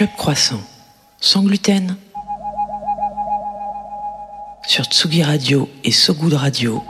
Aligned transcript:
Club 0.00 0.16
Croissant, 0.16 0.62
sans 1.20 1.42
gluten. 1.42 1.94
Sur 4.66 4.86
Tsugi 4.86 5.22
Radio 5.22 5.68
et 5.84 5.92
So 5.92 6.14
Good 6.14 6.32
Radio. 6.32 6.82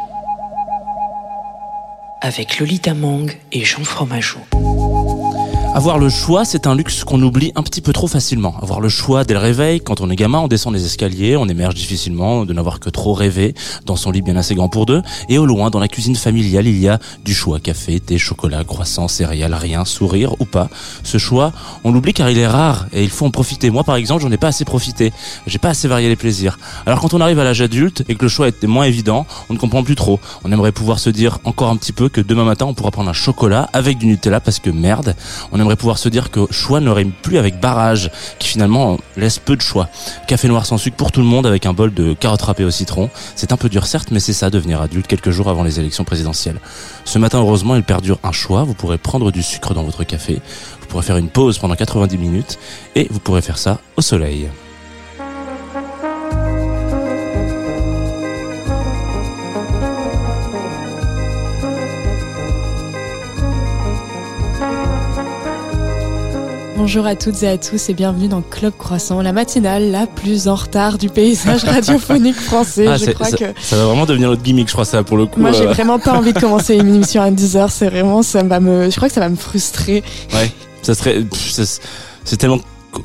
Avec 2.21 2.61
Lolita 2.61 2.95
Mang 2.95 3.37
et 3.51 3.65
Jean 3.65 3.83
Fromageau. 3.83 4.38
Avoir 5.72 6.01
le 6.01 6.09
choix, 6.09 6.45
c'est 6.45 6.67
un 6.67 6.74
luxe 6.74 7.04
qu'on 7.04 7.22
oublie 7.22 7.53
un 7.54 7.63
petit 7.63 7.81
peu 7.81 7.92
trop 7.92 8.08
facilement. 8.08 8.56
Avoir 8.60 8.81
le 8.81 8.88
choix 8.88 9.22
dès 9.22 9.35
le 9.35 9.40
réveil, 9.40 9.81
quand 9.81 10.01
on 10.01 10.10
est 10.10 10.17
gamin, 10.17 10.40
on 10.40 10.49
descend 10.49 10.74
les 10.74 10.85
escaliers, 10.85 11.37
on 11.37 11.46
émerge 11.46 11.77
difficilement, 11.77 12.45
de 12.45 12.53
n'avoir 12.53 12.81
que 12.81 12.90
trop 12.90 13.15
rêvé, 13.15 13.54
dans 13.87 13.95
son 13.95 14.10
lit 14.10 14.21
bien 14.21 14.35
assez 14.35 14.56
grand 14.56 14.69
pour 14.69 14.85
deux, 14.85 15.01
et 15.28 15.38
au 15.38 15.46
loin, 15.46 15.71
dans 15.71 15.78
la 15.78 15.87
cuisine 15.87 16.16
familiale, 16.16 16.66
il 16.66 16.77
y 16.77 16.88
a 16.88 16.98
du 17.24 17.34
choix, 17.34 17.60
café, 17.60 18.01
thé, 18.01 18.19
chocolat, 18.19 18.64
croissant, 18.64 19.06
céréales, 19.06 19.55
rien, 19.55 19.84
sourire 19.84 20.34
ou 20.41 20.45
pas. 20.45 20.69
Ce 21.05 21.19
choix, 21.19 21.52
on 21.84 21.92
l'oublie 21.92 22.14
car 22.14 22.28
il 22.28 22.38
est 22.38 22.48
rare, 22.48 22.87
et 22.92 23.05
il 23.05 23.10
faut 23.10 23.24
en 23.24 23.30
profiter. 23.30 23.70
Moi, 23.70 23.84
par 23.84 23.95
exemple, 23.95 24.23
j'en 24.23 24.32
ai 24.32 24.38
pas 24.38 24.48
assez 24.48 24.64
profité. 24.64 25.12
J'ai 25.46 25.59
pas 25.59 25.68
assez 25.68 25.87
varié 25.87 26.09
les 26.09 26.16
plaisirs. 26.16 26.59
Alors 26.84 27.00
quand 27.00 27.14
on 27.14 27.20
arrive 27.20 27.38
à 27.38 27.45
l'âge 27.45 27.62
adulte, 27.62 28.05
et 28.09 28.16
que 28.16 28.23
le 28.24 28.28
choix 28.28 28.48
est 28.48 28.64
moins 28.64 28.84
évident, 28.84 29.24
on 29.48 29.55
ne 29.55 29.59
comprend 29.59 29.84
plus 29.84 29.95
trop. 29.95 30.18
On 30.42 30.50
aimerait 30.50 30.73
pouvoir 30.73 30.98
se 30.98 31.10
dire 31.10 31.38
encore 31.45 31.70
un 31.70 31.77
petit 31.77 31.92
peu 31.92 32.09
que 32.09 32.20
demain 32.20 32.45
matin, 32.45 32.66
on 32.66 32.74
pourra 32.74 32.91
prendre 32.91 33.09
un 33.09 33.14
chocolat 33.14 33.70
avec 33.73 33.98
du 33.98 34.06
Nutella 34.06 34.41
parce 34.41 34.59
que 34.59 34.70
merde, 34.70 35.14
aimerait 35.60 35.77
pouvoir 35.77 35.98
se 35.98 36.09
dire 36.09 36.30
que 36.30 36.41
choix 36.50 36.80
ne 36.80 36.91
rime 36.91 37.12
plus 37.12 37.38
avec 37.38 37.60
barrage, 37.60 38.10
qui 38.38 38.48
finalement 38.48 38.98
laisse 39.16 39.38
peu 39.38 39.56
de 39.56 39.60
choix. 39.60 39.88
Café 40.27 40.48
noir 40.48 40.66
sans 40.66 40.78
sucre 40.78 40.96
pour 40.96 41.12
tout 41.12 41.20
le 41.20 41.27
monde 41.27 41.46
avec 41.46 41.66
un 41.66 41.73
bol 41.73 41.92
de 41.92 42.14
carottes 42.14 42.42
râpées 42.42 42.64
au 42.64 42.70
citron. 42.70 43.10
C'est 43.36 43.52
un 43.52 43.56
peu 43.56 43.69
dur 43.69 43.86
certes, 43.86 44.10
mais 44.10 44.20
c'est 44.20 44.33
ça 44.33 44.50
devenir 44.50 44.80
adulte 44.80 45.06
quelques 45.06 45.30
jours 45.30 45.48
avant 45.48 45.62
les 45.62 45.78
élections 45.78 46.05
présidentielles. 46.05 46.60
Ce 47.05 47.19
matin, 47.19 47.38
heureusement, 47.38 47.77
il 47.77 47.83
perdure 47.83 48.19
un 48.23 48.33
choix. 48.33 48.64
Vous 48.64 48.74
pourrez 48.74 48.98
prendre 48.98 49.30
du 49.30 49.42
sucre 49.42 49.74
dans 49.74 49.83
votre 49.83 50.05
café. 50.05 50.41
Vous 50.80 50.86
pourrez 50.86 51.05
faire 51.05 51.16
une 51.16 51.28
pause 51.28 51.59
pendant 51.59 51.74
90 51.74 52.19
minutes 52.19 52.58
et 52.95 53.06
vous 53.11 53.20
pourrez 53.20 53.42
faire 53.42 53.58
ça 53.58 53.78
au 53.97 54.02
soleil. 54.02 54.48
Bonjour 66.81 67.05
à 67.05 67.14
toutes 67.14 67.42
et 67.42 67.47
à 67.47 67.59
tous 67.59 67.91
et 67.91 67.95
bienvenue 67.95 68.27
dans 68.27 68.41
Club 68.41 68.73
Croissant, 68.78 69.20
la 69.20 69.34
matinale 69.34 69.91
la 69.91 70.06
plus 70.06 70.48
en 70.48 70.55
retard 70.55 70.97
du 70.97 71.11
paysage 71.11 71.62
radiophonique 71.67 72.41
français. 72.41 72.87
Ah, 72.89 72.97
je 72.97 73.11
crois 73.11 73.27
ça, 73.27 73.37
que 73.37 73.45
ça 73.61 73.77
va 73.77 73.84
vraiment 73.84 74.06
devenir 74.06 74.31
notre 74.31 74.41
gimmick, 74.41 74.67
je 74.67 74.72
crois, 74.72 74.87
ça, 74.87 75.03
pour 75.03 75.19
le 75.19 75.27
coup. 75.27 75.41
moi 75.41 75.53
j'ai 75.53 75.67
euh, 75.67 75.72
vraiment 75.72 75.98
pas 75.98 76.12
envie 76.12 76.33
de 76.33 76.41
commencer 76.41 76.77
une 76.77 76.89
émission 76.89 77.20
à 77.20 77.31
10h, 77.31 77.69
c'est 77.69 77.91
vraiment 77.91 78.22
ça 78.22 78.42
va 78.42 78.61
me 78.61 78.89
je 78.89 78.97
crois 78.97 79.09
que 79.09 79.14
ça 79.14 79.20
va 79.20 79.28
me 79.28 79.37
frustrer. 79.37 80.03
Ouais, 80.33 80.50
ça 80.81 80.95
serait, 80.95 81.22
c'est 82.25 82.37
tellement 82.39 82.61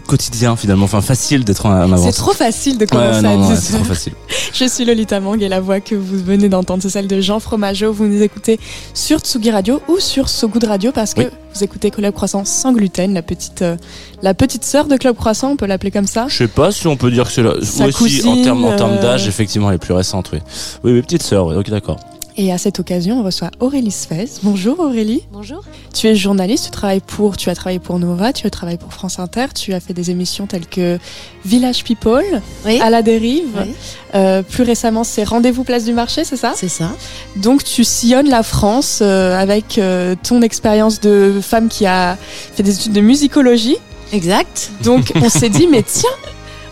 quotidien 0.07 0.55
finalement, 0.55 0.85
enfin 0.85 1.01
facile 1.01 1.43
d'être 1.43 1.65
en 1.65 1.71
avance. 1.71 2.01
C'est 2.03 2.11
trop 2.11 2.33
facile 2.33 2.77
de 2.77 2.83
Ouais, 2.83 2.87
commencer 2.87 3.21
non, 3.21 3.37
non, 3.37 3.45
à 3.45 3.49
ouais, 3.49 3.55
10h. 3.55 3.59
c'est 3.61 3.73
trop 3.73 3.83
facile. 3.83 4.13
Je 4.53 4.65
suis 4.65 4.85
Lolita 4.85 5.19
Mang 5.19 5.41
et 5.41 5.47
la 5.49 5.59
voix 5.59 5.79
que 5.79 5.95
vous 5.95 6.17
venez 6.23 6.49
d'entendre 6.49 6.81
c'est 6.83 6.89
celle 6.89 7.07
de 7.07 7.21
Jean 7.21 7.39
Fromageau. 7.39 7.91
Vous 7.93 8.05
nous 8.07 8.21
écoutez 8.21 8.59
sur 8.93 9.19
Tsugi 9.19 9.51
Radio 9.51 9.81
ou 9.87 9.99
sur 9.99 10.29
So 10.29 10.47
Good 10.47 10.63
Radio 10.65 10.91
parce 10.91 11.13
que 11.13 11.21
Oui. 11.21 11.27
vous 11.53 11.63
écoutez 11.63 11.91
Club 11.91 12.13
Croissant 12.13 12.45
sans 12.45 12.73
gluten, 12.73 13.13
la 13.13 13.21
petite 13.21 13.61
euh, 13.61 13.75
la 14.21 14.33
petite 14.33 14.63
sœur 14.63 14.87
de 14.87 14.97
Club 14.97 15.15
Croissant, 15.15 15.51
on 15.51 15.55
peut 15.55 15.65
l'appeler 15.67 15.91
comme 15.91 16.07
ça. 16.07 16.25
Je 16.29 16.37
sais 16.37 16.47
pas 16.47 16.71
si 16.71 16.87
on 16.87 16.97
peut 16.97 17.11
dire 17.11 17.25
que 17.25 17.31
c'est 17.31 17.43
la. 17.43 17.53
Sa 17.63 17.85
oui, 17.85 18.09
si, 18.09 18.27
en 18.27 18.41
termes 18.43 18.65
en 18.65 18.75
termes 18.75 18.93
euh, 18.97 19.01
d'âge, 19.01 19.27
effectivement, 19.27 19.69
elle 19.69 19.75
est 19.75 19.79
plus 19.79 19.93
récente, 19.93 20.29
oui. 20.33 20.39
Oui, 20.83 20.93
mes 20.93 21.01
petites 21.01 21.23
sœurs, 21.23 21.47
oui, 21.47 21.55
ok, 21.55 21.69
d'accord. 21.69 21.99
Et 22.37 22.51
à 22.51 22.57
cette 22.57 22.81
occasion, 22.81 23.21
on 23.21 23.23
reçoit 23.23 23.49
Aurélie 23.61 23.91
Sfez. 23.91 24.25
Bonjour 24.43 24.81
Aurélie. 24.81 25.21
Bonjour. 25.31 25.63
Tu 25.93 26.07
es 26.07 26.15
journaliste, 26.15 26.65
tu 26.65 26.71
travailles 26.71 26.99
pour, 26.99 27.37
tu 27.37 27.49
as 27.49 27.55
travaillé 27.55 27.79
pour 27.79 27.97
Nova, 27.97 28.33
tu 28.33 28.45
as 28.45 28.49
travaillé 28.49 28.77
pour 28.77 28.91
France 28.91 29.19
Inter, 29.19 29.45
tu 29.55 29.73
as 29.73 29.79
fait 29.79 29.93
des 29.93 30.11
émissions 30.11 30.45
telles 30.45 30.67
que 30.67 30.99
Village 31.45 31.85
People, 31.85 32.41
Oui. 32.65 32.81
À 32.81 32.89
la 32.89 33.01
dérive. 33.01 33.45
Oui. 33.57 33.73
Euh, 34.15 34.41
plus 34.41 34.63
récemment, 34.63 35.05
c'est 35.05 35.23
Rendez-vous 35.23 35.63
Place 35.63 35.85
du 35.85 35.93
Marché, 35.93 36.25
c'est 36.25 36.35
ça? 36.35 36.51
C'est 36.57 36.67
ça. 36.67 36.91
Donc 37.37 37.63
tu 37.63 37.85
sillonnes 37.85 38.29
la 38.29 38.43
France 38.43 38.99
euh, 39.01 39.39
avec 39.39 39.77
euh, 39.77 40.15
ton 40.21 40.41
expérience 40.41 40.99
de 40.99 41.39
femme 41.41 41.69
qui 41.69 41.85
a 41.85 42.17
fait 42.19 42.63
des 42.63 42.75
études 42.75 42.93
de 42.93 43.01
musicologie. 43.01 43.77
Exact. 44.11 44.71
Donc 44.83 45.13
on 45.15 45.29
s'est 45.29 45.49
dit, 45.49 45.67
mais 45.71 45.83
tiens, 45.87 46.09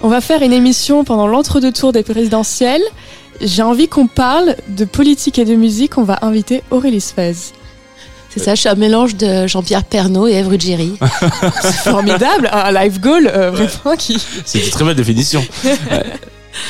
on 0.01 0.09
va 0.09 0.19
faire 0.19 0.41
une 0.41 0.51
émission 0.51 1.05
pendant 1.05 1.27
l'entre-deux 1.27 1.71
tours 1.71 1.93
des 1.93 2.03
présidentielles. 2.03 2.83
J'ai 3.41 3.61
envie 3.61 3.87
qu'on 3.87 4.07
parle 4.07 4.55
de 4.67 4.85
politique 4.85 5.39
et 5.39 5.45
de 5.45 5.55
musique. 5.55 5.97
On 5.97 6.03
va 6.03 6.19
inviter 6.21 6.63
Aurélie 6.71 7.01
Sfez. 7.01 7.53
C'est 8.29 8.39
ça, 8.39 8.55
je 8.55 8.61
suis 8.61 8.69
un 8.69 8.75
mélange 8.75 9.15
de 9.15 9.45
Jean-Pierre 9.45 9.83
Pernaud 9.83 10.27
et 10.27 10.33
Ève 10.33 10.47
Ruggieri. 10.47 10.97
C'est 11.61 11.91
formidable, 11.91 12.49
un 12.51 12.71
live 12.71 12.99
goal 12.99 13.27
euh, 13.27 13.51
vraiment 13.51 13.95
qui. 13.95 14.17
C'est 14.43 14.59
une 14.59 14.71
très 14.71 14.85
belle 14.85 14.95
définition. 14.95 15.45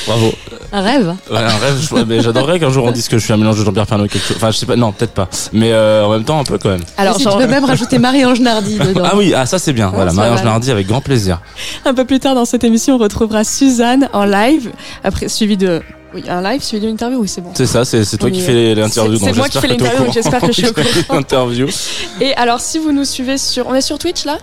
Bravo. 0.08 0.32
Un 0.72 0.82
rêve. 0.82 1.16
Ouais, 1.30 1.38
un 1.38 1.58
rêve. 1.58 2.06
mais 2.08 2.22
J'adorerais 2.22 2.60
qu'un 2.60 2.70
jour 2.72 2.86
on 2.86 2.92
dise 2.92 3.08
que 3.08 3.18
je 3.18 3.24
suis 3.24 3.34
un 3.34 3.38
mélange 3.38 3.60
de 3.60 3.66
Jean-Pierre 3.66 3.88
Pernaut 3.88 4.06
et 4.06 4.10
quelque 4.10 4.26
chose. 4.28 4.38
Enfin, 4.38 4.52
je 4.52 4.58
sais 4.58 4.66
pas. 4.66 4.76
Non, 4.76 4.92
peut-être 4.92 5.14
pas. 5.14 5.28
Mais 5.52 5.72
euh, 5.72 6.06
en 6.06 6.12
même 6.12 6.24
temps, 6.24 6.40
un 6.40 6.44
peu 6.44 6.58
quand 6.58 6.70
même. 6.70 6.84
Alors 6.98 7.16
si 7.18 7.24
genre, 7.24 7.38
tu 7.38 7.44
peux 7.46 7.50
même 7.52 7.66
rajouter 7.66 8.00
Marie-Ange 8.00 8.40
Nardi 8.40 8.78
dedans. 8.80 9.04
Ah 9.06 9.16
oui, 9.16 9.34
ah 9.36 9.46
ça 9.46 9.60
c'est 9.60 9.74
bien. 9.74 9.90
voilà, 9.94 10.14
Marie-Ange. 10.14 10.44
Nardi 10.44 10.72
avec 10.72 10.88
grand 10.88 11.02
plaisir. 11.02 11.42
un 11.86 11.94
peu 11.94 12.06
plus 12.06 12.20
tard 12.20 12.36
dans 12.36 12.46
cette 12.46 12.64
émission, 12.64 12.96
on 12.96 12.98
retrouvera 12.98 13.44
Suzanne 13.44 14.10
en 14.14 14.26
live, 14.26 14.72
après 15.04 15.28
suivi 15.30 15.58
de. 15.58 15.82
Oui, 16.16 16.24
un 16.30 16.44
live 16.44 16.62
suivi 16.62 16.82
d'une 16.86 16.94
interview, 16.94 17.20
oui, 17.20 17.28
c'est 17.28 17.42
bon. 17.42 17.50
C'est 17.56 17.66
ça, 17.66 17.84
c'est 17.86 18.06
toi 18.18 18.30
qui 18.30 18.42
fais 18.42 18.76
l'interview. 18.76 19.18
C'est- 19.18 19.34
moi 19.34 19.50
qui 19.50 19.58
fais 19.58 19.68
l'interview, 19.68 20.06
donc 20.06 20.14
j'espère 20.14 20.42
que 20.42 20.48
je 20.48 20.52
suis 20.52 20.68
au 20.68 20.74
courant. 21.08 21.16
L'interview. 21.16 21.68
Et 22.22 22.36
alors, 22.36 22.60
si 22.60 22.78
vous 22.78 22.92
nous 22.92 23.04
suivez 23.06 23.38
sur. 23.40 23.68
On 23.68 23.74
est 23.74 23.82
sur 23.82 23.98
Twitch 23.98 24.26
là? 24.26 24.38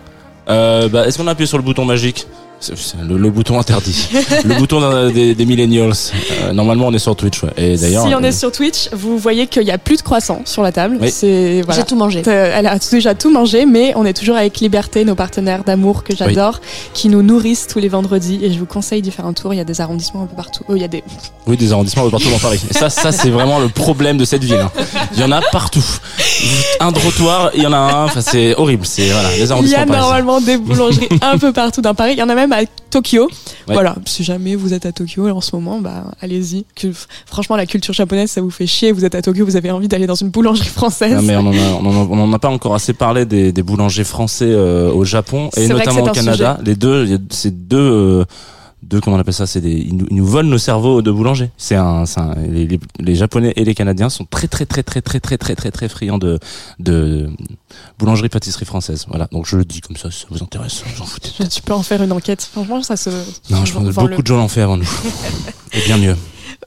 Euh, 0.49 0.89
bah, 0.89 1.07
est-ce 1.07 1.17
qu'on 1.17 1.29
a 1.29 1.31
appuyé 1.31 1.47
sur 1.47 1.59
le 1.59 1.63
bouton 1.63 1.85
magique? 1.85 2.27
Le, 3.03 3.17
le 3.17 3.31
bouton 3.31 3.59
interdit. 3.59 4.09
le 4.45 4.55
bouton 4.59 5.09
des, 5.11 5.35
des 5.35 5.47
millennials. 5.47 5.93
Euh, 6.43 6.53
normalement, 6.53 6.87
on 6.89 6.93
est 6.93 6.99
sur 6.99 7.17
Twitch. 7.17 7.43
Ouais. 7.43 7.51
Et 7.57 7.77
d'ailleurs, 7.77 8.07
Si 8.07 8.15
on 8.15 8.23
euh, 8.23 8.27
est 8.29 8.33
sur 8.33 8.53
Twitch, 8.53 8.89
vous 8.93 9.19
voyez 9.19 9.47
qu'il 9.47 9.65
n'y 9.65 9.71
a 9.71 9.79
plus 9.79 9.97
de 9.97 10.03
croissants 10.03 10.43
sur 10.45 10.63
la 10.63 10.71
table. 10.73 10.99
Oui. 11.01 11.11
C'est. 11.11 11.63
Voilà. 11.65 11.81
J'ai 11.81 11.87
tout 11.87 11.97
mangé. 11.97 12.23
Euh, 12.27 12.53
Elle 12.55 12.67
a 12.67 12.79
déjà 12.79 13.15
tout 13.15 13.31
mangé, 13.31 13.65
mais 13.67 13.93
on 13.97 14.05
est 14.05 14.13
toujours 14.13 14.37
avec 14.37 14.61
Liberté, 14.61 15.05
nos 15.05 15.15
partenaires 15.15 15.65
d'amour 15.65 16.05
que 16.05 16.15
j'adore, 16.15 16.61
qui 16.93 17.09
nous 17.09 17.23
nourrissent 17.23 17.67
tous 17.67 17.79
les 17.79 17.89
vendredis. 17.89 18.39
Et 18.43 18.53
je 18.53 18.59
vous 18.59 18.67
conseille 18.67 19.01
d'y 19.03 19.11
faire 19.11 19.27
un 19.27 19.33
tour. 19.33 19.55
Il 19.55 19.57
y 19.57 19.61
a 19.61 19.65
des 19.65 19.81
arrondissements 19.81 20.23
un 20.23 20.27
peu 20.27 20.37
partout. 20.37 20.63
Oh, 20.69 20.75
il 20.77 20.83
y 20.83 20.85
a 20.85 20.89
des. 20.89 21.03
oui, 21.47 21.57
des 21.57 21.73
arrondissements 21.73 22.03
un 22.03 22.07
peu 22.07 22.11
partout 22.13 22.31
dans 22.31 22.39
Paris. 22.39 22.61
Et 22.71 22.75
ça, 22.75 22.91
ça 22.91 23.11
c'est 23.13 23.31
vraiment 23.31 23.59
le 23.59 23.69
problème 23.69 24.19
de 24.19 24.25
cette 24.25 24.45
ville. 24.45 24.55
hein. 24.61 24.71
Il 25.15 25.21
y 25.21 25.25
en 25.25 25.33
a 25.33 25.41
partout. 25.51 25.85
Un 26.81 26.93
trottoir, 26.93 27.51
il 27.55 27.63
y 27.63 27.67
en 27.67 27.73
a 27.73 27.77
un. 27.79 28.05
Enfin, 28.05 28.21
c'est 28.21 28.55
horrible. 28.57 28.85
C'est 28.87 29.09
voilà, 29.09 29.31
les 29.31 29.37
Il 29.45 29.49
y 29.49 29.53
arrondissements 29.53 29.81
a 29.83 29.87
normalement 29.87 30.41
des 30.41 30.57
boulangeries 30.59 31.09
un 31.23 31.39
peu 31.39 31.53
partout 31.53 31.81
dans 31.81 31.95
Paris. 31.95 32.13
Il 32.13 32.19
y 32.19 32.23
en 32.23 32.29
a 32.29 32.35
même 32.35 32.50
à 32.53 32.63
Tokyo. 32.91 33.25
Ouais. 33.69 33.75
Voilà. 33.75 33.95
Si 34.07 34.25
jamais 34.25 34.57
vous 34.57 34.75
êtes 34.75 34.87
à 34.87 34.93
Tokyo 34.93 35.29
en 35.29 35.41
ce 35.41 35.55
moment, 35.57 35.81
bah 35.81 36.05
allez-y. 36.21 36.65
Franchement, 37.27 37.57
la 37.57 37.67
culture 37.67 37.95
japonaise, 37.95 38.31
ça 38.31 38.41
vous 38.41 38.51
fait 38.51 38.67
chier. 38.67 38.93
Vous 38.93 39.05
êtes 39.05 39.15
à 39.15 39.23
Tokyo, 39.23 39.45
vous 39.45 39.57
avez 39.57 39.71
envie 39.71 39.89
d'aller 39.89 40.07
dans 40.07 40.15
une 40.15 40.31
boulangerie 40.31 40.69
française. 40.69 41.15
Non, 41.15 41.23
mais 41.23 41.37
on 41.37 41.47
en, 41.47 41.53
a, 41.53 42.09
on, 42.11 42.21
en 42.21 42.33
a, 42.33 42.39
pas 42.39 42.49
encore 42.49 42.75
assez 42.75 42.93
parlé 42.93 43.25
des, 43.25 43.53
des 43.53 43.63
boulangers 43.63 44.05
français 44.05 44.55
au 44.55 44.91
au 45.01 45.05
Japon 45.05 45.51
et 45.57 45.67
notamment 45.69 46.05
au 46.05 46.11
Canada. 46.11 46.59
Les 46.65 46.75
deux, 46.75 47.05
il 47.05 47.11
y 47.11 47.15
a- 47.15 47.19
c'est 47.31 47.67
deux, 47.69 47.79
euh, 47.79 48.25
deux 48.91 49.01
comment 49.01 49.17
on 49.17 49.21
appelle 49.21 49.33
ça 49.35 49.47
C'est 49.47 49.61
des, 49.61 49.73
ils 49.73 49.97
nous, 49.97 50.07
ils 50.11 50.17
nous 50.17 50.27
volent 50.27 50.49
nos 50.49 50.59
cerveaux 50.59 51.01
de 51.01 51.11
boulanger. 51.11 51.51
C'est 51.57 51.77
un, 51.77 52.05
un- 52.17 52.35
les, 52.49 52.67
les, 52.67 52.81
les 52.99 53.15
Japonais 53.15 53.53
et 53.57 53.65
les 53.65 53.75
Canadiens 53.75 54.11
sont 54.11 54.25
très 54.25 54.49
très 54.49 54.67
très 54.67 54.83
très 54.83 55.01
très 55.01 55.21
très 55.21 55.39
très 55.39 55.55
très 55.55 55.71
très 55.71 55.89
friands 55.89 56.19
de 56.19 56.39
de 56.79 57.31
boulangerie 57.99 58.29
pâtisserie 58.29 58.65
française. 58.67 59.07
Voilà. 59.09 59.29
Donc 59.33 59.47
je 59.47 59.57
le 59.57 59.65
dis 59.65 59.81
comme 59.81 59.97
ça, 59.97 60.11
si 60.11 60.21
ça 60.21 60.27
vous 60.31 60.43
intéresse, 60.43 60.83
j'en 60.97 61.05
foutez. 61.07 61.31
Tu 61.51 61.63
peux 61.63 61.73
en 61.73 61.83
faire 61.83 62.03
une 62.03 62.13
enquête. 62.13 62.43
Franchement, 62.53 62.83
ça 62.83 62.97
se. 62.97 63.11
Non, 63.51 63.65
je 63.65 63.73
pense 63.73 63.89
que 63.89 63.93
beaucoup 63.95 64.23
de 64.23 64.27
gens 64.27 64.37
l'ont 64.37 64.49
fait 64.49 64.63
avant 64.63 64.77
nous. 64.77 64.91
et 65.73 65.81
bien 65.87 65.97
mieux. 65.97 66.17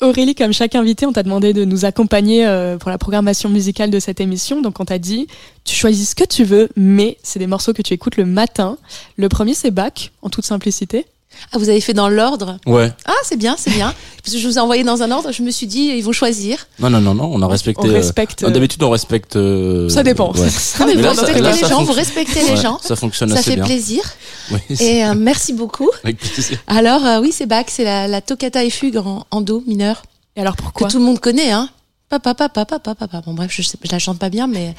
Aurélie, 0.01 0.33
comme 0.33 0.53
chaque 0.53 0.73
invité, 0.75 1.05
on 1.05 1.13
t'a 1.13 1.21
demandé 1.23 1.53
de 1.53 1.65
nous 1.65 1.85
accompagner 1.85 2.47
euh, 2.47 2.77
pour 2.77 2.89
la 2.89 2.97
programmation 2.97 3.49
musicale 3.49 3.91
de 3.91 3.99
cette 3.99 4.19
émission. 4.19 4.61
Donc 4.61 4.79
on 4.79 4.85
t'a 4.85 4.97
dit, 4.97 5.27
tu 5.65 5.75
choisis 5.75 6.09
ce 6.11 6.15
que 6.15 6.23
tu 6.23 6.43
veux, 6.43 6.69
mais 6.75 7.17
c'est 7.21 7.37
des 7.37 7.47
morceaux 7.47 7.73
que 7.73 7.81
tu 7.83 7.93
écoutes 7.93 8.17
le 8.17 8.25
matin. 8.25 8.77
Le 9.17 9.29
premier, 9.29 9.53
c'est 9.53 9.69
Bach, 9.71 10.11
en 10.23 10.29
toute 10.29 10.45
simplicité. 10.45 11.05
Ah, 11.51 11.57
vous 11.57 11.69
avez 11.69 11.81
fait 11.81 11.93
dans 11.93 12.09
l'ordre 12.09 12.57
Ouais. 12.65 12.91
Ah, 13.05 13.13
c'est 13.23 13.35
bien, 13.37 13.55
c'est 13.57 13.71
bien. 13.71 13.93
Parce 14.23 14.33
que 14.35 14.39
je 14.39 14.47
vous 14.47 14.57
ai 14.57 14.61
envoyé 14.61 14.83
dans 14.83 15.01
un 15.03 15.11
ordre, 15.11 15.31
je 15.31 15.43
me 15.43 15.51
suis 15.51 15.67
dit, 15.67 15.91
ils 15.95 16.01
vont 16.03 16.11
choisir. 16.13 16.65
Non, 16.79 16.89
non, 16.89 17.01
non, 17.01 17.13
non. 17.13 17.29
On 17.33 17.41
a 17.41 17.47
respecté. 17.47 17.81
On 17.83 17.89
euh, 17.89 17.93
respecte. 17.93 18.43
ah, 18.47 18.49
D'habitude, 18.49 18.81
on 18.83 18.89
respecte. 18.89 19.35
euh, 19.35 19.89
Ça 19.89 20.01
dépend. 20.03 20.31
ouais. 20.33 20.49
Ça 20.49 20.85
Mais 20.85 20.95
Mais 20.95 21.01
vous 21.01 21.07
là, 21.07 21.13
ça- 21.15 21.21
respectez 21.21 21.41
là, 21.41 21.51
les 21.51 21.57
ça 21.59 21.67
gens, 21.69 21.79
vous 21.83 21.93
fonctionne. 21.93 21.97
respectez 22.17 22.43
Ouais, 22.43 22.55
les 22.55 22.61
gens. 22.61 22.79
Ça 22.81 22.95
fonctionne 22.95 23.29
Ça 23.29 23.35
assez 23.39 23.49
fait 23.51 23.55
bien. 23.57 23.65
plaisir. 23.65 24.01
Oui, 24.51 24.59
c'est- 24.75 24.83
Et 24.85 25.05
euh, 25.05 25.13
merci 25.15 25.53
beaucoup. 25.53 25.89
avec 26.03 26.17
plaisir. 26.17 26.57
Alors, 26.67 27.05
euh, 27.05 27.19
oui, 27.21 27.31
c'est 27.33 27.45
Bach, 27.45 27.65
c'est 27.67 27.83
la, 27.83 28.07
la 28.07 28.21
toccata 28.21 28.63
et 28.63 28.69
fugue 28.69 28.97
en, 28.97 29.25
en 29.29 29.41
do 29.41 29.63
mineur. 29.67 30.03
Et 30.35 30.41
alors 30.41 30.55
pourquoi 30.55 30.87
que 30.87 30.93
tout 30.93 30.99
le 30.99 31.05
monde 31.05 31.19
connaît, 31.19 31.51
hein. 31.51 31.69
Papa, 32.09 32.33
papa, 32.33 32.65
papa, 32.65 32.93
papa. 32.95 33.21
Bon, 33.25 33.33
bref, 33.33 33.51
je, 33.53 33.61
sais, 33.61 33.77
je 33.83 33.91
la 33.91 33.99
chante 33.99 34.19
pas 34.19 34.29
bien, 34.29 34.47
mais 34.47 34.73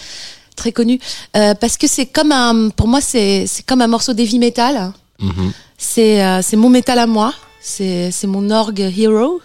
très 0.57 0.73
connue. 0.73 1.01
Euh, 1.37 1.55
parce 1.55 1.77
que 1.77 1.87
c'est 1.89 2.07
comme 2.07 2.31
un, 2.33 2.69
pour 2.71 2.87
moi, 2.89 3.01
c'est, 3.01 3.47
c'est 3.49 3.65
comme 3.67 3.83
un 3.83 3.87
morceau 3.89 4.13
d'heavy 4.15 4.39
metal. 4.39 4.93
Mhm. 5.21 5.53
C'est, 5.85 6.25
euh, 6.25 6.43
mon 6.55 6.71
métal 6.71 6.99
à 6.99 7.07
moi. 7.07 7.35
C'est, 7.61 8.13
mon 8.25 8.51
orgue 8.51 8.81
hero. 8.97 9.41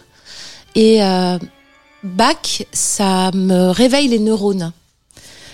Et 0.76 1.04
euh, 1.04 1.38
Bach, 2.04 2.64
ça 2.72 3.32
me 3.34 3.70
réveille 3.70 4.08
les 4.08 4.20
neurones. 4.20 4.72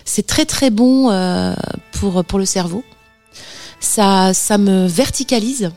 C'est 0.03 0.27
très 0.27 0.45
très 0.45 0.69
bon 0.69 1.09
euh, 1.09 1.55
pour 1.93 2.23
pour 2.23 2.37
le 2.37 2.45
cerveau. 2.45 2.83
ça, 3.79 4.33
ça 4.33 4.57
me 4.57 4.85
verticalise 4.87 5.71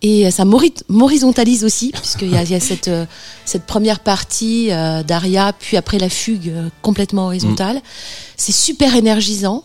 et 0.00 0.30
ça 0.30 0.44
m'horizontalise 0.44 1.64
aussi, 1.64 1.90
puisqu'il 1.90 2.28
y 2.28 2.50
y 2.50 2.54
a 2.54 2.60
cette, 2.60 2.88
euh, 2.88 3.04
cette 3.44 3.64
première 3.64 4.00
partie 4.00 4.70
euh, 4.70 5.02
d'Aria, 5.02 5.52
puis 5.58 5.76
après 5.76 5.98
la 5.98 6.08
fugue 6.08 6.50
euh, 6.50 6.68
complètement 6.82 7.26
horizontale. 7.26 7.82
C'est 8.36 8.52
super 8.52 8.94
énergisant. 8.94 9.64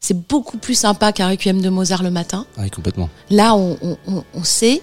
C'est 0.00 0.28
beaucoup 0.28 0.58
plus 0.58 0.74
sympa 0.74 1.12
qu'un 1.12 1.28
requiem 1.28 1.60
de 1.60 1.68
Mozart 1.68 2.02
le 2.02 2.10
matin. 2.10 2.46
Oui, 2.56 2.70
complètement. 2.70 3.10
Là, 3.30 3.54
on, 3.54 3.76
on, 3.82 4.24
on 4.32 4.44
sait, 4.44 4.80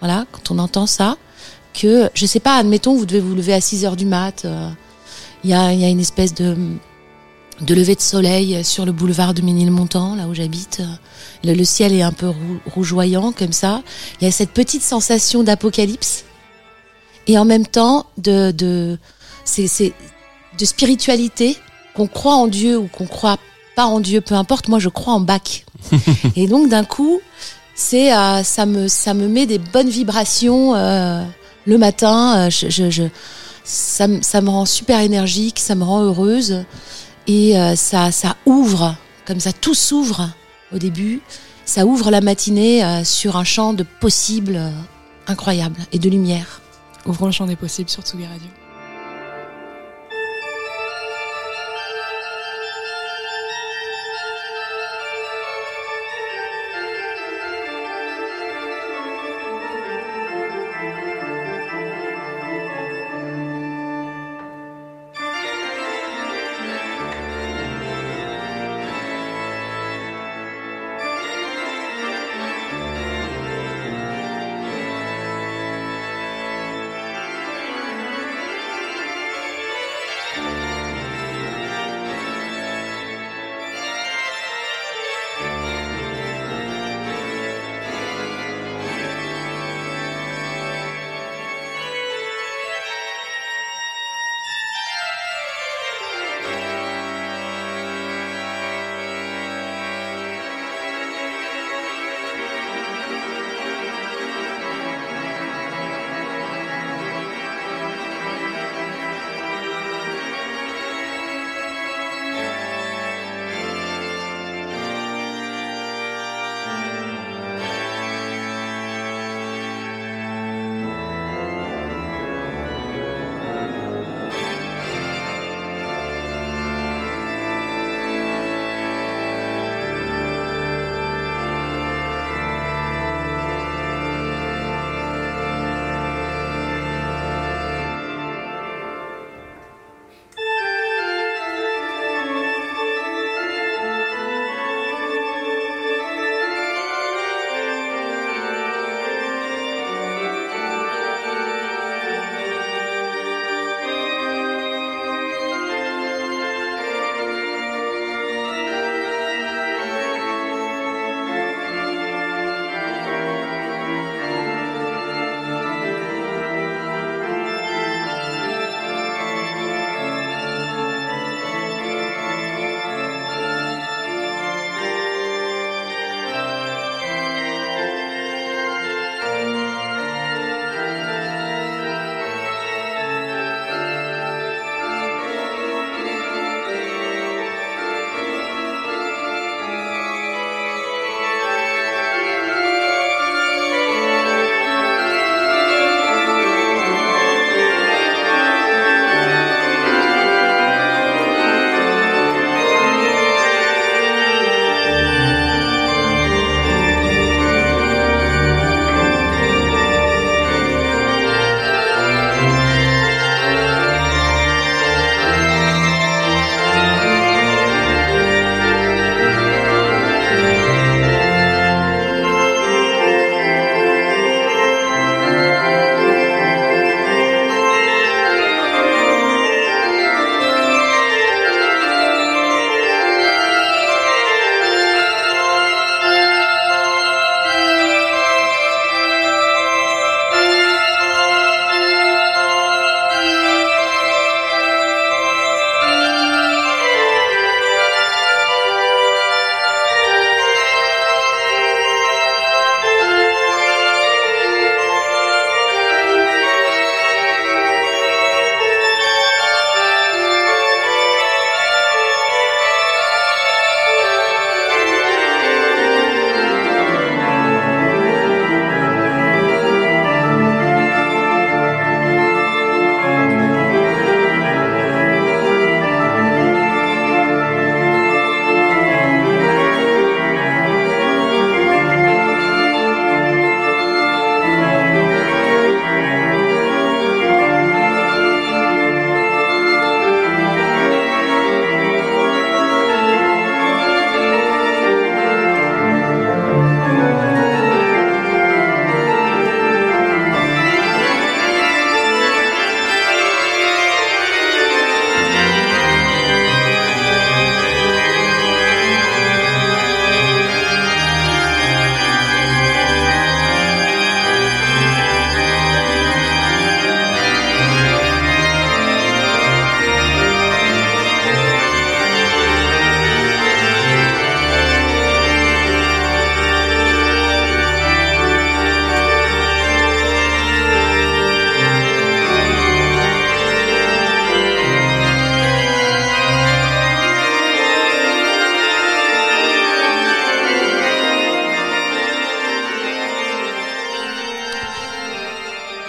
voilà, 0.00 0.26
quand 0.32 0.50
on 0.50 0.58
entend 0.58 0.86
ça, 0.86 1.16
que, 1.74 2.10
je 2.14 2.26
sais 2.26 2.40
pas, 2.40 2.56
admettons, 2.56 2.94
vous 2.96 3.06
devez 3.06 3.20
vous 3.20 3.34
lever 3.34 3.52
à 3.52 3.60
6 3.60 3.84
heures 3.84 3.96
du 3.96 4.06
mat, 4.06 4.46
il 5.44 5.50
y, 5.50 5.54
a, 5.54 5.72
y 5.72 5.84
a 5.84 5.88
une 5.88 6.00
espèce 6.00 6.34
de, 6.34 6.56
de 7.60 7.74
lever 7.74 7.94
de 7.94 8.00
soleil 8.00 8.64
sur 8.64 8.86
le 8.86 8.92
boulevard 8.92 9.34
de 9.34 9.42
Ménilmontant, 9.42 10.14
là 10.14 10.26
où 10.26 10.34
j'habite. 10.34 10.82
Le, 11.44 11.54
le, 11.54 11.64
ciel 11.64 11.92
est 11.92 12.02
un 12.02 12.12
peu 12.12 12.32
rougeoyant 12.66 13.32
comme 13.32 13.52
ça. 13.52 13.82
Il 14.20 14.24
y 14.24 14.28
a 14.28 14.32
cette 14.32 14.50
petite 14.50 14.82
sensation 14.82 15.42
d'apocalypse 15.42 16.24
et 17.26 17.38
en 17.38 17.44
même 17.44 17.66
temps 17.66 18.06
de 18.18 18.50
de 18.50 18.98
c'est 19.44 19.66
c'est 19.66 19.92
de 20.58 20.64
spiritualité 20.64 21.56
qu'on 21.94 22.06
croit 22.06 22.34
en 22.34 22.46
Dieu 22.46 22.78
ou 22.78 22.88
qu'on 22.88 23.06
croit 23.06 23.38
pas 23.80 23.86
en 23.86 24.00
Dieu, 24.00 24.20
peu 24.20 24.34
importe. 24.34 24.68
Moi, 24.68 24.78
je 24.78 24.90
crois 24.90 25.14
en 25.14 25.20
Bach. 25.20 25.64
et 26.36 26.46
donc 26.46 26.68
d'un 26.68 26.84
coup, 26.84 27.20
c'est 27.74 28.14
euh, 28.14 28.42
ça 28.42 28.66
me 28.66 28.88
ça 28.88 29.14
me 29.14 29.26
met 29.26 29.46
des 29.46 29.58
bonnes 29.58 29.88
vibrations 29.88 30.74
euh, 30.74 31.24
le 31.64 31.78
matin. 31.78 32.46
Euh, 32.46 32.50
je, 32.50 32.68
je, 32.68 32.90
je 32.90 33.04
ça, 33.64 34.06
ça 34.20 34.40
me 34.42 34.50
rend 34.50 34.66
super 34.66 35.00
énergique, 35.00 35.58
ça 35.58 35.74
me 35.74 35.84
rend 35.84 36.02
heureuse 36.02 36.64
et 37.26 37.58
euh, 37.58 37.74
ça 37.74 38.12
ça 38.12 38.36
ouvre 38.44 38.96
comme 39.26 39.40
ça 39.40 39.52
tout 39.52 39.74
s'ouvre 39.74 40.28
au 40.74 40.78
début. 40.78 41.22
Ça 41.64 41.86
ouvre 41.86 42.10
la 42.10 42.20
matinée 42.20 42.84
euh, 42.84 43.02
sur 43.02 43.36
un 43.36 43.44
champ 43.44 43.72
de 43.72 43.86
possibles 44.00 44.56
euh, 44.56 44.70
incroyables 45.26 45.80
et 45.92 45.98
de 45.98 46.10
lumière. 46.10 46.60
Ouvrons 47.06 47.26
le 47.26 47.32
champ 47.32 47.46
des 47.46 47.56
possibles 47.56 47.88
sur 47.88 48.02
Tsugi 48.02 48.26
Radio. 48.26 48.59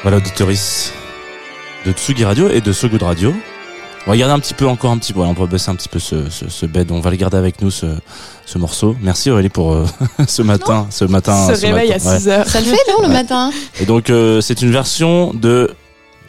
Voilà, 0.04 0.18
auditoris 0.18 0.92
de 1.86 1.92
Tsugi 1.92 2.26
Radio 2.26 2.50
et 2.50 2.62
de 2.62 2.72
So 2.72 2.90
Good 2.90 3.04
Radio. 3.04 3.34
On 4.08 4.12
va 4.12 4.18
garder 4.18 4.34
un 4.34 4.40
petit 4.40 4.56
peu, 4.56 4.68
encore 4.68 4.92
un 4.92 4.98
petit 4.98 5.14
peu, 5.14 5.18
voilà, 5.20 5.32
on 5.38 5.40
va 5.40 5.46
baisser 5.46 5.70
un 5.70 5.76
petit 5.76 5.90
peu 5.90 6.00
ce, 6.00 6.28
ce, 6.32 6.50
ce 6.50 6.66
bed. 6.66 6.92
On 6.92 7.02
va 7.02 7.12
le 7.12 7.18
garder 7.18 7.38
avec 7.38 7.62
nous, 7.62 7.70
ce, 7.70 7.86
ce 8.48 8.58
morceau. 8.58 8.96
Merci 9.02 9.30
Aurélie 9.30 9.50
pour 9.50 9.74
euh, 9.74 9.86
ce 10.28 10.42
matin, 10.42 10.88
ce 10.90 11.06
matin. 11.06 11.54
Se 11.54 11.62
réveille 11.66 11.92
à 11.94 11.98
matin, 11.98 12.10
ouais. 12.14 12.20
6 12.20 12.30
heures. 12.30 12.48
Ça 12.48 12.60
le 12.62 12.66
fait, 12.66 12.80
non, 12.92 13.08
le 13.08 13.14
matin 13.14 13.52
Et 13.80 13.86
donc, 13.86 14.10
euh, 14.10 14.42
c'est 14.42 14.64
une 14.64 14.72
version 14.72 15.36
de, 15.36 15.70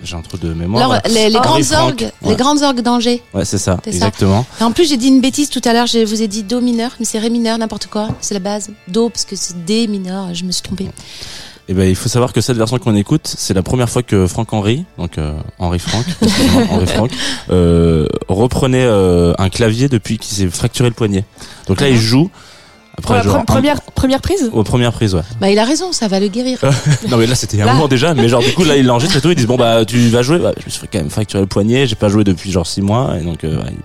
j'ai 0.03 0.17
un 0.17 0.21
trou 0.21 0.37
de 0.37 0.53
mémoire. 0.53 0.91
Alors, 0.91 1.03
les, 1.09 1.31
grandes 1.31 1.63
Franck. 1.65 1.81
orgues, 1.83 2.11
Ouais. 2.21 2.31
les 2.31 2.37
grandes 2.37 2.63
orgues 2.63 2.83
d'Angers. 2.83 3.23
Ouais, 3.33 3.47
c'est 3.47 3.57
ça, 3.57 3.79
C'est 3.85 3.93
ça. 3.93 3.97
exactement. 3.97 4.45
Et 4.61 4.65
en 4.65 4.73
plus, 4.73 4.87
j'ai 4.87 4.99
dit 4.99 5.09
une 5.09 5.23
bêtise 5.23 5.49
tout 5.49 5.63
à 5.65 5.73
l'heure. 5.73 5.87
Je 5.87 6.05
vous 6.05 6.21
ai 6.21 6.29
dit 6.29 6.43
do 6.43 6.61
mineur, 6.61 6.91
mais 7.01 7.07
c'est 7.07 7.19
ré 7.19 7.31
mineur, 7.31 7.57
n'importe 7.57 7.87
quoi. 7.87 8.09
C'est 8.21 8.35
la 8.35 8.41
base. 8.41 8.69
Do 8.89 9.09
parce 9.09 9.25
que 9.25 9.35
c'est 9.35 9.65
D 9.65 9.87
mineur. 9.87 10.35
Je 10.35 10.45
me 10.45 10.53
suis 10.53 10.63
trompée. 10.63 10.89
Et 11.69 11.75
ben, 11.75 11.89
il 11.89 11.95
faut 11.97 12.09
savoir 12.09 12.33
que 12.33 12.41
cette 12.41 12.57
version 12.57 12.79
qu'on 12.79 12.97
écoute, 12.97 13.23
c'est 13.39 13.55
la 13.55 13.63
première 13.63 13.89
fois 13.89 14.03
que 14.03 14.27
Franck 14.27 14.53
Henry, 14.53 14.85
donc 14.99 15.17
euh, 15.17 15.33
Henri 15.59 15.79
Franck, 15.79 16.05
Henri 16.71 16.87
Franck, 16.87 17.11
euh, 17.51 18.07
reprenait 18.29 18.85
euh, 18.85 19.33
un 19.39 19.49
clavier 19.49 19.89
depuis 19.89 20.19
qu'il 20.19 20.37
s'est 20.37 20.49
fracturé 20.49 20.89
le 20.89 20.95
poignet. 20.95 21.25
Donc 21.69 21.81
là, 21.81 21.89
il 21.89 21.97
joue. 21.99 22.31
Pour 23.01 23.13
Après, 23.13 23.15
la 23.19 23.23
genre, 23.23 23.37
pre- 23.37 23.41
un- 23.41 23.45
première, 23.47 23.81
première 23.81 24.21
prise 24.21 24.51
aux 24.53 24.65
premières 24.65 24.93
prises, 24.93 25.15
ouais. 25.15 25.23
Bah, 25.41 25.51
il 25.51 25.59
a 25.59 25.65
raison, 25.65 25.93
ça 25.93 26.09
va 26.09 26.21
le 26.21 26.29
guérir. 26.29 26.59
Non 27.09 27.17
mais 27.17 27.27
là 27.27 27.35
c'était 27.35 27.57
il 27.57 27.61
y 27.61 27.63
a 27.63 27.65
un 27.65 27.69
Là. 27.69 27.73
moment 27.75 27.89
déjà, 27.89 28.13
mais 28.13 28.29
genre 28.29 28.43
du 28.43 28.53
coup 28.53 28.65
là 28.65 28.77
il 28.77 28.85
l'enregistre 28.87 29.17
et 29.17 29.21
tout, 29.23 29.31
ils 29.31 29.35
disent 29.35 29.47
bon 29.47 29.57
bah 29.57 29.85
tu 29.87 29.97
vas 30.11 30.21
jouer, 30.23 30.39
bah, 30.39 30.53
je 30.61 30.67
me 30.67 30.71
suis 30.71 30.79
fait 30.81 30.89
quand 30.93 30.99
même 30.99 31.09
fracturer 31.11 31.41
le 31.43 31.47
poignet, 31.49 31.87
j'ai 31.87 31.95
pas 31.95 32.09
joué 32.11 32.23
depuis 32.23 32.53
genre 32.53 32.67
six 32.67 32.83
mois 32.83 33.17
et 33.19 33.25
donc 33.25 33.45
euh, 33.45 33.57
ouais, 33.57 33.71
il, 33.71 33.79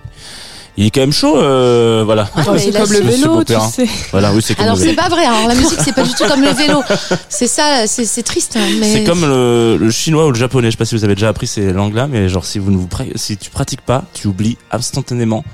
il 0.80 0.86
est 0.86 0.90
quand 0.90 1.00
même 1.00 1.12
chaud, 1.12 1.36
euh, 1.36 2.02
voilà. 2.04 2.30
Ouais, 2.36 2.42
mais 2.52 2.58
C'est 2.58 2.72
comme 2.72 2.92
le 2.92 3.00
vélo, 3.00 3.44
tu 3.44 3.52
Pompérin. 3.52 3.68
sais. 3.68 3.86
Voilà 4.12 4.32
oui 4.32 4.40
c'est 4.42 4.54
comme 4.54 4.64
Alors 4.64 4.76
c'est 4.78 4.94
pas 4.94 5.08
vrai. 5.08 5.24
Alors 5.24 5.48
la 5.48 5.54
musique 5.60 5.78
c'est 5.84 5.94
pas 5.94 6.02
du 6.04 6.14
tout 6.14 6.24
comme 6.26 6.40
le 6.42 6.50
vélo. 6.50 6.82
C'est 7.28 7.46
ça, 7.48 7.86
c'est 7.86 8.04
c'est 8.04 8.22
triste. 8.22 8.56
hein, 8.56 8.66
mais 8.80 8.92
C'est 8.92 9.04
comme 9.04 9.22
le, 9.22 9.76
le 9.76 9.90
chinois 9.90 10.26
ou 10.26 10.30
le 10.30 10.38
japonais, 10.38 10.68
je 10.68 10.72
sais 10.72 10.76
pas 10.78 10.84
si 10.84 10.94
vous 10.94 11.04
avez 11.04 11.14
déjà 11.14 11.28
appris 11.28 11.46
ces 11.46 11.72
langues-là, 11.72 12.06
mais 12.06 12.28
genre 12.28 12.44
si 12.44 12.58
vous 12.58 12.70
ne 12.70 12.76
vous 12.76 12.88
si 13.16 13.36
tu 13.36 13.50
pratiques 13.50 13.80
pas, 13.82 14.04
tu 14.14 14.28
oublies 14.28 14.56
instantanément 14.70 15.44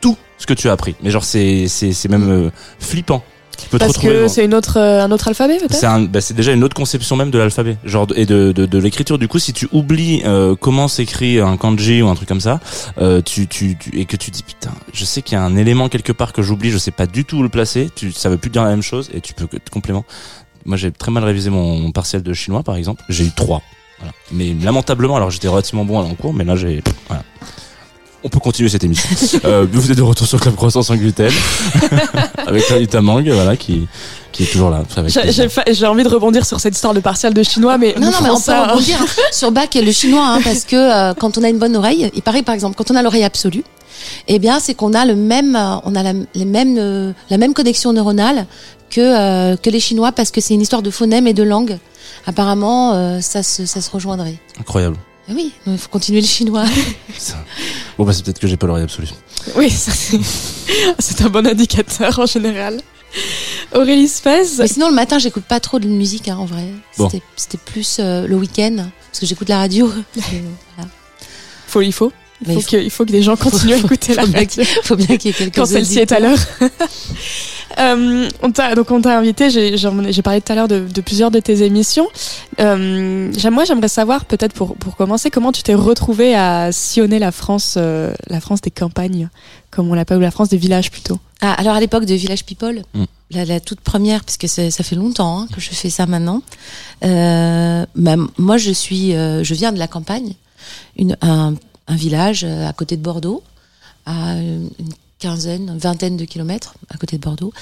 tout 0.00 0.16
ce 0.38 0.46
que 0.46 0.54
tu 0.54 0.68
as 0.68 0.72
appris. 0.72 0.94
Mais 1.02 1.10
genre 1.10 1.24
c'est 1.24 1.66
c'est 1.68 1.92
c'est 1.92 2.08
même 2.08 2.30
euh, 2.30 2.50
flippant. 2.78 3.24
Tu 3.58 3.68
peux 3.68 3.78
te 3.78 3.84
Parce 3.84 3.98
que 3.98 4.28
c'est 4.28 4.44
une 4.44 4.54
autre, 4.54 4.78
euh, 4.78 5.02
un 5.02 5.10
autre 5.10 5.28
alphabet 5.28 5.56
peut-être 5.58 5.74
C'est 5.74 5.86
un, 5.86 6.02
bah, 6.02 6.20
c'est 6.20 6.34
déjà 6.34 6.52
une 6.52 6.62
autre 6.62 6.74
conception 6.76 7.16
même 7.16 7.30
de 7.30 7.38
l'alphabet, 7.38 7.76
genre 7.84 8.06
et 8.14 8.26
de, 8.26 8.52
de, 8.52 8.66
de 8.66 8.78
l'écriture. 8.78 9.18
Du 9.18 9.28
coup, 9.28 9.38
si 9.38 9.52
tu 9.52 9.68
oublies 9.72 10.22
euh, 10.24 10.54
comment 10.58 10.88
s'écrit 10.88 11.40
un 11.40 11.56
kanji 11.56 12.02
ou 12.02 12.08
un 12.08 12.14
truc 12.14 12.28
comme 12.28 12.40
ça, 12.40 12.60
euh, 12.98 13.22
tu, 13.22 13.46
tu, 13.46 13.76
tu- 13.78 13.98
et 13.98 14.04
que 14.04 14.16
tu 14.16 14.30
dis 14.30 14.42
putain, 14.42 14.70
je 14.92 15.04
sais 15.04 15.22
qu'il 15.22 15.36
y 15.36 15.40
a 15.40 15.42
un 15.44 15.56
élément 15.56 15.88
quelque 15.88 16.12
part 16.12 16.32
que 16.32 16.42
j'oublie, 16.42 16.70
je 16.70 16.78
sais 16.78 16.90
pas 16.90 17.06
du 17.06 17.24
tout 17.24 17.38
où 17.38 17.42
le 17.42 17.48
placer. 17.48 17.90
Tu, 17.96 18.12
ça 18.12 18.28
veut 18.28 18.36
plus 18.38 18.50
dire 18.50 18.62
la 18.62 18.70
même 18.70 18.82
chose 18.82 19.10
et 19.14 19.20
tu 19.20 19.32
peux 19.34 19.46
que 19.46 19.56
complément. 19.70 20.04
Moi, 20.64 20.76
j'ai 20.76 20.90
très 20.90 21.10
mal 21.12 21.22
révisé 21.24 21.48
mon, 21.48 21.76
mon 21.78 21.92
partiel 21.92 22.22
de 22.22 22.32
chinois, 22.32 22.62
par 22.62 22.76
exemple. 22.76 23.04
J'ai 23.08 23.24
eu 23.24 23.30
trois. 23.30 23.62
Voilà. 23.98 24.12
Mais 24.32 24.54
lamentablement, 24.62 25.16
alors 25.16 25.30
j'étais 25.30 25.48
relativement 25.48 25.84
bon 25.84 25.98
en 25.98 26.14
cours, 26.14 26.34
mais 26.34 26.44
là 26.44 26.54
j'ai 26.56 26.82
voilà. 27.08 27.22
On 28.24 28.28
peut 28.28 28.40
continuer 28.40 28.68
cette 28.68 28.82
émission. 28.84 29.08
euh, 29.44 29.66
vous 29.70 29.90
êtes 29.90 29.96
de 29.96 30.02
retour 30.02 30.26
sur 30.26 30.40
Club 30.40 30.56
Croissance 30.56 30.86
sans 30.88 30.96
gluten 30.96 31.30
avec 32.46 32.68
Lolita 32.70 33.00
Mang, 33.00 33.22
voilà, 33.28 33.56
qui 33.56 33.86
qui 34.32 34.42
est 34.42 34.46
toujours 34.46 34.68
là. 34.70 34.82
J'ai- 35.06 35.86
envie 35.86 36.02
de 36.02 36.08
rebondir 36.08 36.44
sur 36.44 36.60
cette 36.60 36.74
histoire 36.74 36.92
de 36.92 37.00
partiel 37.00 37.32
de 37.32 37.42
chinois, 37.42 37.78
mais 37.78 37.94
Non, 37.98 38.10
non, 38.10 38.18
mais 38.22 38.30
on 38.30 38.40
peut 38.40 38.52
rebondir 38.52 38.98
sur 39.32 39.50
Bach 39.50 39.68
et 39.74 39.82
le 39.82 39.92
chinois, 39.92 40.26
hein, 40.26 40.40
parce 40.44 40.64
que 40.64 40.76
euh, 40.76 41.14
quand 41.14 41.38
on 41.38 41.42
a 41.42 41.48
une 41.48 41.58
bonne 41.58 41.74
oreille, 41.76 42.10
il 42.14 42.22
paraît 42.22 42.42
par 42.42 42.54
exemple, 42.54 42.74
quand 42.76 42.90
on 42.90 42.96
a 42.96 43.02
l'oreille 43.02 43.24
absolue, 43.24 43.64
eh 44.28 44.38
bien, 44.38 44.60
c'est 44.60 44.74
qu'on 44.74 44.92
a 44.92 45.06
le 45.06 45.14
même, 45.16 45.56
euh, 45.56 45.76
on 45.84 45.94
a 45.94 46.02
la, 46.02 46.12
les 46.34 46.44
mêmes, 46.44 46.76
euh, 46.78 47.12
la 47.30 47.38
même 47.38 47.54
connexion 47.54 47.92
neuronale 47.94 48.46
que 48.90 49.00
euh, 49.00 49.56
que 49.56 49.70
les 49.70 49.80
Chinois, 49.80 50.12
parce 50.12 50.30
que 50.30 50.40
c'est 50.42 50.52
une 50.54 50.60
histoire 50.60 50.82
de 50.82 50.90
phonème 50.90 51.26
et 51.26 51.32
de 51.34 51.42
langue. 51.42 51.78
Apparemment, 52.26 52.92
euh, 52.94 53.20
ça 53.20 53.42
se, 53.42 53.64
ça 53.66 53.80
se 53.80 53.90
rejoindrait. 53.90 54.36
Incroyable. 54.60 54.96
Eh 55.28 55.32
oui, 55.32 55.52
il 55.66 55.78
faut 55.78 55.88
continuer 55.88 56.20
le 56.20 56.26
chinois. 56.26 56.64
Ça. 57.18 57.34
Bon 57.98 58.04
bah 58.04 58.12
c'est 58.12 58.24
peut-être 58.24 58.38
que 58.38 58.46
j'ai 58.46 58.56
pas 58.56 58.66
l'oreille 58.66 58.84
absolue. 58.84 59.08
Oui, 59.56 59.70
ça, 59.70 59.90
c'est 59.92 60.20
c'est 60.98 61.22
un 61.22 61.28
bon 61.28 61.46
indicateur 61.46 62.18
en 62.18 62.26
général. 62.26 62.80
Aurélie 63.74 64.08
Spez, 64.08 64.42
Mais 64.58 64.68
sinon, 64.68 64.88
le 64.88 64.94
matin, 64.94 65.18
j'écoute 65.18 65.44
pas 65.44 65.60
trop 65.60 65.78
de 65.78 65.88
musique, 65.88 66.28
hein, 66.28 66.36
en 66.36 66.44
vrai. 66.44 66.66
Bon. 66.98 67.08
C'était 67.08 67.24
c'était 67.36 67.58
plus 67.58 67.96
euh, 67.98 68.26
le 68.26 68.36
week-end, 68.36 68.76
parce 69.06 69.20
que 69.20 69.26
j'écoute 69.26 69.48
la 69.48 69.58
radio. 69.58 69.90
Et 70.16 70.20
voilà. 70.76 70.90
faut, 71.66 71.80
il 71.80 71.92
faut. 71.92 72.12
Il 72.46 72.46
faut, 72.46 72.52
il 72.52 72.62
faut- 72.62 72.70
que, 72.70 72.76
il 72.76 72.90
faut 72.90 73.04
que 73.06 73.12
des 73.12 73.22
gens 73.22 73.36
continuent 73.36 73.72
à 73.74 73.78
écouter 73.78 74.14
la 74.14 74.22
faut 74.22 74.28
bien 74.28 74.40
radio 74.40 74.64
Faut 74.82 74.96
bien 74.96 75.16
qu'il 75.16 75.30
y 75.30 75.34
ait 75.34 75.36
quelques 75.36 75.54
quand 75.54 75.64
celle-ci 75.64 76.00
est 76.00 76.12
à 76.12 76.20
l'heure. 76.20 76.38
Euh, 77.78 78.28
on 78.42 78.50
t'a 78.52 78.74
donc 78.74 78.90
on 78.90 79.00
t'a 79.02 79.18
invité. 79.18 79.50
J'ai 79.50 80.22
parlé 80.22 80.40
tout 80.40 80.52
à 80.52 80.54
l'heure 80.54 80.68
de, 80.68 80.80
de 80.86 81.00
plusieurs 81.00 81.30
de 81.30 81.40
tes 81.40 81.62
émissions. 81.62 82.08
Euh, 82.60 83.30
moi, 83.50 83.64
j'aimerais 83.64 83.88
savoir 83.88 84.24
peut-être 84.24 84.54
pour 84.54 84.76
pour 84.76 84.96
commencer 84.96 85.30
comment 85.30 85.52
tu 85.52 85.62
t'es 85.62 85.74
retrouvé 85.74 86.34
à 86.34 86.72
sillonner 86.72 87.18
la 87.18 87.32
France, 87.32 87.74
euh, 87.76 88.12
la 88.28 88.40
France 88.40 88.60
des 88.62 88.70
campagnes, 88.70 89.28
comme 89.70 89.90
on 89.90 89.94
l'appelle, 89.94 90.18
ou 90.18 90.20
la 90.22 90.30
France 90.30 90.48
des 90.48 90.56
villages 90.56 90.90
plutôt? 90.90 91.18
Ah, 91.42 91.52
alors 91.52 91.74
à 91.74 91.80
l'époque 91.80 92.06
de 92.06 92.14
Village 92.14 92.44
People, 92.46 92.82
Mm. 92.94 93.04
la, 93.32 93.44
la 93.44 93.60
toute 93.60 93.80
première, 93.80 94.24
parce 94.24 94.38
que 94.38 94.46
c'est- 94.46 94.70
ça 94.70 94.82
fait 94.82 94.96
longtemps 94.96 95.40
hein, 95.42 95.48
que 95.54 95.60
je 95.60 95.68
fais 95.68 95.90
ça 95.90 96.06
maintenant. 96.06 96.40
Euh, 97.04 97.84
bah, 97.94 98.16
moi, 98.38 98.56
je 98.56 98.70
suis, 98.70 99.14
euh, 99.14 99.44
je 99.44 99.52
viens 99.54 99.72
de 99.72 99.78
la 99.78 99.86
campagne, 99.86 100.32
une, 100.96 101.16
un, 101.20 101.54
un 101.88 101.94
village 101.96 102.44
à 102.44 102.72
côté 102.72 102.96
de 102.96 103.02
Bordeaux, 103.02 103.42
à 104.06 104.36
une 104.36 104.70
quinzaine, 105.18 105.76
vingtaine 105.78 106.16
de 106.16 106.24
kilomètres 106.24 106.74
à 106.90 106.98
côté 106.98 107.16
de 107.16 107.22
Bordeaux, 107.22 107.52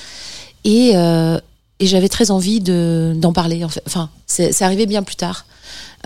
et, 0.65 0.93
euh, 0.95 1.39
et 1.79 1.87
j'avais 1.87 2.09
très 2.09 2.31
envie 2.31 2.61
de 2.61 3.13
d'en 3.17 3.33
parler. 3.33 3.65
En 3.65 3.69
fait. 3.69 3.83
Enfin, 3.87 4.11
c'est 4.27 4.53
c'est 4.53 4.65
arrivé 4.65 4.87
bien 4.87 5.03
plus 5.03 5.17
tard. 5.17 5.47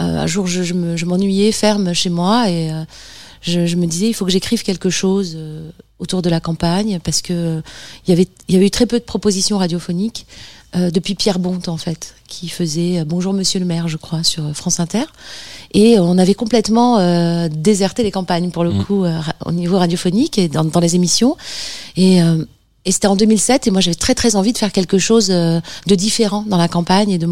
Euh, 0.00 0.20
un 0.20 0.26
jour, 0.26 0.46
je, 0.46 0.62
je 0.62 1.04
m'ennuyais 1.04 1.52
ferme 1.52 1.92
chez 1.92 2.10
moi 2.10 2.48
et 2.48 2.70
euh, 2.70 2.84
je, 3.42 3.66
je 3.66 3.76
me 3.76 3.86
disais 3.86 4.08
il 4.08 4.14
faut 4.14 4.24
que 4.24 4.30
j'écrive 4.30 4.62
quelque 4.62 4.90
chose 4.90 5.34
euh, 5.36 5.70
autour 5.98 6.22
de 6.22 6.30
la 6.30 6.40
campagne 6.40 7.00
parce 7.02 7.22
que 7.22 7.60
il 8.06 8.10
y 8.10 8.12
avait 8.12 8.28
il 8.48 8.54
y 8.54 8.56
avait 8.56 8.66
eu 8.66 8.70
très 8.70 8.86
peu 8.86 8.98
de 8.98 9.04
propositions 9.04 9.58
radiophoniques 9.58 10.26
euh, 10.76 10.90
depuis 10.90 11.14
Pierre 11.14 11.38
Bonte 11.38 11.68
en 11.68 11.76
fait 11.76 12.14
qui 12.28 12.48
faisait 12.48 13.00
euh, 13.00 13.04
Bonjour 13.04 13.32
Monsieur 13.32 13.58
le 13.58 13.66
Maire 13.66 13.88
je 13.88 13.96
crois 13.96 14.22
sur 14.22 14.44
euh, 14.46 14.52
France 14.52 14.80
Inter 14.80 15.04
et 15.74 15.98
on 15.98 16.18
avait 16.18 16.34
complètement 16.34 16.98
euh, 16.98 17.48
déserté 17.50 18.02
les 18.02 18.10
campagnes 18.10 18.50
pour 18.50 18.64
le 18.64 18.72
Mm. 18.72 18.84
coup 18.84 19.04
euh, 19.04 19.18
au 19.46 19.52
niveau 19.52 19.78
radiophonique 19.78 20.38
et 20.38 20.48
dans, 20.48 20.64
dans 20.64 20.80
les 20.80 20.94
émissions 20.94 21.36
et 21.96 22.22
euh, 22.22 22.44
et 22.88 22.90
c'était 22.90 23.06
en 23.06 23.16
2007 23.16 23.66
et 23.66 23.70
moi 23.70 23.82
j'avais 23.82 23.94
très 23.94 24.14
très 24.14 24.34
envie 24.34 24.54
de 24.54 24.58
faire 24.58 24.72
quelque 24.72 24.96
chose 24.96 25.28
euh, 25.30 25.60
de 25.86 25.94
différent 25.94 26.42
dans 26.48 26.56
la 26.56 26.68
campagne 26.68 27.10
et 27.10 27.18
de, 27.18 27.28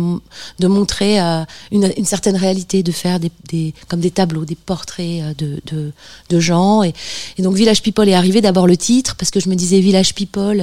de 0.59 0.67
montrer 0.67 1.19
euh, 1.19 1.45
une, 1.73 1.91
une 1.97 2.05
certaine 2.05 2.37
réalité, 2.37 2.83
de 2.83 2.93
faire 2.93 3.19
des, 3.19 3.33
des 3.49 3.73
comme 3.89 4.01
des 4.01 4.11
tableaux, 4.11 4.45
des 4.45 4.55
portraits 4.55 5.23
euh, 5.23 5.33
de, 5.39 5.63
de, 5.65 5.93
de 6.29 6.41
gens. 6.41 6.83
Et, 6.83 6.93
et 7.39 7.43
donc 7.43 7.57
Village 7.57 7.81
People 7.81 8.07
est 8.07 8.15
arrivé 8.15 8.43
d'abord 8.43 8.67
le 8.67 8.77
titre 8.77 9.17
parce 9.17 9.31
que 9.31 9.41
je 9.41 9.49
me 9.49 9.55
disais 9.55 9.81
Village 9.81 10.15
People, 10.15 10.63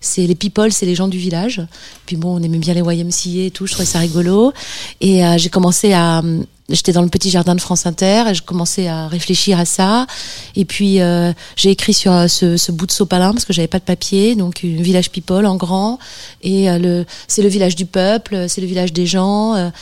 c'est 0.00 0.24
les 0.24 0.36
people, 0.36 0.70
c'est 0.70 0.86
les 0.86 0.94
gens 0.94 1.08
du 1.08 1.18
village. 1.18 1.60
Puis 2.06 2.14
bon, 2.14 2.36
on 2.36 2.42
aimait 2.42 2.58
bien 2.58 2.74
les 2.74 2.80
YMCA 2.80 3.46
et 3.46 3.50
tout, 3.50 3.66
je 3.66 3.72
trouvais 3.72 3.86
ça 3.86 3.98
rigolo. 3.98 4.52
Et 5.00 5.22
j'ai 5.36 5.50
commencé 5.50 5.92
à 5.92 6.22
J'étais 6.70 6.92
dans 6.92 7.00
le 7.00 7.08
petit 7.08 7.30
jardin 7.30 7.54
de 7.54 7.62
France 7.62 7.86
Inter 7.86 8.24
et 8.28 8.34
je 8.34 8.42
commençais 8.42 8.88
à 8.88 9.08
réfléchir 9.08 9.58
à 9.58 9.64
ça. 9.64 10.06
Et 10.54 10.66
puis 10.66 11.00
euh, 11.00 11.32
j'ai 11.56 11.70
écrit 11.70 11.94
sur 11.94 12.12
euh, 12.12 12.26
ce, 12.28 12.72
bout 12.72 12.86
de 12.86 12.92
sopalin 12.92 13.32
parce 13.32 13.46
que 13.46 13.54
j'avais 13.54 13.68
pas 13.68 13.78
de 13.78 13.84
papier, 13.84 14.34
donc 14.34 14.62
une 14.62 14.82
village 14.82 15.10
people 15.10 15.46
en 15.46 15.56
grand. 15.56 15.98
Et 16.42 16.68
euh, 16.68 16.78
le, 16.78 17.06
c'est 17.26 17.40
le 17.40 17.48
village 17.48 17.74
du 17.74 17.86
peuple, 17.86 18.46
c'est 18.48 18.60
le 18.60 18.66
village 18.66 18.92
des 18.92 19.06
gens. 19.06 19.72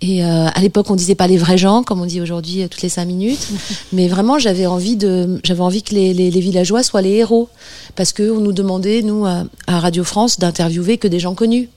Et 0.00 0.24
euh, 0.24 0.46
à 0.46 0.60
l'époque, 0.60 0.90
on 0.90 0.94
disait 0.94 1.14
pas 1.14 1.26
les 1.26 1.36
vrais 1.38 1.58
gens, 1.58 1.82
comme 1.82 2.00
on 2.00 2.06
dit 2.06 2.20
aujourd'hui 2.20 2.62
euh, 2.62 2.68
toutes 2.68 2.82
les 2.82 2.88
cinq 2.88 3.06
minutes. 3.06 3.48
Mais 3.92 4.08
vraiment, 4.08 4.38
j'avais 4.38 4.66
envie 4.66 4.96
de, 4.96 5.40
j'avais 5.44 5.60
envie 5.60 5.82
que 5.82 5.94
les, 5.94 6.14
les, 6.14 6.30
les 6.30 6.40
villageois 6.40 6.82
soient 6.82 7.02
les 7.02 7.14
héros, 7.14 7.48
parce 7.96 8.12
que 8.12 8.30
on 8.30 8.40
nous 8.40 8.52
demandait 8.52 9.02
nous 9.02 9.26
à, 9.26 9.44
à 9.66 9.80
Radio 9.80 10.04
France 10.04 10.38
d'interviewer 10.38 10.98
que 10.98 11.08
des 11.08 11.18
gens 11.18 11.34
connus. 11.34 11.68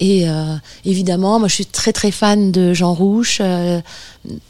Et 0.00 0.28
euh, 0.28 0.54
évidemment, 0.84 1.38
moi, 1.38 1.48
je 1.48 1.54
suis 1.54 1.66
très 1.66 1.92
très 1.92 2.10
fan 2.10 2.52
de 2.52 2.72
Jean 2.72 2.94
Rouche, 2.94 3.38
euh, 3.40 3.80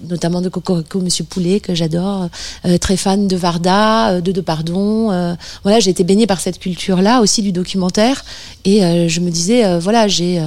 notamment 0.06 0.40
de 0.40 0.48
Cocorico, 0.48 1.00
Monsieur 1.00 1.24
Poulet 1.24 1.60
que 1.60 1.74
j'adore, 1.74 2.28
euh, 2.66 2.78
très 2.78 2.96
fan 2.96 3.26
de 3.26 3.36
Varda, 3.36 4.10
euh, 4.10 4.20
de 4.20 4.32
Depardon. 4.32 5.10
Euh, 5.10 5.34
voilà, 5.62 5.80
j'ai 5.80 5.90
été 5.90 6.04
baignée 6.04 6.26
par 6.26 6.40
cette 6.40 6.58
culture-là, 6.58 7.20
aussi 7.20 7.42
du 7.42 7.52
documentaire, 7.52 8.24
et 8.64 8.84
euh, 8.84 9.08
je 9.08 9.20
me 9.20 9.30
disais, 9.30 9.64
euh, 9.64 9.78
voilà, 9.78 10.08
j'ai 10.08 10.40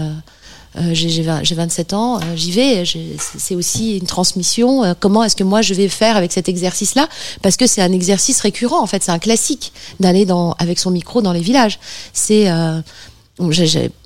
j'ai 0.93 1.09
j'ai 1.09 1.21
20 1.23 1.43
j'ai 1.43 1.55
27 1.55 1.93
ans, 1.93 2.17
euh, 2.17 2.21
j'y 2.35 2.51
vais. 2.51 2.83
c'est- 2.85 3.55
aussi 3.55 3.97
une 3.97 4.05
transmission. 4.05 4.83
Euh, 4.83 4.93
comment 4.99 5.23
est-ce 5.23 5.35
que 5.35 5.43
moi 5.43 5.61
je 5.61 5.73
vais 5.73 5.89
faire 5.89 6.15
avec 6.15 6.31
cet 6.31 6.47
exercice-là? 6.47 7.07
Parce 7.41 7.57
que 7.57 7.67
c'est 7.67 7.81
un 7.81 7.91
exercice 7.91 8.39
récurrent. 8.39 8.81
En 8.81 8.87
fait, 8.87 9.03
c'est 9.03 9.11
un 9.11 9.19
classique 9.19 9.73
d'aller 9.99 10.25
dans 10.25 10.53
avec 10.53 10.79
son 10.79 10.91
micro 10.91 11.21
dans 11.21 11.33
les 11.33 11.41
villages. 11.41 11.79
C'est 12.13 12.49
euh, 12.49 12.79
on 13.39 13.49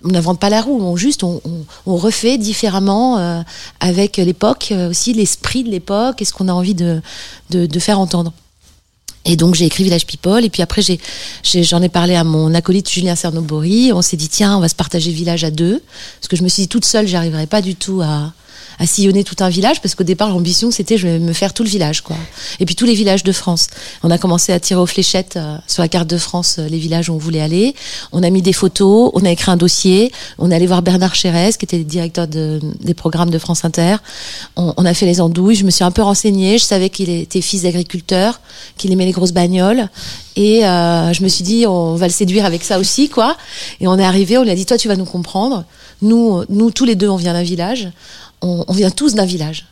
n'invente 0.06 0.40
pas 0.40 0.50
la 0.50 0.62
roue, 0.62 0.80
on 0.82 0.96
juste 0.96 1.24
on, 1.24 1.42
on, 1.46 1.66
on 1.86 1.98
refait 1.98 2.38
différemment 2.38 3.18
euh, 3.20 3.42
avec 3.80 4.18
l'époque 4.18 4.70
euh, 4.72 4.90
aussi 4.90 5.14
l'esprit 5.14 5.64
de 5.64 5.70
l'époque 5.70 6.22
et 6.22 6.26
ce 6.26 6.34
qu'on 6.34 6.48
a 6.48 6.54
envie 6.54 6.76
de, 6.76 7.02
de 7.50 7.66
de 7.66 7.80
faire 7.80 8.00
entendre. 8.00 8.32
Et 9.26 9.36
donc 9.36 9.56
j'ai 9.56 9.66
écrit 9.66 9.84
Village 9.84 10.06
People 10.06 10.46
et 10.46 10.50
puis 10.50 10.62
après 10.62 10.82
j'ai 10.82 11.00
j'en 11.64 11.82
ai, 11.82 11.90
parlé 11.90 12.16
à 12.16 12.24
mon 12.24 12.54
acolyte 12.54 12.90
Julien 12.90 13.16
Cernobori. 13.16 13.92
On 13.94 14.02
s'est 14.02 14.18
dit 14.18 14.30
tiens 14.30 14.56
on 14.56 14.60
va 14.60 14.70
se 14.70 14.76
partager 14.76 15.12
Village 15.12 15.44
à 15.44 15.52
deux 15.52 15.82
parce 16.20 16.28
que 16.28 16.36
je 16.36 16.44
me 16.44 16.48
suis 16.48 16.64
dit 16.64 16.68
toute 16.70 16.86
seule 16.86 17.08
j'arriverais 17.08 17.48
pas 17.48 17.62
du 17.62 17.76
tout 17.76 18.02
à 18.02 18.34
à 18.80 18.88
sillonner 18.88 19.24
tout 19.24 19.36
un 19.40 19.50
village 19.50 19.82
parce 19.82 19.96
qu'au 19.96 20.04
départ 20.04 20.30
l'ambition 20.30 20.72
c'était 20.72 20.98
je 20.98 21.08
vais 21.08 21.20
me 21.20 21.34
faire 21.34 21.54
tout 21.54 21.64
le 21.64 21.70
village 21.70 22.02
quoi. 22.02 22.16
Et 22.60 22.66
puis 22.66 22.76
tous 22.76 22.86
les 22.86 22.94
villages 22.94 23.24
de 23.24 23.32
France. 23.32 23.68
On 24.04 24.12
a 24.12 24.18
commencé 24.18 24.54
à 24.54 24.60
tirer 24.60 24.80
aux 24.80 24.86
fléchettes 24.86 25.38
euh, 25.38 25.58
sur 25.68 25.82
la 25.82 25.88
carte 25.88 26.08
de 26.08 26.18
France 26.18 26.58
euh, 26.60 26.68
les 26.68 26.78
villages 26.78 27.10
où 27.10 27.14
on 27.14 27.18
voulait 27.18 27.42
aller. 27.42 27.76
On 28.12 28.24
a 28.24 28.30
mis 28.30 28.42
des 28.42 28.54
photos, 28.54 29.12
on 29.14 29.26
a 29.26 29.30
écrit 29.30 29.52
un 29.52 29.58
dossier, 29.58 30.12
on 30.38 30.52
est 30.52 30.56
allé 30.56 30.68
voir 30.68 30.82
Bernard 30.82 31.16
Chérez 31.16 31.52
qui 31.58 31.66
était 31.66 31.78
le 31.78 31.84
directeur 31.84 32.28
de, 32.28 32.60
des 32.82 32.94
programmes 32.94 33.30
de 33.30 33.40
France 33.40 33.66
Inter. 33.66 33.98
On, 34.56 34.74
on, 34.78 34.86
a 34.86 34.94
fait 34.94 35.06
les 35.06 35.22
andouilles, 35.22 35.56
je 35.56 35.66
me 35.66 35.72
suis 35.72 35.84
un 35.84 35.92
peu 35.92 36.02
renseignée, 36.02 36.58
je 36.58 36.64
savais 36.64 36.90
qu'il 36.90 37.10
était 37.10 37.42
fils 37.42 37.64
d'agriculteur, 37.64 38.40
qu'il 38.78 38.92
aimait 38.92 39.06
les 39.06 39.12
grosses 39.12 39.34
bagnoles 39.34 39.90
et 40.36 40.66
euh, 40.66 41.14
je 41.14 41.24
me 41.24 41.30
suis 41.30 41.44
dit 41.44 41.66
on 41.68 41.96
va 41.96 42.08
le 42.08 42.14
séduire 42.14 42.46
avec 42.46 42.64
ça 42.64 42.80
aussi 42.80 43.10
quoi. 43.10 43.38
Et 43.80 43.88
on 43.88 43.98
est 43.98 44.04
arrivé, 44.04 44.38
on 44.38 44.44
lui 44.44 44.52
a 44.52 44.56
dit 44.56 44.66
toi 44.66 44.78
tu 44.78 44.88
vas 44.88 44.96
nous 44.96 45.06
comprendre. 45.06 45.64
Nous 46.02 46.44
nous 46.50 46.72
tous 46.72 46.86
les 46.86 46.96
deux 46.96 47.10
on 47.10 47.16
vient 47.16 47.34
d'un 47.34 47.44
village 47.44 47.90
on, 48.46 48.74
vient 48.74 48.92
tous 48.92 49.16
d'un 49.16 49.26
village. 49.26 49.66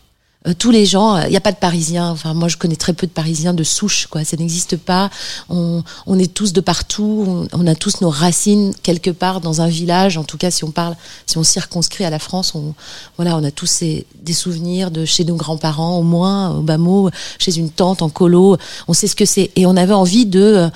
Euh, 0.46 0.54
tous 0.58 0.72
les 0.72 0.86
gens, 0.86 1.18
il 1.18 1.26
euh, 1.26 1.30
n'y 1.30 1.38
a 1.38 1.42
pas 1.42 1.52
de 1.52 1.58
Parisiens. 1.58 2.10
Enfin, 2.10 2.34
moi, 2.34 2.48
je 2.48 2.58
connais 2.58 2.76
très 2.76 2.94
peu 2.94 3.08
de 3.08 3.12
Parisiens 3.12 3.54
de 3.54 3.64
souche, 3.64 4.08
quoi. 4.08 4.24
Ça 4.26 4.36
n'existe 4.36 4.78
pas. 4.78 5.10
On, 5.50 5.84
est 6.20 6.34
tous 6.34 6.54
de 6.54 6.60
partout. 6.60 7.48
On, 7.54 7.68
a 7.68 7.76
tous 7.76 8.02
nos 8.02 8.10
racines 8.10 8.74
quelque 8.84 9.12
part 9.12 9.42
dans 9.42 9.62
un 9.62 9.68
village. 9.68 10.18
En 10.18 10.24
tout 10.24 10.38
cas, 10.38 10.52
si 10.52 10.64
on 10.64 10.72
parle, 10.72 10.96
si 11.28 11.38
on 11.38 11.44
circonscrit 11.44 12.04
à 12.04 12.10
la 12.10 12.20
France, 12.20 12.56
on, 12.56 12.74
voilà, 13.18 13.38
on 13.38 13.44
a 13.44 13.52
tous 13.52 13.84
des 13.84 14.34
souvenirs 14.34 14.92
de 14.92 15.06
chez 15.06 15.24
nos 15.24 15.36
grands-parents, 15.36 15.98
au 16.00 16.04
moins, 16.04 16.58
au 16.58 16.62
bas 16.62 16.78
mot, 16.78 17.10
chez 17.40 17.58
une 17.58 17.70
tante 17.70 18.02
en 18.02 18.10
colo. 18.10 18.58
On 18.88 18.94
sait 18.94 19.08
ce 19.08 19.16
que 19.16 19.26
c'est. 19.26 19.52
Et 19.56 19.66
on 19.66 19.78
avait 19.78 19.94
envie 19.94 20.26
de, 20.26 20.70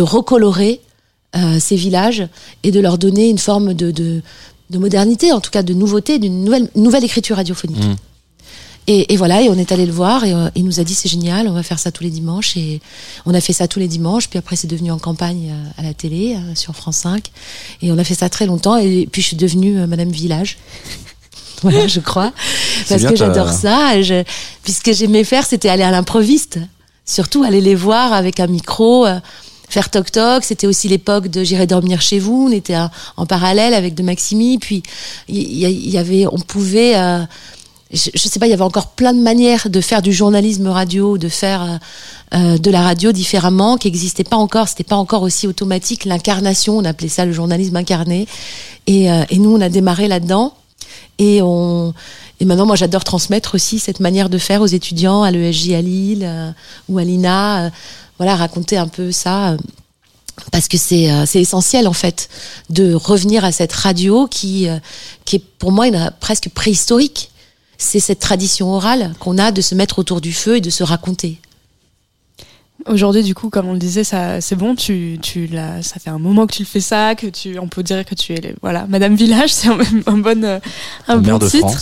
recolorer 0.00 0.80
euh, 1.36 1.58
ces 1.60 1.76
villages 1.76 2.26
et 2.62 2.70
de 2.72 2.80
leur 2.80 2.98
donner 2.98 3.28
une 3.28 3.38
forme 3.38 3.74
de 3.74 4.22
modernité, 4.70 5.32
en 5.32 5.40
tout 5.40 5.50
cas 5.50 5.62
de 5.62 5.74
nouveauté, 5.74 6.18
d'une 6.18 6.44
nouvelle, 6.44 6.68
nouvelle 6.74 7.04
écriture 7.04 7.36
radiophonique. 7.36 7.84
Mm. 7.84 7.96
Et, 8.88 9.12
et, 9.12 9.16
voilà, 9.16 9.42
et 9.42 9.48
on 9.48 9.54
est 9.54 9.72
allé 9.72 9.84
le 9.84 9.92
voir 9.92 10.24
et 10.24 10.32
euh, 10.32 10.48
il 10.54 10.64
nous 10.64 10.78
a 10.78 10.84
dit 10.84 10.94
c'est 10.94 11.08
génial, 11.08 11.48
on 11.48 11.52
va 11.52 11.64
faire 11.64 11.80
ça 11.80 11.90
tous 11.90 12.04
les 12.04 12.10
dimanches 12.10 12.56
et 12.56 12.80
on 13.24 13.34
a 13.34 13.40
fait 13.40 13.52
ça 13.52 13.66
tous 13.66 13.80
les 13.80 13.88
dimanches. 13.88 14.28
Puis 14.28 14.38
après 14.38 14.54
c'est 14.54 14.68
devenu 14.68 14.92
en 14.92 14.98
campagne 14.98 15.50
euh, 15.50 15.80
à 15.80 15.82
la 15.82 15.92
télé 15.92 16.36
euh, 16.36 16.54
sur 16.54 16.76
France 16.76 16.98
5 16.98 17.32
et 17.82 17.90
on 17.90 17.98
a 17.98 18.04
fait 18.04 18.14
ça 18.14 18.28
très 18.28 18.46
longtemps 18.46 18.76
et 18.76 19.08
puis 19.10 19.22
je 19.22 19.28
suis 19.28 19.36
devenue 19.36 19.86
Madame 19.88 20.10
Village. 20.10 20.58
voilà, 21.62 21.88
je 21.88 21.98
crois, 21.98 22.32
parce 22.88 23.02
que 23.02 23.16
j'adore 23.16 23.52
ça. 23.52 24.00
Je, 24.02 24.22
puisque 24.62 24.92
j'aimais 24.92 25.24
faire, 25.24 25.44
c'était 25.44 25.68
aller 25.68 25.82
à 25.82 25.90
l'improviste, 25.90 26.60
surtout 27.04 27.42
aller 27.42 27.60
les 27.60 27.74
voir 27.74 28.12
avec 28.12 28.38
un 28.38 28.46
micro 28.46 29.04
faire 29.68 29.90
toc 29.90 30.10
toc. 30.10 30.44
C'était 30.44 30.66
aussi 30.66 30.88
l'époque 30.88 31.28
de 31.28 31.44
J'irai 31.44 31.66
dormir 31.66 32.00
chez 32.00 32.18
vous. 32.18 32.48
On 32.48 32.52
était 32.52 32.76
en 33.16 33.26
parallèle 33.26 33.74
avec 33.74 33.94
de 33.94 34.02
Maximi. 34.02 34.58
Puis 34.58 34.82
il 35.28 35.58
y, 35.58 35.98
avait, 35.98 36.26
on 36.26 36.38
pouvait, 36.38 36.96
euh, 36.96 37.20
je, 37.92 38.10
sais 38.14 38.38
pas, 38.38 38.46
il 38.46 38.50
y 38.50 38.54
avait 38.54 38.62
encore 38.62 38.88
plein 38.88 39.12
de 39.12 39.20
manières 39.20 39.68
de 39.68 39.80
faire 39.80 40.02
du 40.02 40.12
journalisme 40.12 40.68
radio, 40.68 41.18
de 41.18 41.28
faire 41.28 41.62
euh, 41.62 41.76
euh, 42.34 42.58
de 42.58 42.70
la 42.70 42.82
radio 42.82 43.12
différemment, 43.12 43.76
qui 43.76 43.88
n'existait 43.88 44.24
pas 44.24 44.36
encore. 44.36 44.68
C'était 44.68 44.84
pas 44.84 44.96
encore 44.96 45.22
aussi 45.22 45.46
automatique. 45.46 46.04
L'incarnation, 46.04 46.76
on 46.78 46.84
appelait 46.84 47.08
ça 47.08 47.24
le 47.24 47.32
journalisme 47.32 47.76
incarné. 47.76 48.26
Et, 48.86 49.06
et 49.06 49.38
nous, 49.38 49.50
on 49.50 49.60
a 49.60 49.68
démarré 49.68 50.06
là-dedans. 50.06 50.54
Et 51.18 51.40
on 51.42 51.92
et 52.38 52.44
maintenant, 52.44 52.66
moi, 52.66 52.76
j'adore 52.76 53.02
transmettre 53.02 53.54
aussi 53.54 53.78
cette 53.78 53.98
manière 53.98 54.28
de 54.28 54.36
faire 54.36 54.60
aux 54.60 54.66
étudiants 54.66 55.22
à 55.22 55.30
l'ESJ 55.30 55.70
à 55.70 55.80
Lille 55.80 56.54
ou 56.88 56.98
à 56.98 57.04
l'INA 57.04 57.70
voilà, 58.18 58.36
raconter 58.36 58.76
un 58.76 58.88
peu 58.88 59.12
ça 59.12 59.50
euh, 59.50 59.56
parce 60.52 60.68
que 60.68 60.76
c'est 60.76 61.10
euh, 61.10 61.24
essentiel 61.34 61.88
en 61.88 61.92
fait 61.92 62.28
de 62.70 62.94
revenir 62.94 63.44
à 63.44 63.52
cette 63.52 63.72
radio 63.72 64.26
qui 64.26 64.68
euh, 64.68 64.78
qui 65.24 65.36
est 65.36 65.44
pour 65.58 65.72
moi 65.72 65.86
une, 65.86 66.10
presque 66.20 66.48
préhistorique. 66.50 67.30
C'est 67.78 68.00
cette 68.00 68.20
tradition 68.20 68.72
orale 68.72 69.12
qu'on 69.20 69.36
a 69.36 69.52
de 69.52 69.60
se 69.60 69.74
mettre 69.74 69.98
autour 69.98 70.22
du 70.22 70.32
feu 70.32 70.56
et 70.56 70.60
de 70.62 70.70
se 70.70 70.82
raconter. 70.82 71.38
Aujourd'hui, 72.88 73.22
du 73.22 73.34
coup, 73.34 73.50
comme 73.50 73.68
on 73.68 73.72
le 73.72 73.78
disait, 73.78 74.04
ça, 74.04 74.40
c'est 74.40 74.54
bon. 74.54 74.74
Tu, 74.74 75.18
tu 75.20 75.50
ça 75.82 75.98
fait 75.98 76.10
un 76.10 76.18
moment 76.18 76.46
que 76.46 76.54
tu 76.54 76.62
le 76.62 76.66
fais 76.66 76.80
ça, 76.80 77.14
que 77.14 77.26
tu, 77.26 77.58
on 77.58 77.66
peut 77.66 77.82
dire 77.82 78.04
que 78.04 78.14
tu 78.14 78.32
es, 78.32 78.54
voilà, 78.62 78.86
Madame 78.88 79.16
Village, 79.16 79.52
c'est 79.52 79.68
un, 79.68 79.78
un 80.06 80.18
bon, 80.18 80.44
euh, 80.44 80.60
un 81.08 81.16
bon 81.18 81.38
titre. 81.40 81.76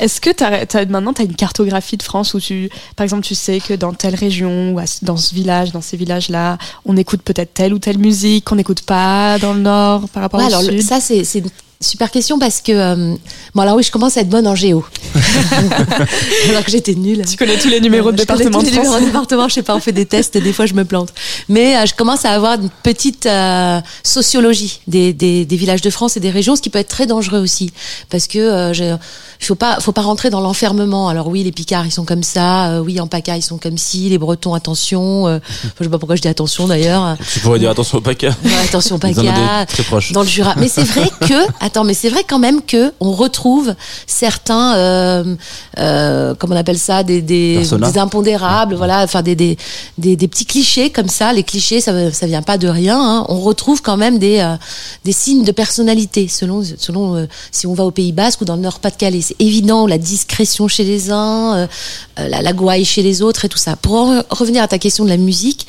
Est-ce 0.00 0.20
que 0.20 0.30
t'as, 0.30 0.64
t'as, 0.66 0.84
maintenant, 0.86 1.12
tu 1.12 1.22
as 1.22 1.24
une 1.24 1.34
cartographie 1.34 1.96
de 1.96 2.02
France 2.02 2.34
où 2.34 2.40
tu, 2.40 2.70
par 2.94 3.04
exemple, 3.04 3.24
tu 3.24 3.34
sais 3.34 3.60
que 3.60 3.74
dans 3.74 3.92
telle 3.92 4.14
région 4.14 4.74
ou 4.74 4.80
dans 5.02 5.16
ce 5.16 5.34
village, 5.34 5.72
dans 5.72 5.80
ces 5.80 5.96
villages-là, 5.96 6.58
on 6.84 6.96
écoute 6.96 7.22
peut-être 7.22 7.54
telle 7.54 7.74
ou 7.74 7.78
telle 7.78 7.98
musique 7.98 8.44
qu'on 8.44 8.56
n'écoute 8.56 8.82
pas 8.82 9.38
dans 9.38 9.54
le 9.54 9.60
Nord 9.60 10.08
par 10.10 10.22
rapport 10.22 10.40
au 10.40 10.44
alors, 10.44 10.62
Sud? 10.62 10.82
Ça, 10.82 11.00
c'est, 11.00 11.24
c'est 11.24 11.42
Super 11.80 12.10
question 12.10 12.38
parce 12.38 12.60
que 12.60 12.72
euh, 12.72 13.14
bon 13.54 13.62
alors 13.62 13.76
oui 13.76 13.82
je 13.82 13.90
commence 13.90 14.16
à 14.16 14.20
être 14.20 14.28
bonne 14.28 14.46
en 14.46 14.54
géo 14.54 14.84
alors 16.48 16.64
que 16.64 16.70
j'étais 16.70 16.94
nulle. 16.94 17.24
Tu 17.28 17.36
connais 17.36 17.58
tous 17.58 17.68
les 17.68 17.80
numéros 17.80 18.12
de 18.12 18.16
département. 18.16 18.60
Tous 18.60 18.66
les 18.66 18.72
numéros 18.72 18.98
de 19.00 19.04
département, 19.06 19.48
je 19.48 19.54
sais 19.54 19.62
pas, 19.62 19.74
on 19.74 19.80
fait 19.80 19.92
des 19.92 20.06
tests 20.06 20.36
et 20.36 20.40
des 20.40 20.52
fois 20.52 20.66
je 20.66 20.74
me 20.74 20.84
plante. 20.84 21.12
Mais 21.48 21.76
euh, 21.76 21.86
je 21.86 21.94
commence 21.94 22.24
à 22.24 22.30
avoir 22.30 22.54
une 22.54 22.70
petite 22.82 23.26
euh, 23.26 23.80
sociologie 24.02 24.80
des, 24.86 25.12
des, 25.12 25.44
des, 25.44 25.56
villages 25.56 25.82
de 25.82 25.90
France 25.90 26.16
et 26.16 26.20
des 26.20 26.30
régions, 26.30 26.56
ce 26.56 26.62
qui 26.62 26.70
peut 26.70 26.78
être 26.78 26.88
très 26.88 27.06
dangereux 27.06 27.40
aussi 27.40 27.72
parce 28.08 28.28
que 28.28 28.72
je, 28.72 28.96
il 29.40 29.44
faut 29.44 29.54
pas 29.54 29.80
faut 29.80 29.92
pas 29.92 30.02
rentrer 30.02 30.30
dans 30.30 30.40
l'enfermement. 30.40 31.08
Alors 31.08 31.26
oui 31.28 31.42
les 31.42 31.52
Picards 31.52 31.86
ils 31.86 31.92
sont 31.92 32.04
comme 32.04 32.22
ça, 32.22 32.80
oui 32.82 33.00
en 33.00 33.08
PACA 33.08 33.36
ils 33.36 33.42
sont 33.42 33.58
comme 33.58 33.78
ci, 33.78 34.08
les 34.08 34.18
Bretons 34.18 34.54
attention. 34.54 35.26
je 35.26 35.84
sais 35.84 35.90
pas 35.90 35.98
pourquoi 35.98 36.16
je 36.16 36.22
dis 36.22 36.28
attention 36.28 36.66
d'ailleurs. 36.66 37.16
Tu 37.32 37.40
pourrais 37.40 37.58
dire 37.58 37.70
attention 37.70 37.98
au 37.98 38.00
PACA. 38.00 38.30
attention 38.68 38.96
au 38.96 38.98
PACA. 38.98 39.66
Très 39.66 39.82
proche. 39.82 40.12
Dans 40.12 40.22
le 40.22 40.28
Jura. 40.28 40.54
Mais 40.56 40.68
c'est 40.68 40.84
vrai 40.84 41.10
que 41.20 41.63
Attends, 41.64 41.84
mais 41.84 41.94
c'est 41.94 42.10
vrai 42.10 42.24
quand 42.28 42.38
même 42.38 42.60
que 42.60 42.92
on 43.00 43.12
retrouve 43.12 43.74
certains, 44.06 44.76
euh, 44.76 45.34
euh, 45.78 46.34
comment 46.38 46.54
on 46.54 46.58
appelle 46.58 46.78
ça, 46.78 47.02
des, 47.02 47.22
des, 47.22 47.56
des 47.56 47.98
impondérables, 47.98 48.74
voilà, 48.74 49.02
enfin 49.02 49.22
des, 49.22 49.34
des, 49.34 49.56
des, 49.96 50.14
des, 50.14 50.28
petits 50.28 50.44
clichés 50.44 50.90
comme 50.90 51.08
ça. 51.08 51.32
Les 51.32 51.42
clichés, 51.42 51.80
ça, 51.80 52.12
ça 52.12 52.26
vient 52.26 52.42
pas 52.42 52.58
de 52.58 52.68
rien. 52.68 53.00
Hein. 53.00 53.24
On 53.30 53.40
retrouve 53.40 53.80
quand 53.80 53.96
même 53.96 54.18
des, 54.18 54.40
euh, 54.40 54.56
des 55.06 55.12
signes 55.12 55.42
de 55.42 55.52
personnalité 55.52 56.28
selon, 56.28 56.62
selon 56.76 57.16
euh, 57.16 57.26
si 57.50 57.66
on 57.66 57.72
va 57.72 57.84
au 57.84 57.90
Pays 57.90 58.12
Basque 58.12 58.42
ou 58.42 58.44
dans 58.44 58.56
le 58.56 58.62
Nord-Pas-de-Calais. 58.62 59.22
C'est 59.22 59.40
évident, 59.40 59.86
la 59.86 59.96
discrétion 59.96 60.68
chez 60.68 60.84
les 60.84 61.10
uns, 61.10 61.56
euh, 61.56 61.66
la, 62.18 62.42
la 62.42 62.52
gouaille 62.52 62.84
chez 62.84 63.02
les 63.02 63.22
autres 63.22 63.46
et 63.46 63.48
tout 63.48 63.56
ça. 63.56 63.76
Pour 63.76 63.94
en 63.94 64.22
revenir 64.28 64.62
à 64.62 64.68
ta 64.68 64.78
question 64.78 65.04
de 65.04 65.08
la 65.08 65.16
musique, 65.16 65.66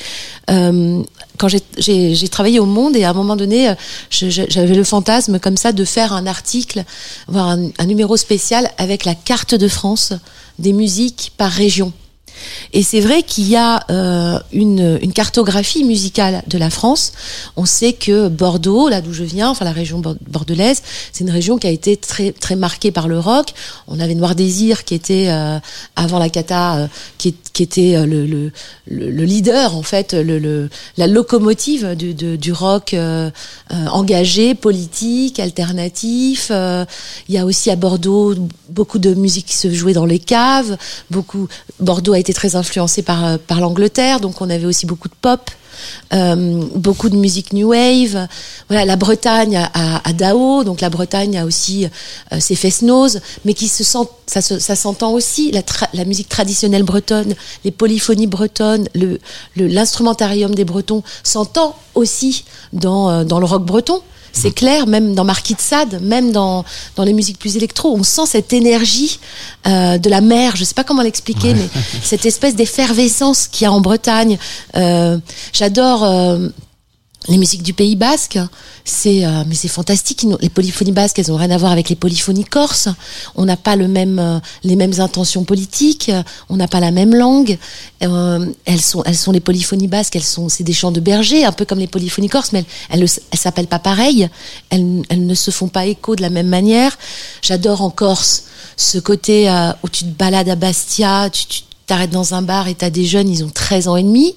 quand 1.38 1.48
j'ai 1.48 2.30
travaillé 2.30 2.60
au 2.60 2.66
Monde 2.66 2.96
et 2.96 3.04
à 3.04 3.12
un 3.12 3.14
moment 3.14 3.36
donné, 3.36 3.74
j'avais 4.10 4.76
le 4.76 4.84
fantasme 4.84 5.40
comme 5.40 5.58
ça 5.58 5.72
de 5.72 5.85
faire 5.86 6.14
un 6.14 6.28
article, 6.28 6.84
voire 7.28 7.50
un, 7.50 7.86
numéro 7.86 8.18
spécial 8.18 8.70
avec 8.78 9.06
la 9.06 9.16
carte 9.16 9.56
de 9.56 9.68
France 9.68 10.14
des 10.60 10.74
musiques 10.74 11.32
par 11.38 11.52
région. 11.52 11.94
Et 12.74 12.84
c'est 12.84 13.00
vrai 13.00 13.24
qu'il 13.24 13.48
y 13.48 13.56
a 13.56 13.84
euh, 13.90 14.40
une, 14.52 15.00
une, 15.02 15.14
cartographie 15.14 15.86
musicale 15.86 16.44
de 16.48 16.58
la 16.58 16.70
France. 16.70 17.14
On 17.56 17.66
sait 17.66 17.94
que 17.94 18.28
Bordeaux, 18.28 18.90
là 18.90 19.00
d'où 19.00 19.14
je 19.14 19.24
viens, 19.24 19.50
enfin 19.50 19.64
la 19.64 19.72
région 19.72 20.02
bordelaise, 20.28 20.82
c'est 21.14 21.24
une 21.24 21.32
région 21.32 21.58
qui 21.58 21.68
a 21.68 21.70
été 21.70 21.96
très 21.96 22.34
très 22.34 22.58
marquée 22.58 22.92
par 22.92 23.08
le 23.08 23.20
rock. 23.20 23.54
On 23.88 24.00
avait 24.02 24.16
Noir 24.16 24.36
Désir 24.36 24.84
qui 24.84 24.96
était 24.96 25.28
euh, 25.30 25.60
avant 25.96 26.20
la 26.20 26.30
cata, 26.30 26.76
euh, 26.76 26.88
qui, 27.18 27.36
qui, 27.56 27.64
était 27.64 27.96
euh, 27.96 28.06
le, 28.06 28.26
le, 28.26 28.52
le, 28.88 29.24
leader 29.24 29.76
en 29.78 29.82
fait, 29.82 30.14
le, 30.14 30.70
la 30.98 31.08
locomotive 31.08 31.96
du, 31.96 32.14
du 32.14 32.52
rock 32.52 32.94
euh, 32.94 33.32
engagé, 33.72 34.56
politique, 34.56 35.40
alternatif. 35.40 36.52
il 36.52 37.34
y 37.36 37.38
a 37.38 37.46
aussi 37.46 37.72
à 37.72 37.78
Bordeaux 37.78 38.36
beaucoup 38.70 39.00
de 39.00 39.14
musique 39.14 39.46
qui 39.46 39.56
se 39.56 39.72
jouait 39.72 39.94
dans 39.94 40.06
les 40.06 40.20
caves. 40.20 40.78
Beaucoup 41.10 41.48
Bordeaux 41.80 42.14
a 42.14 42.20
été 42.20 42.34
très 42.34 42.56
influencé 42.56 43.02
par, 43.02 43.26
euh, 43.26 43.38
par 43.38 43.62
l'Angleterre, 43.62 44.20
donc 44.20 44.42
on 44.42 44.50
avait 44.50 44.66
aussi 44.66 44.86
beaucoup 44.86 45.08
de 45.08 45.16
pop. 45.22 45.50
Euh, 46.14 46.64
beaucoup 46.76 47.10
de 47.10 47.16
musique 47.16 47.54
new 47.54 47.70
wave. 47.70 48.28
Voilà, 48.70 48.86
la 48.86 48.96
Bretagne 48.96 49.58
a, 49.58 50.02
a, 50.04 50.14
Dao, 50.14 50.64
donc 50.64 50.82
la 50.82 50.90
Bretagne 50.90 51.38
a 51.38 51.46
aussi 51.46 51.88
euh, 52.32 52.40
ses 52.40 52.56
fest 52.56 52.84
mais 53.46 53.54
qui 53.54 53.68
se 53.68 53.84
sent, 53.84 54.08
ça, 54.28 54.42
ça 54.42 54.76
s'entend 54.76 55.12
aussi 55.12 55.52
la, 55.52 55.62
la, 55.94 56.06
musique 56.06 56.30
traditionnelle 56.30 56.84
bretonne, 56.84 57.34
les 57.64 57.72
polyphonies 57.72 58.28
bretonnes, 58.28 58.88
le 58.94 59.20
l'instrumentarium 59.56 60.54
des 60.54 60.66
Bretons 60.66 61.04
s'entend 61.24 61.76
aussi 61.96 62.46
dans 62.74 63.10
euh, 63.10 63.24
dans 63.24 63.40
le 63.40 63.46
rock 63.46 63.66
breton. 63.66 64.02
C'est 64.36 64.52
clair, 64.52 64.86
même 64.86 65.16
dans 65.16 65.24
Marquis 65.24 65.56
de 65.56 65.62
Sade, 65.62 66.02
même 66.02 66.34
dans, 66.34 66.66
dans 66.98 67.04
les 67.04 67.14
musiques 67.14 67.40
plus 67.40 67.56
électro, 67.56 67.96
on 67.96 68.04
sent 68.04 68.26
cette 68.28 68.52
énergie 68.52 69.20
euh, 69.66 69.98
de 69.98 70.10
la 70.10 70.20
mer. 70.20 70.58
Je 70.58 70.66
sais 70.66 70.74
pas 70.74 70.84
comment 70.84 71.02
l'expliquer, 71.02 71.54
mais 71.54 71.70
cette 72.04 72.26
espèce 72.26 72.54
d'effervescence 72.54 73.48
qu'il 73.48 73.64
y 73.64 73.68
a 73.68 73.72
en 73.72 73.80
Bretagne. 73.80 74.38
Euh, 74.76 75.18
J'adore. 75.54 76.04
Euh, 76.04 76.50
les 77.28 77.38
musiques 77.38 77.64
du 77.64 77.74
Pays 77.74 77.96
Basque, 77.96 78.38
c'est 78.84 79.26
euh, 79.26 79.44
mais 79.48 79.56
c'est 79.56 79.68
fantastique. 79.68 80.26
Les 80.42 80.50
polyphonies 80.50 80.92
basques, 80.92 81.20
elles 81.20 81.32
ont 81.32 81.38
rien 81.38 81.52
à 81.52 81.58
voir 81.58 81.72
avec 81.72 81.90
les 81.90 81.96
polyphonies 81.96 82.46
corses. 82.46 82.88
On 83.36 83.46
n'a 83.46 83.58
pas 83.58 83.76
le 83.76 83.88
même 83.88 84.20
euh, 84.20 84.40
les 84.64 84.76
mêmes 84.76 85.00
intentions 85.00 85.44
politiques. 85.44 86.12
On 86.50 86.58
n'a 86.58 86.68
pas 86.68 86.80
la 86.80 86.92
même 86.92 87.16
langue. 87.16 87.58
Euh, 88.04 88.46
elles 88.66 88.82
sont 88.82 89.04
elles 89.04 89.18
sont 89.18 89.32
les 89.32 89.40
polyphonies 89.40 89.88
basques. 89.88 90.16
Elles 90.16 90.24
sont 90.24 90.50
c'est 90.50 90.64
des 90.64 90.74
chants 90.74 90.92
de 90.92 91.00
berger, 91.00 91.46
un 91.46 91.52
peu 91.52 91.66
comme 91.66 91.80
les 91.80 91.88
polyphonies 91.88 92.30
corses, 92.30 92.52
mais 92.54 92.66
elles 92.90 93.06
elles 93.32 93.40
s'appellent 93.40 93.68
pas 93.68 93.80
pareil. 93.80 94.30
Elles, 94.70 95.02
elles 95.10 95.26
ne 95.26 95.36
se 95.36 95.52
font 95.52 95.68
pas 95.68 95.86
écho 95.86 96.16
de 96.16 96.22
la 96.22 96.30
même 96.30 96.48
manière. 96.48 96.98
J'adore 97.42 97.82
en 97.82 97.90
Corse 97.90 98.44
ce 98.78 98.98
côté 98.98 99.50
euh, 99.50 99.72
où 99.84 99.90
tu 99.90 100.04
te 100.04 100.10
balades 100.10 100.50
à 100.50 100.56
Bastia, 100.56 101.30
tu, 101.30 101.46
tu 101.48 101.64
t'arrêtes 101.86 102.12
dans 102.12 102.34
un 102.34 102.42
bar 102.42 102.68
et 102.68 102.76
t'as 102.76 102.90
des 102.90 103.06
jeunes, 103.06 103.30
ils 103.30 103.44
ont 103.44 103.50
13 103.50 103.88
ans 103.88 103.96
et 103.96 104.04
demi, 104.04 104.36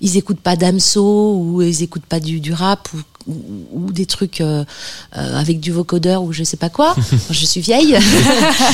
ils 0.00 0.16
écoutent 0.16 0.40
pas 0.40 0.56
Damso 0.56 1.36
ou 1.36 1.62
ils 1.62 1.82
écoutent 1.82 2.06
pas 2.06 2.20
du, 2.20 2.40
du 2.40 2.52
rap 2.52 2.88
ou, 2.94 3.00
ou, 3.26 3.34
ou 3.72 3.92
des 3.92 4.06
trucs 4.06 4.40
euh, 4.40 4.64
euh, 5.16 5.38
avec 5.38 5.60
du 5.60 5.72
vocodeur 5.72 6.22
ou 6.22 6.32
je 6.32 6.42
sais 6.44 6.56
pas 6.56 6.68
quoi. 6.70 6.94
je 7.30 7.44
suis 7.46 7.60
vieille. 7.60 7.96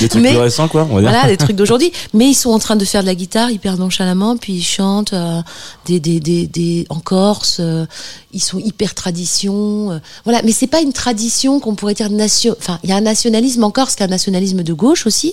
Des 0.00 0.08
trucs 0.08 0.22
Mais- 0.22 0.30
plus 0.30 0.38
récents, 0.38 0.68
quoi, 0.68 0.86
on 0.90 0.94
va 0.96 1.00
dire. 1.00 1.10
voilà, 1.10 1.26
des 1.28 1.36
trucs 1.36 1.56
d'aujourd'hui. 1.56 1.92
Mais 2.14 2.26
ils 2.28 2.34
sont 2.34 2.50
en 2.50 2.58
train 2.58 2.76
de 2.76 2.84
faire 2.84 3.02
de 3.02 3.06
la 3.06 3.14
guitare 3.14 3.50
hyper 3.50 3.76
nonchalamment, 3.76 4.36
puis 4.36 4.54
ils 4.54 4.62
chantent 4.64 5.12
euh, 5.12 5.40
des, 5.86 6.00
des, 6.00 6.20
des, 6.20 6.46
des, 6.46 6.86
en 6.90 7.00
Corse. 7.00 7.58
euh, 7.60 7.86
ils 8.32 8.42
sont 8.42 8.58
hyper 8.58 8.94
tradition. 8.94 9.90
euh, 9.92 9.98
voilà, 10.24 10.42
mais 10.42 10.52
c'est 10.52 10.66
pas 10.66 10.80
une 10.80 10.92
tradition 10.92 11.58
qu'on 11.60 11.74
pourrait 11.74 11.94
dire 11.94 12.10
nation. 12.10 12.54
Enfin, 12.58 12.78
il 12.84 12.90
y 12.90 12.92
a 12.92 12.96
un 12.96 13.00
nationalisme 13.00 13.64
en 13.64 13.70
Corse, 13.70 13.94
qui 13.96 14.02
est 14.02 14.06
un 14.06 14.10
nationalisme 14.10 14.62
de 14.62 14.72
gauche 14.72 15.06
aussi, 15.06 15.32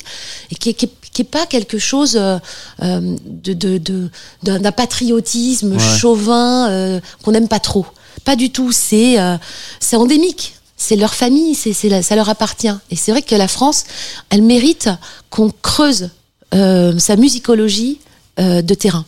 et 0.52 0.56
qui 0.56 0.74
qui 0.74 0.90
qui 1.14 1.22
est 1.22 1.26
pas 1.26 1.46
quelque 1.46 1.78
chose 1.78 2.16
euh, 2.20 2.40
euh, 2.82 3.16
de, 3.28 3.54
de, 3.54 3.78
de, 3.78 4.10
d'un 4.42 4.60
d'un 4.60 4.72
patriotisme 4.72 5.74
Ouais. 5.74 5.80
chauvin 5.80 6.70
euh, 6.70 7.00
qu'on 7.24 7.32
n'aime 7.32 7.48
pas 7.48 7.60
trop. 7.60 7.86
Pas 8.26 8.36
du 8.36 8.50
tout. 8.52 8.72
C'est 8.72 9.20
euh, 9.20 9.38
c'est 9.80 9.96
endémique. 9.96 10.56
C'est 10.76 10.96
leur 10.98 11.14
famille, 11.14 11.56
c'est 11.56 11.74
ça 12.02 12.16
leur 12.16 12.28
appartient. 12.30 12.74
Et 12.92 12.96
c'est 12.96 13.12
vrai 13.12 13.22
que 13.22 13.36
la 13.36 13.48
France, 13.48 13.86
elle 14.30 14.42
mérite 14.42 14.90
qu'on 15.30 15.50
creuse 15.62 16.10
euh, 16.54 16.98
sa 17.00 17.16
musicologie 17.16 18.00
euh, 18.40 18.62
de 18.62 18.74
terrain. 18.74 19.06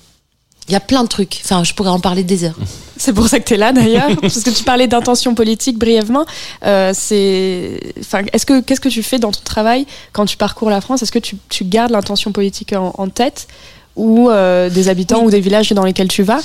Il 0.68 0.72
y 0.72 0.76
a 0.76 0.80
plein 0.80 1.04
de 1.04 1.10
trucs. 1.10 1.41
Enfin, 1.44 1.63
je 1.63 1.74
pourrais 1.74 1.89
en 1.89 2.00
parler 2.00 2.24
des 2.24 2.44
heures. 2.46 2.56
C'est 2.98 3.12
pour 3.13 3.28
ça 3.28 3.39
que 3.39 3.46
tu 3.46 3.56
es 3.56 3.58
là 3.58 3.74
d'ailleurs, 3.74 4.10
parce 4.22 4.41
que 4.41 4.50
tu 4.52 4.63
parlais 4.63 4.88
d'intention 4.88 5.36
politique 5.36 5.78
brièvement. 5.78 6.26
Euh, 6.65 6.91
c'est, 6.96 7.78
enfin, 8.00 8.22
est-ce 8.32 8.46
que 8.46 8.62
qu'est-ce 8.62 8.80
que 8.80 8.88
tu 8.88 9.04
fais 9.04 9.20
dans 9.20 9.32
ton 9.32 9.41
travail 9.44 9.86
quand 10.13 10.26
tu 10.26 10.38
parcours 10.38 10.70
la 10.70 10.80
France? 10.80 11.04
Est-ce 11.04 11.12
que 11.12 11.20
tu, 11.20 11.36
tu 11.50 11.65
gardes 11.65 11.91
l'intention 11.91 12.32
politique 12.32 12.72
en, 12.74 12.94
en 12.98 13.10
tête? 13.10 13.48
Ou 13.98 14.30
euh, 14.30 14.70
des 14.70 14.88
habitants 14.89 15.20
Oui. 15.20 15.26
ou 15.28 15.30
des 15.30 15.39
villages 15.41 15.72
dans 15.72 15.84
lesquels 15.84 16.08
tu 16.08 16.24
vas, 16.24 16.39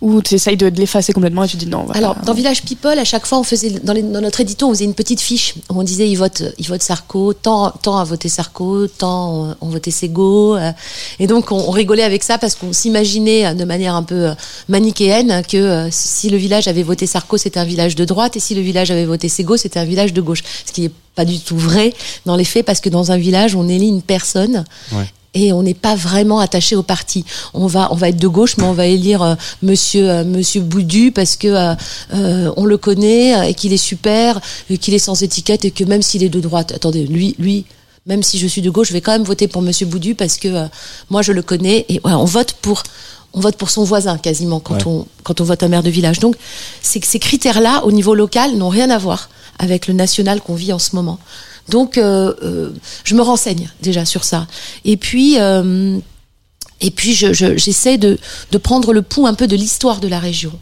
ou 0.00 0.22
tu 0.22 0.34
essayes 0.36 0.56
de, 0.56 0.68
de 0.70 0.78
l'effacer 0.78 1.12
complètement 1.12 1.42
et 1.44 1.48
tu 1.48 1.56
dis 1.56 1.66
non. 1.66 1.80
on 1.80 1.86
va 1.86 1.94
Alors, 1.96 2.14
dans 2.24 2.32
Village 2.34 2.62
People, 2.62 2.96
à 2.98 3.04
chaque 3.04 3.26
fois, 3.26 3.38
on 3.38 3.42
faisait 3.42 3.70
dans, 3.82 3.92
les- 3.92 4.02
dans 4.02 4.20
notre 4.20 4.40
édito, 4.40 4.66
on 4.66 4.70
faisait 4.70 4.84
une 4.84 4.94
petite 4.94 5.20
fiche 5.20 5.54
où 5.70 5.80
on 5.80 5.82
disait 5.82 6.08
il 6.08 6.14
vote, 6.14 6.42
il 6.58 6.66
vote 6.68 6.82
Sarko, 6.82 7.32
tant, 7.32 7.70
tant 7.70 7.98
a 7.98 8.04
voté 8.04 8.28
Sarko, 8.28 8.86
tant 8.86 9.54
ont- 9.60 9.68
voté 9.68 9.90
Sego. 9.90 10.56
euh, 10.56 10.70
et 11.18 11.26
donc, 11.26 11.50
on, 11.50 11.56
on 11.56 11.70
rigolait 11.72 12.04
avec 12.04 12.22
ça 12.22 12.38
parce 12.38 12.54
qu'on 12.54 12.72
s'imaginait 12.72 13.54
de 13.54 13.64
manière 13.64 13.94
un 13.96 14.02
peu 14.04 14.28
euh, 14.28 14.34
manichéenne 14.68 15.42
que 15.48 15.56
euh, 15.56 15.88
si 15.90 16.30
le 16.30 16.36
village 16.36 16.68
avait 16.68 16.82
voté 16.84 17.06
Sarko, 17.06 17.36
c'était 17.36 17.58
un 17.60 17.64
village 17.64 17.96
de 17.96 18.04
droite, 18.04 18.36
et 18.36 18.40
si 18.40 18.54
le 18.54 18.60
village 18.60 18.90
avait 18.90 19.06
voté 19.06 19.28
Sego, 19.28 19.56
c'était 19.56 19.80
un 19.80 19.84
village 19.84 20.12
de 20.12 20.20
gauche. 20.20 20.42
Ce 20.64 20.72
qui 20.72 20.82
n'est 20.82 20.90
pas 21.16 21.24
du 21.24 21.40
tout 21.40 21.56
vrai 21.58 21.92
dans 22.26 22.36
les 22.36 22.44
faits 22.44 22.64
parce 22.64 22.80
que 22.80 22.88
dans 22.88 23.10
un 23.10 23.16
village, 23.16 23.56
on 23.56 23.68
élit 23.68 23.88
une 23.88 24.02
personne 24.02 24.64
Ouais. 24.92 25.06
Et 25.34 25.52
on 25.52 25.62
n'est 25.62 25.74
pas 25.74 25.94
vraiment 25.94 26.40
attaché 26.40 26.74
au 26.74 26.82
parti. 26.82 27.24
On 27.54 27.66
va, 27.66 27.88
on 27.92 27.94
va 27.96 28.08
être 28.08 28.16
de 28.18 28.28
gauche, 28.28 28.56
mais 28.56 28.64
on 28.64 28.72
va 28.72 28.86
élire 28.86 29.22
euh, 29.22 29.34
Monsieur 29.62 30.08
euh, 30.10 30.24
Monsieur 30.24 30.60
Boudu 30.62 31.12
parce 31.12 31.36
que 31.36 31.48
euh, 31.48 31.74
euh, 32.14 32.52
on 32.56 32.64
le 32.64 32.78
connaît 32.78 33.36
euh, 33.36 33.42
et 33.42 33.54
qu'il 33.54 33.72
est 33.72 33.76
super, 33.76 34.40
qu'il 34.80 34.94
est 34.94 34.98
sans 34.98 35.22
étiquette 35.22 35.64
et 35.64 35.70
que 35.70 35.84
même 35.84 36.02
s'il 36.02 36.22
est 36.22 36.28
de 36.30 36.40
droite, 36.40 36.72
attendez, 36.72 37.06
lui, 37.06 37.34
lui. 37.38 37.64
Même 38.06 38.22
si 38.22 38.38
je 38.38 38.46
suis 38.46 38.62
de 38.62 38.70
gauche, 38.70 38.88
je 38.88 38.94
vais 38.94 39.02
quand 39.02 39.12
même 39.12 39.24
voter 39.24 39.48
pour 39.48 39.60
Monsieur 39.60 39.84
Boudu 39.86 40.14
parce 40.14 40.38
que 40.38 40.48
euh, 40.48 40.64
moi 41.10 41.20
je 41.20 41.32
le 41.32 41.42
connais 41.42 41.84
et 41.90 42.00
voilà, 42.02 42.18
on 42.18 42.24
vote 42.24 42.54
pour 42.62 42.82
on 43.34 43.40
vote 43.40 43.56
pour 43.56 43.68
son 43.68 43.84
voisin 43.84 44.16
quasiment 44.16 44.60
quand 44.60 44.76
Ouais. 44.76 44.86
on 44.86 45.06
quand 45.24 45.42
on 45.42 45.44
vote 45.44 45.62
un 45.62 45.68
maire 45.68 45.82
de 45.82 45.90
village. 45.90 46.18
Donc 46.18 46.34
c'est 46.80 47.00
que 47.00 47.06
ces 47.06 47.18
critères-là 47.18 47.84
au 47.84 47.92
niveau 47.92 48.14
local 48.14 48.56
n'ont 48.56 48.70
rien 48.70 48.88
à 48.88 48.96
voir 48.96 49.28
avec 49.58 49.86
le 49.88 49.92
national 49.92 50.40
qu'on 50.40 50.54
vit 50.54 50.72
en 50.72 50.78
ce 50.78 50.96
moment. 50.96 51.18
Donc 51.68 51.98
euh, 51.98 52.34
euh, 52.42 52.70
je 53.04 53.14
me 53.14 53.22
renseigne 53.22 53.68
déjà 53.82 54.04
sur 54.04 54.24
ça. 54.24 54.46
Et 54.84 54.96
puis 54.96 55.38
euh, 55.38 55.98
et 56.80 56.90
puis 56.90 57.12
je- 57.14 57.32
je- 57.32 57.56
j'essaie 57.56 57.98
de, 57.98 58.18
de 58.52 58.58
prendre 58.58 58.92
le 58.92 59.02
pouls 59.02 59.26
un 59.26 59.34
peu 59.34 59.46
de 59.46 59.56
l'histoire 59.56 60.00
de 60.00 60.08
la 60.08 60.18
région. 60.20 60.52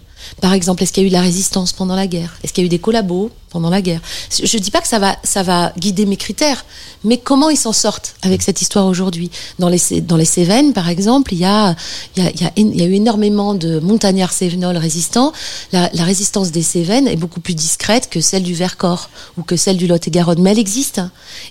Par 0.40 0.52
exemple, 0.54 0.82
est-ce 0.82 0.92
qu'il 0.92 1.02
y 1.02 1.06
a 1.06 1.08
eu 1.08 1.10
de 1.10 1.14
la 1.14 1.20
résistance 1.20 1.72
pendant 1.72 1.94
la 1.94 2.06
guerre? 2.08 2.36
Est-ce 2.42 2.52
qu'il 2.52 2.62
y 2.62 2.64
a 2.64 2.66
eu 2.66 2.70
des 2.70 2.78
collabos? 2.80 3.30
Pendant 3.56 3.70
la 3.70 3.80
guerre 3.80 4.02
Je 4.30 4.58
dis 4.58 4.70
pas 4.70 4.82
que 4.82 4.88
ça 4.88 4.98
va, 4.98 5.16
ça 5.24 5.42
va 5.42 5.72
guider 5.78 6.04
mes 6.04 6.18
critères, 6.18 6.66
mais 7.04 7.16
comment 7.16 7.48
ils 7.48 7.56
s'en 7.56 7.72
sortent 7.72 8.14
avec 8.20 8.42
cette 8.42 8.60
histoire 8.60 8.84
aujourd'hui? 8.84 9.30
Dans 9.58 9.70
les 9.70 9.80
dans 10.02 10.18
les 10.18 10.26
Cévennes, 10.26 10.74
par 10.74 10.90
exemple, 10.90 11.32
il 11.32 11.38
y 11.38 11.46
a 11.46 11.74
y 12.16 12.20
a, 12.20 12.30
y 12.54 12.82
a, 12.82 12.86
eu 12.86 12.94
énormément 12.94 13.54
de 13.54 13.78
montagnards 13.78 14.32
cévenols 14.32 14.76
résistants. 14.76 15.32
La, 15.72 15.88
résistance 16.04 16.50
des 16.50 16.62
Cévennes 16.62 17.08
est 17.08 17.16
beaucoup 17.16 17.40
plus 17.40 17.54
discrète 17.54 18.10
que 18.10 18.20
celle 18.20 18.42
du 18.42 18.52
Vercors 18.52 19.08
ou 19.38 19.42
que 19.42 19.56
celle 19.56 19.78
du 19.78 19.86
Lot-et-Garonne, 19.86 20.42
mais 20.42 20.50
elle 20.50 20.58
existe. 20.58 21.00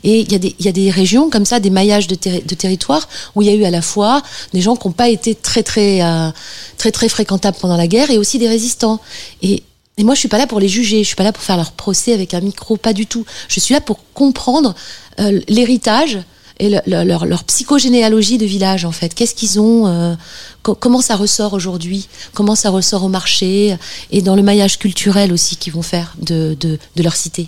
Et 0.03 0.19
il 0.19 0.31
y 0.31 0.35
a 0.35 0.39
des 0.39 0.55
y 0.59 0.67
a 0.67 0.71
des 0.71 0.91
régions 0.91 1.31
comme 1.31 1.45
ça, 1.45 1.59
des 1.59 1.71
maillages 1.71 2.07
de, 2.07 2.15
de 2.15 2.55
territoire 2.55 3.07
où 3.33 3.41
il 3.41 3.47
y 3.47 3.51
a 3.51 3.55
eu 3.55 3.63
à 3.63 3.71
la 3.71 3.81
fois 3.81 4.21
des 4.53 4.61
gens 4.61 4.75
qui 4.75 4.87
n'ont 4.87 4.93
pas 4.93 5.09
été 5.09 5.33
très 5.33 5.63
très 5.63 6.03
euh, 6.03 6.29
très 6.77 6.91
très 6.91 7.09
fréquentables 7.09 7.57
pendant 7.59 7.77
la 7.77 7.87
guerre 7.87 8.11
et 8.11 8.19
aussi 8.19 8.37
des 8.37 8.47
résistants. 8.47 8.99
Et 9.41 9.63
et 9.97 10.03
moi, 10.03 10.13
je 10.13 10.19
suis 10.19 10.27
pas 10.29 10.37
là 10.37 10.47
pour 10.47 10.59
les 10.59 10.67
juger, 10.67 10.99
je 11.03 11.07
suis 11.07 11.15
pas 11.15 11.23
là 11.23 11.31
pour 11.31 11.43
faire 11.43 11.57
leur 11.57 11.71
procès 11.71 12.13
avec 12.13 12.33
un 12.33 12.41
micro, 12.41 12.75
pas 12.77 12.93
du 12.93 13.05
tout. 13.07 13.25
Je 13.47 13.59
suis 13.59 13.73
là 13.73 13.81
pour 13.81 13.99
comprendre 14.13 14.75
euh, 15.19 15.39
l'héritage 15.47 16.19
et 16.59 16.69
le- 16.69 16.81
le- 16.85 17.03
leur, 17.03 17.25
leur 17.25 17.43
psychogénéalogie 17.45 18.37
de 18.37 18.45
village, 18.45 18.85
en 18.85 18.91
fait. 18.91 19.13
Qu'est-ce 19.13 19.35
qu'ils 19.35 19.59
ont 19.59 19.87
euh, 19.87 20.15
co- 20.63 20.75
Comment 20.75 21.01
ça 21.01 21.15
ressort 21.15 21.53
aujourd'hui? 21.53 22.07
Comment 22.33 22.55
ça 22.55 22.69
ressort 22.69 23.03
au 23.03 23.09
marché 23.09 23.77
Et 24.11 24.21
dans 24.21 24.35
le 24.35 24.43
maillage 24.43 24.79
culturel 24.79 25.31
aussi 25.33 25.55
qu'ils 25.57 25.73
vont 25.73 25.81
faire 25.81 26.13
de, 26.21 26.55
de, 26.59 26.77
de 26.95 27.03
leur 27.03 27.15
cité? 27.15 27.47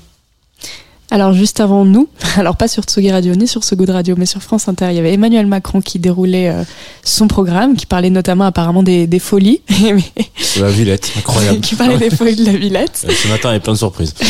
Alors 1.10 1.32
juste 1.32 1.62
avant 1.62 1.86
nous, 1.86 2.10
alors 2.38 2.58
pas 2.58 2.68
sur 2.68 2.84
Tsugi 2.84 3.12
Radio 3.12 3.34
ni 3.36 3.48
sur 3.48 3.64
So 3.64 3.76
Good 3.78 3.92
Radio, 3.92 4.16
mais 4.18 4.26
sur 4.26 4.42
France 4.42 4.68
Inter, 4.68 4.88
il 4.92 4.96
y 4.96 5.00
avait 5.00 5.14
Emmanuel 5.14 5.46
Macron 5.48 5.80
qui 5.80 6.00
déroulait 6.00 6.50
euh, 6.50 6.64
son 7.04 7.28
programme, 7.30 7.76
qui 7.78 7.86
parlait 7.86 8.10
notamment 8.10 8.44
apparemment 8.46 8.84
des, 8.84 9.08
des 9.08 9.20
folies, 9.20 9.62
la 10.60 10.70
Villette, 10.70 11.10
incroyable. 11.18 11.60
qui 11.62 11.76
parlait 11.76 11.98
des 11.98 12.10
folies 12.10 12.36
de 12.36 12.46
la 12.46 12.52
Villette. 12.58 13.06
Euh, 13.08 13.14
Ce 13.14 13.28
matin, 13.30 13.52
il 13.52 13.54
y 13.54 13.58
a 13.58 13.60
plein 13.62 13.74
de 13.74 13.78
surprises. 13.78 14.14
Il 14.20 14.28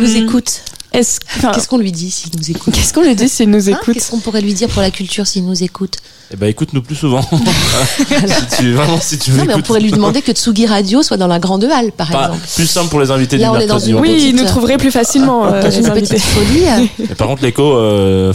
nous 0.00 0.16
Euh, 0.16 0.24
écoute. 0.24 0.62
Qu'est-ce 0.92 1.68
qu'on 1.68 1.76
lui 1.78 1.92
dit 1.92 2.10
s'il 2.10 2.30
nous 2.34 2.50
écoute 2.50 2.72
qu'est-ce 2.74 2.94
qu'on 2.94 3.02
lui 3.02 3.14
dit 3.14 3.28
s'il 3.28 3.50
nous 3.50 3.68
Hein 3.68 3.74
écoute 3.78 3.94
Qu'est-ce 3.94 4.10
qu'on 4.10 4.20
pourrait 4.20 4.40
lui 4.40 4.54
dire 4.54 4.68
pour 4.70 4.80
la 4.80 4.90
culture 4.90 5.26
s'il 5.26 5.44
nous 5.44 5.62
écoute 5.62 5.98
Eh 6.30 6.36
ben, 6.36 6.46
écoute-nous 6.48 6.82
plus 6.82 6.94
souvent. 6.96 7.22
si 8.50 8.56
tu, 8.58 8.72
vraiment, 8.74 9.00
si 9.00 9.18
tu 9.18 9.30
veux. 9.30 9.38
Non, 9.38 9.44
mais 9.46 9.54
on 9.54 9.62
pourrait 9.62 9.80
lui 9.80 9.90
demander 9.90 10.20
que 10.20 10.32
Tsugi 10.32 10.66
Radio 10.66 11.02
soit 11.02 11.16
dans 11.16 11.26
la 11.26 11.38
grande 11.38 11.64
halle, 11.64 11.90
par 11.92 12.10
Pas 12.10 12.24
exemple. 12.26 12.46
plus 12.54 12.66
simple 12.66 12.88
pour 12.90 13.00
les 13.00 13.10
invités 13.10 13.38
Là, 13.38 13.48
du 13.48 13.50
on 13.50 13.60
est 13.60 13.66
dans 13.66 13.74
mercredi. 13.76 13.90
une- 13.92 13.96
Oui, 14.00 14.16
il 14.26 14.32
nous 14.32 14.38
petite- 14.42 14.48
trouverait 14.48 14.76
plus 14.76 14.90
facilement 14.90 15.46
euh, 15.46 15.62
Dans 15.62 15.68
les 15.68 15.78
une 15.78 15.86
invités. 15.86 16.16
petite 16.16 16.26
folie. 16.26 16.64
euh, 17.10 17.14
par 17.18 17.28
contre, 17.28 17.42
l'écho, 17.42 17.62
euh, 17.62 18.34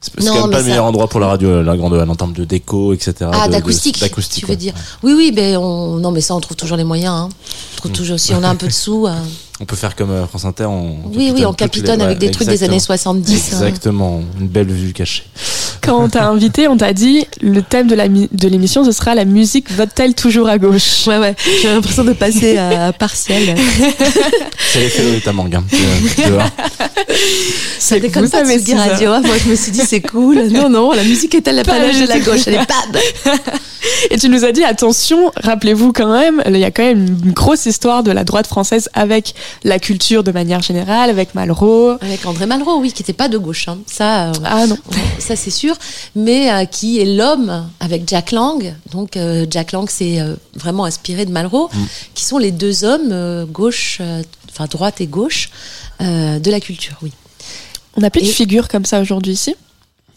c'est 0.00 0.12
c'est 0.18 0.24
Non, 0.26 0.32
quand 0.34 0.34
même 0.42 0.46
mais 0.46 0.52
pas 0.52 0.58
le 0.58 0.62
ça- 0.64 0.68
meilleur 0.70 0.84
endroit 0.84 1.08
pour 1.08 1.18
la 1.18 1.26
radio, 1.26 1.62
la 1.62 1.76
grande 1.76 1.94
halle, 1.94 2.08
en 2.08 2.14
termes 2.14 2.32
de 2.32 2.44
déco, 2.44 2.94
etc. 2.94 3.12
Ah, 3.32 3.48
de- 3.48 3.52
d'acoustique. 3.54 4.00
D'acoustique. 4.00 4.44
Tu 4.44 4.46
veux 4.46 4.52
ouais. 4.52 4.56
dire 4.56 4.72
Oui, 5.02 5.14
oui, 5.16 5.32
mais 5.34 5.56
on, 5.56 5.96
non, 5.96 6.12
mais 6.12 6.20
ça, 6.20 6.36
on 6.36 6.40
trouve 6.40 6.56
toujours 6.56 6.76
les 6.76 6.84
moyens. 6.84 7.12
Hein. 7.12 7.28
On 7.74 7.76
trouve 7.78 7.90
Mm. 7.90 7.94
toujours, 7.94 8.20
si 8.20 8.32
on 8.34 8.42
a 8.44 8.48
un 8.48 8.54
peu 8.54 8.68
de 8.68 8.72
sous. 8.72 9.08
euh, 9.08 9.14
On 9.60 9.64
peut 9.64 9.74
faire 9.74 9.96
comme 9.96 10.12
euh, 10.12 10.24
France 10.28 10.44
Inter. 10.44 10.66
On 10.66 10.94
Oui, 11.12 11.32
oui, 11.34 11.44
on 11.44 11.48
toutes 11.48 11.60
les- 11.62 11.66
capitonne 11.66 11.98
ouais, 11.98 12.04
avec 12.06 12.18
des 12.18 12.30
trucs 12.30 12.46
des 12.46 12.52
exactement. 12.52 12.74
années 12.76 12.80
70. 12.80 13.34
hein. 13.34 13.56
Exactement, 13.66 14.20
une 14.38 14.46
belle 14.46 14.70
vue 14.70 14.92
cachée. 14.92 15.24
Quand 15.88 16.04
on 16.04 16.08
t'a 16.08 16.26
invité, 16.28 16.68
on 16.68 16.76
t'a 16.76 16.92
dit 16.92 17.26
le 17.40 17.62
thème 17.62 17.86
de 17.86 17.94
la 17.94 18.08
mi- 18.08 18.28
de 18.32 18.48
l'émission, 18.48 18.84
ce 18.84 18.92
sera 18.92 19.14
la 19.14 19.24
musique 19.24 19.70
vote-t-elle 19.72 20.14
toujours 20.14 20.48
à 20.48 20.58
gauche? 20.58 21.06
Ouais, 21.06 21.18
ouais. 21.18 21.34
J'ai 21.62 21.68
l'impression 21.68 22.04
de 22.04 22.12
passer 22.12 22.56
à 22.58 22.92
partiel. 22.92 23.54
C'est 24.72 24.80
l'effet 24.80 25.02
de 25.14 25.18
ta 25.20 25.32
mangue. 25.32 25.54
Hein. 25.54 25.64
Ça 27.78 27.98
déconne 27.98 28.28
pas 28.28 28.44
César. 28.44 28.78
Radio. 28.90 29.12
hein. 29.12 29.22
Moi, 29.24 29.36
je 29.44 29.50
me 29.50 29.56
suis 29.56 29.72
dit, 29.72 29.80
c'est 29.86 30.00
cool. 30.00 30.48
Non, 30.48 30.68
non, 30.68 30.92
la 30.92 31.04
musique 31.04 31.34
est-elle 31.34 31.62
Pas 31.62 31.78
l'apanage 31.78 32.00
de 32.00 32.06
la 32.06 32.18
gauche? 32.20 32.40
Elle 32.46 32.54
est 32.54 32.66
pas. 32.66 32.74
Et 34.10 34.18
tu 34.18 34.28
nous 34.28 34.44
as 34.44 34.52
dit 34.52 34.64
attention, 34.64 35.30
rappelez-vous 35.36 35.92
quand 35.92 36.12
même, 36.12 36.42
il 36.48 36.56
y 36.58 36.64
a 36.64 36.70
quand 36.70 36.82
même 36.82 37.06
une 37.24 37.32
grosse 37.32 37.64
histoire 37.66 38.02
de 38.02 38.10
la 38.10 38.24
droite 38.24 38.46
française 38.46 38.88
avec 38.92 39.34
la 39.64 39.78
culture 39.78 40.24
de 40.24 40.32
manière 40.32 40.60
générale, 40.62 41.10
avec 41.10 41.34
Malraux. 41.34 41.92
Avec 42.02 42.26
André 42.26 42.46
Malraux, 42.46 42.78
oui, 42.80 42.92
qui 42.92 43.02
n'était 43.02 43.12
pas 43.12 43.28
de 43.28 43.38
gauche. 43.38 43.68
hein. 43.68 43.78
Ça, 43.86 44.28
euh, 44.28 44.32
Ah 44.44 44.66
non. 44.66 44.76
ça 45.18 45.36
c'est 45.36 45.50
sûr, 45.50 45.76
mais 46.14 46.50
euh, 46.52 46.64
qui 46.64 47.00
est 47.00 47.04
l'homme 47.04 47.68
avec 47.80 48.08
Jack 48.08 48.32
Lang. 48.32 48.74
Donc 48.90 49.16
euh, 49.16 49.46
Jack 49.50 49.72
Lang 49.72 49.88
c'est 49.90 50.20
euh, 50.20 50.34
vraiment 50.54 50.84
inspiré 50.84 51.26
de 51.26 51.30
Malraux, 51.32 51.70
qui 52.14 52.24
sont 52.24 52.38
les 52.38 52.52
deux 52.52 52.84
hommes 52.84 53.12
euh, 53.12 53.44
gauche, 53.46 53.98
euh, 54.00 54.22
enfin 54.50 54.66
droite 54.66 55.00
et 55.00 55.06
gauche 55.06 55.50
euh, 56.00 56.38
de 56.38 56.50
la 56.50 56.60
culture, 56.60 56.96
oui. 57.02 57.12
On 57.96 58.00
n'a 58.00 58.10
plus 58.10 58.22
de 58.22 58.26
figure 58.26 58.68
comme 58.68 58.84
ça 58.84 59.00
aujourd'hui 59.00 59.32
ici. 59.32 59.56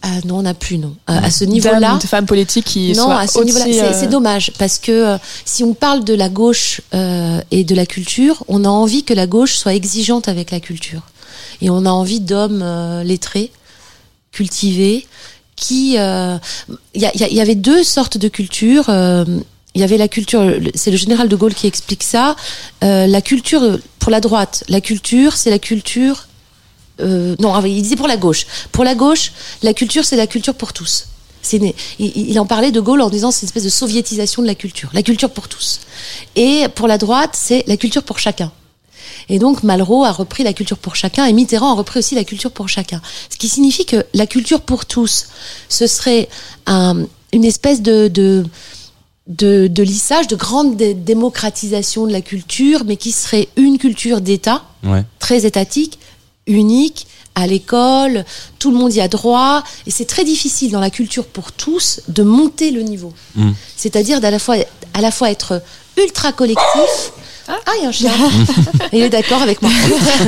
Ah 0.03 0.09
non, 0.25 0.39
on 0.39 0.41
n'a 0.41 0.55
plus 0.55 0.79
non. 0.79 0.95
Euh, 1.09 1.19
à 1.21 1.29
ce 1.29 1.43
niveau-là, 1.45 1.99
de 2.01 2.07
femmes 2.07 2.25
politiques 2.25 2.65
qui 2.65 2.93
non, 2.93 3.11
à 3.11 3.27
ce 3.27 3.39
niveau-là, 3.43 3.65
c'est 3.65 3.81
euh, 3.83 3.93
c'est 3.93 4.07
dommage 4.07 4.51
parce 4.57 4.79
que 4.79 4.91
euh, 4.91 5.17
si 5.45 5.63
on 5.63 5.75
parle 5.75 6.03
de 6.03 6.15
la 6.15 6.27
gauche 6.27 6.81
euh, 6.95 7.39
et 7.51 7.63
de 7.63 7.75
la 7.75 7.85
culture, 7.85 8.43
on 8.47 8.65
a 8.65 8.67
envie 8.67 9.03
que 9.03 9.13
la 9.13 9.27
gauche 9.27 9.53
soit 9.53 9.75
exigeante 9.75 10.27
avec 10.27 10.49
la 10.49 10.59
culture 10.59 11.03
et 11.61 11.69
on 11.69 11.85
a 11.85 11.91
envie 11.91 12.19
d'hommes 12.19 12.61
euh, 12.63 13.03
lettrés, 13.03 13.51
cultivés, 14.31 15.05
qui 15.61 15.95
euh, 15.97 16.37
il 16.95 17.01
y, 17.01 17.39
avait 17.39 17.55
deux 17.55 17.83
sortes 17.83 18.17
de 18.17 18.27
culture. 18.27 18.85
euh, 18.89 19.23
il 19.73 19.79
y 19.79 19.85
avait 19.85 19.97
la 19.97 20.09
culture, 20.09 20.41
c'est 20.75 20.91
le 20.91 20.97
général 20.97 21.29
de 21.29 21.35
Gaulle 21.37 21.53
qui 21.53 21.65
explique 21.67 22.03
ça. 22.03 22.35
euh, 22.83 23.07
la 23.07 23.21
culture 23.21 23.79
pour 23.99 24.11
la 24.11 24.19
droite, 24.19 24.65
la 24.67 24.81
culture, 24.81 25.37
c'est 25.37 25.49
la 25.49 25.59
culture. 25.59 26.27
non, 26.99 27.63
il 27.63 27.81
disait 27.81 27.95
pour 27.95 28.09
la 28.09 28.17
gauche. 28.17 28.45
Pour 28.73 28.83
la 28.83 28.95
gauche, 28.95 29.31
la 29.63 29.73
culture, 29.73 30.03
c'est 30.03 30.17
la 30.17 30.27
culture 30.27 30.55
pour 30.55 30.73
tous. 30.73 31.05
Il, 31.53 31.73
il 31.99 32.39
en 32.39 32.45
parlait 32.45 32.71
de 32.71 32.81
Gaulle 32.81 33.01
en 33.01 33.09
disant 33.09 33.31
c'est 33.31 33.43
une 33.43 33.47
espèce 33.47 33.63
de 33.63 33.69
soviétisation 33.69 34.41
de 34.41 34.47
la 34.47 34.55
culture, 34.55 34.89
la 34.93 35.03
culture 35.03 35.29
pour 35.29 35.47
tous. 35.47 35.79
Et 36.35 36.65
pour 36.75 36.87
la 36.87 36.97
droite, 36.97 37.33
c'est 37.33 37.63
la 37.67 37.77
culture 37.77 38.03
pour 38.03 38.19
chacun. 38.19 38.51
Et 39.29 39.39
donc 39.39 39.63
Malraux 39.63 40.03
a 40.05 40.11
repris 40.11 40.43
la 40.43 40.53
culture 40.53 40.77
pour 40.77 40.95
chacun 40.95 41.25
et 41.25 41.33
Mitterrand 41.33 41.71
a 41.71 41.75
repris 41.75 41.99
aussi 41.99 42.15
la 42.15 42.23
culture 42.23 42.51
pour 42.51 42.69
chacun. 42.69 43.01
Ce 43.29 43.37
qui 43.37 43.49
signifie 43.49 43.85
que 43.85 44.05
la 44.13 44.27
culture 44.27 44.61
pour 44.61 44.85
tous, 44.85 45.27
ce 45.69 45.87
serait 45.87 46.29
un- 46.67 47.05
une 47.33 47.45
espèce 47.45 47.81
de, 47.81 48.07
de, 48.07 48.45
de, 49.27 49.67
de 49.67 49.83
lissage, 49.83 50.27
de 50.27 50.35
grande 50.35 50.75
dé- 50.75 50.93
démocratisation 50.93 52.05
de 52.07 52.11
la 52.11 52.21
culture, 52.21 52.83
mais 52.85 52.97
qui 52.97 53.11
serait 53.11 53.47
une 53.55 53.77
culture 53.77 54.21
d'État, 54.21 54.63
Ouais. 54.83 55.03
très 55.19 55.45
étatique, 55.45 55.99
unique, 56.47 57.07
à 57.35 57.47
l'école, 57.47 58.25
tout 58.59 58.71
le 58.71 58.77
monde 58.77 58.93
y 58.93 58.99
a 58.99 59.07
droit, 59.07 59.63
et 59.87 59.91
c'est 59.91 60.03
très 60.05 60.25
difficile 60.25 60.71
dans 60.71 60.81
la 60.81 60.89
culture 60.89 61.25
pour 61.25 61.53
tous 61.53 62.01
de 62.09 62.23
monter 62.23 62.71
le 62.71 62.81
niveau. 62.81 63.13
Mm. 63.35 63.51
C'est-à-dire 63.77 64.19
d'à 64.19 64.31
la 64.31 64.39
fois, 64.39 64.55
à 64.93 64.99
la 65.01 65.11
fois 65.11 65.31
être 65.31 65.61
ultra 65.97 66.33
collectif. 66.33 67.13
Ah, 67.65 67.71
il 67.77 67.83
y 67.83 67.85
a 67.85 67.89
un 67.89 67.91
chien. 67.91 68.11
Il 68.93 69.01
est 69.03 69.09
d'accord 69.09 69.41
avec 69.41 69.61
moi. 69.61 69.71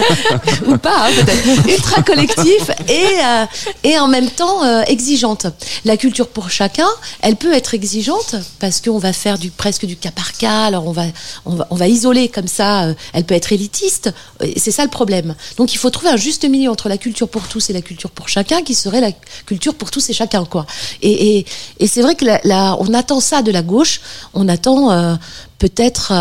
Ou 0.68 0.78
pas, 0.78 1.08
hein, 1.08 1.12
peut-être. 1.16 1.68
Ultra 1.70 2.02
collectif 2.02 2.70
et, 2.88 3.06
euh, 3.24 3.46
et 3.84 3.98
en 4.00 4.08
même 4.08 4.30
temps 4.30 4.64
euh, 4.64 4.82
exigeante. 4.88 5.48
La 5.86 5.98
culture 5.98 6.28
pour 6.28 6.50
chacun, 6.50 6.88
elle 7.22 7.36
peut 7.36 7.54
être 7.54 7.74
exigeante 7.74 8.36
parce 8.60 8.82
qu'on 8.82 8.98
va 9.00 9.14
faire 9.14 9.38
du 9.38 9.52
presque 9.52 9.86
du 9.86 9.96
cas 9.96 10.12
par 10.12 10.34
cas. 10.34 10.66
Alors 10.66 10.88
on 10.88 10.92
va, 10.92 11.04
on 11.46 11.56
va, 11.56 11.68
on 11.70 11.76
va 11.76 11.88
isoler 11.88 12.30
comme 12.30 12.48
ça. 12.48 12.84
euh, 12.86 12.94
elle 13.14 13.24
peut 13.26 13.36
être 13.36 13.52
élitiste. 13.54 14.14
C'est 14.58 14.72
ça 14.72 14.84
le 14.84 14.90
problème. 14.90 15.36
Donc 15.58 15.74
il 15.74 15.78
faut 15.78 15.90
trouver 15.90 16.10
un 16.10 16.18
juste 16.18 16.46
milieu 16.46 16.70
entre 16.70 16.90
la 16.90 16.98
culture 16.98 17.28
pour 17.30 17.48
tous 17.48 17.70
et 17.70 17.74
la 17.74 17.82
culture 17.82 18.10
pour 18.12 18.30
chacun, 18.30 18.62
qui 18.62 18.76
serait 18.76 19.02
la 19.02 19.12
culture 19.46 19.76
pour 19.76 19.92
tous 19.92 20.10
et 20.10 20.14
chacun, 20.14 20.46
quoi. 20.46 20.66
Et, 21.02 21.38
et, 21.40 21.46
et 21.80 21.88
c'est 21.88 22.02
vrai 22.02 22.16
que 22.16 22.26
la, 22.26 22.40
la- 22.44 22.78
on 22.80 22.94
attend 22.94 23.20
ça 23.20 23.42
de 23.42 23.52
la 23.52 23.62
gauche. 23.62 24.02
On 24.34 24.48
attend 24.48 25.18
peut-être. 25.60 26.12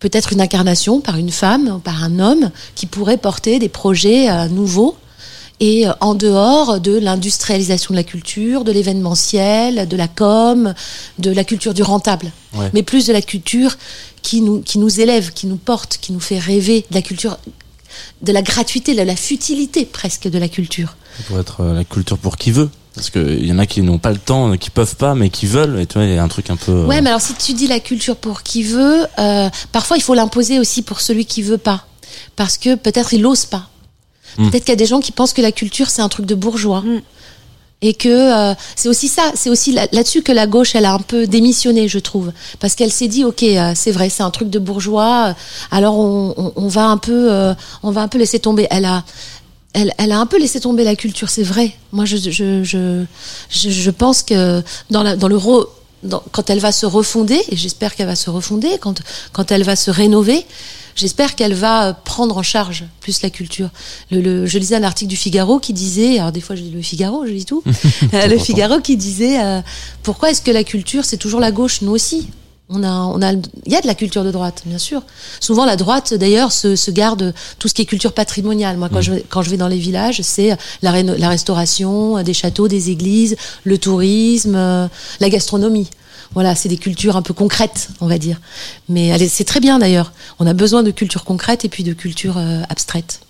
Peut-être 0.00 0.32
une 0.32 0.40
incarnation 0.40 1.00
par 1.00 1.16
une 1.16 1.30
femme, 1.30 1.80
par 1.84 2.02
un 2.02 2.18
homme, 2.18 2.50
qui 2.74 2.86
pourrait 2.86 3.18
porter 3.18 3.58
des 3.58 3.68
projets 3.68 4.30
euh, 4.30 4.48
nouveaux 4.48 4.96
et 5.60 5.86
euh, 5.86 5.92
en 6.00 6.14
dehors 6.14 6.80
de 6.80 6.96
l'industrialisation 6.98 7.92
de 7.92 7.96
la 7.96 8.02
culture, 8.04 8.64
de 8.64 8.72
l'événementiel, 8.72 9.86
de 9.86 9.96
la 9.96 10.08
com, 10.08 10.74
de 11.18 11.30
la 11.30 11.44
culture 11.44 11.74
du 11.74 11.82
rentable, 11.82 12.32
Ouais. 12.56 12.70
mais 12.74 12.82
plus 12.82 13.06
de 13.06 13.12
la 13.12 13.22
culture 13.22 13.76
qui 14.22 14.40
nous, 14.40 14.60
qui 14.60 14.78
nous 14.78 15.00
élève, 15.00 15.32
qui 15.32 15.46
nous 15.46 15.56
porte, 15.56 15.98
qui 16.00 16.12
nous 16.12 16.20
fait 16.20 16.38
rêver, 16.38 16.84
de 16.90 16.94
la 16.94 17.02
culture, 17.02 17.38
de 18.22 18.32
la 18.32 18.42
gratuité, 18.42 18.94
de 18.94 19.02
la 19.02 19.16
futilité 19.16 19.84
presque 19.84 20.28
de 20.28 20.38
la 20.38 20.48
culture. 20.48 20.96
Ça 21.18 21.22
pourrait 21.28 21.40
être 21.42 21.60
euh, 21.60 21.74
la 21.74 21.84
culture 21.84 22.16
pour 22.18 22.36
qui 22.38 22.50
veut. 22.52 22.70
Parce 22.94 23.10
qu'il 23.10 23.46
y 23.46 23.52
en 23.52 23.58
a 23.58 23.66
qui 23.66 23.82
n'ont 23.82 23.98
pas 23.98 24.10
le 24.10 24.18
temps, 24.18 24.56
qui 24.56 24.68
peuvent 24.70 24.96
pas, 24.96 25.14
mais 25.14 25.30
qui 25.30 25.46
veulent. 25.46 25.78
Et 25.80 25.86
tu 25.86 25.94
vois, 25.94 26.04
il 26.04 26.12
y 26.14 26.18
a 26.18 26.22
un 26.22 26.28
truc 26.28 26.50
un 26.50 26.56
peu. 26.56 26.72
euh, 26.72 26.86
Ouais, 26.86 27.00
mais 27.00 27.10
alors 27.10 27.20
si 27.20 27.34
tu 27.34 27.52
dis 27.52 27.66
la 27.68 27.78
culture 27.80 28.16
pour 28.16 28.42
qui 28.42 28.62
veut, 28.64 29.06
euh, 29.18 29.48
parfois 29.72 29.96
il 29.96 30.02
faut 30.02 30.14
l'imposer 30.14 30.58
aussi 30.58 30.82
pour 30.82 31.00
celui 31.00 31.24
qui 31.24 31.42
veut 31.42 31.58
pas, 31.58 31.86
parce 32.36 32.58
que 32.58 32.74
peut-être 32.74 33.14
il 33.14 33.22
n'ose 33.22 33.46
pas. 33.46 33.68
Mm. 34.38 34.50
Peut-être 34.50 34.64
qu'il 34.64 34.72
y 34.72 34.72
a 34.72 34.76
des 34.76 34.86
gens 34.86 35.00
qui 35.00 35.12
pensent 35.12 35.32
que 35.32 35.42
la 35.42 35.52
culture 35.52 35.88
c'est 35.88 36.02
un 36.02 36.08
truc 36.08 36.26
de 36.26 36.34
bourgeois. 36.34 36.80
Mm. 36.82 37.00
Et 37.82 37.94
que 37.94 38.08
euh, 38.10 38.54
c'est 38.76 38.90
aussi 38.90 39.08
ça, 39.08 39.22
c'est 39.34 39.48
aussi 39.48 39.72
là- 39.72 39.86
là-dessus 39.92 40.20
que 40.20 40.32
la 40.32 40.46
gauche, 40.46 40.74
elle 40.74 40.84
a 40.84 40.92
un 40.92 40.98
peu 40.98 41.26
démissionné, 41.26 41.88
je 41.88 41.98
trouve, 41.98 42.30
parce 42.58 42.74
qu'elle 42.74 42.92
s'est 42.92 43.08
dit, 43.08 43.24
ok, 43.24 43.42
euh, 43.42 43.72
c'est 43.74 43.90
vrai, 43.90 44.10
c'est 44.10 44.22
un 44.22 44.28
truc 44.30 44.50
de 44.50 44.58
bourgeois, 44.58 45.28
euh, 45.28 45.32
alors 45.70 45.96
on, 45.98 46.34
on- 46.36 46.52
on 46.56 46.68
va 46.68 46.84
un 46.88 46.98
peu, 46.98 47.32
euh, 47.32 47.54
on 47.82 47.90
va 47.90 48.02
un 48.02 48.08
peu 48.08 48.18
laisser 48.18 48.38
tomber. 48.38 48.66
Elle 48.70 48.84
a, 48.84 49.02
elle, 49.72 49.92
elle 49.98 50.12
a 50.12 50.18
un 50.18 50.26
peu 50.26 50.38
laissé 50.38 50.60
tomber 50.60 50.84
la 50.84 50.96
culture, 50.96 51.30
c'est 51.30 51.42
vrai. 51.42 51.72
Moi, 51.92 52.04
je, 52.04 52.16
je, 52.16 52.64
je, 52.64 53.04
je, 53.50 53.70
je 53.70 53.90
pense 53.90 54.22
que 54.22 54.62
dans, 54.90 55.02
la, 55.02 55.16
dans 55.16 55.28
le 55.28 55.38
dans- 56.02 56.22
quand 56.32 56.48
elle 56.50 56.60
va 56.60 56.72
se 56.72 56.86
refonder, 56.86 57.40
et 57.50 57.56
j'espère 57.56 57.94
qu'elle 57.94 58.06
va 58.06 58.16
se 58.16 58.30
refonder, 58.30 58.68
quand, 58.80 59.00
quand 59.32 59.52
elle 59.52 59.62
va 59.64 59.76
se 59.76 59.90
rénover, 59.90 60.44
j'espère 60.96 61.36
qu'elle 61.36 61.54
va 61.54 61.92
prendre 61.92 62.36
en 62.38 62.42
charge 62.42 62.84
plus 63.00 63.22
la 63.22 63.30
culture. 63.30 63.68
Le, 64.10 64.20
le- 64.20 64.46
je 64.46 64.58
lisais 64.58 64.76
un 64.76 64.82
article 64.82 65.10
du 65.10 65.16
Figaro 65.16 65.58
qui 65.60 65.72
disait, 65.72 66.18
alors 66.18 66.32
des 66.32 66.40
fois 66.40 66.56
je 66.56 66.62
lis 66.62 66.70
le 66.70 66.82
Figaro, 66.82 67.26
je 67.26 67.32
lis 67.32 67.44
tout, 67.44 67.62
Euh, 68.14 68.26
le 68.26 68.38
Figaro 68.38 68.80
qui 68.80 68.96
disait, 68.96 69.40
euh, 69.40 69.60
pourquoi 70.02 70.30
est-ce 70.30 70.42
que 70.42 70.50
la 70.50 70.64
culture, 70.64 71.04
c'est 71.04 71.16
toujours 71.18 71.38
la 71.40 71.52
gauche, 71.52 71.82
nous 71.82 71.92
aussi 71.92 72.28
on 72.72 72.82
a, 72.84 72.90
on 72.90 73.20
a, 73.20 73.32
il 73.32 73.72
y 73.72 73.76
a 73.76 73.80
de 73.80 73.86
la 73.86 73.94
culture 73.94 74.22
de 74.24 74.30
droite, 74.30 74.62
bien 74.64 74.78
sûr. 74.78 75.02
Souvent, 75.40 75.64
la 75.64 75.76
droite, 75.76 76.14
d'ailleurs, 76.14 76.52
se, 76.52 76.76
se 76.76 76.90
garde 76.90 77.34
tout 77.58 77.66
ce 77.68 77.74
qui 77.74 77.82
est 77.82 77.86
culture 77.86 78.12
patrimoniale. 78.12 78.76
Moi, 78.76 78.88
quand, 78.92 79.00
je, 79.00 79.12
vais- 79.12 79.24
quand 79.28 79.42
je 79.42 79.50
vais 79.50 79.56
dans 79.56 79.68
les 79.68 79.78
villages, 79.78 80.20
c'est 80.22 80.56
la, 80.82 80.92
réno- 80.92 81.16
la 81.18 81.28
restauration, 81.28 82.22
des 82.22 82.32
châteaux, 82.34 82.68
des 82.68 82.90
églises, 82.90 83.36
le 83.64 83.76
tourisme, 83.78 84.54
euh, 84.54 84.86
la 85.20 85.28
gastronomie. 85.30 85.88
Voilà, 86.32 86.54
c'est 86.54 86.68
des 86.68 86.76
cultures 86.76 87.16
un 87.16 87.22
peu 87.22 87.34
concrètes, 87.34 87.88
on 88.00 88.06
va 88.06 88.16
dire. 88.18 88.40
Mais 88.88 89.18
c'est 89.28 89.42
très 89.44 89.58
bien 89.58 89.80
d'ailleurs. 89.80 90.12
On 90.38 90.46
a 90.46 90.52
besoin 90.54 90.84
de 90.84 90.92
culture 90.92 91.24
concrète 91.24 91.64
et 91.64 91.68
puis 91.68 91.82
de 91.82 91.92
culture 91.92 92.38
euh, 92.38 92.62
abstraite. 92.68 93.20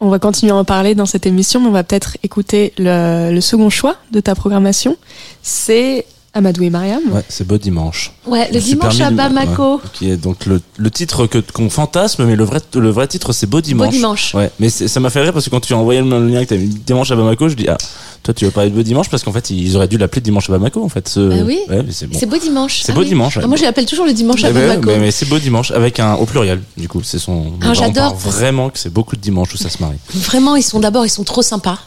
On 0.00 0.08
va 0.10 0.18
continuer 0.18 0.50
à 0.52 0.56
en 0.56 0.64
parler 0.64 0.96
dans 0.96 1.06
cette 1.06 1.24
émission, 1.24 1.60
mais 1.60 1.68
on 1.68 1.72
va 1.72 1.84
peut-être 1.84 2.16
écouter 2.24 2.72
le, 2.78 3.30
le 3.32 3.40
second 3.40 3.70
choix 3.70 3.96
de 4.10 4.18
ta 4.18 4.34
programmation. 4.34 4.96
C'est 5.42 6.04
Amadou 6.34 6.62
et 6.64 6.70
Mariam. 6.70 7.00
Ouais, 7.12 7.22
c'est 7.28 7.46
Beau 7.46 7.58
Dimanche. 7.58 8.12
Ouais, 8.26 8.50
le 8.52 8.58
dimanche 8.60 9.00
à 9.00 9.10
Bamako. 9.10 9.74
ouais, 9.76 9.80
qui 9.92 10.10
est 10.10 10.16
donc 10.16 10.46
le, 10.46 10.60
le 10.76 10.90
titre 10.90 11.26
que 11.26 11.38
qu'on 11.38 11.70
fantasme, 11.70 12.24
mais 12.24 12.34
le 12.36 12.44
vrai 12.44 12.60
le 12.74 12.90
vrai 12.90 13.06
titre 13.06 13.32
c'est 13.32 13.46
Beau 13.46 13.60
Dimanche. 13.60 13.86
Beau 13.88 13.92
dimanche. 13.92 14.34
Ouais, 14.34 14.50
mais 14.58 14.68
c'est- 14.68 14.88
ça 14.88 14.98
m'a 15.00 15.10
fait 15.10 15.20
rire 15.20 15.32
parce 15.32 15.44
que 15.44 15.50
quand 15.50 15.60
tu 15.60 15.72
as 15.74 15.76
envoyé 15.76 16.00
le 16.00 16.28
lien 16.28 16.42
que 16.44 16.48
t'as 16.50 16.56
mis 16.56 16.66
Dimanche 16.68 17.10
à 17.10 17.16
Bamako, 17.16 17.48
je 17.48 17.54
dis 17.54 17.68
ah 17.68 17.76
toi 18.22 18.34
tu 18.34 18.44
veux 18.46 18.50
parler 18.50 18.70
de 18.70 18.74
Beau 18.74 18.82
Dimanche 18.82 19.08
parce 19.10 19.22
qu'en 19.22 19.32
fait 19.32 19.50
ils 19.50 19.76
auraient 19.76 19.86
dû 19.88 19.96
l'appeler 19.98 20.22
Dimanche 20.22 20.48
à 20.50 20.52
Bamako 20.52 20.82
en 20.84 20.88
fait. 20.88 21.08
Ce... 21.08 21.20
Bah 21.20 21.36
oui. 21.46 21.58
Ouais, 21.68 21.82
mais 21.86 21.92
c'est 21.92 22.06
bon. 22.06 22.16
C'est 22.18 22.26
beau 22.26 22.38
dimanche. 22.38 22.82
C'est 22.84 22.92
Ah 22.92 22.94
beau 22.94 23.02
oui. 23.02 23.08
dimanche, 23.08 23.36
ouais. 23.36 23.42
Ah, 23.44 23.46
moi, 23.48 23.56
je 23.56 23.62
l'appelle 23.62 23.86
toujours 23.86 24.06
le 24.06 24.12
dimanche 24.12 24.42
à 24.44 24.50
ben, 24.50 24.68
Bamako. 24.68 24.86
mais, 24.88 24.98
mais 24.98 25.10
c'est 25.10 25.28
Beau 25.28 25.38
Dimanche 25.38 25.70
avec 25.70 26.00
un 26.00 26.14
au 26.14 26.24
pluriel. 26.26 26.60
Du 26.76 26.88
coup, 26.88 27.02
c'est 27.04 27.18
son. 27.18 27.52
Ah, 27.62 27.74
j'adore. 27.74 28.14
Vraiment 28.16 28.70
que 28.70 28.78
c'est 28.78 28.92
beaucoup 28.92 29.14
de 29.16 29.20
dimanches 29.20 29.54
où 29.54 29.56
ça 29.56 29.68
se 29.68 29.80
marie. 29.80 29.98
Vraiment, 30.14 30.56
ils 30.56 30.62
sont 30.62 30.80
d'abord, 30.80 31.04
ils 31.06 31.10
sont 31.10 31.24
trop 31.24 31.42
sympas. 31.42 31.78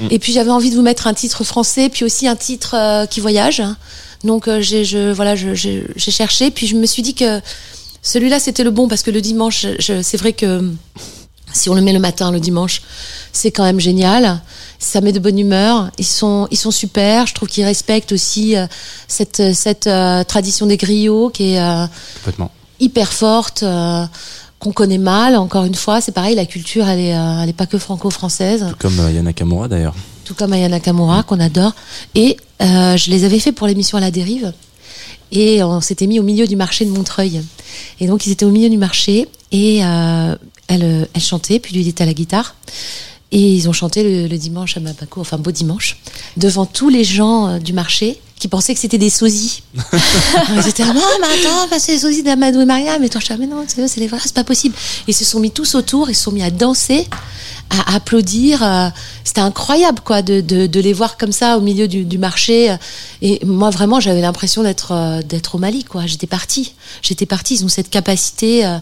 Mm. 0.00 0.08
Et 0.10 0.18
puis 0.18 0.32
j'avais 0.32 0.50
envie 0.50 0.70
de 0.70 0.76
vous 0.76 0.82
mettre 0.82 1.06
un 1.06 1.14
titre 1.14 1.44
français, 1.44 1.88
puis 1.88 2.04
aussi 2.04 2.26
un 2.26 2.36
titre 2.36 2.74
euh, 2.74 3.06
qui 3.06 3.20
voyage. 3.20 3.62
Donc 4.24 4.48
euh, 4.48 4.60
j'ai, 4.60 4.84
je, 4.84 5.12
voilà, 5.12 5.36
j'ai 5.36 5.84
cherché, 5.98 6.50
puis 6.50 6.66
je 6.66 6.76
me 6.76 6.86
suis 6.86 7.02
dit 7.02 7.14
que 7.14 7.40
celui-là 8.02 8.38
c'était 8.38 8.64
le 8.64 8.70
bon 8.70 8.88
parce 8.88 9.02
que 9.02 9.10
le 9.10 9.20
dimanche, 9.20 9.66
c'est 9.80 10.16
vrai 10.16 10.32
que 10.32 10.72
si 11.56 11.70
on 11.70 11.74
le 11.74 11.80
met 11.80 11.92
le 11.92 11.98
matin, 11.98 12.30
le 12.30 12.40
dimanche, 12.40 12.82
c'est 13.32 13.50
quand 13.50 13.64
même 13.64 13.80
génial. 13.80 14.40
Ça 14.78 15.00
met 15.00 15.12
de 15.12 15.18
bonne 15.18 15.38
humeur. 15.38 15.90
Ils 15.98 16.06
sont, 16.06 16.48
ils 16.50 16.58
sont 16.58 16.70
super. 16.70 17.26
Je 17.26 17.34
trouve 17.34 17.48
qu'ils 17.48 17.64
respectent 17.64 18.12
aussi 18.12 18.56
euh, 18.56 18.66
cette, 19.08 19.54
cette 19.54 19.86
euh, 19.86 20.22
tradition 20.24 20.66
des 20.66 20.76
griots 20.76 21.30
qui 21.30 21.54
est 21.54 21.60
euh, 21.60 21.86
hyper 22.78 23.12
forte, 23.12 23.64
qu'on 24.66 24.72
connaît 24.72 24.98
mal. 24.98 25.36
Encore 25.36 25.64
une 25.64 25.74
fois, 25.74 26.00
c'est 26.00 26.12
pareil, 26.12 26.34
la 26.34 26.44
culture, 26.46 26.88
elle 26.88 26.98
est, 26.98 27.14
euh, 27.16 27.42
elle 27.42 27.48
est 27.48 27.52
pas 27.52 27.66
que 27.66 27.78
franco-française, 27.78 28.66
Tout 28.70 28.76
comme 28.88 28.98
euh, 28.98 29.12
Yana 29.12 29.32
Kamura 29.32 29.68
d'ailleurs. 29.68 29.94
tout 30.24 30.34
comme 30.34 30.52
Ayana 30.52 30.80
Kamura 30.80 31.22
qu'on 31.22 31.38
adore. 31.38 31.72
Et 32.16 32.36
euh, 32.62 32.96
je 32.96 33.10
les 33.10 33.24
avais 33.24 33.38
fait 33.38 33.52
pour 33.52 33.66
l'émission 33.68 33.96
à 33.98 34.00
la 34.00 34.10
dérive. 34.10 34.52
Et 35.30 35.62
on 35.62 35.80
s'était 35.80 36.06
mis 36.06 36.18
au 36.18 36.22
milieu 36.24 36.46
du 36.46 36.56
marché 36.56 36.84
de 36.84 36.90
Montreuil. 36.90 37.42
Et 38.00 38.06
donc 38.08 38.26
ils 38.26 38.32
étaient 38.32 38.44
au 38.44 38.50
milieu 38.50 38.68
du 38.68 38.76
marché 38.78 39.28
et 39.52 39.84
euh, 39.84 40.34
elle, 40.68 41.08
elle 41.12 41.20
chantait, 41.20 41.58
puis 41.60 41.74
lui 41.74 41.82
il 41.82 41.88
était 41.88 42.02
à 42.02 42.06
la 42.06 42.14
guitare. 42.14 42.54
Et 43.32 43.54
ils 43.56 43.68
ont 43.68 43.72
chanté 43.72 44.02
le, 44.02 44.26
le 44.28 44.38
dimanche 44.38 44.76
à 44.76 44.80
Mabako, 44.80 45.20
enfin 45.20 45.36
beau 45.36 45.50
dimanche, 45.50 45.98
devant 46.36 46.64
tous 46.66 46.88
les 46.88 47.02
gens 47.04 47.58
du 47.58 47.72
marché 47.72 48.18
qui 48.38 48.48
pensaient 48.48 48.74
que 48.74 48.80
c'était 48.80 48.98
des 48.98 49.08
sosies. 49.10 49.62
ils 50.54 50.68
étaient 50.68 50.84
non, 50.84 50.92
mais 50.94 51.26
attends, 51.26 51.68
bah, 51.70 51.78
c'est 51.78 51.92
les 51.92 51.98
sosies 51.98 52.22
d'Amadou 52.22 52.60
et 52.60 52.64
Maria. 52.66 52.98
Mais 52.98 53.08
toi, 53.08 53.20
je 53.20 53.26
dis, 53.26 53.32
ah, 53.32 53.36
mais 53.38 53.46
non, 53.46 53.64
c'est 53.66 53.80
eux, 53.80 53.88
c'est 53.88 54.00
les 54.00 54.08
vrais, 54.08 54.18
c'est 54.22 54.34
pas 54.34 54.44
possible. 54.44 54.74
Ils 55.08 55.14
se 55.14 55.24
sont 55.24 55.40
mis 55.40 55.50
tous 55.50 55.74
autour, 55.74 56.10
ils 56.10 56.14
se 56.14 56.22
sont 56.24 56.32
mis 56.32 56.42
à 56.42 56.50
danser, 56.50 57.08
à 57.70 57.94
applaudir. 57.96 58.62
euh, 58.62 58.88
C'était 59.24 59.40
incroyable, 59.40 60.00
quoi, 60.04 60.20
de, 60.22 60.40
de, 60.42 60.66
de 60.66 60.80
les 60.80 60.92
voir 60.92 61.16
comme 61.16 61.32
ça 61.32 61.56
au 61.56 61.60
milieu 61.62 61.88
du, 61.88 62.04
du 62.04 62.18
marché. 62.18 62.76
Et 63.22 63.44
moi, 63.44 63.70
vraiment, 63.70 64.00
j'avais 64.00 64.20
l'impression 64.20 64.62
d'être 64.62 64.92
euh, 64.92 65.22
d'être 65.22 65.54
au 65.54 65.58
Mali, 65.58 65.84
quoi. 65.84 66.04
J'étais 66.06 66.26
partie. 66.26 66.74
J'étais 67.02 67.26
partie. 67.26 67.54
Ils 67.54 67.64
ont 67.64 67.68
cette 67.68 67.88
capacité. 67.90 68.66
euh, 68.66 68.76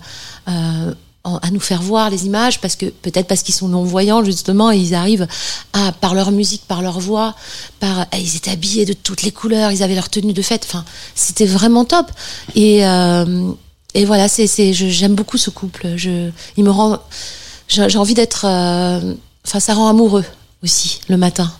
euh, 0.48 0.94
à 1.24 1.50
nous 1.50 1.60
faire 1.60 1.80
voir 1.80 2.10
les 2.10 2.26
images 2.26 2.60
parce 2.60 2.76
que 2.76 2.86
peut-être 2.86 3.26
parce 3.26 3.42
qu'ils 3.42 3.54
sont 3.54 3.68
non 3.68 3.82
voyants 3.82 4.22
justement 4.22 4.70
et 4.70 4.76
ils 4.76 4.94
arrivent 4.94 5.26
à 5.72 5.90
par 5.92 6.14
leur 6.14 6.30
musique, 6.30 6.62
par 6.68 6.82
leur 6.82 7.00
voix, 7.00 7.34
par 7.80 8.06
eh, 8.12 8.20
ils 8.20 8.36
étaient 8.36 8.50
habillés 8.50 8.84
de 8.84 8.92
toutes 8.92 9.22
les 9.22 9.32
couleurs, 9.32 9.72
ils 9.72 9.82
avaient 9.82 9.94
leur 9.94 10.10
tenue 10.10 10.34
de 10.34 10.42
fête. 10.42 10.66
Enfin, 10.68 10.84
c'était 11.14 11.46
vraiment 11.46 11.86
top. 11.86 12.10
Et 12.54 12.86
euh, 12.86 13.50
et 13.94 14.04
voilà, 14.04 14.28
c'est 14.28 14.46
c'est 14.46 14.74
j'aime 14.74 15.14
beaucoup 15.14 15.38
ce 15.38 15.48
couple. 15.48 15.96
Je 15.96 16.30
il 16.58 16.64
me 16.64 16.70
rend 16.70 16.98
j'ai 17.68 17.88
j'ai 17.88 17.98
envie 17.98 18.14
d'être 18.14 18.44
euh, 18.44 19.14
enfin 19.46 19.60
ça 19.60 19.72
rend 19.72 19.88
amoureux 19.88 20.24
aussi 20.62 21.00
le 21.08 21.16
matin. 21.16 21.50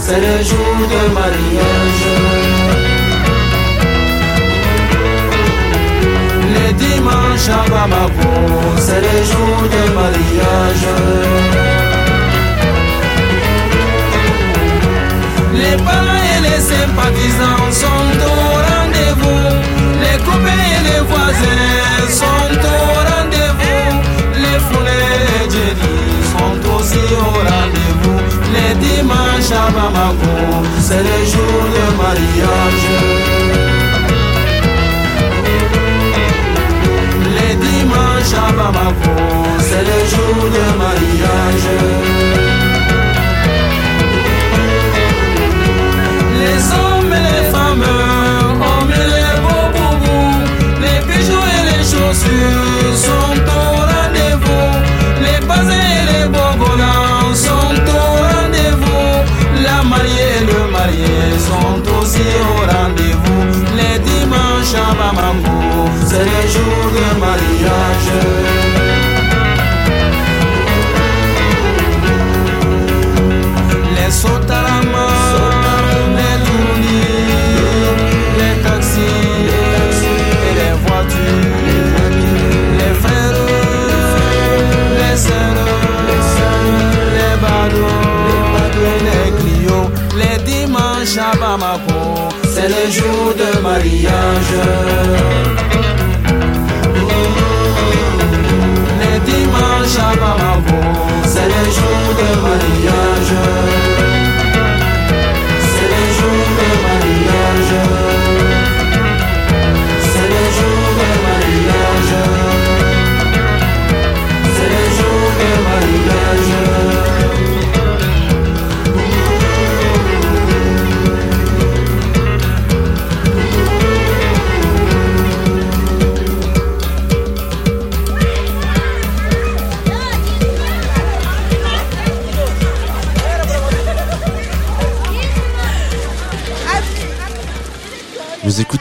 C'est 0.00 0.20
le 0.20 0.42
jour 0.42 0.76
de 0.92 1.14
mariage. 1.14 2.04
Les 6.54 6.72
dimanches 6.74 7.48
à 7.48 7.68
Bamako, 7.68 8.32
c'est 8.78 9.00
le 9.00 9.16
jour 9.30 9.56
de 9.74 9.82
mariage. 9.98 10.86
Les 15.54 15.76
parents 15.82 16.24
et 16.34 16.40
les 16.48 16.60
sympathisants 16.60 17.70
sont 17.72 18.08
au 18.26 18.38
rendez-vous. 18.68 19.48
Les 20.00 20.18
copains 20.24 20.64
et 20.76 20.82
les 20.88 21.00
voisins 21.10 22.08
sont 22.08 22.43
à 29.54 29.70
Bamako, 29.70 30.66
c'est 30.80 31.02
le 31.02 31.24
jour 31.32 31.60
de 31.74 31.84
mariage. 31.96 32.86
Les 37.36 37.54
dimanches 37.54 38.34
à 38.34 38.52
Bamako, 38.52 39.16
c'est 39.60 39.84
le 39.90 39.98
jour 40.10 40.44
de 40.56 40.78
mariage. 40.78 42.43
Jour 92.90 93.34
de 93.34 93.60
mariage. 93.60 95.73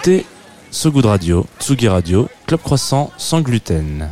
Écoutez 0.03 0.25
So 0.69 0.91
Radio, 0.91 1.45
Tsugi 1.59 1.87
Radio, 1.87 2.27
Club 2.45 2.59
Croissant 2.61 3.11
sans 3.17 3.39
gluten. 3.39 4.09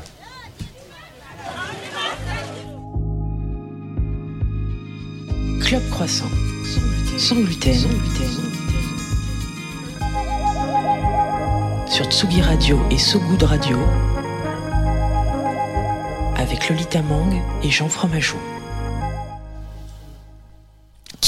Club 5.59 5.81
Croissant. 5.91 6.29
Sans 7.17 7.35
gluten. 7.35 7.75
Sur 11.87 12.05
Tsugi 12.05 12.41
Radio 12.41 12.79
et 12.89 12.97
So 12.97 13.19
Good 13.19 13.43
Radio. 13.43 13.77
Avec 16.37 16.69
Lolita 16.69 17.01
Mang 17.01 17.41
et 17.63 17.69
Jean 17.69 17.89
Fromageau. 17.89 18.37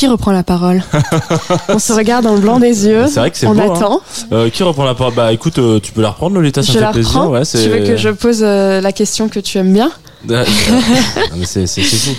Qui 0.03 0.09
reprend 0.09 0.33
la 0.33 0.43
parole 0.43 0.83
On 1.69 1.79
se 1.79 1.93
regarde 1.93 2.25
dans 2.25 2.33
le 2.33 2.41
blanc 2.41 2.59
des 2.59 2.87
yeux. 2.87 3.05
C'est 3.07 3.21
vrai 3.21 3.31
que 3.31 3.37
c'est 3.37 3.47
On 3.47 3.55
beau, 3.55 3.61
hein. 3.61 3.73
attend. 3.73 4.01
Euh, 4.33 4.49
qui 4.49 4.61
reprend 4.63 4.83
la 4.83 4.95
parole? 4.95 5.13
Bah 5.13 5.31
écoute, 5.31 5.59
euh, 5.59 5.79
tu 5.79 5.93
peux 5.93 6.01
la 6.01 6.09
reprendre 6.09 6.35
Lolita, 6.35 6.61
ça 6.61 6.73
je 6.73 6.77
me 6.77 6.81
la 6.81 6.87
fait 6.87 6.93
plaisir. 6.95 7.21
reprends. 7.21 7.31
Ouais, 7.31 7.45
tu 7.45 7.69
veux 7.69 7.87
que 7.87 7.95
je 7.95 8.09
pose 8.09 8.39
euh, 8.41 8.81
la 8.81 8.91
question 8.91 9.29
que 9.29 9.39
tu 9.39 9.59
aimes 9.59 9.71
bien? 9.71 9.89
C'est 10.27 11.67
c'est 11.67 11.67
c'est 11.67 11.81
fou. 11.83 12.15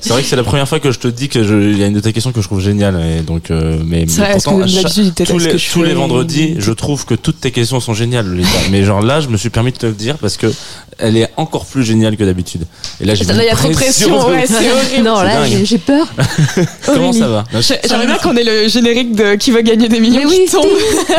C'est 0.00 0.08
vrai 0.10 0.22
que 0.22 0.28
c'est 0.28 0.36
la 0.36 0.44
première 0.44 0.68
fois 0.68 0.80
que 0.80 0.90
je 0.92 0.98
te 0.98 1.08
dis 1.08 1.28
que 1.28 1.38
il 1.38 1.78
y 1.78 1.82
a 1.82 1.86
une 1.86 1.94
de 1.94 2.00
tes 2.00 2.12
questions 2.12 2.32
que 2.32 2.40
je 2.40 2.46
trouve 2.46 2.60
géniale 2.60 3.00
et 3.18 3.22
donc 3.22 3.50
euh, 3.50 3.78
mais, 3.84 4.06
pourtant, 4.06 4.58
que 4.60 4.66
chaque- 4.66 4.92
tous 5.26 5.38
les 5.38 5.50
que 5.52 5.58
je 5.58 5.70
tous 5.72 5.82
les 5.82 5.88
fais 5.90 5.94
vendredis, 5.94 6.54
je 6.58 6.72
trouve 6.72 7.04
que 7.04 7.14
toutes 7.14 7.40
tes 7.40 7.50
questions 7.50 7.80
sont 7.80 7.94
géniales 7.94 8.26
Lolita. 8.26 8.48
mais 8.70 8.84
genre 8.84 9.02
là, 9.02 9.20
je 9.20 9.28
me 9.28 9.36
suis 9.36 9.50
permis 9.50 9.72
de 9.72 9.78
te 9.78 9.86
le 9.86 9.92
dire 9.92 10.18
parce 10.18 10.36
que 10.36 10.52
elle 10.98 11.16
est 11.16 11.28
encore 11.36 11.64
plus 11.66 11.82
géniale 11.84 12.16
que 12.16 12.22
d'habitude. 12.22 12.64
Et 13.00 13.06
là, 13.06 13.14
j'ai 13.14 13.24
Là, 13.24 13.34
mis 13.34 13.40
il 13.40 13.46
y 13.46 13.48
a 13.48 13.56
trop 13.56 13.68
de 13.68 13.74
pression, 13.74 14.14
ouais, 14.28 14.44
horrible. 14.72 15.04
Non, 15.04 15.22
là, 15.22 15.44
j'ai- 15.64 15.78
peur. 15.78 16.06
Comment 16.86 17.12
ça 17.12 17.28
va? 17.28 17.44
J'ai- 17.60 17.78
J'aimerais 17.88 18.06
bien 18.06 18.18
qu'on 18.18 18.36
ait 18.36 18.44
le 18.44 18.68
générique 18.68 19.14
de 19.16 19.34
Qui 19.36 19.50
veut 19.50 19.62
gagner 19.62 19.88
des 19.88 19.98
millions 19.98 20.20
Mais 20.20 20.26
oui, 20.26 20.42
qui 20.46 20.52
tombe. 20.52 20.66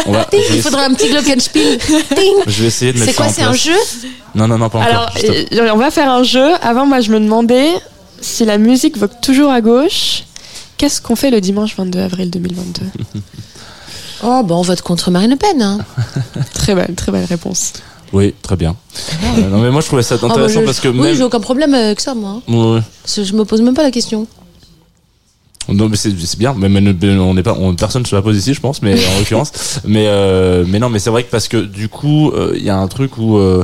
Va- 0.07 0.27
Il 0.53 0.61
faudrait 0.61 0.85
un 0.85 0.93
petit 0.93 1.09
glockenspiel. 1.09 1.79
Je 2.47 2.61
vais 2.61 2.67
essayer 2.67 2.93
de 2.93 2.99
mettre 2.99 3.11
C'est 3.11 3.17
quoi 3.17 3.27
C'est 3.29 3.41
un 3.41 3.53
jeu 3.53 3.71
Non, 4.35 4.47
non, 4.47 4.57
non, 4.57 4.69
pas 4.69 4.79
encore. 4.79 4.89
Alors, 4.91 5.09
euh, 5.23 5.69
on 5.73 5.77
va 5.77 5.91
faire 5.91 6.09
un 6.09 6.23
jeu. 6.23 6.53
Avant, 6.61 6.85
moi, 6.85 7.01
je 7.01 7.11
me 7.11 7.19
demandais 7.19 7.67
si 8.21 8.45
la 8.45 8.57
musique 8.57 8.97
vogue 8.97 9.19
toujours 9.21 9.51
à 9.51 9.61
gauche. 9.61 10.23
Qu'est-ce 10.77 11.01
qu'on 11.01 11.15
fait 11.15 11.29
le 11.31 11.39
dimanche 11.39 11.75
22 11.77 11.99
avril 11.99 12.29
2022 12.29 12.81
Oh, 14.23 14.41
bah, 14.43 14.55
on 14.55 14.61
vote 14.61 14.81
contre 14.81 15.11
Marine 15.11 15.31
Le 15.31 15.35
Pen. 15.35 15.61
Hein. 15.61 15.79
Très 16.53 16.73
belle, 16.75 16.95
très 16.95 17.11
belle 17.11 17.25
réponse. 17.25 17.73
Oui, 18.13 18.33
très 18.41 18.55
bien. 18.55 18.75
Euh, 19.23 19.49
non 19.49 19.59
mais 19.59 19.71
moi 19.71 19.81
je 19.81 19.87
trouvais 19.87 20.03
ça 20.03 20.15
Oh, 20.15 20.27
bah, 20.27 20.33
intéressant 20.33 20.61
je- 20.61 20.65
parce 20.65 20.79
que 20.79 20.87
oui, 20.87 20.99
même 20.99 21.15
j'ai 21.15 21.23
aucun 21.23 21.39
problème 21.39 21.73
avec 21.73 21.99
ça, 21.99 22.13
moi. 22.13 22.41
hein. 22.47 22.53
Ouais. 22.53 22.81
Parce 23.01 23.15
que 23.15 23.23
Je 23.23 23.33
me 23.33 23.43
pose 23.43 23.61
même 23.61 23.73
pas 23.73 23.81
la 23.81 23.89
question. 23.91 24.27
Non 25.67 25.89
mais 25.89 25.95
c'est 25.97 26.11
bien, 26.37 26.53
mais 26.55 26.69
mais 26.69 26.79
on 27.17 27.33
n'est 27.33 27.41
pas, 27.43 27.55
on, 27.59 27.73
personne 27.75 28.05
se 28.05 28.15
la 28.15 28.21
pose 28.21 28.37
ici, 28.37 28.53
je 28.53 28.59
pense, 28.61 28.81
mais 28.81 28.93
en 28.93 29.17
l'occurrence, 29.19 29.79
mais 29.85 30.05
euh, 30.07 30.63
mais 30.67 30.77
non, 30.77 30.89
mais 30.89 30.99
c'est 30.99 31.09
vrai 31.09 31.23
que 31.23 31.31
parce 31.31 31.47
que 31.47 31.57
du 31.57 31.89
coup, 31.89 32.29
euh, 32.31 32.53
il 32.55 32.63
y 32.63 32.69
a 32.69 32.77
un 32.77 32.87
truc 32.87 33.17
où 33.17 33.37
euh, 33.37 33.63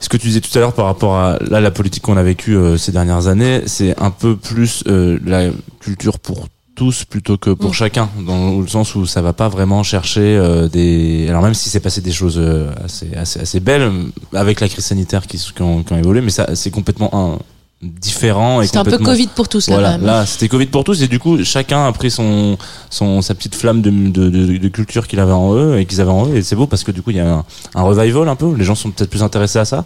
ce 0.00 0.08
que 0.08 0.16
tu 0.16 0.26
disais 0.28 0.40
tout 0.40 0.56
à 0.56 0.60
l'heure 0.60 0.72
par 0.74 0.86
rapport 0.86 1.16
à 1.16 1.38
là 1.48 1.60
la 1.60 1.70
politique 1.70 2.02
qu'on 2.02 2.16
a 2.16 2.22
vécue 2.22 2.56
euh, 2.56 2.76
ces 2.76 2.92
dernières 2.92 3.26
années, 3.28 3.62
c'est 3.66 3.98
un 4.00 4.10
peu 4.10 4.36
plus 4.36 4.84
euh, 4.88 5.18
la 5.24 5.50
culture 5.80 6.18
pour 6.18 6.48
tous 6.74 7.04
plutôt 7.04 7.38
que 7.38 7.50
pour 7.50 7.70
Mm. 7.70 7.74
chacun 7.74 8.08
dans 8.26 8.60
le 8.60 8.66
sens 8.66 8.94
où 8.94 9.06
ça 9.06 9.22
va 9.22 9.32
pas 9.32 9.48
vraiment 9.48 9.82
chercher 9.82 10.20
euh, 10.36 10.68
des 10.68 11.26
alors 11.28 11.42
même 11.42 11.54
si 11.54 11.70
c'est 11.70 11.80
passé 11.80 12.02
des 12.02 12.12
choses 12.12 12.38
euh, 12.38 12.70
assez 12.84 13.08
assez 13.16 13.40
assez 13.40 13.60
belles 13.60 13.90
avec 14.34 14.60
la 14.60 14.68
crise 14.68 14.84
sanitaire 14.84 15.26
qui, 15.26 15.38
qui, 15.38 15.62
ont, 15.62 15.82
qui 15.82 15.92
ont 15.94 15.98
évolué 15.98 16.20
mais 16.20 16.30
ça 16.30 16.54
c'est 16.54 16.70
complètement 16.70 17.10
un, 17.14 17.38
différent 17.86 18.60
et 18.60 18.66
C'était 18.66 18.78
un 18.78 18.84
peu 18.84 18.98
Covid 18.98 19.28
pour 19.28 19.48
tous, 19.48 19.68
là, 19.68 19.74
voilà, 19.76 19.92
quand 19.92 19.98
même. 19.98 20.06
là, 20.06 20.26
c'était 20.26 20.48
Covid 20.48 20.66
pour 20.66 20.84
tous 20.84 21.02
et 21.02 21.08
du 21.08 21.18
coup, 21.18 21.42
chacun 21.44 21.86
a 21.86 21.92
pris 21.92 22.10
son, 22.10 22.56
son 22.90 23.22
sa 23.22 23.34
petite 23.34 23.54
flamme 23.54 23.82
de, 23.82 23.90
de, 23.90 24.28
de, 24.28 24.56
de 24.58 24.68
culture 24.68 25.06
qu'il 25.06 25.20
avait 25.20 25.32
en 25.32 25.54
eux 25.54 25.78
et 25.78 25.86
qu'ils 25.86 26.00
avaient 26.00 26.10
en 26.10 26.26
eux 26.26 26.36
et 26.36 26.42
c'est 26.42 26.56
beau 26.56 26.66
parce 26.66 26.84
que 26.84 26.92
du 26.92 27.02
coup, 27.02 27.10
il 27.10 27.16
y 27.16 27.20
a 27.20 27.30
un, 27.30 27.44
un 27.74 27.82
revival 27.82 28.28
un 28.28 28.36
peu. 28.36 28.54
Les 28.54 28.64
gens 28.64 28.74
sont 28.74 28.90
peut-être 28.90 29.10
plus 29.10 29.22
intéressés 29.22 29.58
à 29.58 29.64
ça, 29.64 29.84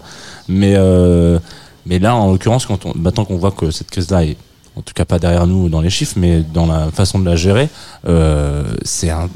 mais 0.49 0.75
euh, 0.77 1.39
mais 1.87 1.99
là, 1.99 2.15
en 2.15 2.31
l'occurrence, 2.33 2.67
quand 2.67 2.87
on, 2.87 2.93
maintenant 2.97 3.25
qu'on 3.25 3.37
voit 3.37 3.51
que 3.53 3.71
cette 3.71 3.91
crise-là 3.91 4.25
est 4.25 4.37
en 4.77 4.83
tout 4.83 4.95
cas 4.95 5.05
pas 5.05 5.19
derrière 5.19 5.47
nous 5.47 5.69
dans 5.69 5.81
les 5.81 5.91
chiffres, 5.91 6.15
mais 6.17 6.43
dans 6.55 6.67
la 6.67 6.91
façon 6.91 7.19
de 7.19 7.25
la 7.25 7.37
gérer, 7.37 7.69
euh, 8.07 8.63
c'est 8.85 9.11
un 9.11 9.29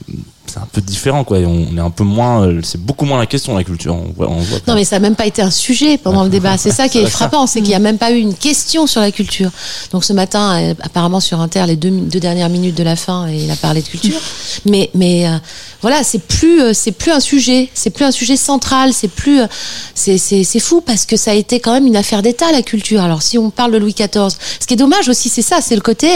c'est 0.46 0.58
un 0.58 0.68
peu 0.70 0.80
différent 0.80 1.24
quoi. 1.24 1.38
Et 1.38 1.46
on 1.46 1.76
est 1.76 1.80
un 1.80 1.90
peu 1.90 2.04
moins, 2.04 2.46
euh, 2.46 2.60
c'est 2.62 2.80
beaucoup 2.80 3.04
moins 3.04 3.18
la 3.18 3.26
question 3.26 3.56
la 3.56 3.64
culture. 3.64 3.94
On 3.94 4.12
voit, 4.14 4.28
on 4.30 4.40
voit 4.40 4.58
Non, 4.66 4.74
mais 4.74 4.84
ça 4.84 4.96
n'a 4.96 5.00
même 5.00 5.16
pas 5.16 5.26
été 5.26 5.42
un 5.42 5.50
sujet 5.50 5.98
pendant 5.98 6.24
le 6.24 6.30
débat. 6.30 6.56
C'est 6.58 6.70
ça 6.70 6.88
qui 6.88 6.98
est 6.98 7.06
frappant, 7.10 7.46
c'est 7.46 7.60
qu'il 7.60 7.70
n'y 7.70 7.74
a 7.74 7.80
même 7.80 7.98
pas 7.98 8.12
eu 8.12 8.18
une 8.18 8.34
question 8.34 8.86
sur 8.86 9.00
la 9.00 9.10
culture. 9.10 9.50
Donc 9.92 10.04
ce 10.04 10.12
matin, 10.12 10.60
euh, 10.60 10.74
apparemment 10.82 11.20
sur 11.20 11.40
Inter, 11.40 11.64
les 11.66 11.76
deux, 11.76 11.90
deux 11.90 12.20
dernières 12.20 12.48
minutes 12.48 12.76
de 12.76 12.82
la 12.82 12.96
fin, 12.96 13.28
il 13.28 13.50
a 13.50 13.56
parlé 13.56 13.82
de 13.82 13.88
culture. 13.88 14.20
Mais, 14.66 14.90
mais 14.94 15.26
euh, 15.26 15.36
voilà, 15.82 16.02
c'est 16.02 16.20
plus, 16.20 16.60
euh, 16.62 16.72
c'est 16.72 16.92
plus 16.92 17.10
un 17.10 17.20
sujet, 17.20 17.68
c'est 17.74 17.90
plus 17.90 18.04
un 18.04 18.10
sujet 18.10 18.36
central, 18.36 18.92
c'est 18.92 19.08
plus, 19.08 19.40
euh, 19.40 19.46
c'est 19.94 20.60
fou 20.60 20.80
parce 20.80 21.04
que 21.04 21.16
ça 21.16 21.32
a 21.32 21.34
été 21.34 21.60
quand 21.60 21.72
même 21.72 21.86
une 21.86 21.96
affaire 21.96 22.22
d'État 22.22 22.50
la 22.52 22.62
culture. 22.62 23.02
Alors 23.02 23.22
si 23.22 23.36
on 23.36 23.50
parle 23.50 23.72
de 23.72 23.78
Louis 23.78 23.94
XIV, 23.94 24.34
ce 24.60 24.66
qui 24.66 24.74
est 24.74 24.78
dommage 24.78 25.08
aussi, 25.08 25.28
c'est 25.28 25.42
ça, 25.42 25.60
c'est 25.60 25.74
le 25.74 25.82
côté. 25.82 26.08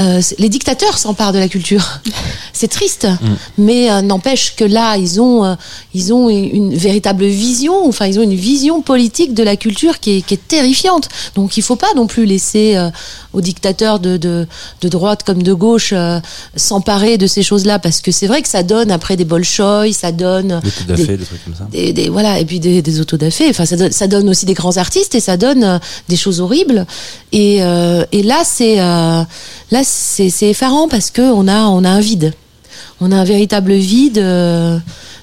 Euh, 0.00 0.20
les 0.38 0.48
dictateurs 0.48 0.98
s'emparent 0.98 1.32
de 1.32 1.38
la 1.38 1.48
culture. 1.48 2.00
C'est 2.52 2.68
triste, 2.68 3.06
mais 3.58 3.90
euh, 3.90 4.00
n'empêche 4.00 4.54
que 4.56 4.64
là, 4.64 4.96
ils 4.96 5.20
ont, 5.20 5.44
euh, 5.44 5.54
ils 5.92 6.12
ont 6.12 6.28
une, 6.30 6.44
une 6.54 6.74
véritable 6.74 7.24
vision. 7.26 7.86
Enfin, 7.88 8.06
ils 8.06 8.18
ont 8.18 8.22
une 8.22 8.34
vision 8.34 8.80
politique 8.80 9.34
de 9.34 9.42
la 9.42 9.56
culture 9.56 9.98
qui 9.98 10.18
est, 10.18 10.22
qui 10.22 10.34
est 10.34 10.48
terrifiante. 10.48 11.08
Donc, 11.34 11.56
il 11.56 11.62
faut 11.62 11.74
pas 11.76 11.92
non 11.96 12.06
plus 12.06 12.26
laisser 12.26 12.76
euh, 12.76 12.90
aux 13.32 13.40
dictateurs 13.40 13.98
de, 13.98 14.16
de, 14.16 14.46
de 14.82 14.88
droite 14.88 15.24
comme 15.24 15.42
de 15.42 15.52
gauche 15.52 15.90
euh, 15.92 16.20
s'emparer 16.54 17.18
de 17.18 17.26
ces 17.26 17.42
choses-là, 17.42 17.78
parce 17.80 18.00
que 18.00 18.12
c'est 18.12 18.26
vrai 18.28 18.40
que 18.42 18.48
ça 18.48 18.62
donne 18.62 18.90
après 18.92 19.16
des 19.16 19.24
bolchoïs, 19.24 19.98
ça 19.98 20.12
donne 20.12 20.60
des 20.86 20.94
des- 20.94 21.16
des 21.16 21.24
trucs 21.24 21.44
comme 21.44 21.54
ça. 21.54 21.66
des, 21.70 21.92
des- 21.92 22.08
voilà 22.08 22.38
et 22.38 22.44
puis 22.44 22.60
des, 22.60 22.82
des 22.82 23.00
autodafés 23.00 23.48
enfin 23.50 23.66
ça 23.66 23.76
donne, 23.76 23.92
ça 23.92 24.06
donne 24.06 24.28
aussi 24.28 24.46
des 24.46 24.54
grands 24.54 24.76
artistes 24.76 25.14
et 25.14 25.20
ça 25.20 25.36
donne 25.36 25.64
euh, 25.64 25.78
des 26.08 26.16
choses 26.16 26.40
horribles 26.40 26.86
et, 27.32 27.58
euh, 27.62 28.04
et 28.12 28.22
là 28.22 28.42
c'est 28.44 28.80
euh, 28.80 29.22
là 29.70 29.83
c'est 29.84 30.30
c'est 30.30 30.50
effarant 30.50 30.88
parce 30.88 31.10
que 31.10 31.22
on 31.22 31.48
a 31.48 31.66
on 31.66 31.84
a 31.84 31.90
un 31.90 32.00
vide. 32.00 32.34
On 33.00 33.12
a 33.12 33.16
un 33.16 33.24
véritable 33.24 33.74
vide 33.74 34.18
euh, 34.18 34.78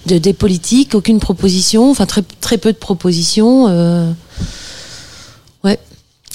de 0.05 0.18
des 0.18 0.34
politiques 0.34 0.95
aucune 0.95 1.20
proposition 1.20 1.91
enfin 1.91 2.05
très 2.05 2.22
très 2.39 2.57
peu 2.57 2.72
de 2.72 2.78
propositions 2.78 3.68
euh, 3.70 4.12
ouais. 5.64 5.80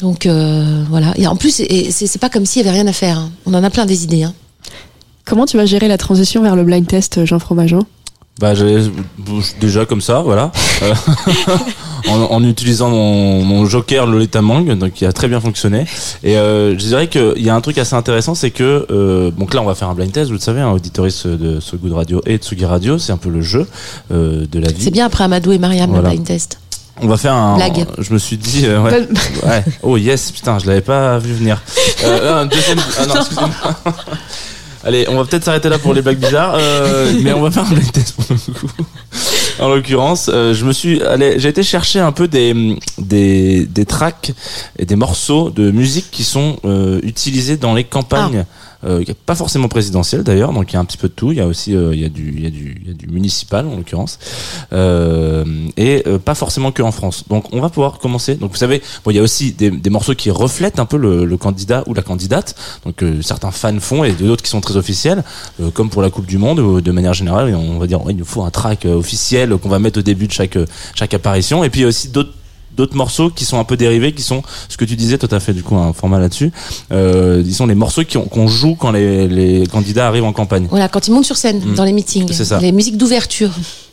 Donc 0.01 0.27
euh, 0.27 0.85
voilà. 0.89 1.13
Et 1.17 1.27
en 1.27 1.37
plus 1.37 1.63
c'est 1.91 2.21
pas 2.21 2.29
comme 2.29 2.47
s'il 2.47 2.65
y 2.65 2.69
avait 2.69 2.77
rien 2.77 2.87
à 2.87 2.93
faire 2.93 3.19
hein. 3.19 3.31
on 3.47 3.55
en 3.55 3.65
a 3.65 3.71
plein 3.71 3.87
des 3.87 4.05
idées 4.05 4.25
hein. 4.25 4.35
Comment 5.25 5.45
tu 5.45 5.57
vas 5.57 5.67
gérer 5.67 5.89
la 5.89 5.99
transition 5.99 6.41
vers 6.41 6.55
le 6.55 6.63
blind 6.63 6.87
test, 6.87 7.25
Jean 7.25 7.41
Fromageau? 7.41 7.81
Bah, 8.39 8.53
déjà 9.61 9.87
comme 9.87 10.01
ça, 10.01 10.21
voilà, 10.21 10.53
en, 12.09 12.23
en 12.23 12.45
utilisant 12.45 12.89
mon, 12.91 13.43
mon 13.43 13.67
joker 13.67 14.07
Lolita 14.07 14.43
Mang, 14.43 14.65
donc 14.77 14.93
qui 14.93 15.07
a 15.07 15.13
très 15.13 15.29
bien 15.29 15.41
fonctionné. 15.41 15.87
Et 16.23 16.37
euh, 16.37 16.73
je 16.73 16.85
dirais 16.85 17.09
qu'il 17.09 17.43
y 17.43 17.51
a 17.51 17.55
un 17.55 17.61
truc 17.61 17.79
assez 17.79 17.95
intéressant, 17.95 18.35
c'est 18.35 18.51
que 18.51 18.87
euh, 18.91 19.31
donc 19.31 19.55
là, 19.55 19.63
on 19.63 19.67
va 19.67 19.75
faire 19.75 19.89
un 19.89 19.95
blind 19.95 20.13
test, 20.13 20.29
vous 20.29 20.35
le 20.37 20.41
savez, 20.41 20.61
un 20.61 20.71
auditoriste 20.71 21.27
de 21.27 21.61
So 21.61 21.77
Good 21.77 21.93
Radio 21.93 22.21
et 22.27 22.39
de 22.39 22.43
Tsugi 22.43 22.65
Radio, 22.65 22.99
c'est 22.99 23.13
un 23.13 23.17
peu 23.17 23.29
le 23.31 23.41
jeu 23.43 23.67
euh, 24.13 24.47
de 24.51 24.59
la 24.59 24.71
vie. 24.71 24.83
c'est 24.85 24.91
bien 24.91 25.07
après 25.07 25.25
Amadou 25.25 25.53
et 25.53 25.59
Mariam 25.59 25.91
Voilà. 25.91 26.09
le 26.11 26.15
blind 26.15 26.27
test 26.27 26.59
On 27.03 27.07
va 27.09 27.17
faire 27.17 27.35
un. 27.35 27.57
Blague. 27.57 27.87
Je 27.99 28.13
me 28.13 28.19
suis 28.19 28.37
dit, 28.39 28.63
euh, 28.67 28.81
ouais, 28.83 29.07
ouais. 29.45 29.65
Oh 29.83 29.97
yes, 29.97 30.33
putain, 30.33 30.59
je 30.59 30.67
l'avais 30.67 30.81
pas 30.81 31.19
vu 31.19 31.33
venir. 31.35 31.61
Euh, 32.05 32.43
un 32.43 32.47
deuxième. 32.47 32.79
Ah 32.99 33.07
non, 33.07 33.15
excusez-moi. 33.21 33.51
Allez, 34.87 35.05
on 35.09 35.17
va 35.17 35.25
peut-être 35.25 35.43
s'arrêter 35.43 35.69
là 35.69 35.79
pour 35.81 35.95
les 35.95 36.01
blagues 36.01 36.21
bizarres, 36.21 36.55
euh, 36.57 37.13
mais 37.23 37.33
on 37.33 37.41
va 37.43 37.51
faire 37.51 37.65
un 37.65 37.75
blind 37.75 37.91
test 37.91 38.15
pour 38.15 38.25
le 38.31 38.53
coup. 38.53 38.71
En 39.59 39.69
l'occurrence, 39.69 40.31
euh, 40.33 40.55
je 40.55 40.65
me 40.65 40.73
suis, 40.73 41.03
allez, 41.03 41.41
j'ai 41.41 41.49
été 41.49 41.65
chercher 41.65 41.99
un 41.99 42.13
peu 42.13 42.29
des 42.29 42.79
des 42.97 43.67
des 43.67 43.85
tracks 43.85 44.33
et 44.79 44.85
des 44.85 44.95
morceaux 44.95 45.51
de 45.51 45.73
musique 45.73 46.13
qui 46.13 46.23
sont 46.23 46.59
euh, 46.65 47.01
utilisés 47.03 47.57
dans 47.57 47.75
les 47.75 47.83
campagnes. 47.83 48.45
Euh, 48.87 49.05
pas 49.27 49.35
forcément 49.35 49.69
présidentielles 49.69 50.23
d'ailleurs, 50.23 50.53
donc 50.53 50.73
il 50.73 50.75
y 50.75 50.77
a 50.77 50.81
un 50.81 50.85
petit 50.85 50.97
peu 50.97 51.09
de 51.09 51.13
tout. 51.13 51.33
Il 51.33 51.39
y 51.39 51.41
a 51.41 51.47
aussi 51.47 51.75
euh, 51.75 51.95
il 51.95 52.01
y 52.01 52.05
a 52.05 52.09
du 52.09 52.33
il 52.37 52.43
y 52.43 52.47
a 52.47 52.51
du 52.51 52.79
il 52.81 52.89
y 52.89 52.91
a 52.91 52.95
du 52.95 53.09
municipal 53.09 53.67
en 53.67 53.77
l'occurrence 53.77 54.19
euh, 54.73 55.45
et 55.77 56.03
euh, 56.07 56.19
pas 56.19 56.35
forcément 56.35 56.73
que 56.73 56.83
en 56.83 56.93
France. 56.93 57.25
Donc 57.29 57.53
on 57.53 57.61
va 57.61 57.69
pouvoir 57.69 57.99
commencer. 57.99 58.37
Donc 58.37 58.53
vous 58.53 58.57
savez, 58.57 58.83
bon 59.05 59.11
il 59.11 59.17
y 59.17 59.21
a 59.21 59.23
aussi 59.23 59.53
des, 59.53 59.91
morceaux 59.91 60.15
qui 60.15 60.31
reflètent 60.31 60.79
un 60.79 60.85
peu 60.85 60.97
le, 60.97 61.37
candidat 61.37 61.83
ou 61.87 61.95
la 61.95 62.03
candidate. 62.03 62.55
Donc 62.85 63.05
certains 63.23 63.51
fans 63.51 63.79
font 63.81 64.05
et 64.05 64.13
d'autres 64.13 64.43
qui 64.43 64.51
sont 64.51 64.61
très 64.61 64.77
officiels, 64.77 65.23
comme 65.75 65.91
pour 65.91 66.03
la 66.03 66.11
Coupe 66.11 66.27
du 66.27 66.39
Monde 66.39 66.81
de 66.81 66.93
manière 66.93 67.15
générale. 67.15 67.55
On 67.55 67.79
va 67.79 67.87
dire 67.87 68.05
ouais, 68.05 68.13
il 68.13 68.19
nous 68.19 68.25
faut 68.25 68.43
un 68.43 68.51
track 68.51 68.85
officiel 68.85 69.57
qu'on 69.59 69.69
va 69.69 69.79
mettre 69.79 69.99
au 69.99 70.03
début 70.03 70.27
de 70.27 70.33
chaque 70.33 70.59
chaque 70.95 71.15
apparition. 71.15 71.65
Et 71.65 71.71
puis 71.71 71.81
il 71.81 71.83
y 71.83 71.87
a 71.87 71.89
aussi 71.89 72.09
d'autres 72.09 72.33
d'autres 72.77 72.97
morceaux 72.97 73.31
qui 73.31 73.45
sont 73.45 73.59
un 73.59 73.65
peu 73.65 73.77
dérivés, 73.77 74.13
qui 74.13 74.23
sont 74.23 74.43
ce 74.69 74.77
que 74.77 74.85
tu 74.85 74.97
disais, 74.97 75.19
toi 75.19 75.29
t'as 75.29 75.41
fait 75.41 75.53
du 75.55 75.63
coup 75.63 75.77
un 75.77 75.93
format 75.93 76.19
là-dessus. 76.19 76.53
Euh, 76.93 77.43
disons 77.43 77.67
les 77.67 77.75
morceaux 77.75 78.03
qu'on 78.31 78.47
joue 78.49 78.75
quand 78.75 78.91
les, 78.91 79.27
les 79.29 79.67
candidats 79.67 80.07
arrivent 80.09 80.25
en 80.25 80.33
campagne. 80.33 80.67
Voilà, 80.71 80.89
quand 80.89 81.07
ils 81.09 81.13
montent 81.13 81.25
sur 81.25 81.37
scène, 81.37 81.61
Mm. 81.65 81.75
dans 81.75 81.85
les 81.85 81.93
meetings, 81.93 82.31
C'est 82.33 82.45
ça. 82.45 82.59
les 82.61 82.73
musiques 82.73 82.97
d'ouverture. 82.97 83.51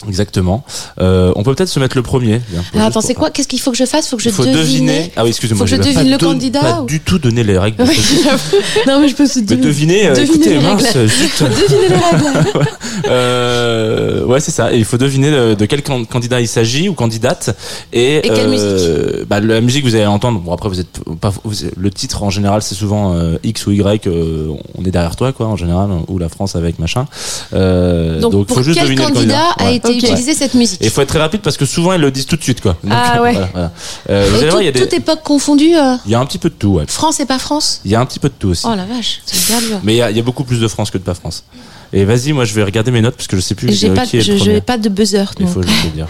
Exactement. 0.08 0.64
Euh, 1.00 1.32
on 1.36 1.44
peut 1.44 1.54
peut-être 1.56 1.70
se 1.70 1.80
mettre 1.80 1.96
le 1.98 2.04
premier. 2.04 2.42
bien, 2.50 2.62
juste 2.74 2.76
attends, 2.86 3.02
c'est 3.02 3.14
quoi 3.14 3.30
Qu'est-ce 3.32 3.48
qu'il 3.48 3.60
faut 3.60 3.72
que 3.72 3.78
je 3.78 3.86
fasse? 3.86 4.08
Faut 4.08 4.18
que 4.18 4.24
je 4.24 4.30
faut 4.30 4.44
devine. 4.44 4.58
deviner. 4.60 5.12
Ah 5.16 5.24
oui, 5.24 5.30
excusez-moi. 5.30 5.66
Faut 5.66 5.76
que 5.76 5.82
je 5.84 5.88
devine 5.90 6.10
le 6.12 6.18
don- 6.18 6.28
candidat 6.28 6.60
Pas 6.62 6.82
ou- 6.82 6.86
du 6.86 7.00
tout 7.00 7.20
donné 7.20 7.44
les 7.44 7.58
règles. 7.58 7.84
non, 8.88 9.00
mais 9.02 9.08
je 9.08 9.16
peux 9.16 9.26
se 9.28 9.40
Mais 9.40 9.46
deviner. 9.46 9.66
deviner, 9.68 10.08
euh, 10.08 10.16
Devinez 10.16 10.24
écoutez, 10.30 10.50
les 10.56 10.60
mince, 10.60 10.84
règles. 10.84 11.10
zut. 11.10 11.44
Devinez 11.44 11.88
les 11.90 11.96
règles. 11.96 12.70
Euh, 13.10 14.24
ouais, 14.26 14.40
c'est 14.40 14.52
ça. 14.52 14.74
Et 14.74 14.78
il 14.78 14.86
faut 14.86 14.98
deviner 14.98 15.32
de, 15.32 15.54
de 15.56 15.66
quel 15.66 15.82
can- 15.84 16.06
candidat 16.06 16.40
il 16.42 16.48
s'agit 16.48 16.90
ou 16.90 16.94
candidate. 16.94 17.56
Et, 17.92 18.18
Et 18.18 18.22
quelle 18.22 18.48
euh, 18.50 19.26
bah, 19.28 19.40
la 19.40 19.62
musique, 19.62 19.84
vous 19.84 19.96
allez 19.96 20.06
entendre. 20.06 20.40
Bon, 20.40 20.54
après, 20.54 20.70
vous 20.70 20.80
êtes 20.80 21.00
pas. 21.20 21.34
vous- 21.44 21.54
le 21.76 21.92
titre 21.92 22.24
en 22.24 22.30
général, 22.30 22.62
c'est 22.62 22.76
souvent 22.76 23.14
euh, 23.16 23.38
X 23.44 23.68
ou 23.68 23.72
Y. 23.72 24.08
euh, 24.08 24.50
on 24.78 24.86
est 24.86 24.92
derrière 24.92 25.16
toi, 25.16 25.32
quoi, 25.34 25.48
en 25.48 25.56
général, 25.58 25.90
ou 26.08 26.18
la 26.18 26.30
France 26.30 26.56
avec 26.56 26.80
machin. 26.80 27.06
Euh, 27.54 28.20
Donc, 28.20 28.32
donc, 28.32 28.48
pour 28.48 28.58
faut 28.58 28.64
juste 28.64 28.78
quel 28.80 28.88
deviner 28.88 29.02
le 29.08 29.14
candidat 29.14 29.34
candidat. 29.36 29.56
a 29.60 29.66
Ouais. 29.66 29.76
été 29.76 29.93
Ok. 29.98 30.04
utilisée 30.04 30.34
cette 30.34 30.54
musique 30.54 30.82
Et 30.82 30.86
il 30.86 30.92
faut 30.92 31.02
être 31.02 31.10
très 31.10 31.20
rapide 31.20 31.42
parce 31.42 31.58
que 31.58 31.66
souvent 31.66 31.94
ils 31.94 32.02
le 32.02 32.12
disent 32.12 32.26
tout 32.26 32.36
de 32.36 32.44
suite, 32.44 32.62
quoi. 32.62 32.78
Donc, 32.84 32.94
Ah 32.96 33.22
ouais. 33.22 33.32
voilà, 33.34 33.50
voilà. 33.54 33.72
Euh, 34.10 34.28
vous 34.30 34.36
Et 34.36 34.40
allez 34.40 34.50
voir, 34.50 34.62
il 34.62 34.66
y 34.66 34.68
a 34.68 34.72
tout- 34.72 34.80
des- 34.80 34.86
toute 34.86 34.94
époque 34.94 35.22
confondue, 35.24 35.76
euh, 35.76 35.96
il 36.06 36.12
y 36.12 36.16
a 36.16 36.20
un 36.20 36.26
petit 36.26 36.38
peu 36.40 36.50
de 36.50 36.56
tout, 36.56 36.70
ouais. 36.76 36.86
France 36.88 37.20
et 37.20 37.26
pas 37.26 37.40
France? 37.40 37.82
Il 37.86 37.92
y 37.92 37.96
a 37.96 38.00
un 38.00 38.06
petit 38.06 38.20
peu 38.20 38.30
de 38.30 38.34
tout 38.38 38.50
aussi. 38.50 38.66
Oh 38.70 38.76
la 38.76 38.86
vache, 38.86 39.22
c'est 39.26 39.48
bien 39.48 39.60
dur. 39.68 39.80
Mais 39.84 39.94
il 39.94 39.98
y, 39.98 40.02
a, 40.02 40.12
y 40.12 40.20
a 40.20 40.24
beaucoup 40.24 40.44
plus 40.44 40.60
de 40.60 40.68
France 40.68 40.90
que 40.92 40.98
de 40.98 41.04
pas 41.04 41.14
France. 41.14 41.44
Et 41.92 42.06
vas-y, 42.06 42.34
moi 42.34 42.44
je 42.46 42.54
vais 42.54 42.64
regarder 42.64 42.90
mes 42.92 43.02
notes 43.02 43.16
parce 43.16 43.28
que 43.28 43.36
je 43.36 43.42
sais 43.42 43.54
plus 43.56 43.72
J'ai 43.72 43.90
euh, 43.90 43.94
pas, 43.94 44.06
qui 44.06 44.18
est 44.18 44.22
je, 44.22 44.50
n'ai 44.50 44.62
pas 44.62 44.78
de 44.78 44.90
buzzer. 44.90 45.26
Il 45.40 45.48
faut 45.48 45.62
juste 45.62 45.84
le 45.86 45.90
dire. 45.92 46.08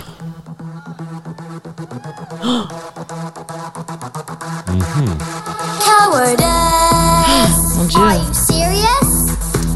Cowardice. 6.03 7.75
Mon 7.75 7.85
Dieu. 7.85 7.99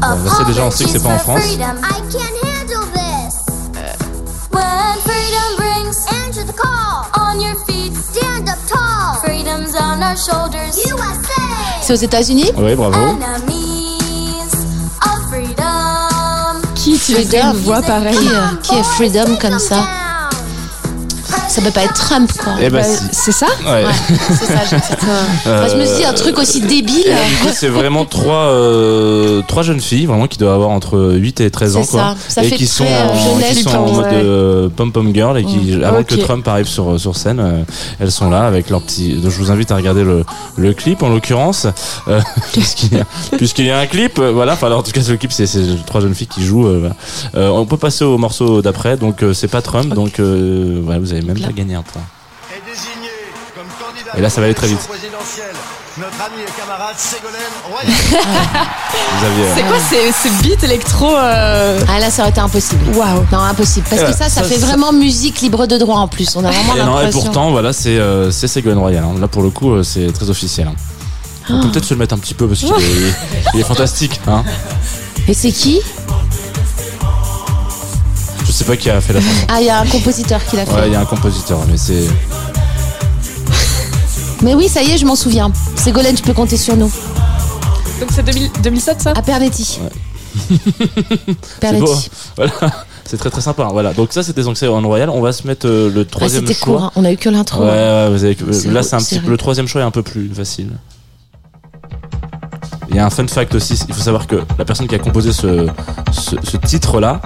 bah, 0.00 0.16
c'est 0.38 0.46
déjà, 0.46 0.64
on 0.64 0.70
sait 0.70 0.84
que 0.84 0.90
c'est 0.90 1.02
pas 1.02 1.08
en 1.14 1.18
France. 1.18 1.42
C'est 11.82 11.92
aux 11.92 11.96
États-Unis. 11.96 12.50
Oui, 12.56 12.74
bravo. 12.74 13.18
Qui 16.74 16.94
utiliserait 16.94 17.38
Freedom. 17.40 17.52
une 17.58 17.64
voix 17.64 17.82
pareille 17.82 18.16
Qui, 18.62 18.68
qui 18.70 18.74
est 18.76 18.82
freedom 18.84 19.36
comme 19.40 19.58
ça? 19.58 19.76
Ça 21.48 21.62
peut 21.62 21.70
pas 21.70 21.84
être 21.84 21.94
Trump, 21.94 22.30
quoi. 22.42 22.54
Eh 22.60 22.70
ben, 22.70 22.78
Bah, 22.80 22.84
si. 22.84 23.02
c'est 23.12 23.32
ça 23.32 23.46
Ouais. 23.64 23.84
Ouais, 23.84 23.92
c'est 24.38 24.46
ça, 24.46 24.60
j'ai 24.70 24.76
dit. 24.76 24.82
Enfin, 25.46 25.68
je 25.70 25.76
me 25.76 25.84
suis 25.86 25.96
dit, 25.98 26.04
un 26.04 26.12
truc 26.12 26.38
aussi 26.38 26.60
débile. 26.60 27.06
Et 27.06 27.10
là, 27.10 27.16
du 27.28 27.34
coup, 27.36 27.52
c'est 27.54 27.68
vraiment 27.68 28.04
trois, 28.04 28.46
euh, 28.48 29.42
trois 29.46 29.62
jeunes 29.62 29.80
filles, 29.80 30.06
vraiment, 30.06 30.26
qui 30.26 30.38
doivent 30.38 30.54
avoir 30.54 30.70
entre 30.70 31.12
8 31.14 31.40
et 31.40 31.50
13 31.50 31.76
ans, 31.76 31.82
C'est 31.82 31.90
quoi. 31.90 32.00
ça. 32.00 32.16
Ça 32.28 32.44
et 32.44 32.48
fait 32.48 32.56
qui 32.56 32.66
très, 32.66 32.74
sont, 32.74 32.84
euh, 32.84 33.08
en, 33.08 33.34
jeunesse, 33.34 33.56
qui 33.56 33.62
sont 33.62 33.70
je 33.70 33.76
en 33.76 33.84
pense. 33.84 33.96
mode 33.96 34.04
Ouais. 34.06 34.12
euh, 34.14 34.68
pom-pom 34.74 35.14
girl 35.14 35.38
et 35.38 35.44
qui, 35.44 35.74
avant 35.84 36.02
que 36.02 36.14
Ok. 36.14 36.20
Trump 36.20 36.46
arrive 36.48 36.66
sur, 36.66 36.98
sur 36.98 37.16
scène, 37.16 37.40
euh, 37.40 37.62
elles 38.00 38.10
sont 38.12 38.30
là 38.30 38.46
avec 38.46 38.70
leur 38.70 38.80
petit. 38.82 39.14
Donc, 39.14 39.30
je 39.30 39.38
vous 39.38 39.50
invite 39.50 39.70
à 39.70 39.76
regarder 39.76 40.04
le, 40.04 40.24
le 40.56 40.72
clip, 40.72 41.02
en 41.02 41.08
l'occurrence, 41.08 41.66
euh, 42.08 42.20
puisqu'il 42.52 42.96
y 42.96 43.00
a, 43.00 43.04
puisqu'il 43.36 43.66
y 43.66 43.70
a 43.70 43.78
un 43.78 43.86
clip, 43.86 44.18
euh, 44.18 44.32
voilà. 44.32 44.54
Enfin, 44.54 44.66
alors, 44.68 44.80
en 44.80 44.82
tout 44.82 44.92
cas, 44.92 45.00
le 45.08 45.16
clip, 45.16 45.32
c'est 45.32 45.46
c'est 45.46 45.62
trois 45.86 46.00
jeunes 46.00 46.14
filles 46.14 46.26
qui 46.26 46.44
jouent. 46.44 46.66
euh, 46.66 46.78
voilà. 46.80 46.94
Euh, 47.36 47.48
on 47.50 47.64
peut 47.66 47.76
passer 47.76 48.04
au 48.04 48.18
morceau 48.18 48.62
d'après, 48.62 48.96
donc 48.96 49.22
euh, 49.22 49.32
c'est 49.32 49.48
pas 49.48 49.62
Trump, 49.62 49.94
donc 49.94 50.18
euh, 50.20 50.80
voilà, 50.82 51.00
vous 51.00 51.12
avez 51.12 51.22
même 51.28 51.40
pas 51.40 51.52
gagné 51.52 51.74
un 51.74 51.82
point. 51.82 52.02
Et 54.16 54.20
là, 54.20 54.30
ça 54.30 54.40
va 54.40 54.46
aller 54.46 54.54
très 54.54 54.66
vite. 54.68 54.78
notre 55.98 56.10
ami 56.22 56.42
et 56.42 56.60
camarade 56.60 56.94
Ségolène 56.96 57.40
C'est 59.54 59.62
quoi 59.62 59.76
ces, 59.80 60.12
ces 60.12 60.30
beats 60.42 60.64
électro 60.64 61.14
euh, 61.16 61.80
Ah 61.88 61.98
là, 62.00 62.10
ça 62.10 62.22
aurait 62.22 62.30
été 62.30 62.40
impossible. 62.40 62.96
Waouh. 62.96 63.26
Non, 63.32 63.38
impossible. 63.40 63.86
Parce 63.90 64.02
que 64.02 64.06
Euh, 64.08 64.12
ça, 64.12 64.28
ça, 64.28 64.42
ça, 64.42 64.44
fait 64.44 64.58
ça- 64.58 64.66
vraiment 64.66 64.92
musique 64.92 65.40
libre 65.40 65.66
de 65.66 65.76
droit 65.76 65.98
en 65.98 66.08
plus. 66.08 66.34
On 66.36 66.44
a 66.44 66.50
vraiment 66.50 66.74
Et, 66.74 66.78
non, 66.78 66.84
et 66.98 67.04
l'impression. 67.04 67.20
pourtant, 67.22 67.50
voilà, 67.50 67.72
c'est 67.72 67.98
euh, 67.98 68.30
c'est 68.30 68.48
Ségolène 68.48 68.78
Royal. 68.78 69.04
hein. 69.04 69.14
Là, 69.20 69.28
pour 69.28 69.42
le 69.42 69.50
coup, 69.50 69.72
euh, 69.72 69.82
c'est 69.82 70.10
très 70.12 70.30
officiel. 70.30 70.68
hein. 70.68 70.74
On 71.50 71.60
peut 71.62 71.70
peut-être 71.70 71.84
se 71.86 71.94
le 71.94 72.00
mettre 72.00 72.14
un 72.14 72.18
petit 72.18 72.34
peu 72.34 72.46
parce 72.46 72.60
qu'il 72.60 72.70
est, 72.70 73.58
est 73.60 73.62
fantastique. 73.62 74.20
Hein. 74.28 74.44
Et 75.26 75.34
c'est 75.34 75.50
qui? 75.52 75.80
Sais 78.58 78.64
pas 78.64 78.76
qui 78.76 78.90
a 78.90 79.00
fait 79.00 79.12
la 79.12 79.20
chanson. 79.20 79.32
Ah, 79.48 79.60
il 79.60 79.66
y 79.66 79.70
a 79.70 79.78
un 79.80 79.86
compositeur 79.86 80.44
qui 80.44 80.56
l'a 80.56 80.66
fait. 80.66 80.72
Ouais, 80.74 80.86
il 80.88 80.92
y 80.92 80.96
a 80.96 81.00
un 81.00 81.04
compositeur, 81.06 81.58
mais 81.70 81.76
c'est. 81.76 82.04
Mais 84.42 84.54
oui, 84.54 84.68
ça 84.68 84.82
y 84.82 84.92
est, 84.92 84.98
je 84.98 85.04
m'en 85.06 85.16
souviens. 85.16 85.50
Ségolène, 85.76 86.14
tu 86.14 86.22
peux 86.22 86.32
compter 86.32 86.56
sur 86.56 86.76
nous. 86.76 86.90
Donc 88.00 88.10
c'est 88.14 88.22
2000 88.22 88.50
2007 88.62 89.00
ça? 89.00 89.12
À 89.16 89.22
Pernetti. 89.22 89.80
C'est 90.48 91.60
Pernetti. 91.60 91.84
beau. 91.84 91.94
Voilà. 92.36 92.52
C'est 93.04 93.16
très 93.16 93.30
très 93.30 93.40
sympa. 93.40 93.68
Voilà. 93.72 93.92
Donc 93.94 94.12
ça, 94.12 94.22
c'était 94.22 94.42
donc 94.44 94.56
Ségolène 94.56 94.86
Royal. 94.86 95.10
On 95.10 95.20
va 95.20 95.32
se 95.32 95.44
mettre 95.46 95.66
euh, 95.66 95.90
le 95.90 96.02
Ah, 96.02 96.10
troisième 96.10 96.46
c'était 96.46 96.54
choix. 96.58 96.76
court, 96.76 96.84
hein. 96.84 96.92
on 96.94 97.04
a 97.04 97.10
eu 97.12 97.16
que 97.16 97.28
l'intro. 97.28 97.64
Ouais, 97.64 97.70
ouais, 97.70 98.08
vous 98.10 98.22
avez- 98.24 98.36
C'est 98.52 98.70
là 98.70 98.82
c'est 98.84 98.94
un 98.94 99.00
c'est 99.00 99.16
petit 99.16 99.20
vrai. 99.22 99.30
le 99.30 99.36
troisième 99.36 99.66
choix 99.66 99.80
est 99.80 99.84
un 99.84 99.90
peu 99.90 100.02
plus 100.04 100.28
facile. 100.32 100.70
Il 102.90 102.96
y 102.96 102.98
a 103.00 103.06
un 103.06 103.10
fun 103.10 103.26
fact 103.26 103.54
aussi, 103.54 103.78
il 103.88 103.94
faut 103.94 104.00
savoir 104.00 104.26
que 104.26 104.36
la 104.58 104.64
personne 104.64 104.86
qui 104.86 104.94
a 104.94 104.98
composé 104.98 105.32
ce, 105.32 105.68
ce, 106.12 106.36
ce 106.42 106.56
titre 106.56 107.00
là, 107.00 107.20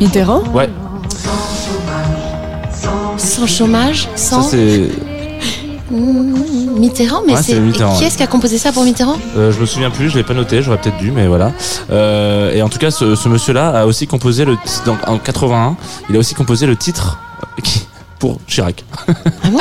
Mitterrand 0.00 0.42
ouais, 0.52 0.68
Sans 3.16 3.46
chômage, 3.46 4.08
ça 4.14 4.36
sans 4.36 4.42
c'est, 4.42 4.88
Mmh, 5.88 6.78
Mitterrand, 6.80 7.20
mais 7.26 7.34
Ouais, 7.34 7.42
c'est 7.42 7.52
c'est 7.54 7.60
Mitterrand, 7.60 7.94
qui 7.94 8.00
ouais. 8.00 8.06
est-ce 8.08 8.16
qui 8.16 8.22
a 8.24 8.26
composé 8.26 8.58
ça 8.58 8.72
pour 8.72 8.82
Mitterrand? 8.82 9.16
Euh, 9.36 9.52
je 9.52 9.60
me 9.60 9.66
souviens 9.66 9.90
plus, 9.90 10.10
je 10.10 10.16
l'ai 10.16 10.24
pas 10.24 10.34
noté, 10.34 10.60
j'aurais 10.60 10.78
peut-être 10.78 10.96
dû, 10.98 11.12
mais 11.12 11.28
voilà. 11.28 11.52
Euh, 11.92 12.52
et 12.52 12.60
en 12.60 12.68
tout 12.68 12.78
cas, 12.78 12.90
ce, 12.90 13.14
ce 13.14 13.28
monsieur-là 13.28 13.68
a 13.68 13.86
aussi 13.86 14.08
composé 14.08 14.44
le, 14.44 14.56
donc, 14.84 14.98
en 15.06 15.16
81, 15.18 15.76
il 16.10 16.16
a 16.16 16.18
aussi 16.18 16.34
composé 16.34 16.66
le 16.66 16.74
titre 16.74 17.18
qui- 17.62 17.85
pour 18.18 18.38
Chirac. 18.46 18.84
Ah 19.08 19.12
bon 19.50 19.58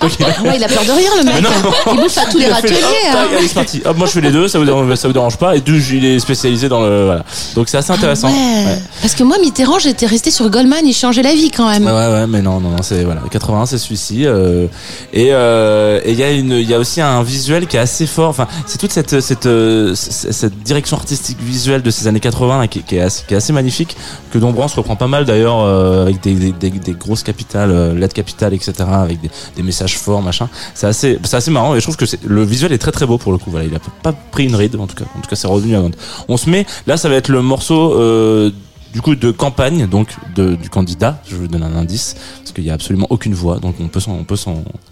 Donc, 0.00 0.10
il 0.18 0.24
a- 0.24 0.28
Ah 0.38 0.42
ouais, 0.42 0.56
il 0.56 0.64
a 0.64 0.68
peur 0.68 0.84
de 0.84 0.90
rire 0.92 1.10
le 1.18 1.24
mec. 1.24 1.42
Non. 1.42 1.50
Il 1.94 2.00
bouffe 2.00 2.18
à 2.18 2.26
tous 2.26 2.38
les 2.38 2.44
Il 2.46 2.52
râteliers. 2.52 2.74
hop, 2.76 2.84
hein. 3.08 3.12
tac, 3.12 3.38
allez, 3.38 3.48
c'est 3.48 3.54
parti. 3.54 3.82
Hop, 3.84 3.96
moi 3.96 4.06
je 4.06 4.12
fais 4.12 4.20
les 4.20 4.30
deux, 4.30 4.48
ça 4.48 4.58
vous 4.58 4.96
ça 4.96 5.08
vous 5.08 5.14
dérange 5.14 5.36
pas. 5.38 5.56
Et 5.56 5.60
deux, 5.60 5.80
il 5.92 6.04
est 6.04 6.18
spécialisé 6.18 6.68
dans 6.68 6.80
le 6.82 7.04
voilà. 7.06 7.24
Donc 7.54 7.68
c'est 7.68 7.78
assez 7.78 7.90
intéressant. 7.92 8.28
Ah 8.30 8.36
ouais. 8.60 8.66
Ouais. 8.66 8.78
Parce 9.00 9.14
que 9.14 9.22
moi, 9.24 9.38
Mitterrand, 9.38 9.78
j'étais 9.78 10.06
resté 10.06 10.30
sur 10.30 10.48
Goldman, 10.50 10.86
il 10.86 10.92
changeait 10.94 11.22
la 11.22 11.32
vie 11.34 11.50
quand 11.50 11.68
même. 11.68 11.84
Ouais, 11.84 11.92
ouais, 11.92 12.26
mais 12.26 12.42
non, 12.42 12.60
non, 12.60 12.70
non, 12.70 12.82
c'est 12.82 13.04
voilà, 13.04 13.22
81, 13.30 13.66
c'est 13.66 13.78
celui-ci. 13.78 14.26
euh, 14.26 14.66
et 15.12 15.28
euh, 15.32 16.00
et 16.04 16.12
il 16.12 16.18
y 16.18 16.22
a 16.22 16.30
une, 16.30 16.52
il 16.52 16.68
y 16.68 16.74
a 16.74 16.78
aussi 16.78 17.00
un 17.00 17.22
visuel 17.22 17.66
qui 17.66 17.76
est 17.76 17.80
assez 17.80 18.06
fort. 18.06 18.28
Enfin, 18.28 18.46
c'est 18.66 18.78
toute 18.78 18.92
cette 18.92 19.20
cette 19.20 19.46
euh, 19.46 19.94
cette 19.94 20.62
direction 20.62 20.96
artistique 20.96 21.38
visuelle 21.40 21.82
de 21.82 21.90
ces 21.90 22.06
années 22.06 22.20
80 22.20 22.58
là, 22.60 22.68
qui, 22.68 22.82
qui 22.82 22.96
est 22.96 23.00
assez, 23.00 23.22
qui 23.26 23.34
est 23.34 23.36
assez 23.36 23.52
magnifique. 23.52 23.96
Que 24.32 24.38
Dombrance 24.38 24.74
reprend 24.74 24.96
pas 24.96 25.06
mal 25.06 25.24
d'ailleurs 25.24 25.60
euh, 25.60 26.02
avec 26.02 26.20
des, 26.22 26.34
des, 26.34 26.52
des, 26.52 26.70
des 26.70 26.92
grosses 26.92 27.22
capitales, 27.22 27.37
euh, 27.70 27.94
lettres 27.94 28.14
capitales, 28.14 28.54
etc. 28.54 28.72
Avec 28.78 29.20
des, 29.20 29.30
des 29.56 29.62
messages 29.62 29.98
forts, 29.98 30.22
machin. 30.22 30.48
C'est 30.74 30.86
assez, 30.86 31.18
c'est 31.22 31.36
assez 31.36 31.50
marrant. 31.50 31.74
Et 31.74 31.80
je 31.80 31.84
trouve 31.84 31.96
que 31.96 32.04
le 32.26 32.44
visuel 32.44 32.72
est 32.72 32.78
très 32.78 32.92
très 32.92 33.06
beau 33.06 33.18
pour 33.18 33.32
le 33.32 33.38
coup. 33.38 33.50
Voilà, 33.50 33.66
il 33.66 33.74
a 33.74 33.80
pas 34.02 34.12
pris 34.12 34.46
une 34.46 34.54
ride 34.54 34.76
en 34.76 34.86
tout 34.86 34.96
cas. 34.96 35.04
En 35.16 35.20
tout 35.20 35.28
cas, 35.28 35.36
c'est 35.36 35.48
revenu 35.48 35.76
à 35.76 35.82
On 36.28 36.36
se 36.36 36.48
met. 36.50 36.66
Là, 36.86 36.96
ça 36.96 37.08
va 37.08 37.14
être 37.16 37.28
le 37.28 37.42
morceau. 37.42 37.94
Euh, 37.94 38.50
du 38.92 39.02
coup 39.02 39.14
de 39.14 39.30
campagne 39.30 39.86
donc 39.86 40.16
de, 40.34 40.54
du 40.54 40.70
candidat 40.70 41.20
je 41.28 41.36
vous 41.36 41.46
donne 41.46 41.62
un 41.62 41.76
indice 41.76 42.16
parce 42.38 42.52
qu'il 42.52 42.64
y 42.64 42.70
a 42.70 42.74
absolument 42.74 43.06
aucune 43.10 43.34
voix 43.34 43.58
donc 43.58 43.74
on 43.80 43.88
peut 43.88 44.00
on 44.08 44.24
peut 44.24 44.36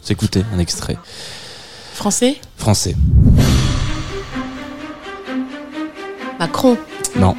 s'écouter 0.02 0.44
un 0.54 0.58
extrait 0.58 0.98
Français? 1.94 2.36
Français 2.58 2.94
Macron? 6.38 6.76
non 7.18 7.34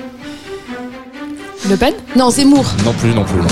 Le 1.69 1.77
Pen? 1.77 1.93
Non, 2.15 2.31
Zemmour. 2.31 2.65
non 2.83 2.93
plus 2.93 3.13
non 3.13 3.23
plus 3.23 3.37
non. 3.37 3.47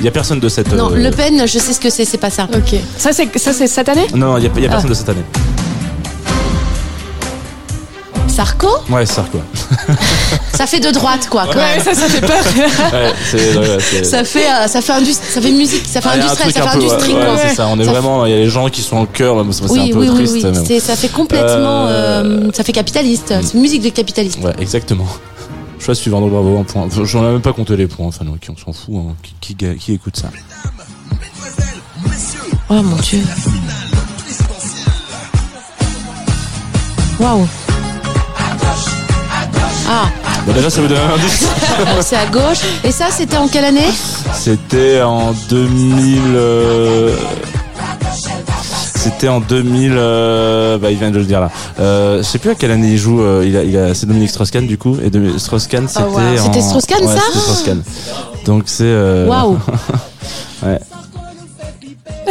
Il 0.00 0.04
y 0.04 0.08
a 0.08 0.10
personne 0.10 0.40
de 0.40 0.48
cette 0.48 0.72
Non, 0.72 0.90
euh, 0.92 0.96
Le 0.96 1.10
Pen, 1.10 1.46
je 1.46 1.58
sais 1.58 1.72
ce 1.72 1.80
que 1.80 1.90
c'est, 1.90 2.04
c'est 2.04 2.18
pas 2.18 2.30
ça. 2.30 2.46
Ok. 2.54 2.78
Ça 2.98 3.12
c'est 3.12 3.36
ça 3.38 3.52
c'est 3.52 3.66
cette 3.66 3.88
année? 3.88 4.06
Non 4.14 4.36
il 4.38 4.44
y 4.44 4.46
a, 4.46 4.50
il 4.56 4.62
y 4.62 4.66
a 4.66 4.68
Ah. 4.68 4.72
personne 4.72 4.90
de 4.90 4.94
cette 4.94 5.08
année 5.08 5.24
Sarko? 8.28 8.68
Ouais 8.90 9.06
c'est 9.06 9.14
ça 10.52 10.66
fait 10.66 10.80
de 10.80 10.90
droite, 10.90 11.28
quoi, 11.30 11.44
quand 11.46 11.58
Ouais, 11.58 11.76
même. 11.76 11.82
ça 11.84 11.94
ça 11.94 12.06
fait 12.08 12.20
peur. 12.20 12.36
ouais, 12.92 13.12
c'est, 13.30 13.56
ouais, 13.56 13.78
c'est- 13.80 14.04
Ça 14.04 14.24
fait, 14.24 14.46
euh, 14.46 14.66
ça 14.68 14.80
fait, 14.80 14.92
indus- 14.92 15.12
ça 15.14 15.40
fait 15.40 15.50
musique, 15.52 15.86
ça 15.86 16.00
fait 16.00 16.08
Ah, 16.12 16.16
industriel, 16.16 16.52
ça 16.52 16.62
fait 16.62 16.68
peu, 16.78 16.84
industrie, 16.84 17.14
ouais, 17.14 17.20
quoi. 17.24 17.34
ouais, 17.34 17.40
c'est 17.48 17.54
ça 17.56 17.66
on 17.70 17.78
est 17.78 17.84
Ça 17.84 17.90
vraiment 17.92 18.24
il 18.26 18.32
y 18.32 18.34
a 18.34 18.38
les 18.38 18.48
gens 18.48 18.68
qui 18.68 18.80
sont 18.82 18.96
en 18.96 19.06
cœur 19.06 19.36
c'est 19.52 19.62
Oui, 19.70 19.90
un 19.90 19.92
peu 19.92 20.00
oui, 20.00 20.08
oui, 20.10 20.14
triste 20.14 20.46
oui. 20.68 20.80
Ça 20.80 20.96
fait 20.96 21.08
complètement. 21.08 21.86
Euh, 21.88 22.24
euh, 22.24 22.50
ça 22.54 22.62
fait 22.64 22.72
capitaliste. 22.72 23.32
C'est 23.42 23.54
musique 23.54 23.82
de 23.82 23.90
capitaliste. 23.90 24.38
ouais 24.42 24.52
exactement 24.60 25.06
suivant 25.94 26.20
donc 26.20 26.30
bravo 26.30 26.58
un 26.58 26.64
point 26.64 26.88
j'en 27.04 27.28
ai 27.28 27.32
même 27.32 27.40
pas 27.42 27.52
compté 27.52 27.76
les 27.76 27.86
points 27.86 28.06
enfin 28.06 28.24
non, 28.24 28.36
qui 28.40 28.50
on 28.50 28.56
s'en 28.56 28.72
fout 28.72 28.94
hein. 28.96 29.14
qui, 29.40 29.54
qui, 29.54 29.76
qui 29.76 29.92
écoute 29.94 30.16
ça 30.16 30.30
Oh 32.68 32.82
mon 32.82 32.96
dieu. 32.96 33.20
Waouh. 37.20 37.46
Ah, 39.88 40.06
Bon, 40.46 40.52
déjà 40.52 40.68
ça 40.70 40.80
vous 40.80 40.88
donne 40.88 40.98
un 40.98 41.14
indice 41.14 41.46
c'est 42.02 42.16
à 42.16 42.26
gauche. 42.26 42.58
Et 42.84 42.90
ça, 42.92 43.06
c'était 43.10 43.36
en 43.36 43.48
quelle 43.48 43.64
année? 43.64 43.88
C'était 44.32 45.00
en 45.02 45.32
2000. 45.48 46.22
euh, 46.34 47.16
C'était 49.06 49.28
en 49.28 49.40
2000. 49.40 49.92
euh, 49.96 50.78
Bah, 50.78 50.90
il 50.90 50.98
vient 50.98 51.10
de 51.10 51.18
le 51.18 51.24
dire 51.24 51.40
là. 51.40 51.50
Euh, 51.80 52.18
je 52.18 52.22
sais 52.22 52.38
plus 52.38 52.50
à 52.50 52.54
quelle 52.54 52.70
année 52.72 52.88
il 52.92 52.98
joue. 52.98 53.20
euh, 53.22 53.44
il 53.46 53.56
a, 53.56 53.62
il 53.62 53.76
a, 53.76 53.94
c'est 53.94 54.06
Dominique 54.06 54.30
Strauss-Kahn 54.30 54.66
du 54.66 54.78
coup. 54.78 54.96
Et 55.02 55.10
de, 55.10 55.38
Strauss-Kahn, 55.38 55.86
c'était. 55.88 56.02
wow. 56.02 56.16
en- 56.18 56.18
Ah, 56.18 56.36
C'était 56.42 56.60
Strauss-Kahn, 56.62 57.04
Ouais, 57.04 57.14
ça 57.14 57.20
C'était 57.26 57.38
Strauss-Kahn. 57.40 57.82
Donc 58.46 58.64
c'est. 58.66 58.84
euh, 58.84 59.26
Waouh. 59.28 59.58
Ouais. 60.64 60.80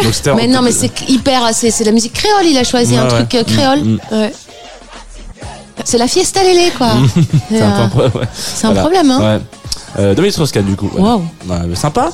Donc 0.04 0.14
c'était. 0.14 0.32
en- 0.32 0.36
Mais 0.36 0.48
non, 0.48 0.62
mais 0.62 0.72
c'est 0.72 0.92
hyper. 1.10 1.42
C'est 1.54 1.72
c'est 1.72 1.84
la 1.86 1.92
musique 1.92 2.14
créole, 2.14 2.46
il 2.46 2.58
a 2.58 2.64
choisi 2.64 2.98
un 2.98 3.04
Ouais, 3.04 3.10
truc 3.10 3.36
euh, 3.36 3.44
créole. 3.44 3.80
Mm, 3.82 3.92
mm. 3.94 4.00
Ouais. 4.12 4.34
C'est 5.84 5.98
la 5.98 6.08
fiesta 6.08 6.42
lélé, 6.44 6.72
quoi. 6.78 6.90
C'est 7.50 7.62
un, 7.62 7.88
peu 7.90 8.02
un 8.04 8.10
pro- 8.10 8.20
ouais. 8.20 8.26
C'est 8.34 8.66
un 8.66 8.74
Voilà. 8.74 8.82
problème, 8.82 9.12
hein. 9.12 9.40
Ouais. 9.98 10.16
Dominique 10.16 10.34
Strauss-Kahn 10.34 10.66
du 10.66 10.76
coup. 10.76 10.90
mais 11.48 11.76
sympa. 11.76 12.10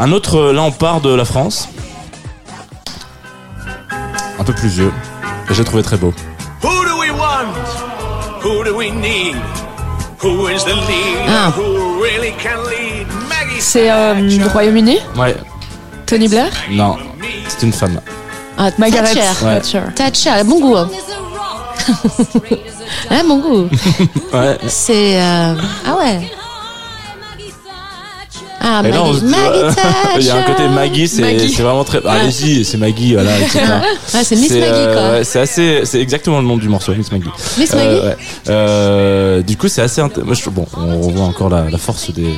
Un 0.00 0.10
autre, 0.12 0.52
là 0.52 0.62
on 0.62 0.70
part 0.72 1.00
de 1.02 1.14
la 1.14 1.24
France. 1.24 1.68
Un 4.38 4.44
peu 4.44 4.52
plus 4.52 4.68
vieux. 4.68 4.92
Et 5.50 5.54
j'ai 5.54 5.64
trouvé 5.64 5.82
très 5.82 5.96
beau. 5.96 6.12
Who 6.62 6.84
do 6.84 6.98
we 7.00 7.10
want? 7.10 7.52
Who 8.44 8.64
do 8.64 8.76
we 8.76 8.90
need? 8.92 9.36
Who 10.22 10.48
is 10.48 10.64
the 10.64 10.74
leader? 10.74 11.24
Ah. 11.28 11.52
Who 11.56 12.00
really 12.02 12.32
can 12.42 12.58
lead? 12.70 13.06
Maggie 13.28 13.60
C'est 13.60 13.90
euh, 13.90 14.14
le 14.14 14.46
Royaume-Uni? 14.48 14.98
Ouais, 15.16 15.36
Tony 16.06 16.28
Blair? 16.28 16.50
Non, 16.70 16.96
c'est 17.48 17.62
une 17.66 17.72
femme. 17.72 18.00
Ah, 18.58 18.70
Margaret 18.78 19.14
Thatcher. 19.14 19.78
Ouais. 19.78 19.92
Thatcher. 19.94 20.44
Bon 20.44 20.60
goût. 20.60 20.76
hein. 20.76 20.88
Elle 23.10 23.16
a 23.18 23.22
bon 23.24 23.38
goût. 23.38 23.68
Ouais. 24.32 24.58
C'est. 24.68 25.20
euh, 25.20 25.54
Ah 25.86 25.96
ouais. 25.98 26.30
Ah, 28.64 28.80
on 28.80 28.82
Maggie, 28.82 29.14
se 29.20 29.24
dit, 29.24 29.30
Maggie. 29.30 29.76
Il 30.20 30.26
y 30.26 30.30
a 30.30 30.36
un 30.36 30.42
côté 30.42 30.68
Maggie, 30.68 31.08
c'est 31.08 31.48
c'est 31.48 31.62
vraiment 31.62 31.84
très. 31.84 32.04
Allez-y, 32.06 32.64
c'est 32.64 32.76
Maggie, 32.78 33.14
voilà. 33.14 33.38
etc. 33.40 33.60
Ouais, 34.14 34.24
c'est 34.24 34.36
Miss 34.36 34.50
Maggie, 34.50 34.62
euh, 34.64 34.92
quoi. 34.94 35.18
ouais, 35.18 35.24
c'est 35.24 35.40
assez, 35.40 35.80
c'est 35.84 36.00
exactement 36.00 36.40
le 36.40 36.46
nom 36.46 36.56
du 36.56 36.68
morceau, 36.68 36.94
Miss 36.94 37.10
Maggie. 37.10 37.28
Miss 37.58 37.72
Euh, 37.74 37.76
Maggie 37.76 38.06
ouais. 38.06 38.16
Euh, 38.50 39.42
du 39.42 39.56
coup, 39.56 39.68
c'est 39.68 39.82
assez. 39.82 40.00
int- 40.00 40.22
moi, 40.24 40.34
je- 40.34 40.50
Bon, 40.50 40.66
on 40.76 41.00
revoit 41.00 41.24
encore 41.24 41.48
la, 41.48 41.68
la 41.70 41.78
force 41.78 42.10
des. 42.12 42.28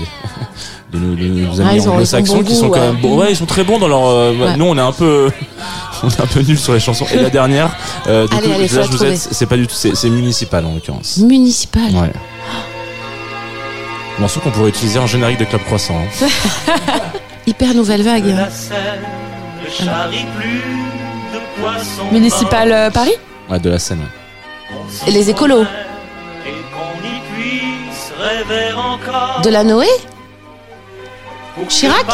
De 0.93 1.01
nos, 1.01 1.17
de 1.17 1.25
nos 1.27 1.61
Ah, 1.61 1.71
amis 1.71 1.81
ont- 1.89 1.95
anglo-saxons 1.95 2.37
bon 2.37 2.43
qui 2.45 2.55
sont 2.55 2.67
goût, 2.69 2.75
quand 2.75 2.79
ouais. 2.81 2.87
même 2.87 3.01
bons. 3.01 3.19
Ouais, 3.19 3.27
ils 3.31 3.37
sont 3.37 3.47
très 3.47 3.65
bons 3.65 3.81
dans 3.81 3.89
leur. 3.89 4.07
euh, 4.07 4.33
Ouais. 4.33 4.57
Nous, 4.57 4.65
on 4.65 4.79
est 4.79 4.81
un 4.81 4.93
peu. 4.93 5.29
On 6.05 6.09
est 6.09 6.21
un 6.21 6.27
peu 6.27 6.41
nuls 6.41 6.57
sur 6.59 6.73
les 6.73 6.79
chansons. 6.79 7.05
Et 7.13 7.17
la 7.17 7.31
dernière, 7.31 7.77
euh, 8.07 8.29
du 8.29 8.37
Allez, 8.37 8.47
coup, 8.47 8.53
allez, 8.55 8.69
là, 8.69 8.83
je 8.83 8.89
vous 8.97 9.05
aide, 9.05 9.17
c'est 9.19 9.47
pas 9.47 9.57
du 9.57 9.67
tout, 9.67 9.75
c'est 9.75 9.97
c'est 9.97 10.09
municipal 10.09 10.65
en 10.65 10.73
l'occurrence. 10.75 11.17
Municipal. 11.17 11.91
Ouais. 11.95 12.13
Morceau 14.19 14.41
qu'on 14.41 14.51
pourrait 14.51 14.69
utiliser 14.69 14.99
en 14.99 15.07
générique 15.07 15.39
de 15.39 15.45
Club 15.45 15.63
Croissant. 15.65 15.97
hein. 15.99 16.27
Hyper 17.47 17.75
nouvelle 17.75 18.03
vague. 18.03 18.27
La 18.27 18.49
Seine 18.51 18.77
ne 19.65 19.71
charrie 19.71 20.25
plus 20.39 20.63
de 21.33 21.61
poissons 21.61 22.11
Municipal 22.13 22.73
euh, 22.73 22.91
Paris 22.91 23.15
Ouais, 23.51 23.59
de 23.59 23.69
la 23.71 23.79
scène. 23.79 24.01
Et 25.07 25.11
les 25.11 25.29
écolos. 25.31 25.63
Et 26.47 26.51
qu'on 26.73 27.07
y 27.07 27.21
puisse 27.35 28.13
rêver 28.19 28.73
encore. 28.73 29.41
De 29.43 29.51
la 29.51 29.65
Noé 29.65 29.87
Chirac 31.69 32.07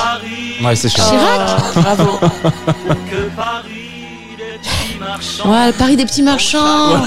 Ouais, 0.63 0.75
c'est 0.77 0.89
cher. 0.89 1.05
Chirac 1.09 1.75
Bravo. 1.77 2.19
Ouais, 5.45 5.67
le 5.69 5.73
Paris 5.73 5.97
des 5.97 6.05
petits 6.05 6.23
marchands. 6.23 7.03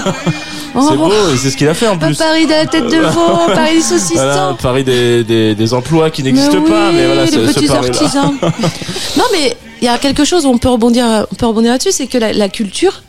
Oh, 0.76 0.86
C'est 0.88 0.96
beau, 0.96 1.36
c'est 1.40 1.50
ce 1.50 1.56
qu'il 1.56 1.68
a 1.68 1.74
fait 1.74 1.86
en 1.86 1.96
plus. 1.96 2.16
Paris 2.16 2.46
de 2.46 2.50
la 2.50 2.66
tête 2.66 2.86
de 2.90 2.98
veau, 2.98 3.46
Paris 3.54 3.76
des 3.76 3.80
saucissons. 3.80 4.14
Voilà, 4.14 4.56
Paris 4.60 4.82
des, 4.82 5.22
des, 5.22 5.54
des 5.54 5.74
emplois 5.74 6.10
qui 6.10 6.22
n'existent 6.24 6.62
pas, 6.62 6.90
mais 6.90 7.06
voilà, 7.06 7.24
les 7.26 7.30
ce, 7.30 7.38
petits 7.38 7.70
artisans. 7.70 8.34
non, 9.16 9.24
mais 9.32 9.56
il 9.80 9.84
y 9.84 9.88
a 9.88 9.98
quelque 9.98 10.24
chose 10.24 10.46
où 10.46 10.48
on 10.48 10.58
peut 10.58 10.68
rebondir, 10.68 11.26
on 11.30 11.34
peut 11.36 11.46
rebondir 11.46 11.70
là-dessus, 11.70 11.92
c'est 11.92 12.08
que 12.08 12.18
la, 12.18 12.32
la 12.32 12.48
culture, 12.48 13.02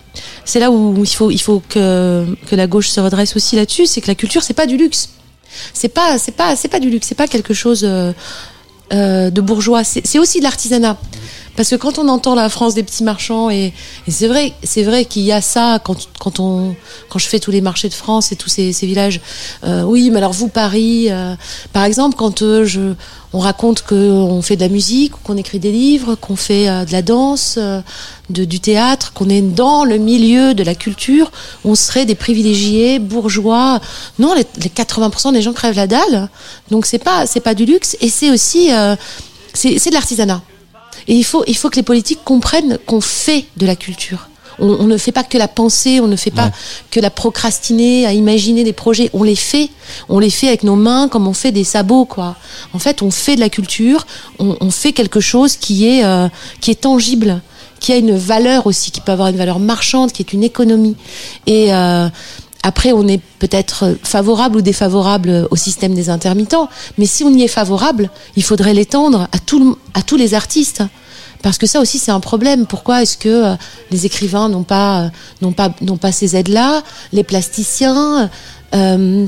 c'est 0.44 0.60
là 0.60 0.70
où 0.70 0.94
il 1.04 1.08
faut, 1.08 1.32
il 1.32 1.42
faut 1.42 1.64
que, 1.68 2.26
que 2.48 2.56
la 2.56 2.68
gauche 2.68 2.90
se 2.90 3.00
redresse 3.00 3.36
aussi 3.36 3.56
là-dessus, 3.56 3.88
c'est 3.88 4.02
que 4.02 4.08
la 4.08 4.16
culture, 4.16 4.44
c'est 4.44 4.54
pas 4.54 4.68
du 4.68 4.78
luxe. 4.78 5.10
C'est 5.74 5.90
pas, 5.90 6.18
c'est 6.20 6.34
pas, 6.36 6.56
c'est 6.56 6.68
pas 6.68 6.80
du 6.80 6.90
luxe, 6.90 7.08
c'est 7.08 7.16
pas 7.16 7.28
quelque 7.28 7.54
chose 7.54 7.82
euh, 7.84 8.12
euh, 8.94 9.30
de 9.32 9.42
bourgeois. 9.42 9.84
C'est 9.84 10.20
aussi 10.20 10.40
de 10.40 10.44
l'artisanat. 10.44 10.98
Parce 11.56 11.70
que 11.70 11.76
quand 11.76 12.00
on 12.00 12.08
entend 12.10 12.36
la 12.36 12.50
France 12.50 12.74
des 12.74 12.84
petits 12.84 13.04
marchands 13.04 13.50
et, 13.50 13.74
et 14.08 14.12
c'est 14.12 14.28
vrai, 14.28 14.54
c'est 14.64 14.84
vrai 14.84 15.06
qu'il 15.06 15.24
y 15.24 15.32
a 15.32 15.42
ça 15.42 15.80
quand 15.84 16.10
quand 16.20 16.40
on 16.40 16.76
quand 17.10 17.20
je 17.20 17.28
fais 17.28 17.40
tous 17.40 17.52
les 17.52 17.62
marchés 17.62 17.90
de 17.90 17.94
France 17.94 18.32
et 18.32 18.36
tous 18.36 18.50
ces, 18.50 18.74
ces 18.74 18.86
villages. 18.86 19.22
Euh, 19.64 19.84
oui, 19.84 20.10
mais 20.12 20.18
alors 20.18 20.34
vous 20.34 20.48
Paris, 20.48 21.08
euh, 21.10 21.36
par 21.74 21.84
exemple, 21.84 22.16
quand 22.18 22.42
euh, 22.42 22.66
je 22.66 22.94
on 23.34 23.40
raconte 23.40 23.82
qu'on 23.82 24.42
fait 24.42 24.56
de 24.56 24.62
la 24.62 24.70
musique, 24.70 25.12
qu'on 25.24 25.36
écrit 25.36 25.60
des 25.60 25.72
livres, 25.72 26.16
qu'on 26.16 26.38
fait 26.38 26.70
euh, 26.70 26.86
de 26.86 26.92
la 26.94 27.02
danse, 27.02 27.56
euh, 27.58 27.82
de, 28.30 28.46
du 28.46 28.62
théâtre, 28.62 29.12
qu'on 29.12 29.28
est 29.28 29.42
dans 29.42 29.84
le 29.84 29.98
milieu 29.98 30.54
de 30.54 30.64
la 30.64 30.74
culture, 30.74 31.32
on 31.66 31.76
serait 31.76 32.06
des 32.06 32.16
privilégiés 32.16 32.98
bourgeois. 33.00 33.82
Non, 34.20 34.34
les, 34.34 34.46
les 34.62 34.70
80% 34.70 35.34
des 35.34 35.42
gens 35.42 35.52
crèvent 35.52 35.76
la 35.76 35.88
dalle. 35.88 36.30
Donc 36.72 36.86
c'est 36.86 37.04
pas 37.04 37.28
c'est 37.28 37.42
pas 37.42 37.56
du 37.56 37.66
luxe 37.66 37.98
et 38.00 38.10
c'est 38.10 38.32
aussi 38.32 38.70
c'est 39.54 39.90
de 39.90 39.94
l'artisanat. 39.94 40.42
Et 41.08 41.14
il 41.16 41.24
faut, 41.24 41.44
il 41.48 41.56
faut 41.56 41.70
que 41.70 41.76
les 41.76 41.84
politiques 41.84 42.24
comprennent 42.24 42.78
qu'on 42.86 43.02
fait 43.02 43.46
de 43.58 43.66
la 43.66 43.76
culture. 43.76 44.30
On, 44.58 44.68
on 44.68 44.84
ne 44.88 44.96
fait 44.98 45.12
pas 45.12 45.24
que 45.24 45.38
la 45.38 45.48
penser, 45.50 46.00
on 46.00 46.08
ne 46.08 46.16
fait 46.16 46.32
pas 46.32 46.46
Ouais. 46.46 46.52
que 46.90 47.00
la 47.02 47.10
procrastiner, 47.10 48.06
à 48.06 48.14
imaginer 48.14 48.64
des 48.64 48.72
projets. 48.74 49.10
On 49.14 49.24
les 49.24 49.36
fait. 49.36 49.70
On 50.08 50.18
les 50.20 50.30
fait 50.30 50.48
avec 50.48 50.64
nos 50.64 50.76
mains 50.78 51.10
comme 51.10 51.28
on 51.28 51.34
fait 51.34 51.52
des 51.52 51.66
sabots, 51.66 52.06
quoi. 52.06 52.36
En 52.74 52.80
fait, 52.80 53.02
on 53.02 53.12
fait 53.12 53.36
de 53.36 53.42
la 53.42 53.50
culture, 53.50 54.08
on, 54.40 54.56
on 54.62 54.72
fait 54.72 54.94
quelque 54.94 55.20
chose 55.20 55.58
qui 55.58 55.86
est, 55.88 56.06
euh, 56.06 56.30
qui 56.62 56.72
est 56.72 56.82
tangible, 56.82 57.42
qui 57.82 57.92
a 57.92 57.98
une 57.98 58.16
valeur 58.18 58.66
aussi, 58.66 58.92
qui 58.92 59.02
peut 59.02 59.12
avoir 59.12 59.28
une 59.28 59.36
valeur 59.38 59.60
marchande, 59.60 60.12
qui 60.14 60.22
est 60.22 60.32
une 60.32 60.44
économie. 60.44 60.96
Et 61.48 61.74
euh, 61.74 62.08
après, 62.66 62.94
on 62.94 63.08
est 63.08 63.22
peut-être 63.38 63.96
favorable 64.02 64.58
ou 64.58 64.62
défavorable 64.62 65.48
au 65.52 65.56
système 65.56 65.94
des 65.94 66.10
intermittents, 66.10 66.68
mais 66.98 67.06
si 67.06 67.24
on 67.24 67.30
y 67.30 67.44
est 67.44 67.48
favorable, 67.48 68.10
il 68.36 68.44
faudrait 68.44 68.74
l'étendre 68.74 69.28
à, 69.32 70.02
tous 70.02 70.18
les 70.18 70.34
artistes. 70.34 70.82
Parce 71.44 71.60
que 71.60 71.68
ça 71.68 71.80
aussi, 71.80 72.00
c'est 72.00 72.10
un 72.10 72.20
problème. 72.20 72.66
Pourquoi 72.66 73.04
est-ce 73.04 73.20
que 73.20 73.30
euh, 73.30 73.56
les 73.92 74.08
écrivains 74.08 74.50
n'ont 74.50 74.64
pas, 74.64 75.02
euh, 75.02 75.10
n'ont 75.44 75.52
pas, 75.52 75.70
n'ont 75.82 76.00
ces 76.12 76.36
aides-là? 76.36 76.82
Les 77.14 77.24
plasticiens, 77.24 78.32
euh, 78.74 79.28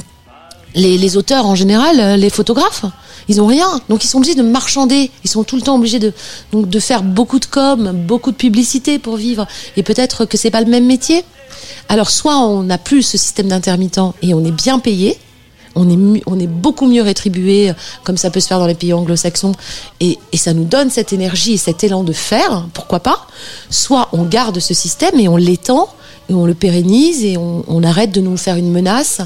les, 0.73 1.17
auteurs 1.17 1.45
en 1.45 1.53
général, 1.53 2.19
les 2.19 2.31
photographes, 2.31 2.85
ils 3.27 3.39
ont 3.39 3.45
rien. 3.45 3.81
Donc 3.87 4.03
ils 4.03 4.07
sont 4.07 4.17
obligés 4.17 4.33
de 4.33 4.41
marchander. 4.41 5.11
Ils 5.23 5.29
sont 5.29 5.43
tout 5.43 5.57
le 5.57 5.61
temps 5.61 5.75
obligés 5.75 5.99
de, 5.99 6.11
de 6.53 6.79
faire 6.79 7.03
beaucoup 7.03 7.37
de 7.37 7.45
com, 7.45 7.91
beaucoup 7.93 8.31
de 8.31 8.37
publicité 8.37 8.97
pour 8.97 9.15
vivre. 9.15 9.45
Et 9.75 9.83
peut-être 9.83 10.25
que 10.25 10.37
c'est 10.37 10.49
pas 10.49 10.61
le 10.61 10.71
même 10.71 10.87
métier. 10.87 11.23
Alors 11.89 12.09
soit 12.09 12.37
on 12.37 12.63
n'a 12.63 12.77
plus 12.77 13.03
ce 13.03 13.17
système 13.17 13.47
d'intermittent 13.47 13.99
et 14.21 14.33
on 14.33 14.43
est 14.43 14.51
bien 14.51 14.79
payé, 14.79 15.17
on 15.75 15.89
est, 15.89 16.23
on 16.25 16.39
est 16.39 16.47
beaucoup 16.47 16.87
mieux 16.87 17.03
rétribué, 17.03 17.71
comme 18.03 18.17
ça 18.17 18.31
peut 18.31 18.39
se 18.39 18.47
faire 18.47 18.59
dans 18.59 18.65
les 18.65 18.75
pays 18.75 18.93
anglo-saxons, 18.93 19.53
et, 19.99 20.17
et 20.31 20.37
ça 20.37 20.53
nous 20.53 20.63
donne 20.63 20.89
cette 20.89 21.13
énergie 21.13 21.53
et 21.53 21.57
cet 21.57 21.83
élan 21.83 22.03
de 22.03 22.13
faire, 22.13 22.67
pourquoi 22.73 22.99
pas. 22.99 23.27
Soit 23.69 24.09
on 24.11 24.23
garde 24.23 24.59
ce 24.59 24.73
système 24.73 25.19
et 25.19 25.27
on 25.27 25.37
l'étend, 25.37 25.89
et 26.29 26.33
on 26.33 26.45
le 26.45 26.55
pérennise, 26.55 27.23
et 27.23 27.37
on, 27.37 27.63
on 27.67 27.83
arrête 27.83 28.11
de 28.11 28.21
nous 28.21 28.37
faire 28.37 28.55
une 28.55 28.71
menace 28.71 29.21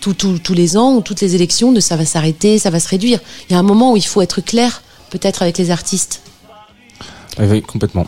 tous 0.00 0.54
les 0.54 0.76
ans 0.76 0.94
ou 0.94 1.00
toutes 1.00 1.20
les 1.20 1.34
élections 1.34 1.72
de 1.72 1.80
ça 1.80 1.96
va 1.96 2.04
s'arrêter, 2.04 2.58
ça 2.58 2.70
va 2.70 2.78
se 2.78 2.88
réduire. 2.88 3.18
Il 3.48 3.54
y 3.54 3.56
a 3.56 3.58
un 3.58 3.64
moment 3.64 3.92
où 3.92 3.96
il 3.96 4.06
faut 4.06 4.22
être 4.22 4.40
clair, 4.40 4.82
peut-être 5.10 5.42
avec 5.42 5.58
les 5.58 5.70
artistes. 5.70 6.20
Oui, 7.38 7.62
complètement. 7.62 8.06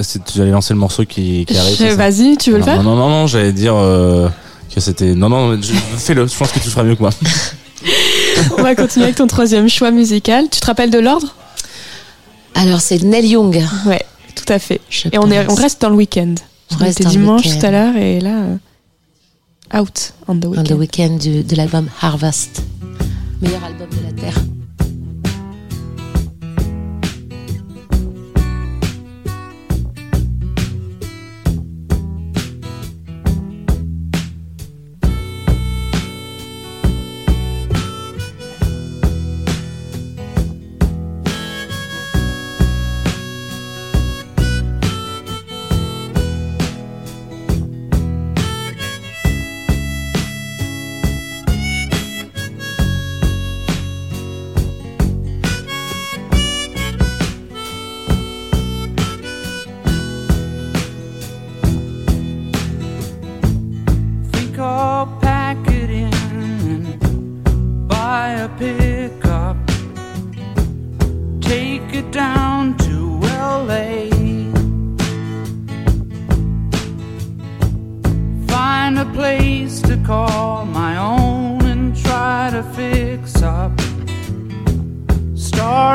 C'est- 0.00 0.22
J'allais 0.34 0.50
lancer 0.50 0.74
le 0.74 0.80
morceau 0.80 1.04
qui, 1.04 1.44
qui 1.46 1.56
arrive. 1.56 1.94
Vas-y, 1.96 2.36
tu 2.36 2.50
veux 2.50 2.56
le 2.58 2.60
non, 2.60 2.66
faire 2.66 2.82
non, 2.82 2.96
non, 2.96 3.08
non, 3.08 3.26
j'allais 3.26 3.52
dire 3.52 3.74
euh, 3.76 4.28
que 4.74 4.80
c'était. 4.80 5.14
Non, 5.14 5.28
non, 5.28 5.58
fais-le. 5.96 6.26
Je 6.26 6.36
pense 6.36 6.50
que 6.52 6.58
tu 6.58 6.66
le 6.66 6.70
feras 6.70 6.84
mieux 6.84 6.94
que 6.94 7.00
moi. 7.02 7.10
On 8.58 8.62
va 8.62 8.74
continuer 8.74 9.04
avec 9.06 9.16
ton 9.16 9.26
troisième 9.26 9.68
choix 9.68 9.90
musical. 9.90 10.46
Tu 10.50 10.60
te 10.60 10.66
rappelles 10.66 10.90
de 10.90 10.98
l'ordre? 10.98 11.34
Alors 12.54 12.80
c'est 12.80 13.02
Neil 13.02 13.26
Young. 13.28 13.62
Ouais, 13.86 14.04
tout 14.34 14.52
à 14.52 14.58
fait. 14.58 14.80
je 14.90 15.08
Et 15.12 15.18
on, 15.18 15.30
est, 15.30 15.48
on 15.48 15.54
reste 15.54 15.80
dans 15.82 15.90
le 15.90 15.96
week-end. 15.96 16.34
On 16.72 16.74
On 16.74 16.78
reste 16.78 17.00
était 17.00 17.04
dans 17.04 17.10
le 17.10 17.16
dimanche 17.16 17.44
week-end. 17.44 17.58
tout 17.60 17.66
à 17.66 17.70
l'heure 17.70 17.96
et 17.96 18.20
là, 18.20 18.30
euh, 19.74 19.78
out 19.80 20.12
on 20.26 20.36
the 20.38 20.44
On 20.46 20.50
weekend. 20.50 20.66
the 20.68 20.72
Weekend 20.78 21.18
du- 21.18 21.42
de 21.44 21.56
l'album 21.56 21.88
Harvest. 22.00 22.62
Meilleur 23.40 23.62
album 23.64 23.88
de 23.90 24.06
la 24.06 24.12
Terre. 24.22 24.40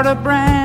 A 0.05 0.13
brand. 0.13 0.62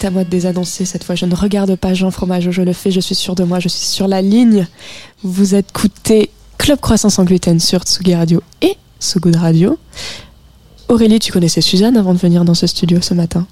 C'est 0.00 0.06
à 0.06 0.10
moi 0.10 0.24
de 0.24 0.30
désannoncer 0.30 0.86
cette 0.86 1.04
fois. 1.04 1.14
Je 1.14 1.26
ne 1.26 1.34
regarde 1.34 1.76
pas 1.76 1.92
Jean 1.92 2.10
Fromageau, 2.10 2.52
je 2.52 2.62
le 2.62 2.72
fais, 2.72 2.90
je 2.90 3.00
suis 3.00 3.14
sûr 3.14 3.34
de 3.34 3.44
moi, 3.44 3.60
je 3.60 3.68
suis 3.68 3.86
sur 3.86 4.08
la 4.08 4.22
ligne. 4.22 4.66
Vous 5.22 5.54
écoutez 5.54 6.30
Club 6.56 6.80
Croissance 6.80 7.14
sans 7.14 7.24
gluten 7.24 7.60
sur 7.60 7.82
Tsugi 7.82 8.14
Radio 8.14 8.42
et 8.62 8.76
So 8.98 9.20
Good 9.20 9.36
Radio. 9.36 9.78
Aurélie, 10.88 11.18
tu 11.18 11.32
connaissais 11.32 11.60
Suzanne 11.60 11.98
avant 11.98 12.14
de 12.14 12.18
venir 12.18 12.46
dans 12.46 12.54
ce 12.54 12.66
studio 12.66 13.02
ce 13.02 13.12
matin? 13.12 13.46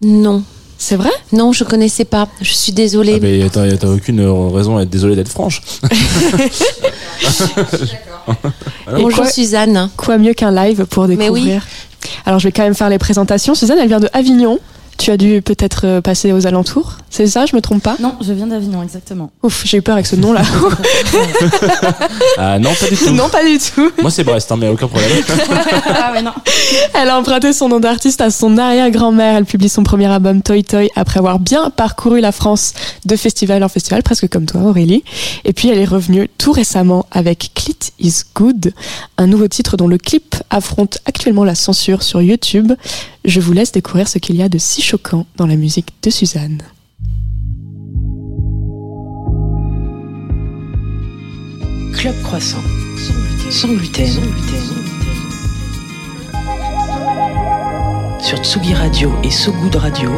Non. 0.00 0.42
C'est 0.78 0.96
vrai? 0.96 1.10
Non, 1.32 1.52
je 1.52 1.64
connaissais 1.64 2.06
pas. 2.06 2.28
Je 2.40 2.52
suis 2.54 2.72
désolée. 2.72 3.16
Ah, 3.16 3.20
mais 3.20 3.48
t'as 3.50 3.76
t'as 3.76 3.88
aucune 3.88 4.20
raison 4.22 4.78
d'être 4.78 4.90
désolé 4.90 5.16
d'être 5.16 5.28
franche. 5.28 5.60
Bonjour 8.90 9.12
quoi, 9.22 9.30
Suzanne? 9.30 9.90
quoi 9.98 10.16
mieux 10.16 10.32
qu'un 10.32 10.50
live 10.50 10.86
pour 10.86 11.06
Mais 11.08 11.28
oui. 11.28 11.42
découvrir? 11.42 11.66
Alors 12.24 12.38
je 12.38 12.48
vais 12.48 12.52
quand 12.52 12.64
même 12.64 12.74
faire 12.74 12.88
les 12.88 12.98
présentations. 12.98 13.54
Suzanne, 13.54 13.78
elle 13.78 13.88
vient 13.88 14.00
de 14.00 14.08
Avignon. 14.14 14.58
Tu 14.98 15.10
as 15.10 15.16
dû 15.16 15.42
peut-être 15.42 15.82
euh, 15.86 16.00
passer 16.00 16.32
aux 16.32 16.46
alentours. 16.46 16.98
C'est 17.10 17.26
ça, 17.26 17.46
je 17.46 17.54
me 17.56 17.60
trompe 17.60 17.82
pas? 17.82 17.96
Non, 18.00 18.14
je 18.20 18.32
viens 18.32 18.46
d'Avignon, 18.46 18.82
exactement. 18.82 19.30
Ouf, 19.42 19.62
j'ai 19.66 19.78
eu 19.78 19.82
peur 19.82 19.94
avec 19.94 20.06
ce 20.06 20.16
nom-là. 20.16 20.42
Ah 22.36 22.58
non, 22.58 22.70
pas 22.74 22.88
du 22.88 22.96
tout. 22.96 23.10
non, 23.10 23.28
pas 23.28 23.44
du 23.44 23.58
tout. 23.58 23.90
Moi 24.00 24.10
c'est 24.10 24.24
Brest, 24.24 24.50
hein, 24.50 24.56
mais 24.58 24.68
aucun 24.68 24.88
problème. 24.88 25.10
ah 25.88 26.12
ouais, 26.12 26.22
non. 26.22 26.32
Elle 26.94 27.08
a 27.08 27.18
emprunté 27.18 27.52
son 27.52 27.68
nom 27.68 27.80
d'artiste 27.80 28.20
à 28.20 28.30
son 28.30 28.58
arrière-grand-mère. 28.58 29.36
Elle 29.36 29.44
publie 29.44 29.68
son 29.68 29.82
premier 29.82 30.06
album 30.06 30.42
Toy 30.42 30.64
Toy 30.64 30.90
après 30.96 31.18
avoir 31.18 31.38
bien 31.38 31.70
parcouru 31.70 32.20
la 32.20 32.32
France 32.32 32.72
de 33.04 33.16
festival 33.16 33.62
en 33.62 33.68
festival, 33.68 34.02
presque 34.02 34.28
comme 34.28 34.46
toi 34.46 34.62
Aurélie. 34.62 35.04
Et 35.44 35.52
puis 35.52 35.68
elle 35.68 35.78
est 35.78 35.84
revenue 35.84 36.28
tout 36.38 36.52
récemment 36.52 37.06
avec 37.12 37.52
Clit 37.54 37.76
is 38.00 38.22
Good, 38.34 38.72
un 39.18 39.26
nouveau 39.26 39.48
titre 39.48 39.76
dont 39.76 39.88
le 39.88 39.98
clip 39.98 40.34
affronte 40.50 40.98
actuellement 41.06 41.44
la 41.44 41.54
censure 41.54 42.02
sur 42.02 42.20
YouTube. 42.20 42.72
Je 43.24 43.40
vous 43.40 43.52
laisse 43.52 43.72
découvrir 43.72 44.08
ce 44.08 44.18
qu'il 44.18 44.36
y 44.36 44.42
a 44.42 44.48
de 44.48 44.58
si 44.58 44.82
choquant 44.84 45.26
dans 45.36 45.46
la 45.46 45.56
musique 45.56 45.94
de 46.02 46.10
Suzanne. 46.10 46.62
Club 51.94 52.14
Croissant. 52.22 52.62
Sans 53.50 53.68
gluten. 53.68 54.06
Sans 54.06 54.20
gluten. 54.20 54.60
Sur 58.20 58.38
Tsugi 58.44 58.74
Radio 58.74 59.10
et 59.22 59.30
So 59.30 59.52
Good 59.52 59.76
Radio. 59.76 60.10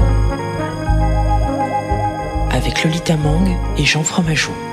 Avec 2.51 2.83
Lolita 2.83 3.17
Mang 3.17 3.49
et 3.79 3.85
Jean 3.85 4.03
Fromageau. 4.03 4.66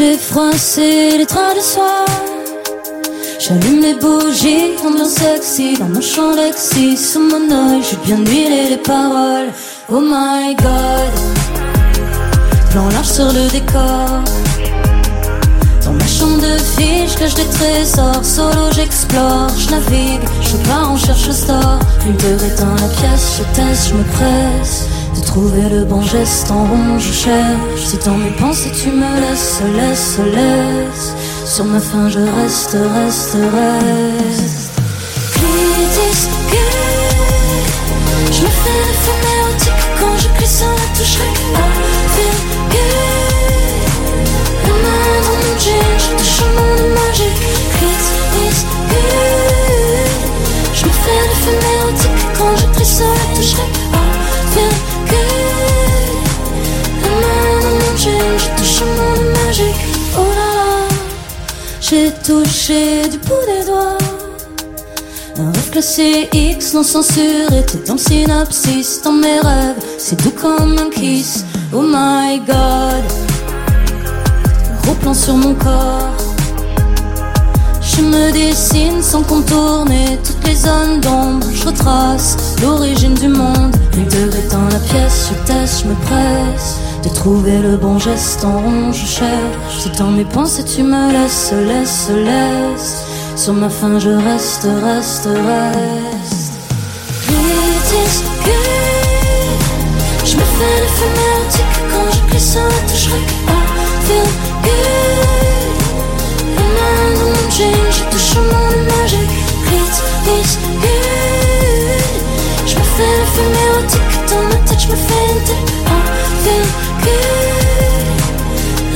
J'ai 0.00 0.16
froissé 0.16 1.18
les 1.18 1.26
trains 1.26 1.52
du 1.52 1.60
soir. 1.60 2.06
J'allume 3.38 3.82
les 3.82 3.94
bougies, 3.94 4.76
ambiance 4.82 5.16
sexy 5.20 5.76
dans 5.78 5.90
mon 5.94 6.00
champ 6.00 6.32
Lexi. 6.34 6.96
Sous 6.96 7.20
mon 7.20 7.44
oeil, 7.58 7.82
j'ai 7.86 7.98
bien 8.06 8.16
huilé 8.24 8.70
les 8.70 8.78
paroles. 8.78 9.50
Oh 9.92 10.00
my 10.00 10.54
god, 10.56 11.12
plan 12.70 12.88
large 12.94 13.12
sur 13.16 13.30
le 13.30 13.44
décor. 13.50 14.24
Dans 15.84 15.92
ma 15.92 16.06
chambre 16.06 16.40
de 16.48 16.56
fille, 16.74 17.06
je 17.06 17.18
cache 17.18 17.34
des 17.34 17.50
trésors. 17.58 18.24
Solo, 18.24 18.72
j'explore, 18.74 19.50
je 19.58 19.70
navigue, 19.70 20.26
je 20.40 20.56
pars 20.66 20.92
en 20.92 20.96
cherche 20.96 21.26
le 21.26 21.34
store. 21.34 21.78
Une 22.06 22.20
heure 22.26 22.42
éteint 22.42 22.76
la 22.80 22.88
pièce, 22.98 23.38
je 23.38 23.42
teste, 23.54 23.88
je 23.90 23.94
me 23.96 24.04
presse. 24.14 24.86
De 25.14 25.20
trouver 25.24 25.68
le 25.68 25.84
bon 25.84 26.02
geste 26.02 26.50
en 26.50 26.64
rond, 26.64 26.98
je 26.98 27.12
cherche. 27.12 27.84
Si 27.84 27.96
dans 28.04 28.16
mes 28.16 28.30
pensées 28.30 28.70
tu 28.70 28.90
me 28.90 29.20
laisses, 29.20 29.60
laisse, 29.74 30.18
laisse. 30.18 31.14
Sur 31.44 31.64
ma 31.64 31.80
faim, 31.80 32.08
je 32.08 32.20
reste, 32.20 32.76
reste, 32.94 33.34
reste. 33.34 34.70
Gay. 36.50 36.58
Je 38.32 38.42
me 38.42 38.48
fais 38.48 38.82
érotiques 39.38 39.84
quand 39.98 40.16
je 40.16 40.28
clique 40.36 40.48
sur 40.48 40.68
la 40.68 40.86
touche 40.96 41.18
gay. 42.70 42.78
La 44.64 44.72
main 44.82 45.02
dans 45.24 45.36
mon 45.42 45.58
jean, 45.58 45.90
je 45.98 46.10
touche 46.18 46.40
au 46.42 46.50
monde 46.56 46.86
magique. 46.94 47.40
Gay. 48.90 49.06
Je 50.74 50.82
me 50.86 50.92
fais 50.92 51.20
érotiques 51.74 52.20
quand 52.38 52.54
je 52.56 52.66
clique 52.74 52.86
sur 52.86 53.06
la 53.06 53.26
touche 53.34 53.89
touché 62.24 63.08
du 63.08 63.18
bout 63.18 63.44
des 63.46 63.66
doigts. 63.66 63.98
Un 65.38 65.52
rêve 65.52 65.70
classé 65.70 66.28
X 66.32 66.74
non 66.74 66.82
censuré 66.82 67.64
T'es 67.66 67.78
dans 67.86 67.94
le 67.94 67.98
synopsis, 67.98 69.00
dans 69.02 69.12
mes 69.12 69.40
rêves. 69.40 69.76
C'est 69.98 70.20
doux 70.22 70.32
comme 70.32 70.76
un 70.78 70.90
kiss. 70.90 71.44
Oh 71.72 71.82
my 71.82 72.40
god. 72.46 73.04
Gros 74.82 74.94
plan 74.94 75.14
sur 75.14 75.34
mon 75.34 75.54
corps. 75.54 76.10
Je 77.80 78.02
me 78.02 78.32
dessine 78.32 79.02
sans 79.02 79.22
contourner 79.22 80.18
Toutes 80.24 80.46
les 80.46 80.56
zones 80.56 81.00
d'ombre. 81.00 81.46
Je 81.54 81.66
retrace 81.66 82.36
l'origine 82.62 83.14
du 83.14 83.28
monde. 83.28 83.74
Les 83.96 84.04
deux 84.04 84.28
éteint 84.36 84.68
la 84.70 84.78
pièce 84.78 85.30
Je 85.30 85.52
teste, 85.52 85.82
je 85.82 85.88
me 85.88 85.94
presse 85.94 86.79
de 87.02 87.08
trouver 87.08 87.58
le 87.58 87.76
bon 87.76 87.98
geste 87.98 88.44
en 88.44 88.58
rond. 88.58 88.92
Je 88.92 89.06
cherche, 89.06 89.78
c'est 89.78 89.96
dans 89.98 90.10
mes 90.10 90.24
pensées, 90.24 90.64
tu 90.64 90.82
me 90.82 91.12
laisses, 91.12 91.52
laisse, 91.52 92.10
laisse. 92.10 93.04
Sur 93.36 93.54
ma 93.54 93.68
faim, 93.68 93.98
je 93.98 94.10
reste, 94.10 94.66
reste, 94.84 95.26
reste. 95.26 96.52
Good. 98.44 98.70
Je 100.24 100.36
me 100.36 100.42
fais 100.42 100.80
le 100.80 100.88
feu 100.96 101.08
merdique 101.20 101.76
quand 101.90 102.08
je 102.12 102.20
glisse 102.30 102.56
un 102.56 102.68
touche 102.86 103.06
I 103.06 103.10
feel 104.06 104.28
good. 104.62 105.78
La 106.56 106.62
main 106.62 107.02
dans 107.18 107.30
mon 107.30 107.50
jean, 107.50 107.74
je 107.90 108.02
touche. 108.10 108.34
It 109.72 109.94
is 110.26 110.50
good. 110.80 112.14
Je 112.66 112.74
me 112.76 112.82
fais 112.82 113.14
le 113.18 113.26
feu 113.34 113.46
érotique 113.66 114.14
dans 114.30 114.44
ma 114.48 114.59
je 114.80 114.88
me 114.88 114.96
fais 114.96 115.30
good. 115.34 116.70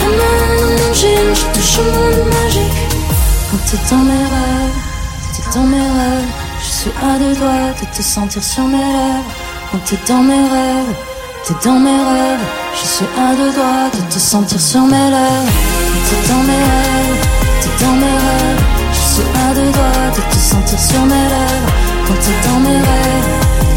La 0.00 0.06
main 0.18 0.92
jean, 0.94 1.34
je 1.34 1.44
touche 1.54 1.78
au 1.78 1.84
monde 1.94 2.28
magique. 2.32 2.80
Quand 3.50 3.62
t'es 3.68 3.80
dans 3.90 4.04
mes 4.10 4.24
rêves, 4.34 4.78
t'es 5.34 5.44
dans 5.54 5.66
mes 5.66 5.88
rêves. 5.98 6.32
Je 6.60 6.70
suis 6.78 6.94
à 7.02 7.18
deux 7.18 7.34
doigts 7.34 7.72
de 7.80 7.96
te 7.96 8.02
sentir 8.02 8.42
sur 8.42 8.64
mes 8.64 8.78
lèvres. 8.78 9.32
Quand 9.70 9.82
t'es 9.84 9.98
dans 10.08 10.22
mes 10.22 10.44
rêves, 10.54 10.94
t'es 11.46 11.54
dans 11.64 11.78
mes 11.78 12.02
rêves. 12.12 12.46
Je 12.80 12.86
suis 12.86 13.10
à 13.18 13.34
deux 13.36 13.52
doigts 13.52 13.90
de 13.94 14.00
te 14.12 14.18
sentir 14.18 14.60
sur 14.60 14.82
mes 14.82 15.10
lèvres. 15.16 15.52
Quand 15.90 16.04
t'es 16.08 16.28
dans 16.32 16.42
mes 16.48 16.64
rêves, 16.70 17.20
t'es 17.60 17.84
dans 17.84 17.96
mes 18.02 18.16
rêves. 18.26 18.62
Je 18.96 19.02
suis 19.12 19.28
à 19.44 19.54
deux 19.54 19.70
doigts 19.76 20.10
de 20.16 20.22
te 20.32 20.38
sentir 20.38 20.80
sur 20.80 21.02
mes 21.02 21.26
lèvres. 21.34 21.72
Quand 22.06 22.18
t'es 22.24 22.48
dans 22.48 22.60
mes 22.60 22.78
rêves, 22.88 23.30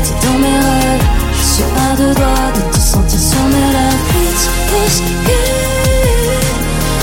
t'es 0.04 0.28
dans 0.28 0.38
mes 0.40 0.58
rêves. 0.68 1.17
Suis 1.58 1.66
à 1.66 1.96
deux 1.96 2.14
doigts 2.14 2.52
de 2.54 2.62
te 2.72 2.78
sentir 2.78 3.20
sur 3.20 3.42
mes 3.46 3.72
lèvres. 3.74 4.06
It's, 4.30 4.44
it's 4.78 5.02
good. 5.26 6.46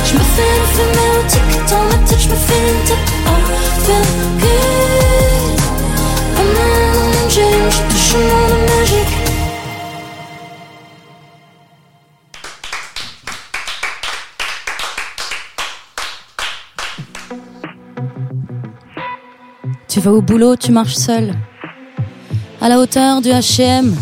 Je 0.05 0.13
me 0.15 0.21
fais 0.21 0.55
le 0.61 0.67
feu 0.75 0.87
mélodique 0.95 1.59
dans 1.69 1.85
ma 1.87 1.99
tête, 2.07 2.21
je 2.21 2.29
me 2.29 2.37
fais 2.37 2.63
une 2.71 2.83
tête. 2.87 3.09
I 3.27 3.29
feel 3.85 4.05
good. 4.39 5.59
Dans 6.37 6.45
mon 6.45 7.29
jean, 7.29 7.63
je 7.69 7.81
touche 7.91 8.15
au 8.15 8.19
monde 8.21 8.63
magique. 8.79 9.15
Tu 19.89 19.99
vas 19.99 20.13
au 20.13 20.23
boulot, 20.23 20.55
tu 20.55 20.71
marches 20.71 20.95
seul. 20.95 21.35
À 22.61 22.69
la 22.69 22.79
hauteur 22.79 23.21
du 23.21 23.31
HM, 23.31 23.97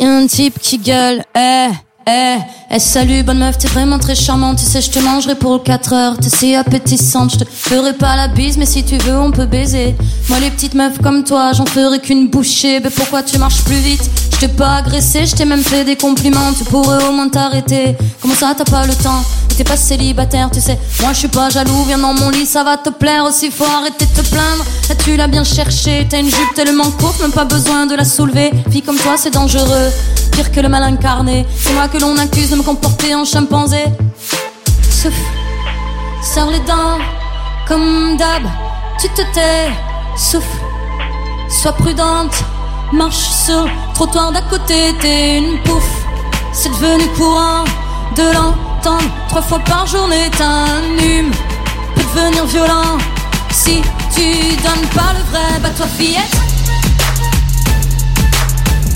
y 0.00 0.04
a 0.04 0.12
un 0.12 0.26
type 0.26 0.58
qui 0.58 0.78
gueule. 0.78 1.22
Eh, 1.36 1.68
eh, 2.06 2.36
eh, 2.70 2.78
salut, 2.78 3.22
bonne 3.22 3.38
meuf, 3.38 3.58
t'es 3.58 3.68
vraiment 3.68 3.98
très 3.98 4.14
charmante. 4.14 4.58
Tu 4.58 4.64
sais, 4.64 4.80
je 4.80 4.90
te 4.90 4.98
mangerai 4.98 5.34
pour 5.34 5.62
4 5.62 5.92
heures. 5.92 6.16
T'es 6.16 6.30
si 6.30 6.54
appétissante, 6.54 7.32
je 7.32 7.38
te 7.38 7.44
ferai 7.44 7.92
pas 7.92 8.16
la 8.16 8.28
bise, 8.28 8.56
mais 8.56 8.66
si 8.66 8.82
tu 8.84 8.96
veux, 8.98 9.18
on 9.18 9.30
peut 9.30 9.46
baiser. 9.46 9.94
Moi, 10.28 10.38
les 10.40 10.50
petites 10.50 10.74
meufs 10.74 11.00
comme 11.02 11.24
toi, 11.24 11.52
j'en 11.52 11.66
ferai 11.66 11.98
qu'une 11.98 12.28
bouchée. 12.28 12.80
Mais 12.80 12.90
pourquoi 12.90 13.22
tu 13.22 13.38
marches 13.38 13.62
plus 13.64 13.76
vite? 13.76 14.10
Je 14.32 14.38
t'ai 14.38 14.48
pas 14.48 14.76
agressé, 14.76 15.26
je 15.26 15.34
t'ai 15.34 15.44
même 15.44 15.62
fait 15.62 15.84
des 15.84 15.96
compliments. 15.96 16.52
Tu 16.56 16.64
pourrais 16.64 17.04
au 17.04 17.12
moins 17.12 17.28
t'arrêter. 17.28 17.96
Comment 18.22 18.34
ça, 18.34 18.54
t'as 18.56 18.64
pas 18.64 18.86
le 18.86 18.94
temps? 18.94 19.22
T'es 19.60 19.64
pas 19.64 19.76
célibataire, 19.76 20.48
tu 20.50 20.58
sais. 20.58 20.78
Moi, 21.02 21.12
je 21.12 21.18
suis 21.18 21.28
pas 21.28 21.50
jaloux, 21.50 21.84
viens 21.86 21.98
dans 21.98 22.14
mon 22.14 22.30
lit, 22.30 22.46
ça 22.46 22.64
va 22.64 22.78
te 22.78 22.88
plaire 22.88 23.24
aussi. 23.24 23.50
Faut 23.50 23.66
arrêter 23.66 24.06
de 24.06 24.22
te 24.22 24.26
plaindre. 24.26 24.64
Là, 24.88 24.94
tu 24.94 25.16
l'as 25.16 25.26
bien 25.26 25.44
cherché. 25.44 26.06
T'as 26.08 26.18
une 26.18 26.30
jupe 26.30 26.54
tellement 26.54 26.90
courte, 26.92 27.20
même 27.20 27.30
pas 27.30 27.44
besoin 27.44 27.84
de 27.84 27.94
la 27.94 28.06
soulever. 28.06 28.52
Fille 28.70 28.80
comme 28.80 28.96
toi, 28.96 29.18
c'est 29.18 29.28
dangereux. 29.28 29.90
Pire 30.32 30.50
que 30.50 30.60
le 30.60 30.70
mal 30.70 30.82
incarné. 30.84 31.44
C'est 31.58 31.74
moi 31.74 31.88
que 31.88 31.98
l'on 31.98 32.16
accuse 32.16 32.48
de 32.48 32.56
me 32.56 32.62
comporter 32.62 33.14
en 33.14 33.26
chimpanzé. 33.26 33.84
Souffle, 34.90 35.20
serre 36.22 36.50
les 36.50 36.60
dents, 36.60 36.96
comme 37.68 38.16
d'hab. 38.16 38.44
Tu 38.98 39.10
te 39.10 39.20
tais, 39.34 39.68
souffle, 40.16 40.46
sois 41.50 41.72
prudente. 41.72 42.32
Marche 42.94 43.28
sur 43.44 43.64
le 43.64 43.70
trottoir 43.92 44.32
d'à 44.32 44.40
côté, 44.40 44.94
t'es 45.02 45.36
une 45.36 45.62
pouffe. 45.64 45.84
C'est 46.54 46.70
devenu 46.70 47.06
courant 47.08 47.64
de 48.16 48.22
l'entendre 48.82 49.10
trois 49.28 49.42
fois 49.42 49.58
par 49.60 49.86
journée. 49.86 50.30
Un 50.40 50.98
hume, 51.02 51.30
peut 51.94 52.02
devenir 52.02 52.46
violent. 52.46 52.98
Si 53.50 53.82
tu 54.14 54.56
donnes 54.62 54.88
pas 54.94 55.12
le 55.12 55.22
vrai, 55.30 55.60
bah 55.62 55.70
toi 55.76 55.86
fillette. 55.86 56.30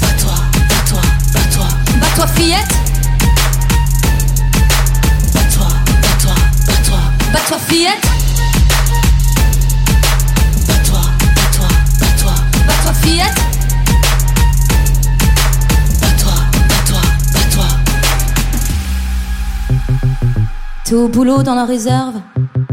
Bats-toi, 0.01 0.35
bats-toi, 0.69 1.01
bats-toi, 1.33 1.69
bats-toi 2.01 2.27
fillette. 2.29 2.75
Bats-toi, 5.35 5.69
bats-toi, 6.03 6.35
bats-toi, 6.67 6.99
bats-toi 7.33 7.59
fillette. 7.69 8.07
Bats-toi, 10.67 11.01
bats-toi, 11.35 11.69
bats-toi, 11.99 12.35
bats-toi 12.67 12.93
fillette. 13.03 13.44
T'es 20.85 20.95
au 20.95 21.09
boulot 21.09 21.43
dans 21.43 21.55
la 21.55 21.65
réserve, 21.65 22.17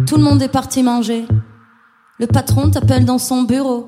tout 0.05 0.17
le 0.17 0.23
monde 0.23 0.41
est 0.41 0.49
parti 0.49 0.83
manger. 0.83 1.25
Le 2.19 2.27
patron 2.27 2.69
t'appelle 2.69 3.05
dans 3.05 3.17
son 3.17 3.43
bureau. 3.43 3.85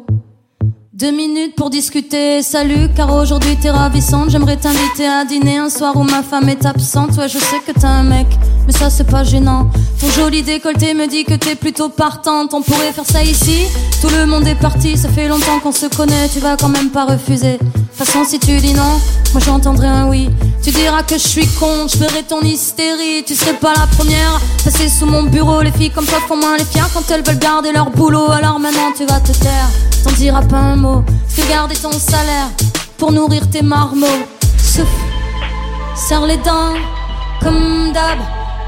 Deux 0.93 1.11
minutes 1.11 1.55
pour 1.57 1.69
discuter, 1.69 2.41
salut, 2.41 2.87
car 2.95 3.13
aujourd'hui 3.13 3.57
t'es 3.57 3.69
ravissante. 3.69 4.29
J'aimerais 4.29 4.55
t'inviter 4.55 5.05
à 5.05 5.25
dîner 5.25 5.57
un 5.57 5.69
soir 5.69 5.97
où 5.97 6.03
ma 6.03 6.23
femme 6.23 6.47
est 6.47 6.65
absente. 6.65 7.17
Ouais, 7.17 7.27
je 7.27 7.37
sais 7.37 7.59
que 7.67 7.77
t'as 7.77 7.89
un 7.89 8.03
mec, 8.03 8.27
mais 8.65 8.71
ça 8.71 8.89
c'est 8.89 9.09
pas 9.09 9.25
gênant. 9.25 9.69
Ton 9.99 10.07
joli 10.07 10.41
décolleté 10.41 10.93
me 10.93 11.05
dit 11.07 11.25
que 11.25 11.33
t'es 11.33 11.55
plutôt 11.55 11.89
partante. 11.89 12.53
On 12.53 12.61
pourrait 12.61 12.93
faire 12.93 13.05
ça 13.05 13.21
ici, 13.23 13.65
tout 14.01 14.09
le 14.17 14.25
monde 14.25 14.47
est 14.47 14.55
parti. 14.55 14.95
Ça 14.95 15.09
fait 15.09 15.27
longtemps 15.27 15.59
qu'on 15.61 15.73
se 15.73 15.87
connaît, 15.87 16.29
tu 16.29 16.39
vas 16.39 16.55
quand 16.55 16.69
même 16.69 16.91
pas 16.91 17.03
refuser. 17.03 17.59
Façon, 17.95 18.23
si 18.25 18.39
tu 18.39 18.57
dis 18.57 18.73
non, 18.73 18.99
moi 19.33 19.41
j'entendrai 19.45 19.87
un 19.87 20.07
oui. 20.07 20.29
Tu 20.63 20.71
diras 20.71 21.03
que 21.03 21.15
je 21.15 21.27
suis 21.27 21.47
con, 21.59 21.87
je 21.87 21.97
ferai 21.97 22.23
ton 22.23 22.41
hystérie. 22.41 23.23
Tu 23.25 23.35
serais 23.35 23.53
pas 23.53 23.73
la 23.77 23.85
première, 23.85 24.41
passer 24.63 24.89
sous 24.89 25.05
mon 25.05 25.23
bureau. 25.23 25.61
Les 25.61 25.71
filles 25.71 25.91
comme 25.91 26.05
toi 26.05 26.17
font 26.27 26.35
moins 26.35 26.57
les 26.57 26.65
fiers 26.65 26.81
quand 26.91 27.03
elles 27.11 27.23
veulent 27.23 27.37
garder 27.37 27.71
leur 27.71 27.91
boulot. 27.91 28.31
Alors 28.31 28.59
maintenant 28.59 28.91
tu 28.97 29.05
vas 29.05 29.19
te 29.19 29.31
taire, 29.33 29.69
t'en 30.03 30.11
diras 30.13 30.41
pas 30.41 30.57
un 30.57 30.75
mot. 30.75 31.03
Fais 31.27 31.47
garder 31.47 31.75
ton 31.75 31.91
salaire 31.91 32.49
pour 32.97 33.11
nourrir 33.11 33.47
tes 33.51 33.61
marmots. 33.61 34.25
Souffle, 34.57 34.87
serre 35.95 36.25
les 36.25 36.37
dents, 36.37 36.73
comme 37.43 37.91
d'hab. 37.93 38.17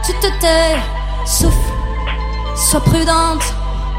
Tu 0.05 0.13
te 0.13 0.27
tais, 0.39 0.75
souffle, 1.25 1.55
sois 2.55 2.81
prudente. 2.81 3.43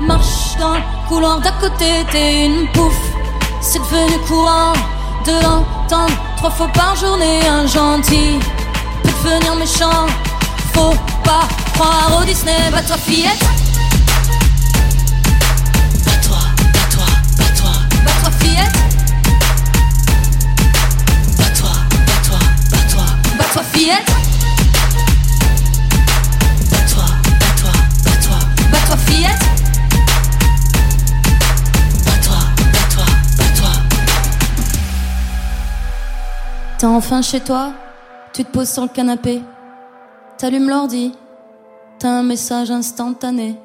Marche 0.03 0.57
dans 0.61 0.75
le 0.75 1.09
couloir 1.09 1.41
d'à 1.41 1.53
côté, 1.53 2.05
t'es 2.13 2.45
une 2.47 2.69
pouffe. 2.73 2.95
C'est 3.61 3.81
devenu 3.81 4.19
courant 4.29 4.75
de 5.27 5.33
l'entendre 5.43 6.15
trois 6.37 6.51
fois 6.51 6.69
par 6.69 6.95
journée. 6.95 7.41
Un 7.49 7.67
gentil 7.67 8.39
peut 9.03 9.09
devenir 9.09 9.57
méchant. 9.57 10.07
Faut 10.73 10.95
pas 11.25 11.49
croire 11.75 12.21
au 12.21 12.25
Disney, 12.25 12.71
bah 12.71 12.83
toi 12.87 12.97
fillette. 12.97 13.45
Bats-toi, 16.05 16.39
bats-toi, 16.73 17.07
bats-toi, 17.39 17.73
bats-toi 18.05 18.31
fillette. 18.41 18.77
Bats-toi, 21.39 21.71
bats-toi, 22.07 22.39
bats-toi, 22.71 23.05
bats-toi 23.39 23.63
fillette. 23.73 24.16
T'es 36.79 36.85
enfin 36.85 37.23
chez 37.23 37.41
toi, 37.41 37.73
tu 38.35 38.45
te 38.45 38.51
poses 38.51 38.71
sur 38.71 38.83
le 38.83 38.89
canapé, 38.89 39.41
t'allumes 40.37 40.69
l'ordi, 40.69 41.15
t'as 41.99 42.11
un 42.11 42.23
message 42.23 42.71
instantané. 42.71 43.57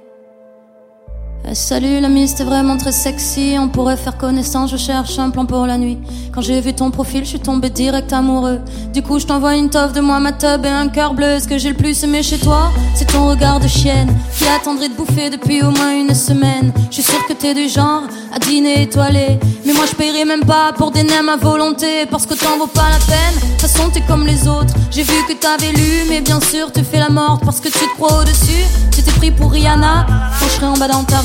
Eh, 1.44 1.56
salut 1.56 2.00
l'ami, 2.00 2.28
c'était 2.28 2.44
vraiment 2.44 2.78
très 2.78 2.92
sexy, 2.92 3.56
on 3.60 3.68
pourrait 3.68 3.98
faire 3.98 4.16
connaissance, 4.16 4.70
je 4.70 4.78
cherche 4.78 5.18
un 5.18 5.32
plan 5.32 5.46
pour 5.46 5.66
la 5.66 5.78
nuit. 5.78 5.98
Quand 6.32 6.42
j'ai 6.42 6.62
vu 6.62 6.74
ton 6.74 6.92
profil, 6.92 7.24
je 7.24 7.30
suis 7.30 7.40
tombé 7.40 7.72
direct 7.72 8.14
amoureux. 8.14 8.60
Du 8.94 9.02
coup, 9.02 9.18
je 9.18 9.26
t'envoie 9.26 9.56
une 9.56 9.70
toffe 9.70 9.92
de 9.94 10.02
moi, 10.02 10.20
ma 10.20 10.34
tub 10.34 10.64
et 10.66 10.70
un 10.70 10.88
cœur 10.88 11.16
bleu. 11.16 11.40
Ce 11.40 11.48
que 11.48 11.58
j'ai 11.58 11.70
le 11.70 11.76
plus 11.76 12.04
aimé 12.04 12.22
chez 12.22 12.38
toi, 12.38 12.72
c'est 12.94 13.06
ton 13.06 13.28
regard 13.28 13.60
de 13.60 13.68
chienne 13.68 14.16
qui 14.38 14.46
attendrait 14.48 14.90
de 14.90 14.94
bouffer 14.94 15.32
depuis 15.32 15.64
au 15.64 15.72
moins 15.72 15.92
une 15.94 16.14
semaine. 16.14 16.72
Je 16.90 16.96
suis 16.96 17.04
sûre 17.04 17.26
que 17.28 17.34
t'es 17.34 17.56
du 17.56 17.68
genre 17.68 18.04
à 18.34 18.38
dîner 18.38 18.84
étoilé. 18.84 19.40
Mais 19.66 19.74
moi, 19.74 19.86
je 19.90 19.96
paierai 19.96 20.26
même 20.26 20.46
pas 20.46 20.74
pour 20.74 20.92
des 20.92 21.04
nems 21.04 21.30
à 21.30 21.38
volonté 21.38 22.06
parce 22.10 22.28
que 22.28 22.36
t'en 22.36 22.58
vaut 22.58 22.68
pas 22.68 22.90
la 22.90 23.00
peine. 23.00 23.36
De 23.36 23.52
toute 23.52 23.62
façon, 23.62 23.90
t'es 23.90 24.02
comme 24.02 24.28
les 24.28 24.48
autres. 24.48 24.74
J'ai 24.92 25.04
vu 25.04 25.14
que 25.28 25.34
t'avais 25.34 25.72
lu, 25.72 26.06
mais 26.08 26.22
bien 26.22 26.40
sûr, 26.40 26.72
tu 26.72 26.84
fais 26.84 27.00
la 27.00 27.10
morte 27.10 27.44
parce 27.44 27.60
que 27.60 27.68
tu 27.68 27.80
te 27.80 27.96
crois 27.96 28.20
au-dessus. 28.20 28.64
Tu 28.92 29.02
t'es 29.02 29.12
pris 29.12 29.32
pour 29.32 29.52
Rihanna, 29.52 30.06
je 30.42 30.46
serai 30.50 30.66
en 30.66 30.74
bas 30.74 30.88
dans 30.88 31.04
ta 31.04 31.18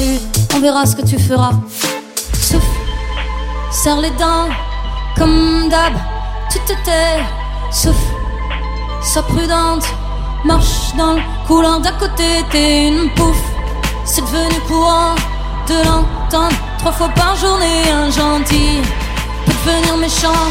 on 0.55 0.61
verra 0.61 0.87
ce 0.87 0.97
que 0.97 1.03
tu 1.03 1.19
feras. 1.19 1.53
Souffle, 2.33 2.67
serre 3.71 4.01
les 4.01 4.11
dents, 4.11 4.49
comme 5.17 5.69
d'hab, 5.69 5.95
tu 6.51 6.59
te 6.61 6.73
tais. 6.85 7.23
Souffle, 7.71 8.15
sois 9.03 9.23
prudente. 9.23 9.85
Marche 10.45 10.95
dans 10.97 11.15
le 11.15 11.23
couloir 11.47 11.81
d'à 11.81 11.93
côté, 11.93 12.45
t'es 12.51 12.89
une 12.89 13.11
pouffe. 13.15 13.37
C'est 14.05 14.21
devenu 14.21 14.61
courant 14.69 15.17
de 15.67 15.75
l'entendre 15.85 16.57
trois 16.79 16.93
fois 16.93 17.09
par 17.09 17.35
journée. 17.37 17.91
Un 17.91 18.11
gentil 18.11 18.81
peut 19.45 19.53
devenir 19.67 19.97
méchant. 19.97 20.45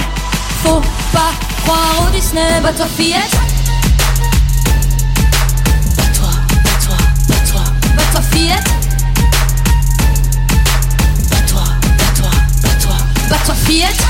Faut 0.64 0.82
pas 1.14 1.32
croire 1.64 2.06
au 2.06 2.10
Disney, 2.12 2.60
bah 2.62 2.74
toi 2.76 2.88
fillette. 2.88 3.38
Bat-toi, 5.96 6.32
bat-toi, 6.64 6.98
bat-toi, 7.30 7.62
bat-toi 7.96 8.22
fillette. 8.32 8.75
Bat-toi, 13.36 13.36
bat-toi 13.36 13.56
fillette. 13.56 14.04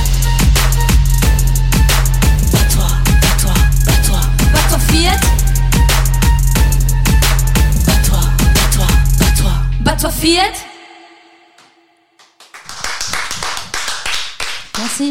Bat-toi, 2.51 2.87
bat-toi, 3.21 3.53
bat-toi, 3.85 4.19
bat-toi 4.53 4.79
fillette. 4.79 5.25
Bat-toi, 7.85 8.19
bat-toi, 8.53 8.87
bat-toi, 9.19 9.51
bat-toi 9.81 10.11
fillette. 10.11 10.65
Merci. 14.77 15.09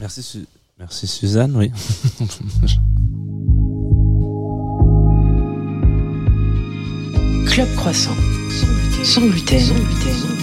Merci, 0.00 0.22
Su- 0.22 0.46
Merci 0.78 1.06
Suzanne, 1.06 1.54
oui. 1.56 1.70
Club 7.46 7.68
Croissant. 7.76 8.16
Sans 9.04 9.20
gluten. 9.20 9.60
Sans 9.60 9.74
gluten. 9.74 10.41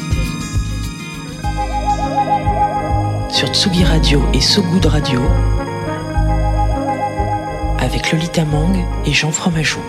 Sur 3.32 3.48
Tsugi 3.50 3.84
Radio 3.84 4.22
et 4.34 4.42
So 4.42 4.62
Good 4.62 4.86
Radio. 4.86 5.22
Avec 7.80 8.12
Lolita 8.12 8.44
Mang 8.46 8.76
et 9.06 9.14
Jean 9.14 9.32
Fromageau. 9.32 9.80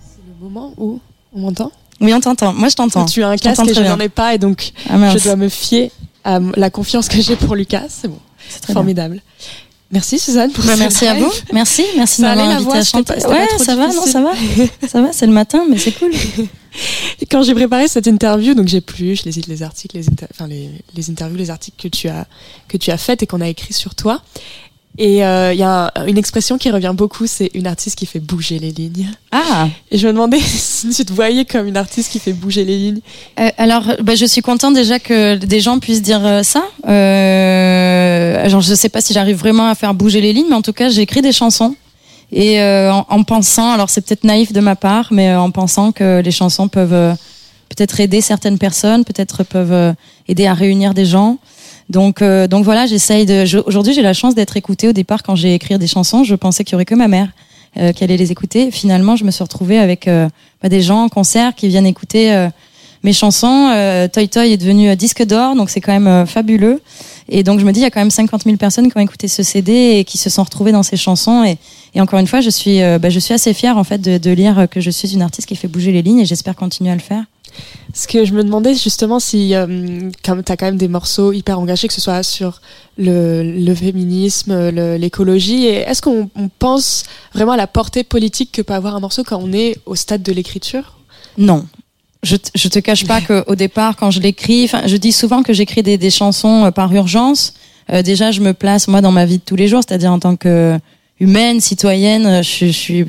C'est 0.00 0.20
le 0.26 0.44
moment 0.48 0.72
où 0.76 1.00
on 1.34 1.40
m'entend? 1.40 1.72
Oui, 2.00 2.12
on 2.14 2.20
t'entend. 2.20 2.52
Moi, 2.52 2.68
je 2.68 2.76
t'entends. 2.76 3.06
Tu 3.06 3.22
as 3.22 3.28
un 3.28 3.36
Je 3.36 3.42
casque 3.42 3.64
et 3.64 3.68
je 3.68 3.80
très 3.80 3.88
n'en 3.88 3.98
ai 3.98 4.08
pas 4.08 4.34
et 4.34 4.38
donc 4.38 4.72
Ah, 4.88 5.16
je 5.16 5.22
dois 5.22 5.36
me 5.36 5.48
fier 5.48 5.90
à 6.24 6.38
la 6.56 6.70
confiance 6.70 7.08
que 7.08 7.20
j'ai 7.20 7.36
pour 7.36 7.54
Lucas. 7.54 7.86
C'est 7.88 8.08
bon. 8.08 8.18
C'est 8.48 8.72
Formidable. 8.72 9.20
Merci 9.90 10.18
Suzanne 10.18 10.52
pour 10.52 10.64
Bah, 10.64 10.76
merci 10.76 11.06
à 11.06 11.14
vous. 11.14 11.30
Merci, 11.52 11.82
merci 11.96 12.20
de 12.20 12.26
Ça 12.26 12.32
allait, 12.32 12.42
m'avoir 12.42 12.56
invité 12.76 12.76
à 12.78 12.84
chanter. 12.84 13.14
pas- 13.22 13.28
ouais, 13.30 13.46
ça 13.58 13.74
va, 13.74 13.86
non, 13.88 14.04
ça 14.04 14.20
va. 14.20 14.32
ça 14.86 15.00
va, 15.00 15.12
c'est 15.14 15.26
le 15.26 15.32
matin, 15.32 15.64
mais 15.68 15.78
c'est 15.78 15.92
cool. 15.92 16.10
Et 17.20 17.24
quand 17.30 17.42
j'ai 17.42 17.54
préparé 17.54 17.88
cette 17.88 18.06
interview, 18.06 18.52
donc 18.52 18.68
j'ai 18.68 18.82
plus, 18.82 19.16
je 19.16 19.24
les 19.24 19.40
les 19.48 19.62
articles, 19.62 19.96
les, 19.96 20.06
inter- 20.08 20.26
les, 20.46 20.68
les 20.94 21.10
interviews, 21.10 21.38
les 21.38 21.48
articles 21.48 21.76
que 21.82 21.88
tu 21.88 22.08
as 22.08 22.26
que 22.68 22.76
tu 22.76 22.90
as 22.90 22.98
faites 22.98 23.22
et 23.22 23.26
qu'on 23.26 23.40
a 23.40 23.48
écrit 23.48 23.72
sur 23.72 23.94
toi. 23.94 24.20
Et 25.00 25.24
euh, 25.24 25.52
il 25.52 25.58
y 25.60 25.62
a 25.62 25.92
un- 25.94 26.06
une 26.06 26.18
expression 26.18 26.58
qui 26.58 26.70
revient 26.72 26.92
beaucoup, 26.92 27.28
c'est 27.28 27.52
une 27.54 27.68
artiste 27.68 27.96
qui 27.96 28.04
fait 28.04 28.18
bouger 28.18 28.58
les 28.58 28.72
lignes. 28.72 29.08
Ah. 29.30 29.68
Et 29.92 29.96
je 29.98 30.08
me 30.08 30.12
demandais 30.12 30.40
si 30.44 30.88
tu 30.90 31.04
te 31.04 31.12
voyais 31.12 31.44
comme 31.44 31.68
une 31.68 31.76
artiste 31.76 32.10
qui 32.10 32.18
fait 32.18 32.32
bouger 32.32 32.64
les 32.64 32.76
lignes. 32.76 33.00
Euh, 33.38 33.48
alors, 33.58 33.84
bah, 34.02 34.16
je 34.16 34.26
suis 34.26 34.40
contente 34.42 34.74
déjà 34.74 34.98
que 34.98 35.36
des 35.36 35.60
gens 35.60 35.78
puissent 35.78 36.02
dire 36.02 36.26
euh, 36.26 36.42
ça. 36.42 36.64
Euh, 37.38 38.48
genre, 38.48 38.60
je 38.60 38.74
sais 38.74 38.88
pas 38.88 39.00
si 39.00 39.12
j'arrive 39.12 39.36
vraiment 39.36 39.68
à 39.68 39.74
faire 39.74 39.94
bouger 39.94 40.20
les 40.20 40.32
lignes, 40.32 40.46
mais 40.50 40.56
en 40.56 40.62
tout 40.62 40.72
cas, 40.72 40.88
j'écris 40.88 41.22
des 41.22 41.32
chansons. 41.32 41.74
Et 42.30 42.60
en, 42.60 43.06
en 43.08 43.22
pensant, 43.22 43.70
alors 43.72 43.88
c'est 43.88 44.02
peut-être 44.02 44.24
naïf 44.24 44.52
de 44.52 44.60
ma 44.60 44.76
part, 44.76 45.08
mais 45.12 45.34
en 45.34 45.50
pensant 45.50 45.92
que 45.92 46.20
les 46.20 46.30
chansons 46.30 46.68
peuvent 46.68 47.16
peut-être 47.70 48.00
aider 48.00 48.20
certaines 48.20 48.58
personnes, 48.58 49.04
peut-être 49.06 49.44
peuvent 49.44 49.94
aider 50.28 50.46
à 50.46 50.52
réunir 50.52 50.92
des 50.92 51.06
gens. 51.06 51.38
Donc, 51.90 52.20
euh, 52.22 52.46
donc 52.46 52.64
voilà, 52.64 52.86
j'essaye 52.86 53.24
de. 53.26 53.44
je- 53.44 53.58
Aujourd'hui, 53.58 53.94
j'ai 53.94 54.02
la 54.02 54.12
chance 54.12 54.34
d'être 54.34 54.56
écoutée. 54.56 54.88
Au 54.88 54.92
départ, 54.92 55.22
quand 55.22 55.36
j'ai 55.36 55.54
écrit 55.54 55.78
des 55.78 55.86
chansons, 55.86 56.22
je 56.24 56.34
pensais 56.34 56.64
qu'il 56.64 56.72
y 56.72 56.74
aurait 56.76 56.84
que 56.84 56.94
ma 56.94 57.08
mère 57.08 57.28
euh, 57.78 57.92
qui 57.92 58.04
allait 58.04 58.16
les 58.18 58.30
écouter. 58.30 58.70
Finalement, 58.70 59.16
je 59.16 59.24
me 59.24 59.30
suis 59.30 59.42
retrouvée 59.42 59.78
avec 59.78 60.06
euh, 60.06 60.28
bah, 60.62 60.68
des 60.68 60.82
gens 60.82 61.04
en 61.04 61.08
concert 61.08 61.54
qui 61.54 61.68
viennent 61.68 61.86
écouter 61.86 62.32
euh, 62.32 62.48
mes 63.04 63.12
chansons. 63.14 63.70
Euh, 63.74 64.06
Toy 64.08 64.28
Toy 64.28 64.52
est 64.52 64.56
devenu 64.58 64.90
euh, 64.90 64.94
disque 64.96 65.24
d'or, 65.24 65.54
donc 65.56 65.70
c'est 65.70 65.80
quand 65.80 65.98
même 65.98 66.26
fabuleux. 66.26 66.82
Et 67.30 67.42
donc 67.42 67.58
je 67.60 67.64
me 67.64 67.72
dis, 67.72 67.80
il 67.80 67.82
y 67.82 67.86
a 67.86 67.90
quand 67.90 68.00
même 68.00 68.10
50 68.10 68.44
000 68.44 68.56
personnes 68.56 68.90
qui 68.90 68.96
ont 68.96 69.00
écouté 69.00 69.28
ce 69.28 69.42
CD 69.42 69.96
et 69.98 70.04
qui 70.04 70.18
se 70.18 70.28
sont 70.30 70.42
retrouvées 70.42 70.72
dans 70.72 70.82
ces 70.82 70.96
chansons. 70.96 71.42
Et, 71.44 71.56
et 71.94 72.00
encore 72.02 72.18
une 72.18 72.26
fois, 72.26 72.40
je 72.42 72.48
suis, 72.50 72.80
bah, 73.00 73.10
je 73.10 73.18
suis 73.18 73.32
assez 73.34 73.52
fière 73.54 73.76
en 73.78 73.84
fait 73.84 73.98
de, 73.98 74.16
de 74.18 74.30
lire 74.30 74.66
que 74.70 74.80
je 74.80 74.90
suis 74.90 75.12
une 75.12 75.20
artiste 75.22 75.46
qui 75.46 75.54
fait 75.56 75.68
bouger 75.68 75.92
les 75.92 76.00
lignes 76.02 76.20
et 76.20 76.24
j'espère 76.26 76.54
continuer 76.56 76.90
à 76.90 76.94
le 76.94 77.00
faire. 77.02 77.24
Ce 77.94 78.06
que 78.06 78.24
je 78.24 78.32
me 78.32 78.44
demandais 78.44 78.74
justement 78.74 79.18
si, 79.18 79.54
euh, 79.54 80.10
comme 80.24 80.44
tu 80.44 80.52
as 80.52 80.56
quand 80.56 80.66
même 80.66 80.76
des 80.76 80.88
morceaux 80.88 81.32
hyper 81.32 81.58
engagés, 81.58 81.88
que 81.88 81.94
ce 81.94 82.00
soit 82.00 82.22
sur 82.22 82.60
le, 82.96 83.42
le 83.42 83.74
féminisme, 83.74 84.70
l'écologie, 84.96 85.66
est-ce 85.66 86.02
qu'on 86.02 86.28
on 86.36 86.48
pense 86.48 87.04
vraiment 87.34 87.52
à 87.52 87.56
la 87.56 87.66
portée 87.66 88.04
politique 88.04 88.52
que 88.52 88.62
peut 88.62 88.74
avoir 88.74 88.94
un 88.94 89.00
morceau 89.00 89.24
quand 89.24 89.40
on 89.42 89.52
est 89.52 89.78
au 89.86 89.94
stade 89.94 90.22
de 90.22 90.32
l'écriture? 90.32 90.98
Non. 91.38 91.66
Je, 92.22 92.36
je 92.54 92.68
te 92.68 92.78
cache 92.80 93.06
pas 93.06 93.20
qu'au 93.26 93.54
départ, 93.54 93.96
quand 93.96 94.10
je 94.10 94.20
l'écris, 94.20 94.70
je 94.86 94.96
dis 94.96 95.12
souvent 95.12 95.42
que 95.42 95.52
j'écris 95.52 95.82
des, 95.82 95.96
des 95.96 96.10
chansons 96.10 96.66
euh, 96.66 96.70
par 96.70 96.92
urgence. 96.92 97.54
Euh, 97.90 98.02
déjà, 98.02 98.32
je 98.32 98.40
me 98.40 98.52
place 98.52 98.88
moi 98.88 99.00
dans 99.00 99.12
ma 99.12 99.24
vie 99.24 99.38
de 99.38 99.42
tous 99.44 99.56
les 99.56 99.68
jours, 99.68 99.80
c'est-à-dire 99.86 100.12
en 100.12 100.18
tant 100.18 100.36
que 100.36 100.78
humaine, 101.20 101.60
citoyenne, 101.60 102.42
je, 102.42 102.66
je 102.66 102.70
suis, 102.70 103.06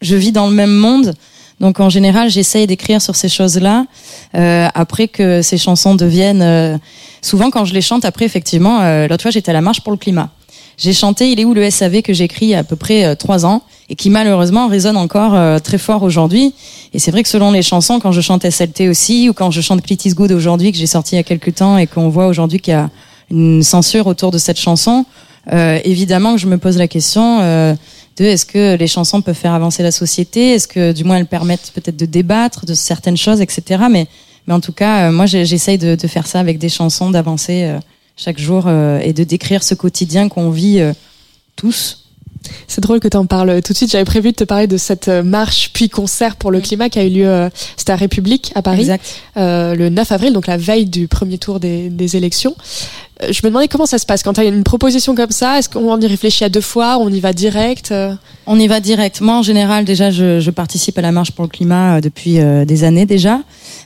je 0.00 0.16
vis 0.16 0.32
dans 0.32 0.48
le 0.48 0.54
même 0.54 0.74
monde. 0.74 1.14
Donc 1.60 1.80
en 1.80 1.88
général, 1.88 2.30
j'essaye 2.30 2.66
d'écrire 2.66 3.00
sur 3.00 3.16
ces 3.16 3.28
choses-là. 3.28 3.86
Euh, 4.34 4.68
après 4.74 5.08
que 5.08 5.42
ces 5.42 5.56
chansons 5.58 5.94
deviennent, 5.94 6.42
euh, 6.42 6.76
souvent 7.22 7.50
quand 7.50 7.64
je 7.64 7.72
les 7.72 7.80
chante, 7.80 8.04
après 8.04 8.24
effectivement, 8.24 8.80
euh, 8.80 9.08
l'autre 9.08 9.22
fois 9.22 9.30
j'étais 9.30 9.50
à 9.50 9.54
la 9.54 9.62
marche 9.62 9.80
pour 9.80 9.92
le 9.92 9.98
climat. 9.98 10.30
J'ai 10.78 10.92
chanté 10.92 11.30
Il 11.30 11.40
est 11.40 11.44
où 11.44 11.54
le 11.54 11.70
SAV 11.70 12.02
que 12.02 12.12
j'ai 12.12 12.24
écrit 12.24 12.46
il 12.46 12.54
à 12.54 12.62
peu 12.62 12.76
près 12.76 13.04
euh, 13.04 13.14
trois 13.14 13.46
ans 13.46 13.62
et 13.88 13.94
qui 13.94 14.10
malheureusement 14.10 14.68
résonne 14.68 14.96
encore 14.96 15.34
euh, 15.34 15.58
très 15.58 15.78
fort 15.78 16.02
aujourd'hui. 16.02 16.54
Et 16.92 16.98
c'est 16.98 17.10
vrai 17.10 17.22
que 17.22 17.28
selon 17.28 17.50
les 17.50 17.62
chansons, 17.62 17.98
quand 17.98 18.12
je 18.12 18.20
chante 18.20 18.48
SLT 18.48 18.88
aussi 18.88 19.28
ou 19.28 19.32
quand 19.32 19.50
je 19.50 19.60
chante 19.62 19.82
Clit 19.82 19.98
is 20.04 20.14
Good 20.14 20.32
aujourd'hui 20.32 20.72
que 20.72 20.78
j'ai 20.78 20.86
sorti 20.86 21.14
il 21.14 21.16
y 21.16 21.20
a 21.20 21.24
quelques 21.24 21.54
temps 21.54 21.78
et 21.78 21.86
qu'on 21.86 22.10
voit 22.10 22.26
aujourd'hui 22.26 22.60
qu'il 22.60 22.72
y 22.72 22.76
a 22.76 22.90
une 23.30 23.62
censure 23.62 24.06
autour 24.06 24.30
de 24.30 24.38
cette 24.38 24.58
chanson, 24.58 25.06
euh, 25.52 25.80
évidemment 25.84 26.34
que 26.34 26.40
je 26.40 26.46
me 26.46 26.58
pose 26.58 26.76
la 26.76 26.88
question 26.88 27.38
euh, 27.40 27.74
de 28.16 28.24
est-ce 28.24 28.46
que 28.46 28.76
les 28.76 28.86
chansons 28.86 29.20
peuvent 29.22 29.34
faire 29.36 29.52
avancer 29.52 29.82
la 29.82 29.90
société, 29.90 30.52
est-ce 30.52 30.68
que 30.68 30.92
du 30.92 31.04
moins 31.04 31.18
elles 31.18 31.26
permettent 31.26 31.72
peut-être 31.74 31.96
de 31.96 32.06
débattre 32.06 32.64
de 32.64 32.74
certaines 32.74 33.16
choses, 33.16 33.40
etc. 33.40 33.84
Mais, 33.90 34.06
mais 34.46 34.54
en 34.54 34.60
tout 34.60 34.72
cas, 34.72 35.08
euh, 35.08 35.12
moi 35.12 35.26
j'essaye 35.26 35.78
de, 35.78 35.94
de 35.94 36.06
faire 36.06 36.26
ça 36.26 36.40
avec 36.40 36.58
des 36.58 36.68
chansons, 36.68 37.10
d'avancer 37.10 37.64
euh, 37.64 37.78
chaque 38.16 38.38
jour 38.38 38.64
euh, 38.66 39.00
et 39.00 39.12
de 39.12 39.24
décrire 39.24 39.62
ce 39.62 39.74
quotidien 39.74 40.28
qu'on 40.28 40.50
vit 40.50 40.82
tous. 41.56 42.05
C'est 42.68 42.80
drôle 42.80 43.00
que 43.00 43.08
tu 43.08 43.16
en 43.16 43.26
parles 43.26 43.62
tout 43.62 43.72
de 43.72 43.76
suite. 43.76 43.90
J'avais 43.90 44.04
prévu 44.04 44.32
de 44.32 44.36
te 44.36 44.44
parler 44.44 44.66
de 44.66 44.76
cette 44.76 45.08
euh, 45.08 45.22
marche 45.22 45.70
puis 45.72 45.88
concert 45.88 46.36
pour 46.36 46.50
le 46.50 46.60
climat 46.60 46.88
qui 46.88 46.98
a 46.98 47.04
eu 47.04 47.10
lieu, 47.10 47.28
euh, 47.28 47.48
c'était 47.76 47.92
à 47.92 47.96
République 47.96 48.52
à 48.54 48.62
Paris, 48.62 48.88
euh, 49.36 49.74
le 49.74 49.88
9 49.88 50.12
avril, 50.12 50.32
donc 50.32 50.46
la 50.46 50.56
veille 50.56 50.86
du 50.86 51.08
premier 51.08 51.38
tour 51.38 51.60
des, 51.60 51.88
des 51.88 52.16
élections. 52.16 52.54
Euh, 53.22 53.32
je 53.32 53.40
me 53.44 53.48
demandais 53.48 53.68
comment 53.68 53.86
ça 53.86 53.98
se 53.98 54.06
passe 54.06 54.22
quand 54.22 54.34
tu 54.34 54.40
as 54.40 54.44
une 54.44 54.64
proposition 54.64 55.14
comme 55.14 55.30
ça. 55.30 55.58
Est-ce 55.58 55.68
qu'on 55.68 56.00
y 56.00 56.06
réfléchit 56.06 56.44
à 56.44 56.48
deux 56.48 56.60
fois 56.60 56.98
On 56.98 57.08
y 57.08 57.20
va 57.20 57.32
direct 57.32 57.92
euh? 57.92 58.14
On 58.46 58.58
y 58.58 58.68
va 58.68 58.80
direct. 58.80 59.20
Moi, 59.20 59.34
en 59.34 59.42
général, 59.42 59.84
déjà, 59.84 60.10
je, 60.10 60.40
je 60.40 60.50
participe 60.50 60.98
à 60.98 61.02
la 61.02 61.12
marche 61.12 61.32
pour 61.32 61.44
le 61.44 61.50
climat 61.50 61.96
euh, 61.96 62.00
depuis 62.00 62.40
euh, 62.40 62.64
des 62.64 62.84
années 62.84 63.06
déjà. 63.06 63.40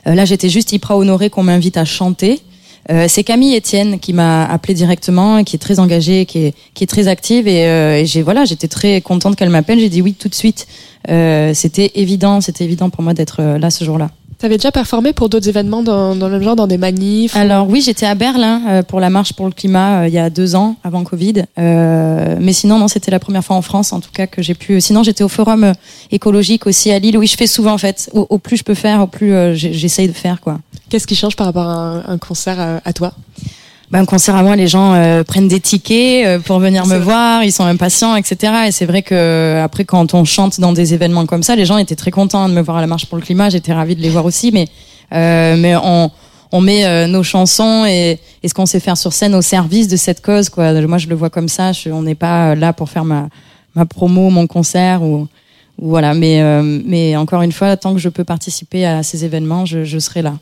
Euh, 0.07 0.15
là, 0.15 0.25
j'étais 0.25 0.49
juste 0.49 0.71
hyper 0.71 0.97
honorée 0.97 1.29
qu'on 1.29 1.43
m'invite 1.43 1.77
à 1.77 1.85
chanter. 1.85 2.41
Euh, 2.89 3.05
c'est 3.07 3.23
Camille 3.23 3.55
Etienne 3.55 3.99
qui 3.99 4.13
m'a 4.13 4.45
appelé 4.45 4.73
directement, 4.73 5.43
qui 5.43 5.55
est 5.55 5.59
très 5.59 5.79
engagée, 5.79 6.25
qui 6.25 6.53
est, 6.81 6.89
très 6.89 7.07
active, 7.07 7.47
et, 7.47 7.67
euh, 7.67 7.97
et 7.97 8.05
j'ai 8.05 8.21
voilà, 8.21 8.45
j'étais 8.45 8.67
très 8.67 9.01
contente 9.01 9.35
qu'elle 9.35 9.49
m'appelle. 9.49 9.79
J'ai 9.79 9.89
dit 9.89 10.01
oui 10.01 10.13
tout 10.13 10.29
de 10.29 10.35
suite. 10.35 10.67
Euh, 11.09 11.53
c'était 11.53 11.91
évident, 11.95 12.41
c'était 12.41 12.63
évident 12.63 12.89
pour 12.89 13.03
moi 13.03 13.13
d'être 13.13 13.41
là 13.41 13.69
ce 13.69 13.85
jour-là. 13.85 14.09
T'avais 14.41 14.57
déjà 14.57 14.71
performé 14.71 15.13
pour 15.13 15.29
d'autres 15.29 15.47
événements 15.47 15.83
dans, 15.83 16.15
dans 16.15 16.25
le 16.25 16.33
même 16.33 16.41
genre, 16.41 16.55
dans 16.55 16.65
des 16.65 16.79
manifs 16.79 17.35
Alors 17.35 17.69
oui, 17.69 17.79
j'étais 17.79 18.07
à 18.07 18.15
Berlin 18.15 18.61
euh, 18.67 18.81
pour 18.81 18.99
la 18.99 19.11
marche 19.11 19.33
pour 19.33 19.45
le 19.45 19.51
climat 19.51 20.01
euh, 20.01 20.07
il 20.07 20.13
y 20.15 20.17
a 20.17 20.31
deux 20.31 20.55
ans, 20.55 20.77
avant 20.83 21.03
Covid. 21.03 21.43
Euh, 21.59 22.37
mais 22.39 22.51
sinon, 22.51 22.79
non, 22.79 22.87
c'était 22.87 23.11
la 23.11 23.19
première 23.19 23.45
fois 23.45 23.55
en 23.55 23.61
France, 23.61 23.93
en 23.93 23.99
tout 23.99 24.09
cas, 24.11 24.25
que 24.25 24.41
j'ai 24.41 24.55
pu. 24.55 24.81
Sinon, 24.81 25.03
j'étais 25.03 25.23
au 25.23 25.27
forum 25.27 25.63
euh, 25.63 25.73
écologique 26.11 26.65
aussi 26.65 26.89
à 26.89 26.97
Lille. 26.97 27.19
Oui, 27.19 27.27
je 27.27 27.37
fais 27.37 27.45
souvent 27.45 27.73
en 27.73 27.77
fait. 27.77 28.09
Au, 28.13 28.25
au 28.31 28.39
plus 28.39 28.57
je 28.57 28.63
peux 28.63 28.73
faire, 28.73 29.01
au 29.01 29.07
plus 29.07 29.31
euh, 29.31 29.53
j'essaye 29.53 30.07
de 30.07 30.13
faire 30.13 30.41
quoi. 30.41 30.59
Qu'est-ce 30.89 31.05
qui 31.05 31.15
change 31.15 31.35
par 31.35 31.45
rapport 31.45 31.67
à 31.67 31.75
un, 31.75 32.03
un 32.07 32.17
concert 32.17 32.81
à 32.83 32.93
toi? 32.93 33.13
Ben, 33.91 33.99
un 33.99 34.05
concert 34.05 34.35
à 34.37 34.41
moi, 34.41 34.55
les 34.55 34.67
gens 34.67 34.93
euh, 34.93 35.23
prennent 35.23 35.49
des 35.49 35.59
tickets 35.59 36.25
euh, 36.25 36.39
pour 36.39 36.59
venir 36.59 36.85
me 36.85 36.95
vrai. 36.95 36.99
voir, 37.03 37.43
ils 37.43 37.51
sont 37.51 37.65
impatients, 37.65 38.15
etc. 38.15 38.53
Et 38.67 38.71
c'est 38.71 38.85
vrai 38.85 39.01
que 39.01 39.13
euh, 39.13 39.63
après, 39.63 39.83
quand 39.83 40.13
on 40.13 40.23
chante 40.23 40.61
dans 40.61 40.71
des 40.71 40.93
événements 40.93 41.25
comme 41.25 41.43
ça, 41.43 41.57
les 41.57 41.65
gens 41.65 41.77
étaient 41.77 41.97
très 41.97 42.11
contents 42.11 42.47
de 42.47 42.53
me 42.53 42.61
voir 42.61 42.77
à 42.77 42.81
la 42.81 42.87
marche 42.87 43.05
pour 43.07 43.17
le 43.17 43.23
climat. 43.23 43.49
J'étais 43.49 43.73
ravie 43.73 43.97
de 43.97 44.01
les 44.01 44.09
voir 44.09 44.23
aussi, 44.23 44.51
mais 44.53 44.67
euh, 45.13 45.57
mais 45.57 45.75
on 45.75 46.09
on 46.51 46.61
met 46.61 46.85
euh, 46.85 47.07
nos 47.07 47.23
chansons 47.23 47.85
et, 47.85 48.19
et 48.43 48.47
ce 48.47 48.53
qu'on 48.53 48.65
sait 48.65 48.79
faire 48.79 48.97
sur 48.97 49.13
scène 49.13 49.35
au 49.35 49.41
service 49.41 49.87
de 49.87 49.95
cette 49.95 50.21
cause. 50.21 50.49
Quoi. 50.49 50.73
Moi, 50.81 50.97
je 50.97 51.07
le 51.07 51.15
vois 51.15 51.29
comme 51.29 51.47
ça. 51.47 51.71
Je, 51.71 51.89
on 51.89 52.01
n'est 52.01 52.15
pas 52.15 52.51
euh, 52.51 52.55
là 52.55 52.73
pour 52.73 52.89
faire 52.89 53.05
ma 53.05 53.27
ma 53.73 53.85
promo, 53.85 54.29
mon 54.29 54.47
concert 54.47 55.01
ou 55.01 55.27
Voilà, 55.83 56.13
mais 56.13 56.41
euh, 56.41 56.61
mais 56.85 57.15
encore 57.17 57.41
une 57.41 57.51
fois, 57.51 57.75
tant 57.75 57.93
que 57.95 57.99
je 57.99 58.07
peux 58.09 58.23
participer 58.23 58.85
à 58.85 59.01
ces 59.01 59.25
événements, 59.25 59.65
je, 59.65 59.83
je 59.83 59.97
serai 59.97 60.21
là. 60.21 60.35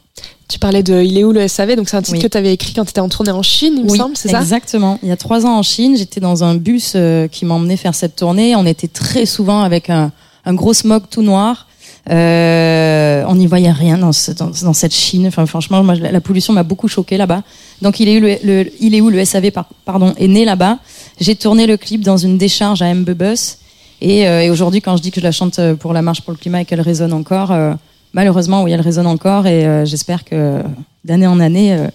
Tu 0.49 0.59
parlais 0.59 0.83
de 0.83 1.01
Il 1.01 1.17
est 1.17 1.23
où 1.23 1.31
le 1.31 1.47
SAV 1.47 1.75
Donc 1.77 1.87
c'est 1.87 1.95
un 1.95 2.01
titre 2.01 2.17
Oui. 2.17 2.21
que 2.23 2.27
tu 2.27 2.37
avais 2.37 2.51
écrit 2.53 2.73
quand 2.73 2.83
tu 2.83 2.89
étais 2.89 2.99
en 2.99 3.07
tournée 3.07 3.31
en 3.31 3.41
Chine, 3.41 3.75
il 3.77 3.83
me 3.85 3.89
semble, 3.95 4.17
c'est 4.17 4.27
ça? 4.29 4.41
Exactement. 4.41 4.99
Il 5.01 5.07
y 5.07 5.11
a 5.13 5.17
trois 5.17 5.45
ans 5.45 5.57
en 5.57 5.63
Chine, 5.63 5.95
j'étais 5.95 6.19
dans 6.19 6.43
un 6.43 6.55
bus 6.55 6.93
euh, 6.95 7.27
qui 7.29 7.45
m'emmenait 7.45 7.77
faire 7.77 7.95
cette 7.95 8.17
tournée. 8.17 8.55
On 8.57 8.65
était 8.65 8.89
très 8.89 9.25
souvent 9.25 9.61
avec 9.61 9.89
un, 9.89 10.11
un 10.45 10.53
gros 10.53 10.73
smog 10.73 11.03
tout 11.09 11.21
noir. 11.21 11.67
Euh, 12.09 13.23
on 13.27 13.35
n'y 13.35 13.47
voyait 13.47 13.71
rien 13.71 13.97
dans, 13.97 14.11
ce- 14.11 14.31
dans, 14.31 14.49
dans 14.63 14.73
cette 14.73 14.93
Chine. 14.93 15.27
Enfin, 15.27 15.45
franchement, 15.45 15.83
moi, 15.83 15.95
la, 15.95 16.11
la 16.11 16.21
pollution 16.21 16.53
m'a 16.53 16.63
beaucoup 16.63 16.87
choqué 16.87 17.17
là-bas. 17.17 17.43
Donc, 17.81 17.99
il 17.99 18.09
est 18.09 18.17
où 18.17 18.21
le, 18.21 18.35
le- 18.43 18.71
il 18.81 18.95
est 18.95 19.01
où 19.01 19.09
le 19.09 19.23
SAV 19.23 19.51
par- 19.51 19.69
pardon 19.85 20.13
est 20.17 20.27
né 20.27 20.43
là-bas. 20.45 20.79
J'ai 21.21 21.35
tourné 21.35 21.65
le 21.67 21.77
clip 21.77 22.01
dans 22.01 22.17
une 22.17 22.37
décharge 22.37 22.81
à 22.81 22.93
Mbebus. 22.93 23.57
Et, 24.01 24.27
euh, 24.27 24.41
et 24.41 24.49
aujourd'hui, 24.49 24.81
quand 24.81 24.95
je 24.97 25.01
dis 25.01 25.11
que 25.11 25.19
je 25.19 25.25
la 25.25 25.31
chante 25.31 25.59
euh, 25.59 25.75
pour 25.75 25.93
la 25.93 26.01
marche 26.01 26.21
pour 26.21 26.31
le 26.31 26.37
climat 26.37 26.61
et 26.61 26.65
qu'elle 26.65 26.81
résonne 26.81 27.13
encore, 27.13 27.51
euh, 27.51 27.73
malheureusement, 28.13 28.63
oui, 28.63 28.71
elle 28.71 28.81
résonne 28.81 29.07
encore. 29.07 29.47
Et 29.47 29.65
euh, 29.65 29.85
j'espère 29.85 30.23
que 30.23 30.61
d'année 31.03 31.27
en 31.27 31.39
année, 31.39 31.73
euh, 31.73 31.87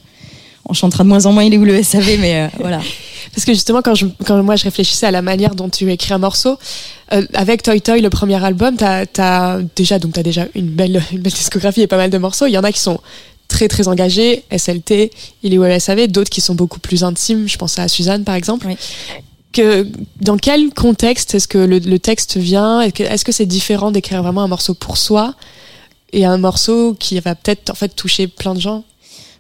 on 0.67 0.75
chantera 0.75 1.05
de 1.05 1.09
moins 1.09 1.27
en 1.27 1.33
moins. 1.33 1.45
Il 1.45 1.55
est 1.55 1.59
où 1.59 1.65
le 1.65 1.83
SAV 1.83 2.19
Mais 2.21 2.43
euh, 2.43 2.49
voilà. 2.61 2.81
Parce 3.35 3.45
que 3.45 3.53
justement, 3.53 3.83
quand, 3.83 3.95
je, 3.95 4.07
quand 4.25 4.43
moi 4.43 4.57
je 4.57 4.65
réfléchissais 4.65 5.07
à 5.07 5.11
la 5.11 5.23
manière 5.23 5.55
dont 5.55 5.69
tu 5.69 5.91
écris 5.91 6.13
un 6.13 6.19
morceau, 6.19 6.59
euh, 7.13 7.27
avec 7.35 7.63
Toy 7.63 7.81
Toy, 7.81 8.01
le 8.01 8.11
premier 8.11 8.43
album, 8.43 8.77
t'as 8.77 9.05
as 9.19 9.61
déjà 9.75 9.99
donc 9.99 10.13
t'as 10.13 10.23
déjà 10.23 10.47
une 10.55 10.69
belle 10.69 11.03
une 11.13 11.21
belle 11.21 11.33
discographie 11.33 11.83
et 11.83 11.87
pas 11.87 11.97
mal 11.97 12.11
de 12.11 12.19
morceaux. 12.19 12.47
Il 12.47 12.53
y 12.53 12.59
en 12.59 12.65
a 12.65 12.71
qui 12.71 12.81
sont 12.81 13.01
très 13.49 13.67
très 13.67 13.89
engagés, 13.89 14.45
SLT, 14.57 15.11
il 15.43 15.55
est 15.55 15.59
où 15.59 15.65
le 15.65 15.79
SAV, 15.79 16.07
d'autres 16.07 16.31
qui 16.31 16.41
sont 16.41 16.55
beaucoup 16.55 16.81
plus 16.81 17.03
intimes. 17.03 17.49
Je 17.49 17.59
pense 17.59 17.79
à 17.79 17.89
Suzanne 17.89 18.25
par 18.25 18.37
exemple. 18.37 18.67
Oui. 18.69 18.77
Dans 20.21 20.37
quel 20.37 20.73
contexte 20.73 21.35
est-ce 21.35 21.49
que 21.49 21.59
le, 21.59 21.99
texte 21.99 22.37
vient? 22.37 22.81
Est-ce 22.81 23.25
que 23.25 23.33
c'est 23.33 23.47
différent 23.47 23.91
d'écrire 23.91 24.23
vraiment 24.23 24.43
un 24.43 24.49
morceau 24.49 24.75
pour 24.75 24.97
soi 24.97 25.35
et 26.13 26.25
un 26.25 26.39
morceau 26.39 26.95
qui 26.99 27.19
va 27.21 27.35
peut-être 27.35 27.71
en 27.71 27.75
fait 27.75 27.89
toucher 27.89 28.27
plein 28.27 28.55
de 28.55 28.61
gens? 28.61 28.85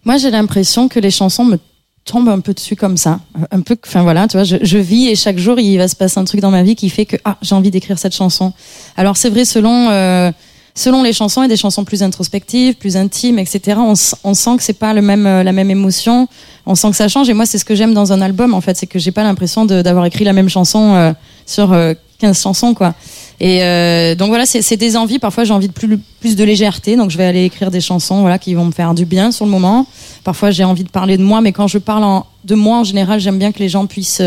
Moi, 0.04 0.18
j'ai 0.18 0.30
l'impression 0.30 0.88
que 0.88 1.00
les 1.00 1.10
chansons 1.10 1.44
me 1.44 1.58
tombent 2.04 2.28
un 2.28 2.40
peu 2.40 2.52
dessus 2.52 2.76
comme 2.76 2.96
ça. 2.96 3.20
Un 3.50 3.62
peu, 3.62 3.76
enfin 3.86 4.02
voilà, 4.02 4.28
tu 4.28 4.36
vois, 4.36 4.44
je, 4.44 4.56
je 4.60 4.78
vis 4.78 5.08
et 5.08 5.16
chaque 5.16 5.38
jour, 5.38 5.58
il 5.58 5.78
va 5.78 5.88
se 5.88 5.96
passer 5.96 6.18
un 6.20 6.24
truc 6.24 6.40
dans 6.40 6.50
ma 6.50 6.62
vie 6.62 6.76
qui 6.76 6.90
fait 6.90 7.06
que, 7.06 7.16
ah, 7.24 7.38
j'ai 7.40 7.54
envie 7.54 7.70
d'écrire 7.70 7.98
cette 7.98 8.14
chanson. 8.14 8.52
Alors, 8.96 9.16
c'est 9.16 9.30
vrai, 9.30 9.44
selon, 9.44 9.90
euh, 9.90 10.30
selon 10.74 11.02
les 11.02 11.12
chansons, 11.12 11.42
il 11.42 11.44
y 11.44 11.46
a 11.46 11.48
des 11.48 11.56
chansons 11.56 11.84
plus 11.84 12.02
introspectives, 12.02 12.74
plus 12.74 12.96
intimes, 12.96 13.38
etc. 13.38 13.78
On, 13.78 13.94
sent 13.94 14.56
que 14.56 14.62
c'est 14.62 14.72
pas 14.78 14.92
le 14.92 15.02
même, 15.02 15.26
euh, 15.26 15.42
la 15.42 15.52
même 15.52 15.70
émotion. 15.70 16.28
On 16.66 16.74
sent 16.74 16.90
que 16.90 16.96
ça 16.96 17.08
change. 17.08 17.28
Et 17.28 17.34
moi, 17.34 17.46
c'est 17.46 17.58
ce 17.58 17.64
que 17.64 17.74
j'aime 17.74 17.94
dans 17.94 18.12
un 18.12 18.20
album, 18.20 18.54
en 18.54 18.60
fait. 18.60 18.76
C'est 18.76 18.86
que 18.86 18.98
j'ai 18.98 19.12
pas 19.12 19.22
l'impression 19.22 19.64
d'avoir 19.64 20.04
écrit 20.06 20.24
la 20.24 20.32
même 20.32 20.48
chanson 20.48 20.94
euh, 20.94 21.12
sur 21.46 21.72
euh, 21.72 21.94
15 22.18 22.40
chansons, 22.40 22.74
quoi. 22.74 22.94
Et 23.40 23.62
euh, 23.62 24.14
donc 24.14 24.28
voilà, 24.28 24.46
c'est 24.46 24.76
des 24.76 24.96
envies. 24.96 25.18
Parfois, 25.18 25.44
j'ai 25.44 25.52
envie 25.52 25.68
de 25.68 25.72
plus, 25.72 25.98
plus 26.20 26.36
de 26.36 26.44
légèreté, 26.44 26.96
donc 26.96 27.10
je 27.10 27.18
vais 27.18 27.24
aller 27.24 27.44
écrire 27.44 27.70
des 27.70 27.80
chansons, 27.80 28.20
voilà, 28.20 28.38
qui 28.38 28.54
vont 28.54 28.64
me 28.64 28.72
faire 28.72 28.94
du 28.94 29.04
bien 29.04 29.32
sur 29.32 29.44
le 29.44 29.50
moment. 29.50 29.86
Parfois, 30.22 30.50
j'ai 30.50 30.64
envie 30.64 30.84
de 30.84 30.90
parler 30.90 31.16
de 31.18 31.22
moi, 31.22 31.40
mais 31.40 31.52
quand 31.52 31.66
je 31.66 31.78
parle 31.78 32.22
de 32.44 32.54
moi, 32.54 32.78
en 32.78 32.84
général, 32.84 33.20
j'aime 33.20 33.38
bien 33.38 33.52
que 33.52 33.58
les 33.58 33.68
gens 33.68 33.86
puissent 33.86 34.22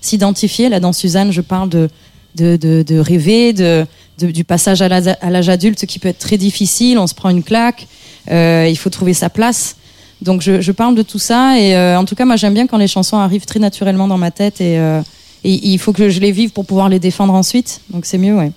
s'identifier. 0.00 0.68
Là, 0.68 0.78
dans 0.78 0.92
Suzanne, 0.92 1.32
je 1.32 1.40
parle 1.40 1.68
de 1.68 1.88
de, 2.34 2.56
de, 2.56 2.82
de 2.82 2.98
rêver, 2.98 3.52
de, 3.52 3.86
de- 4.18 4.30
du 4.30 4.44
passage 4.44 4.82
à 4.82 4.88
l'âge 4.88 5.48
adulte, 5.48 5.86
qui 5.86 5.98
peut 5.98 6.08
être 6.08 6.18
très 6.18 6.36
difficile. 6.38 6.98
On 6.98 7.06
se 7.06 7.14
prend 7.14 7.30
une 7.30 7.42
claque. 7.42 7.86
euh, 8.30 8.66
il 8.70 8.76
faut 8.76 8.90
trouver 8.90 9.14
sa 9.14 9.28
place. 9.30 9.76
Donc, 10.20 10.42
je, 10.42 10.60
je 10.60 10.70
parle 10.72 10.94
de 10.94 11.02
tout 11.02 11.18
ça. 11.18 11.58
Et 11.58 11.74
euh, 11.74 11.98
en 11.98 12.04
tout 12.04 12.14
cas, 12.14 12.24
moi, 12.24 12.36
j'aime 12.36 12.54
bien 12.54 12.66
quand 12.68 12.78
les 12.78 12.86
chansons 12.86 13.16
arrivent 13.16 13.46
très 13.46 13.58
naturellement 13.58 14.06
dans 14.06 14.18
ma 14.18 14.30
tête 14.30 14.60
et 14.60 14.78
euh, 14.78 15.00
et 15.44 15.54
il 15.70 15.78
faut 15.78 15.92
que 15.92 16.08
je 16.08 16.20
les 16.20 16.30
vive 16.30 16.50
pour 16.50 16.64
pouvoir 16.64 16.88
les 16.88 17.00
défendre 17.00 17.34
ensuite. 17.34 17.80
Donc 17.90 18.06
c'est 18.06 18.16
mieux, 18.18 18.32
ouais. 18.36 18.52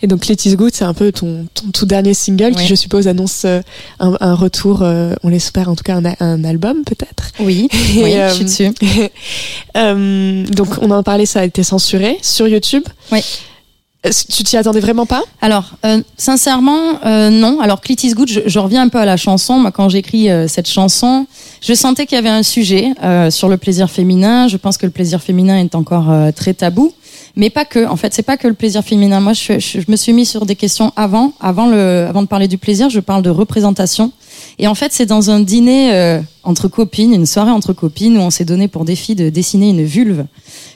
Et 0.00 0.06
donc 0.06 0.26
Let 0.26 0.36
Good, 0.56 0.74
c'est 0.74 0.84
un 0.86 0.94
peu 0.94 1.12
ton, 1.12 1.46
ton 1.52 1.70
tout 1.70 1.84
dernier 1.84 2.14
single 2.14 2.54
qui, 2.54 2.66
je 2.66 2.74
suppose, 2.74 3.08
annonce 3.08 3.44
un, 3.44 3.62
un 3.98 4.34
retour, 4.34 4.80
euh, 4.82 5.14
on 5.22 5.28
l'espère 5.28 5.68
en 5.68 5.74
tout 5.76 5.82
cas, 5.82 6.00
un, 6.20 6.44
album 6.44 6.82
peut-être. 6.84 7.32
Oui, 7.40 7.68
Et, 7.96 8.02
oui, 8.02 8.14
euh, 8.14 8.28
je 8.30 8.34
suis 8.36 8.44
dessus. 8.44 8.70
Euh, 9.76 10.44
donc 10.46 10.68
on 10.80 10.90
en 10.90 11.02
parlait, 11.02 11.26
ça 11.26 11.40
a 11.40 11.44
été 11.44 11.62
censuré 11.62 12.18
sur 12.22 12.46
YouTube. 12.48 12.84
Oui. 13.12 13.20
Tu 14.04 14.42
t'y 14.42 14.58
attendais 14.58 14.80
vraiment 14.80 15.06
pas? 15.06 15.22
Alors, 15.40 15.76
euh, 15.86 16.02
sincèrement, 16.18 17.02
euh, 17.06 17.30
non. 17.30 17.60
Alors, 17.60 17.80
Clit 17.80 17.96
is 18.02 18.12
Good, 18.12 18.28
je, 18.28 18.40
je 18.44 18.58
reviens 18.58 18.82
un 18.82 18.88
peu 18.88 18.98
à 18.98 19.06
la 19.06 19.16
chanson. 19.16 19.58
Moi, 19.58 19.70
quand 19.70 19.88
j'écris 19.88 20.28
euh, 20.28 20.46
cette 20.46 20.68
chanson, 20.68 21.26
je 21.62 21.72
sentais 21.72 22.04
qu'il 22.04 22.16
y 22.16 22.18
avait 22.18 22.28
un 22.28 22.42
sujet 22.42 22.92
euh, 23.02 23.30
sur 23.30 23.48
le 23.48 23.56
plaisir 23.56 23.90
féminin. 23.90 24.46
Je 24.46 24.58
pense 24.58 24.76
que 24.76 24.84
le 24.84 24.92
plaisir 24.92 25.22
féminin 25.22 25.58
est 25.58 25.74
encore 25.74 26.10
euh, 26.10 26.32
très 26.32 26.52
tabou. 26.52 26.92
Mais 27.34 27.48
pas 27.48 27.64
que. 27.64 27.86
En 27.86 27.96
fait, 27.96 28.12
c'est 28.12 28.22
pas 28.22 28.36
que 28.36 28.46
le 28.46 28.52
plaisir 28.52 28.84
féminin. 28.84 29.20
Moi, 29.20 29.32
je, 29.32 29.58
je, 29.58 29.80
je 29.80 29.90
me 29.90 29.96
suis 29.96 30.12
mis 30.12 30.26
sur 30.26 30.44
des 30.44 30.54
questions 30.54 30.92
avant, 30.96 31.32
avant 31.40 31.66
le, 31.66 32.04
avant 32.06 32.20
de 32.20 32.28
parler 32.28 32.46
du 32.46 32.58
plaisir. 32.58 32.90
Je 32.90 33.00
parle 33.00 33.22
de 33.22 33.30
représentation. 33.30 34.12
Et 34.58 34.68
en 34.68 34.74
fait, 34.74 34.92
c'est 34.92 35.06
dans 35.06 35.30
un 35.30 35.40
dîner 35.40 35.94
euh, 35.94 36.20
entre 36.42 36.68
copines, 36.68 37.14
une 37.14 37.24
soirée 37.24 37.52
entre 37.52 37.72
copines, 37.72 38.18
où 38.18 38.20
on 38.20 38.30
s'est 38.30 38.44
donné 38.44 38.68
pour 38.68 38.84
défi 38.84 39.14
de 39.14 39.30
dessiner 39.30 39.70
une 39.70 39.84
vulve 39.84 40.26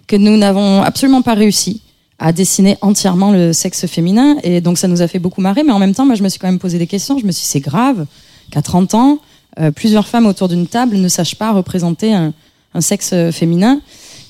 que 0.07 0.17
nous 0.17 0.39
n'avons 0.39 0.83
absolument 0.83 1.21
pas 1.21 1.35
réussi 1.35 1.83
à 2.19 2.33
dessiner 2.33 2.77
entièrement 2.81 3.31
le 3.31 3.53
sexe 3.53 3.87
féminin. 3.87 4.37
Et 4.43 4.61
donc, 4.61 4.79
ça 4.79 4.89
nous 4.89 5.03
a 5.03 5.09
fait 5.09 5.19
beaucoup 5.19 5.41
marrer. 5.41 5.63
Mais 5.63 5.73
en 5.73 5.79
même 5.79 5.95
temps, 5.95 6.07
moi, 6.07 6.15
je 6.15 6.23
me 6.23 6.29
suis 6.29 6.39
quand 6.39 6.49
même 6.49 6.59
posé 6.59 6.79
des 6.79 6.87
questions. 6.87 7.19
Je 7.19 7.27
me 7.27 7.33
suis 7.33 7.43
dit, 7.43 7.49
c'est 7.49 7.61
grave 7.61 8.07
qu'à 8.51 8.63
30 8.63 8.95
ans, 8.95 9.19
euh, 9.61 9.71
plusieurs 9.71 10.07
femmes 10.07 10.27
autour 10.27 10.49
d'une 10.49 10.67
table 10.67 10.97
ne 10.97 11.09
sachent 11.09 11.37
pas 11.37 11.53
représenter 11.53 12.13
un, 12.13 12.33
un 12.75 12.81
sexe 12.81 13.15
féminin. 13.33 13.81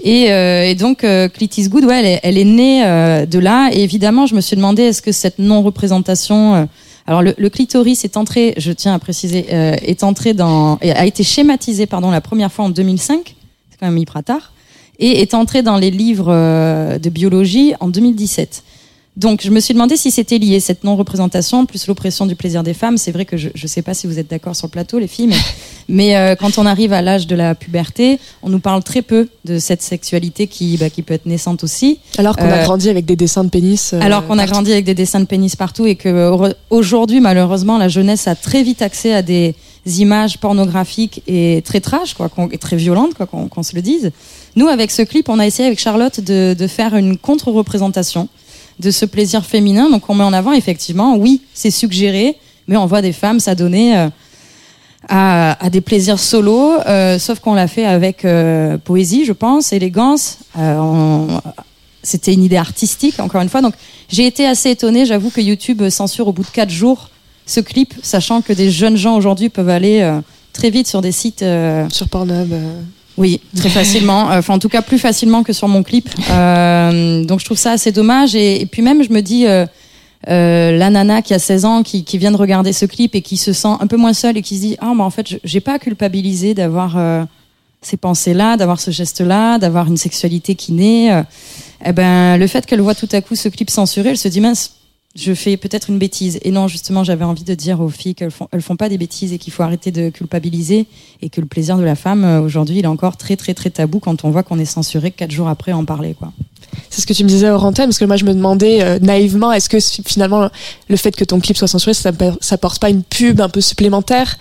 Et, 0.04 0.30
euh, 0.32 0.64
et 0.64 0.74
donc, 0.74 1.02
euh, 1.02 1.28
Clit 1.28 1.50
Good, 1.68 1.84
ouais, 1.84 1.98
elle 1.98 2.06
est, 2.06 2.20
elle 2.22 2.38
est 2.38 2.44
née 2.44 2.84
euh, 2.84 3.26
de 3.26 3.38
là. 3.38 3.70
Et 3.72 3.82
évidemment, 3.82 4.26
je 4.26 4.34
me 4.34 4.40
suis 4.40 4.56
demandé, 4.56 4.82
est-ce 4.82 5.02
que 5.02 5.12
cette 5.12 5.38
non-représentation... 5.38 6.54
euh, 6.54 6.64
alors, 7.06 7.22
le, 7.22 7.34
le 7.38 7.48
clitoris 7.48 8.04
est 8.04 8.18
entré, 8.18 8.52
je 8.58 8.70
tiens 8.70 8.92
à 8.92 8.98
préciser, 8.98 9.46
euh, 9.50 9.74
est 9.80 10.04
entré 10.04 10.34
dans... 10.34 10.76
a 10.82 11.06
été 11.06 11.24
schématisé, 11.24 11.86
pardon, 11.86 12.10
la 12.10 12.20
première 12.20 12.52
fois 12.52 12.66
en 12.66 12.68
2005. 12.68 13.34
C'est 13.70 13.78
quand 13.80 13.86
même 13.86 13.96
hyper 13.96 14.22
tard 14.22 14.52
et 14.98 15.20
est 15.20 15.34
entré 15.34 15.62
dans 15.62 15.76
les 15.76 15.90
livres 15.90 16.28
euh, 16.30 16.98
de 16.98 17.08
biologie 17.10 17.74
en 17.80 17.88
2017. 17.88 18.62
Donc, 19.16 19.40
je 19.42 19.50
me 19.50 19.58
suis 19.58 19.74
demandé 19.74 19.96
si 19.96 20.12
c'était 20.12 20.38
lié, 20.38 20.60
cette 20.60 20.84
non-représentation, 20.84 21.66
plus 21.66 21.88
l'oppression 21.88 22.24
du 22.24 22.36
plaisir 22.36 22.62
des 22.62 22.72
femmes. 22.72 22.96
C'est 22.98 23.10
vrai 23.10 23.24
que 23.24 23.36
je 23.36 23.48
ne 23.48 23.66
sais 23.66 23.82
pas 23.82 23.92
si 23.92 24.06
vous 24.06 24.20
êtes 24.20 24.30
d'accord 24.30 24.54
sur 24.54 24.68
le 24.68 24.70
plateau, 24.70 25.00
les 25.00 25.08
filles, 25.08 25.26
mais, 25.26 25.36
mais 25.88 26.16
euh, 26.16 26.36
quand 26.36 26.56
on 26.56 26.64
arrive 26.66 26.92
à 26.92 27.02
l'âge 27.02 27.26
de 27.26 27.34
la 27.34 27.56
puberté, 27.56 28.20
on 28.44 28.48
nous 28.48 28.60
parle 28.60 28.84
très 28.84 29.02
peu 29.02 29.26
de 29.44 29.58
cette 29.58 29.82
sexualité 29.82 30.46
qui, 30.46 30.76
bah, 30.76 30.88
qui 30.88 31.02
peut 31.02 31.14
être 31.14 31.26
naissante 31.26 31.64
aussi. 31.64 31.98
Alors 32.16 32.36
qu'on 32.36 32.44
a 32.48 32.58
Euh, 32.58 32.62
grandi 32.62 32.88
avec 32.90 33.06
des 33.06 33.16
dessins 33.16 33.42
de 33.42 33.50
pénis. 33.50 33.92
euh, 33.92 33.98
Alors 34.00 34.24
qu'on 34.24 34.38
a 34.38 34.46
grandi 34.46 34.70
avec 34.70 34.84
des 34.84 34.94
dessins 34.94 35.18
de 35.18 35.24
pénis 35.26 35.56
partout 35.56 35.84
et 35.86 35.96
que 35.96 36.08
euh, 36.08 36.52
aujourd'hui, 36.70 37.20
malheureusement, 37.20 37.76
la 37.76 37.88
jeunesse 37.88 38.28
a 38.28 38.36
très 38.36 38.62
vite 38.62 38.82
accès 38.82 39.12
à 39.14 39.22
des 39.22 39.56
images 39.98 40.38
pornographiques 40.38 41.22
et 41.26 41.62
très 41.64 41.80
trash, 41.80 42.14
quoi, 42.14 42.30
et 42.52 42.58
très 42.58 42.76
violentes, 42.76 43.14
quoi, 43.14 43.26
qu'on 43.26 43.48
qu'on 43.48 43.62
se 43.64 43.74
le 43.74 43.82
dise. 43.82 44.12
Nous, 44.58 44.66
avec 44.66 44.90
ce 44.90 45.02
clip, 45.02 45.28
on 45.28 45.38
a 45.38 45.46
essayé 45.46 45.68
avec 45.68 45.78
Charlotte 45.78 46.18
de, 46.18 46.66
faire 46.66 46.96
une 46.96 47.16
contre-représentation 47.16 48.28
de 48.80 48.90
ce 48.90 49.04
plaisir 49.04 49.46
féminin. 49.46 49.88
Donc, 49.88 50.10
on 50.10 50.16
met 50.16 50.24
en 50.24 50.32
avant, 50.32 50.52
effectivement, 50.52 51.14
oui, 51.14 51.42
c'est 51.54 51.70
suggéré, 51.70 52.36
mais 52.66 52.76
on 52.76 52.86
voit 52.86 53.00
des 53.00 53.12
femmes 53.12 53.38
s'adonner 53.38 53.96
euh, 53.96 54.08
à, 55.08 55.70
des 55.70 55.80
plaisirs 55.80 56.18
solo, 56.18 56.72
euh, 56.88 57.20
sauf 57.20 57.38
qu'on 57.38 57.54
l'a 57.54 57.68
fait 57.68 57.84
avec 57.84 58.24
euh, 58.24 58.78
poésie, 58.78 59.24
je 59.24 59.32
pense, 59.32 59.72
élégance. 59.72 60.38
C'était 62.02 62.34
une 62.34 62.42
idée 62.42 62.56
artistique, 62.56 63.20
encore 63.20 63.42
une 63.42 63.48
fois. 63.48 63.62
Donc, 63.62 63.74
j'ai 64.08 64.26
été 64.26 64.44
assez 64.44 64.70
étonnée. 64.70 65.06
J'avoue 65.06 65.30
que 65.30 65.40
YouTube 65.40 65.88
censure 65.88 66.26
au 66.26 66.32
bout 66.32 66.42
de 66.42 66.48
quatre 66.48 66.70
jours 66.70 67.10
ce 67.46 67.60
clip, 67.60 67.94
sachant 68.02 68.40
que 68.40 68.52
des 68.52 68.72
jeunes 68.72 68.96
gens 68.96 69.14
aujourd'hui 69.14 69.50
peuvent 69.50 69.68
aller 69.68 70.18
très 70.52 70.70
vite 70.70 70.88
sur 70.88 71.00
des 71.00 71.12
sites. 71.12 71.44
Sur 71.90 72.08
Pornhub. 72.08 72.52
Oui, 73.18 73.40
très 73.56 73.68
facilement. 73.68 74.28
Enfin, 74.30 74.54
en 74.54 74.58
tout 74.58 74.68
cas, 74.70 74.80
plus 74.80 74.98
facilement 74.98 75.42
que 75.42 75.52
sur 75.52 75.68
mon 75.68 75.82
clip. 75.82 76.08
Euh, 76.30 77.24
donc, 77.24 77.40
je 77.40 77.44
trouve 77.44 77.58
ça 77.58 77.72
assez 77.72 77.92
dommage. 77.92 78.34
Et, 78.34 78.62
et 78.62 78.66
puis 78.66 78.80
même, 78.80 79.02
je 79.02 79.10
me 79.12 79.20
dis, 79.20 79.46
euh, 79.46 79.66
euh, 80.28 80.76
la 80.76 80.88
nana 80.90 81.20
qui 81.22 81.34
a 81.34 81.38
16 81.38 81.64
ans, 81.64 81.82
qui, 81.82 82.04
qui 82.04 82.16
vient 82.18 82.32
de 82.32 82.36
regarder 82.36 82.72
ce 82.72 82.86
clip 82.86 83.14
et 83.14 83.20
qui 83.22 83.36
se 83.36 83.52
sent 83.52 83.74
un 83.80 83.86
peu 83.86 83.96
moins 83.96 84.12
seule 84.14 84.36
et 84.38 84.42
qui 84.42 84.56
se 84.56 84.60
dit, 84.62 84.76
ah, 84.80 84.92
mais 84.96 85.02
en 85.02 85.10
fait, 85.10 85.28
je- 85.28 85.36
j'ai 85.44 85.60
pas 85.60 85.74
à 85.74 85.78
culpabiliser 85.78 86.54
d'avoir 86.54 86.96
ces 87.82 87.96
pensées-là, 87.96 88.56
d'avoir 88.56 88.80
ce 88.80 88.90
geste-là, 88.90 89.58
d'avoir 89.58 89.86
une 89.86 89.96
sexualité 89.96 90.54
qui 90.54 90.72
naît. 90.72 91.24
eh 91.84 91.92
ben, 91.92 92.36
le 92.36 92.46
fait 92.48 92.66
qu'elle 92.66 92.80
voit 92.80 92.94
tout 92.96 93.08
à 93.12 93.20
coup 93.20 93.36
ce 93.36 93.48
clip 93.48 93.70
censuré, 93.70 94.10
elle 94.10 94.18
se 94.18 94.28
dit, 94.28 94.40
mince, 94.40 94.72
je 95.18 95.34
fais 95.34 95.56
peut-être 95.56 95.90
une 95.90 95.98
bêtise. 95.98 96.38
Et 96.42 96.50
non, 96.52 96.68
justement, 96.68 97.02
j'avais 97.02 97.24
envie 97.24 97.42
de 97.42 97.54
dire 97.54 97.80
aux 97.80 97.88
filles 97.88 98.14
qu'elles 98.14 98.30
font, 98.30 98.48
elles 98.52 98.62
font 98.62 98.76
pas 98.76 98.88
des 98.88 98.98
bêtises 98.98 99.32
et 99.32 99.38
qu'il 99.38 99.52
faut 99.52 99.64
arrêter 99.64 99.90
de 99.90 100.10
culpabiliser 100.10 100.86
et 101.22 101.28
que 101.28 101.40
le 101.40 101.46
plaisir 101.48 101.76
de 101.76 101.82
la 101.82 101.96
femme, 101.96 102.24
euh, 102.24 102.40
aujourd'hui, 102.40 102.78
il 102.78 102.84
est 102.84 102.88
encore 102.88 103.16
très, 103.16 103.36
très, 103.36 103.52
très 103.52 103.70
tabou 103.70 103.98
quand 103.98 104.24
on 104.24 104.30
voit 104.30 104.44
qu'on 104.44 104.58
est 104.58 104.64
censuré 104.64 105.10
quatre 105.10 105.32
jours 105.32 105.48
après 105.48 105.72
en 105.72 105.84
parler, 105.84 106.14
quoi. 106.14 106.32
C'est 106.90 107.00
ce 107.00 107.06
que 107.06 107.12
tu 107.12 107.24
me 107.24 107.28
disais 107.28 107.50
antenne, 107.50 107.86
parce 107.86 107.98
que 107.98 108.04
moi 108.04 108.16
je 108.16 108.24
me 108.24 108.34
demandais 108.34 108.82
euh, 108.82 108.98
naïvement, 109.00 109.52
est-ce 109.52 109.68
que 109.68 109.78
finalement 109.80 110.48
le 110.88 110.96
fait 110.96 111.16
que 111.16 111.24
ton 111.24 111.40
clip 111.40 111.56
soit 111.56 111.66
censuré, 111.66 111.94
ça, 111.94 112.12
ça 112.40 112.58
porte 112.58 112.78
pas 112.78 112.90
une 112.90 113.02
pub 113.02 113.40
un 113.40 113.48
peu 113.48 113.60
supplémentaire? 113.60 114.38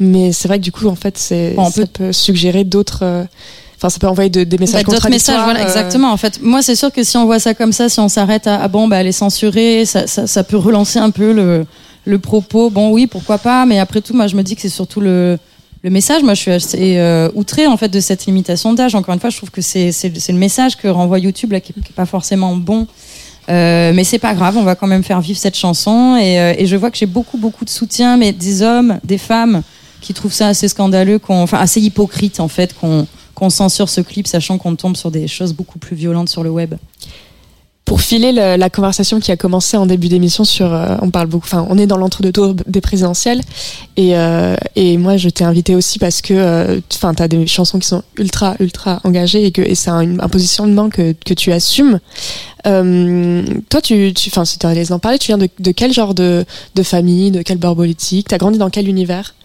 Mais 0.00 0.32
c'est 0.32 0.48
vrai 0.48 0.58
que 0.58 0.64
du 0.64 0.72
coup, 0.72 0.88
en 0.88 0.96
fait, 0.96 1.16
c'est 1.16 1.54
Bon, 1.54 1.70
ça 1.70 1.86
peut 1.86 2.12
suggérer 2.12 2.64
d'autres. 2.64 3.00
euh, 3.02 3.24
enfin, 3.76 3.88
ça 3.90 3.98
peut 3.98 4.06
envoyer 4.08 4.30
de- 4.30 4.44
des 4.44 4.58
messages 4.58 4.84
Bah, 4.84 4.92
d'autres 4.92 5.08
messages, 5.10 5.42
voilà, 5.44 5.60
euh, 5.60 5.64
exactement. 5.64 6.10
En 6.12 6.16
fait, 6.16 6.40
moi, 6.42 6.62
c'est 6.62 6.74
sûr 6.76 6.92
que 6.92 7.02
si 7.02 7.16
on 7.16 7.24
voit 7.26 7.38
ça 7.38 7.54
comme 7.54 7.72
ça, 7.72 7.88
si 7.88 8.00
on 8.00 8.08
s'arrête 8.08 8.46
à 8.46 8.60
ah 8.62 8.68
bon, 8.68 8.88
bah, 8.88 8.96
elle 9.00 9.06
est 9.06 9.12
censurée, 9.12 9.84
ça, 9.84 10.06
ça, 10.06 10.26
ça 10.26 10.44
peut 10.44 10.56
relancer 10.56 10.98
un 10.98 11.10
peu 11.10 11.32
le, 11.32 11.66
le 12.04 12.18
propos. 12.18 12.70
Bon, 12.70 12.90
oui, 12.90 13.06
pourquoi 13.06 13.38
pas, 13.38 13.66
mais 13.66 13.78
après 13.78 14.00
tout, 14.00 14.14
moi, 14.14 14.26
je 14.26 14.36
me 14.36 14.42
dis 14.42 14.54
que 14.54 14.62
c'est 14.62 14.68
surtout 14.68 15.00
le, 15.00 15.38
le 15.82 15.90
message. 15.90 16.22
Moi, 16.22 16.34
je 16.34 16.40
suis 16.40 16.50
assez 16.52 16.98
euh, 16.98 17.28
outrée 17.34 17.66
en 17.66 17.76
fait 17.76 17.88
de 17.88 18.00
cette 18.00 18.26
limitation 18.26 18.72
d'âge. 18.72 18.94
Encore 18.94 19.14
une 19.14 19.20
fois, 19.20 19.30
je 19.30 19.36
trouve 19.36 19.50
que 19.50 19.60
c'est 19.62 19.90
le 20.28 20.38
message 20.38 20.76
que 20.76 20.88
renvoie 20.88 21.18
YouTube 21.18 21.52
là, 21.52 21.60
qui, 21.60 21.72
qui 21.72 21.80
est 21.80 21.94
pas 21.94 22.06
forcément 22.06 22.56
bon. 22.56 22.86
Euh, 23.48 23.92
mais 23.94 24.02
c'est 24.02 24.18
pas 24.18 24.34
grave, 24.34 24.56
on 24.56 24.64
va 24.64 24.74
quand 24.74 24.88
même 24.88 25.04
faire 25.04 25.20
vivre 25.20 25.38
cette 25.38 25.56
chanson 25.56 26.16
et, 26.16 26.40
euh, 26.40 26.54
et 26.58 26.66
je 26.66 26.74
vois 26.74 26.90
que 26.90 26.98
j'ai 26.98 27.06
beaucoup 27.06 27.38
beaucoup 27.38 27.64
de 27.64 27.70
soutien, 27.70 28.16
mais 28.16 28.32
des 28.32 28.62
hommes, 28.62 28.98
des 29.04 29.18
femmes 29.18 29.62
qui 30.00 30.14
trouvent 30.14 30.32
ça 30.32 30.48
assez 30.48 30.66
scandaleux, 30.66 31.20
enfin 31.28 31.58
assez 31.58 31.80
hypocrite 31.80 32.40
en 32.40 32.48
fait, 32.48 32.74
qu'on 32.74 33.06
qu'on 33.36 33.50
censure 33.50 33.88
ce 33.88 34.00
clip, 34.00 34.26
sachant 34.26 34.58
qu'on 34.58 34.74
tombe 34.74 34.96
sur 34.96 35.10
des 35.12 35.28
choses 35.28 35.52
beaucoup 35.52 35.78
plus 35.78 35.94
violentes 35.94 36.28
sur 36.28 36.42
le 36.42 36.50
web. 36.50 36.74
Pour 37.84 38.00
filer 38.00 38.32
le- 38.32 38.56
la 38.56 38.68
conversation 38.68 39.20
qui 39.20 39.30
a 39.30 39.36
commencé 39.36 39.76
en 39.76 39.86
début 39.86 40.08
d'émission 40.08 40.42
sur, 40.42 40.72
euh, 40.74 40.96
on 41.02 41.10
parle 41.10 41.28
beaucoup, 41.28 41.46
enfin, 41.46 41.64
on 41.70 41.78
est 41.78 41.86
dans 41.86 41.98
l'entre-deux-tours 41.98 42.54
des 42.66 42.80
présidentielles, 42.80 43.40
et 43.96 44.16
euh, 44.16 44.56
et 44.74 44.98
moi 44.98 45.16
je 45.16 45.28
t'ai 45.28 45.44
invité 45.44 45.76
aussi 45.76 46.00
parce 46.00 46.20
que, 46.20 46.34
euh, 46.34 46.80
enfin, 46.92 47.14
t'as 47.14 47.28
des 47.28 47.46
chansons 47.46 47.78
qui 47.78 47.86
sont 47.86 48.02
ultra 48.18 48.56
ultra 48.58 49.00
engagées 49.04 49.46
et 49.46 49.52
que 49.52 49.62
et 49.62 49.76
c'est 49.76 49.90
un, 49.90 50.18
un 50.18 50.28
positionnement 50.28 50.88
que 50.90 51.14
que 51.24 51.34
tu 51.34 51.52
assumes. 51.52 52.00
Euh, 52.66 53.44
toi, 53.70 53.80
tu, 53.80 54.12
enfin, 54.26 54.44
si 54.44 54.58
tu 54.58 54.66
as 54.66 54.74
l'aise 54.74 54.88
d'en 54.88 54.98
parler, 54.98 55.18
tu 55.20 55.28
viens 55.28 55.38
de, 55.38 55.48
de 55.60 55.70
quel 55.70 55.92
genre 55.92 56.14
de 56.14 56.44
de 56.74 56.82
famille, 56.82 57.30
de 57.30 57.42
quel 57.42 57.58
bord 57.58 57.76
politique, 57.76 58.26
t'as 58.30 58.38
grandi 58.38 58.58
dans 58.58 58.70
quel 58.70 58.88
univers? 58.88 59.36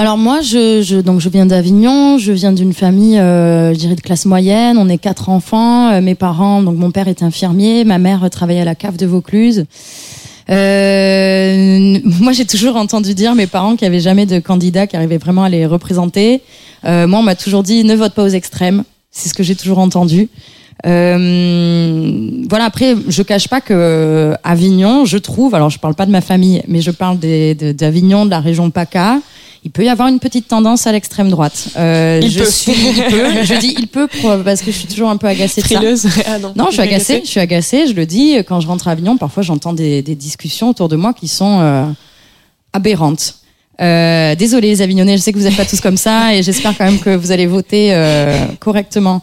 Alors 0.00 0.16
moi, 0.16 0.42
je, 0.42 0.80
je, 0.80 0.98
donc 0.98 1.18
je 1.18 1.28
viens 1.28 1.44
d'Avignon, 1.44 2.18
je 2.18 2.30
viens 2.30 2.52
d'une 2.52 2.72
famille, 2.72 3.18
euh, 3.18 3.74
je 3.74 3.78
dirais 3.80 3.96
de 3.96 4.00
classe 4.00 4.26
moyenne. 4.26 4.78
On 4.78 4.88
est 4.88 4.96
quatre 4.96 5.28
enfants. 5.28 5.90
Euh, 5.90 6.00
mes 6.00 6.14
parents, 6.14 6.62
donc 6.62 6.76
mon 6.76 6.92
père 6.92 7.08
est 7.08 7.24
infirmier, 7.24 7.82
ma 7.84 7.98
mère 7.98 8.22
euh, 8.22 8.28
travaillait 8.28 8.60
à 8.60 8.64
la 8.64 8.76
cave 8.76 8.96
de 8.96 9.06
Vaucluse. 9.06 9.64
Euh, 10.50 11.98
moi, 12.20 12.30
j'ai 12.30 12.44
toujours 12.44 12.76
entendu 12.76 13.12
dire 13.12 13.34
mes 13.34 13.48
parents 13.48 13.74
qu'il 13.74 13.88
n'y 13.88 13.92
avait 13.92 14.00
jamais 14.00 14.24
de 14.24 14.38
candidat 14.38 14.86
qui 14.86 14.94
arrivait 14.94 15.18
vraiment 15.18 15.42
à 15.42 15.48
les 15.48 15.66
représenter. 15.66 16.42
Euh, 16.84 17.08
moi, 17.08 17.18
on 17.18 17.24
m'a 17.24 17.34
toujours 17.34 17.64
dit 17.64 17.82
ne 17.82 17.96
vote 17.96 18.14
pas 18.14 18.22
aux 18.22 18.28
extrêmes. 18.28 18.84
C'est 19.10 19.28
ce 19.28 19.34
que 19.34 19.42
j'ai 19.42 19.56
toujours 19.56 19.80
entendu. 19.80 20.28
Euh, 20.86 22.30
voilà. 22.48 22.66
Après, 22.66 22.94
je 23.08 23.22
cache 23.24 23.48
pas 23.48 23.60
que 23.60 23.74
euh, 23.74 24.34
Avignon, 24.44 25.04
je 25.06 25.18
trouve. 25.18 25.56
Alors, 25.56 25.70
je 25.70 25.80
parle 25.80 25.96
pas 25.96 26.06
de 26.06 26.12
ma 26.12 26.20
famille, 26.20 26.62
mais 26.68 26.82
je 26.82 26.92
parle 26.92 27.18
des- 27.18 27.56
de- 27.56 27.72
d'Avignon, 27.72 28.26
de, 28.26 28.30
la 28.30 28.38
région 28.38 28.70
PACA. 28.70 29.18
Il 29.64 29.70
peut 29.70 29.84
y 29.84 29.88
avoir 29.88 30.08
une 30.08 30.20
petite 30.20 30.48
tendance 30.48 30.86
à 30.86 30.92
l'extrême 30.92 31.28
droite. 31.30 31.68
Euh, 31.76 32.20
Il 32.22 32.30
je 32.30 32.38
peut. 32.40 32.50
suis, 32.50 32.72
il 32.72 33.02
peut. 33.04 33.42
je 33.44 33.54
dis 33.58 33.74
il 33.78 33.88
peut 33.88 34.08
parce 34.44 34.62
que 34.62 34.70
je 34.70 34.76
suis 34.78 34.86
toujours 34.88 35.10
un 35.10 35.16
peu 35.16 35.26
agacée 35.26 35.62
de 35.62 35.96
ça. 35.96 36.08
Ah 36.26 36.38
non, 36.38 36.52
Non, 36.56 36.66
je 36.68 36.72
suis 36.74 36.82
agacée, 36.82 37.20
je 37.24 37.28
suis 37.28 37.40
agacée, 37.40 37.86
je 37.88 37.92
le 37.94 38.06
dis. 38.06 38.36
Quand 38.46 38.60
je 38.60 38.66
rentre 38.68 38.88
à 38.88 38.92
Avignon, 38.92 39.16
parfois 39.16 39.42
j'entends 39.42 39.72
des, 39.72 40.02
des 40.02 40.14
discussions 40.14 40.70
autour 40.70 40.88
de 40.88 40.96
moi 40.96 41.12
qui 41.12 41.28
sont 41.28 41.58
euh, 41.60 41.84
aberrantes. 42.72 43.34
Euh, 43.80 44.34
désolée 44.34 44.70
les 44.70 44.82
Avignonnais, 44.82 45.16
je 45.16 45.22
sais 45.22 45.32
que 45.32 45.38
vous 45.38 45.44
n'êtes 45.44 45.56
pas 45.56 45.64
tous 45.64 45.80
comme 45.80 45.96
ça 45.96 46.34
et 46.34 46.42
j'espère 46.42 46.76
quand 46.76 46.84
même 46.84 46.98
que 46.98 47.10
vous 47.10 47.30
allez 47.30 47.46
voter 47.46 47.94
euh, 47.94 48.36
correctement 48.58 49.22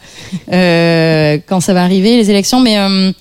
euh, 0.52 1.38
quand 1.46 1.60
ça 1.60 1.74
va 1.74 1.84
arriver 1.84 2.16
les 2.16 2.30
élections. 2.30 2.62
Mais 2.62 2.78
euh, 2.78 3.12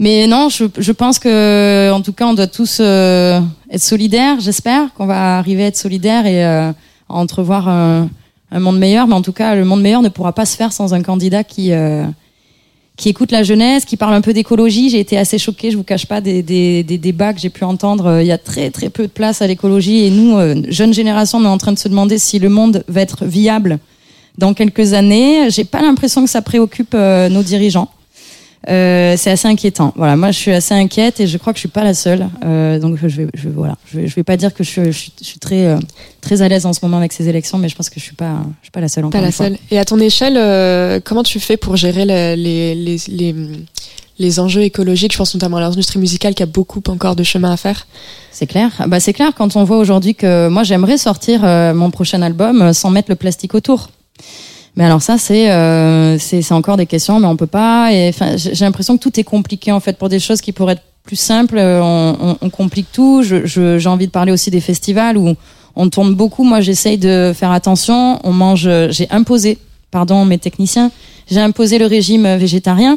mais 0.00 0.26
non, 0.26 0.48
je, 0.48 0.64
je 0.78 0.92
pense 0.92 1.18
que 1.18 1.92
en 1.92 2.00
tout 2.00 2.14
cas 2.14 2.26
on 2.26 2.34
doit 2.34 2.46
tous 2.46 2.78
euh, 2.80 3.38
être 3.70 3.82
solidaires. 3.82 4.40
J'espère 4.40 4.92
qu'on 4.94 5.06
va 5.06 5.38
arriver 5.38 5.64
à 5.64 5.66
être 5.66 5.76
solidaires 5.76 6.26
et 6.26 6.42
euh, 6.44 6.70
à 6.70 7.14
entrevoir 7.14 7.68
un, 7.68 8.08
un 8.50 8.60
monde 8.60 8.78
meilleur. 8.78 9.06
Mais 9.06 9.14
en 9.14 9.22
tout 9.22 9.34
cas, 9.34 9.54
le 9.54 9.64
monde 9.64 9.82
meilleur 9.82 10.02
ne 10.02 10.08
pourra 10.08 10.32
pas 10.32 10.46
se 10.46 10.56
faire 10.56 10.72
sans 10.72 10.94
un 10.94 11.02
candidat 11.02 11.44
qui 11.44 11.72
euh, 11.72 12.06
qui 12.96 13.08
écoute 13.08 13.30
la 13.30 13.42
jeunesse, 13.42 13.84
qui 13.84 13.96
parle 13.96 14.14
un 14.14 14.20
peu 14.20 14.32
d'écologie. 14.32 14.90
J'ai 14.90 15.00
été 15.00 15.16
assez 15.16 15.38
choquée, 15.38 15.70
je 15.70 15.76
vous 15.76 15.84
cache 15.84 16.06
pas, 16.06 16.20
des, 16.20 16.42
des, 16.42 16.82
des 16.82 16.98
débats 16.98 17.32
que 17.32 17.40
j'ai 17.40 17.48
pu 17.48 17.64
entendre. 17.64 18.06
Euh, 18.06 18.22
Il 18.22 18.26
y 18.26 18.32
a 18.32 18.38
très 18.38 18.70
très 18.70 18.90
peu 18.90 19.04
de 19.04 19.12
place 19.12 19.42
à 19.42 19.46
l'écologie 19.46 20.04
et 20.04 20.10
nous, 20.10 20.36
euh, 20.36 20.62
jeune 20.68 20.92
génération, 20.94 21.38
on 21.38 21.44
est 21.44 21.48
en 21.56 21.58
train 21.58 21.72
de 21.72 21.78
se 21.78 21.88
demander 21.88 22.18
si 22.18 22.38
le 22.38 22.48
monde 22.48 22.84
va 22.88 23.00
être 23.02 23.24
viable 23.24 23.78
dans 24.38 24.54
quelques 24.54 24.92
années. 24.94 25.50
J'ai 25.50 25.64
pas 25.64 25.82
l'impression 25.82 26.24
que 26.24 26.30
ça 26.30 26.42
préoccupe 26.42 26.94
euh, 26.94 27.28
nos 27.28 27.42
dirigeants. 27.42 27.88
Euh, 28.68 29.14
c'est 29.16 29.30
assez 29.30 29.48
inquiétant. 29.48 29.92
Voilà, 29.96 30.16
moi 30.16 30.30
je 30.32 30.38
suis 30.38 30.50
assez 30.52 30.74
inquiète 30.74 31.18
et 31.18 31.26
je 31.26 31.38
crois 31.38 31.52
que 31.54 31.56
je 31.56 31.60
suis 31.60 31.68
pas 31.70 31.82
la 31.82 31.94
seule. 31.94 32.28
Euh, 32.44 32.78
donc 32.78 32.98
je 33.02 33.06
vais, 33.06 33.26
je, 33.34 33.48
voilà, 33.48 33.76
je 33.90 33.98
vais, 33.98 34.06
je 34.06 34.14
vais 34.14 34.22
pas 34.22 34.36
dire 34.36 34.52
que 34.52 34.62
je, 34.62 34.68
suis- 34.70 34.92
je, 34.92 35.10
je 35.20 35.24
suis 35.24 35.38
très 35.38 35.66
euh, 35.66 35.78
très 36.20 36.42
à 36.42 36.48
l'aise 36.48 36.66
en 36.66 36.74
ce 36.74 36.80
moment 36.82 36.98
avec 36.98 37.12
ces 37.14 37.26
élections, 37.28 37.56
mais 37.56 37.70
je 37.70 37.74
pense 37.76 37.88
que 37.88 37.98
je 37.98 38.04
suis 38.04 38.14
pas, 38.14 38.36
je 38.60 38.66
suis 38.66 38.70
pas 38.70 38.80
la 38.82 38.88
seule. 38.88 39.06
Encore 39.06 39.18
Pas 39.18 39.26
la 39.26 39.32
fois. 39.32 39.46
seule. 39.46 39.56
Et 39.70 39.78
à 39.78 39.84
ton 39.86 39.98
échelle, 39.98 40.36
euh, 40.36 41.00
comment 41.02 41.22
tu 41.22 41.40
fais 41.40 41.56
pour 41.56 41.76
gérer 41.76 42.04
le- 42.04 42.34
les, 42.40 42.74
les, 42.74 42.96
les, 43.08 43.34
les 44.18 44.40
enjeux 44.40 44.62
écologiques? 44.62 45.12
Je 45.12 45.18
pense 45.18 45.32
notamment 45.34 45.56
à 45.56 45.60
l'industrie 45.60 45.98
musicale 45.98 46.34
qui 46.34 46.42
a 46.42 46.46
beaucoup 46.46 46.82
encore 46.88 47.16
de 47.16 47.22
chemin 47.22 47.52
à 47.52 47.56
faire. 47.56 47.86
C'est 48.30 48.46
clair. 48.46 48.70
Ah 48.78 48.86
Bah 48.88 49.00
c'est 49.00 49.14
clair 49.14 49.32
quand 49.34 49.56
on 49.56 49.64
voit 49.64 49.78
aujourd'hui 49.78 50.14
que 50.14 50.48
moi 50.48 50.64
j'aimerais 50.64 50.98
sortir 50.98 51.40
euh, 51.44 51.72
mon 51.72 51.90
prochain 51.90 52.20
album 52.20 52.74
sans 52.74 52.90
mettre 52.90 53.08
le 53.10 53.16
plastique 53.16 53.54
autour. 53.54 53.88
Mais 54.80 54.86
alors 54.86 55.02
ça 55.02 55.18
c'est 55.18 55.50
euh, 55.52 56.16
c'est 56.18 56.52
encore 56.52 56.78
des 56.78 56.86
questions, 56.86 57.20
mais 57.20 57.26
on 57.26 57.36
peut 57.36 57.46
pas. 57.46 57.92
Et 57.92 58.12
j'ai 58.36 58.54
j'ai 58.54 58.64
l'impression 58.64 58.96
que 58.96 59.02
tout 59.02 59.20
est 59.20 59.24
compliqué 59.24 59.70
en 59.72 59.78
fait 59.80 59.98
pour 59.98 60.08
des 60.08 60.18
choses 60.18 60.40
qui 60.40 60.52
pourraient 60.52 60.72
être 60.72 60.82
plus 61.04 61.16
simples. 61.16 61.58
euh, 61.58 61.82
On, 61.82 62.16
on, 62.30 62.36
on 62.40 62.48
complique 62.50 62.86
tout. 62.90 63.22
Je- 63.22 63.44
je- 63.44 63.76
J'ai 63.78 63.88
envie 63.90 64.06
de 64.06 64.10
parler 64.10 64.32
aussi 64.32 64.50
des 64.50 64.62
festivals 64.62 65.18
où 65.18 65.34
on 65.76 65.90
tourne 65.90 66.14
beaucoup. 66.14 66.44
Moi 66.44 66.62
j'essaye 66.62 66.96
de 66.96 67.32
faire 67.36 67.50
attention. 67.52 68.20
On 68.24 68.32
mange. 68.32 68.66
J'ai 68.96 69.06
imposé, 69.10 69.58
pardon 69.90 70.24
mes 70.24 70.38
techniciens, 70.38 70.90
j'ai 71.30 71.40
imposé 71.40 71.78
le 71.78 71.84
régime 71.86 72.24
euh, 72.24 72.38
végétarien. 72.38 72.96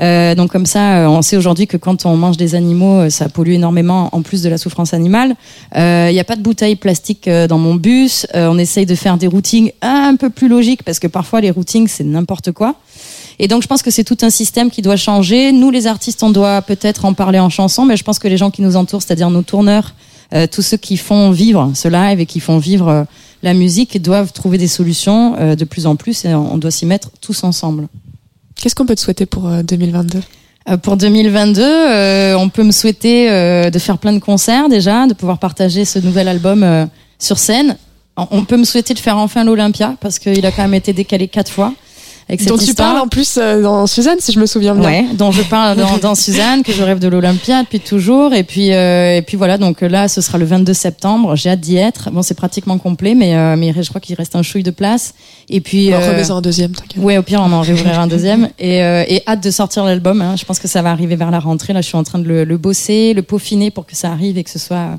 Euh, 0.00 0.34
donc 0.34 0.50
comme 0.50 0.66
ça, 0.66 1.00
euh, 1.00 1.06
on 1.06 1.20
sait 1.22 1.36
aujourd'hui 1.36 1.66
que 1.66 1.76
quand 1.76 2.06
on 2.06 2.16
mange 2.16 2.36
des 2.36 2.54
animaux, 2.54 3.00
euh, 3.00 3.10
ça 3.10 3.28
pollue 3.28 3.52
énormément 3.52 4.08
en 4.12 4.22
plus 4.22 4.42
de 4.42 4.48
la 4.48 4.56
souffrance 4.56 4.94
animale. 4.94 5.34
Euh, 5.76 6.08
Il 6.10 6.14
n'y 6.14 6.20
a 6.20 6.24
pas 6.24 6.36
de 6.36 6.42
bouteilles 6.42 6.76
plastiques 6.76 7.28
euh, 7.28 7.46
dans 7.46 7.58
mon 7.58 7.74
bus. 7.74 8.26
Euh, 8.34 8.48
on 8.50 8.58
essaye 8.58 8.86
de 8.86 8.94
faire 8.94 9.18
des 9.18 9.26
routings 9.26 9.72
un 9.82 10.16
peu 10.16 10.30
plus 10.30 10.48
logiques 10.48 10.82
parce 10.82 10.98
que 10.98 11.06
parfois 11.06 11.40
les 11.40 11.50
routings 11.50 11.88
c'est 11.88 12.04
n'importe 12.04 12.52
quoi. 12.52 12.74
Et 13.38 13.48
donc 13.48 13.62
je 13.62 13.66
pense 13.66 13.82
que 13.82 13.90
c'est 13.90 14.04
tout 14.04 14.18
un 14.22 14.30
système 14.30 14.70
qui 14.70 14.82
doit 14.82 14.96
changer. 14.96 15.52
Nous 15.52 15.70
les 15.70 15.86
artistes, 15.86 16.22
on 16.22 16.30
doit 16.30 16.62
peut-être 16.62 17.04
en 17.04 17.12
parler 17.12 17.38
en 17.38 17.50
chanson, 17.50 17.84
mais 17.84 17.96
je 17.96 18.04
pense 18.04 18.18
que 18.18 18.28
les 18.28 18.36
gens 18.36 18.50
qui 18.50 18.62
nous 18.62 18.76
entourent, 18.76 19.02
c'est-à-dire 19.02 19.30
nos 19.30 19.42
tourneurs, 19.42 19.94
euh, 20.34 20.46
tous 20.46 20.62
ceux 20.62 20.78
qui 20.78 20.96
font 20.96 21.30
vivre 21.30 21.70
ce 21.74 21.88
live 21.88 22.20
et 22.20 22.26
qui 22.26 22.40
font 22.40 22.58
vivre 22.58 22.88
euh, 22.88 23.04
la 23.42 23.52
musique, 23.52 24.00
doivent 24.00 24.32
trouver 24.32 24.56
des 24.56 24.68
solutions 24.68 25.34
euh, 25.38 25.56
de 25.56 25.64
plus 25.64 25.86
en 25.86 25.96
plus 25.96 26.24
et 26.24 26.34
on 26.34 26.56
doit 26.56 26.70
s'y 26.70 26.86
mettre 26.86 27.10
tous 27.20 27.44
ensemble. 27.44 27.88
Qu'est-ce 28.62 28.76
qu'on 28.76 28.86
peut 28.86 28.94
te 28.94 29.00
souhaiter 29.00 29.26
pour 29.26 29.48
euh, 29.48 29.64
2022 29.64 30.20
Euh, 30.68 30.76
Pour 30.76 30.96
2022, 30.96 31.60
euh, 31.64 32.34
on 32.36 32.48
peut 32.48 32.62
me 32.62 32.70
souhaiter 32.70 33.28
euh, 33.28 33.70
de 33.70 33.78
faire 33.80 33.98
plein 33.98 34.12
de 34.12 34.20
concerts 34.20 34.68
déjà, 34.68 35.08
de 35.08 35.14
pouvoir 35.14 35.38
partager 35.38 35.84
ce 35.84 35.98
nouvel 35.98 36.28
album 36.28 36.62
euh, 36.62 36.86
sur 37.18 37.38
scène. 37.38 37.76
On 38.16 38.44
peut 38.44 38.56
me 38.56 38.64
souhaiter 38.64 38.94
de 38.94 39.00
faire 39.00 39.16
enfin 39.18 39.42
l'Olympia 39.42 39.96
parce 40.00 40.20
qu'il 40.20 40.46
a 40.46 40.52
quand 40.52 40.62
même 40.62 40.74
été 40.74 40.92
décalé 40.92 41.26
quatre 41.26 41.50
fois. 41.50 41.72
Avec 42.28 42.40
cette 42.40 42.48
Dont 42.50 42.56
tu 42.56 42.64
histoire. 42.64 42.92
parles 42.92 43.02
en 43.04 43.08
plus 43.08 43.36
euh, 43.36 43.62
dans 43.62 43.86
Suzanne, 43.86 44.16
si 44.20 44.32
je 44.32 44.38
me 44.40 44.46
souviens 44.46 44.74
bien. 44.74 44.88
Ouais, 44.88 45.04
dont 45.14 45.32
je 45.32 45.42
parle 45.42 45.76
dans, 45.76 45.98
dans 45.98 46.14
Suzanne, 46.14 46.62
que 46.62 46.72
je 46.72 46.82
rêve 46.82 46.98
de 46.98 47.08
l'Olympia 47.08 47.62
depuis 47.62 47.80
toujours. 47.80 48.32
Et 48.32 48.44
puis, 48.44 48.72
euh, 48.72 49.16
et 49.16 49.22
puis 49.22 49.36
voilà, 49.36 49.58
donc 49.58 49.80
là, 49.82 50.08
ce 50.08 50.20
sera 50.20 50.38
le 50.38 50.44
22 50.44 50.72
septembre. 50.72 51.36
J'ai 51.36 51.50
hâte 51.50 51.60
d'y 51.60 51.76
être. 51.76 52.10
Bon, 52.10 52.22
c'est 52.22 52.34
pratiquement 52.34 52.78
complet, 52.78 53.14
mais, 53.14 53.36
euh, 53.36 53.56
mais 53.56 53.74
je 53.74 53.88
crois 53.88 54.00
qu'il 54.00 54.14
reste 54.14 54.36
un 54.36 54.42
chouille 54.42 54.62
de 54.62 54.70
place. 54.70 55.14
Et 55.48 55.60
puis, 55.60 55.90
Bon, 55.90 55.96
euh, 55.96 56.10
remets-en 56.12 56.36
un 56.36 56.40
deuxième, 56.40 56.72
t'inquiète. 56.72 57.02
Ouais, 57.02 57.18
au 57.18 57.22
pire, 57.22 57.42
on 57.44 57.52
en 57.52 57.60
réouvrira 57.60 58.02
un 58.02 58.06
deuxième. 58.06 58.48
Et, 58.58 58.82
euh, 58.82 59.04
et 59.08 59.22
hâte 59.26 59.42
de 59.42 59.50
sortir 59.50 59.84
l'album. 59.84 60.22
Hein. 60.22 60.36
Je 60.36 60.44
pense 60.44 60.58
que 60.58 60.68
ça 60.68 60.80
va 60.82 60.90
arriver 60.92 61.16
vers 61.16 61.30
la 61.30 61.40
rentrée. 61.40 61.72
Là, 61.72 61.80
je 61.80 61.88
suis 61.88 61.96
en 61.96 62.04
train 62.04 62.18
de 62.20 62.24
le, 62.28 62.44
le 62.44 62.56
bosser, 62.56 63.12
le 63.14 63.22
peaufiner 63.22 63.70
pour 63.70 63.84
que 63.86 63.96
ça 63.96 64.10
arrive 64.12 64.38
et 64.38 64.44
que 64.44 64.50
ce 64.50 64.58
soit 64.58 64.76
euh, 64.76 64.96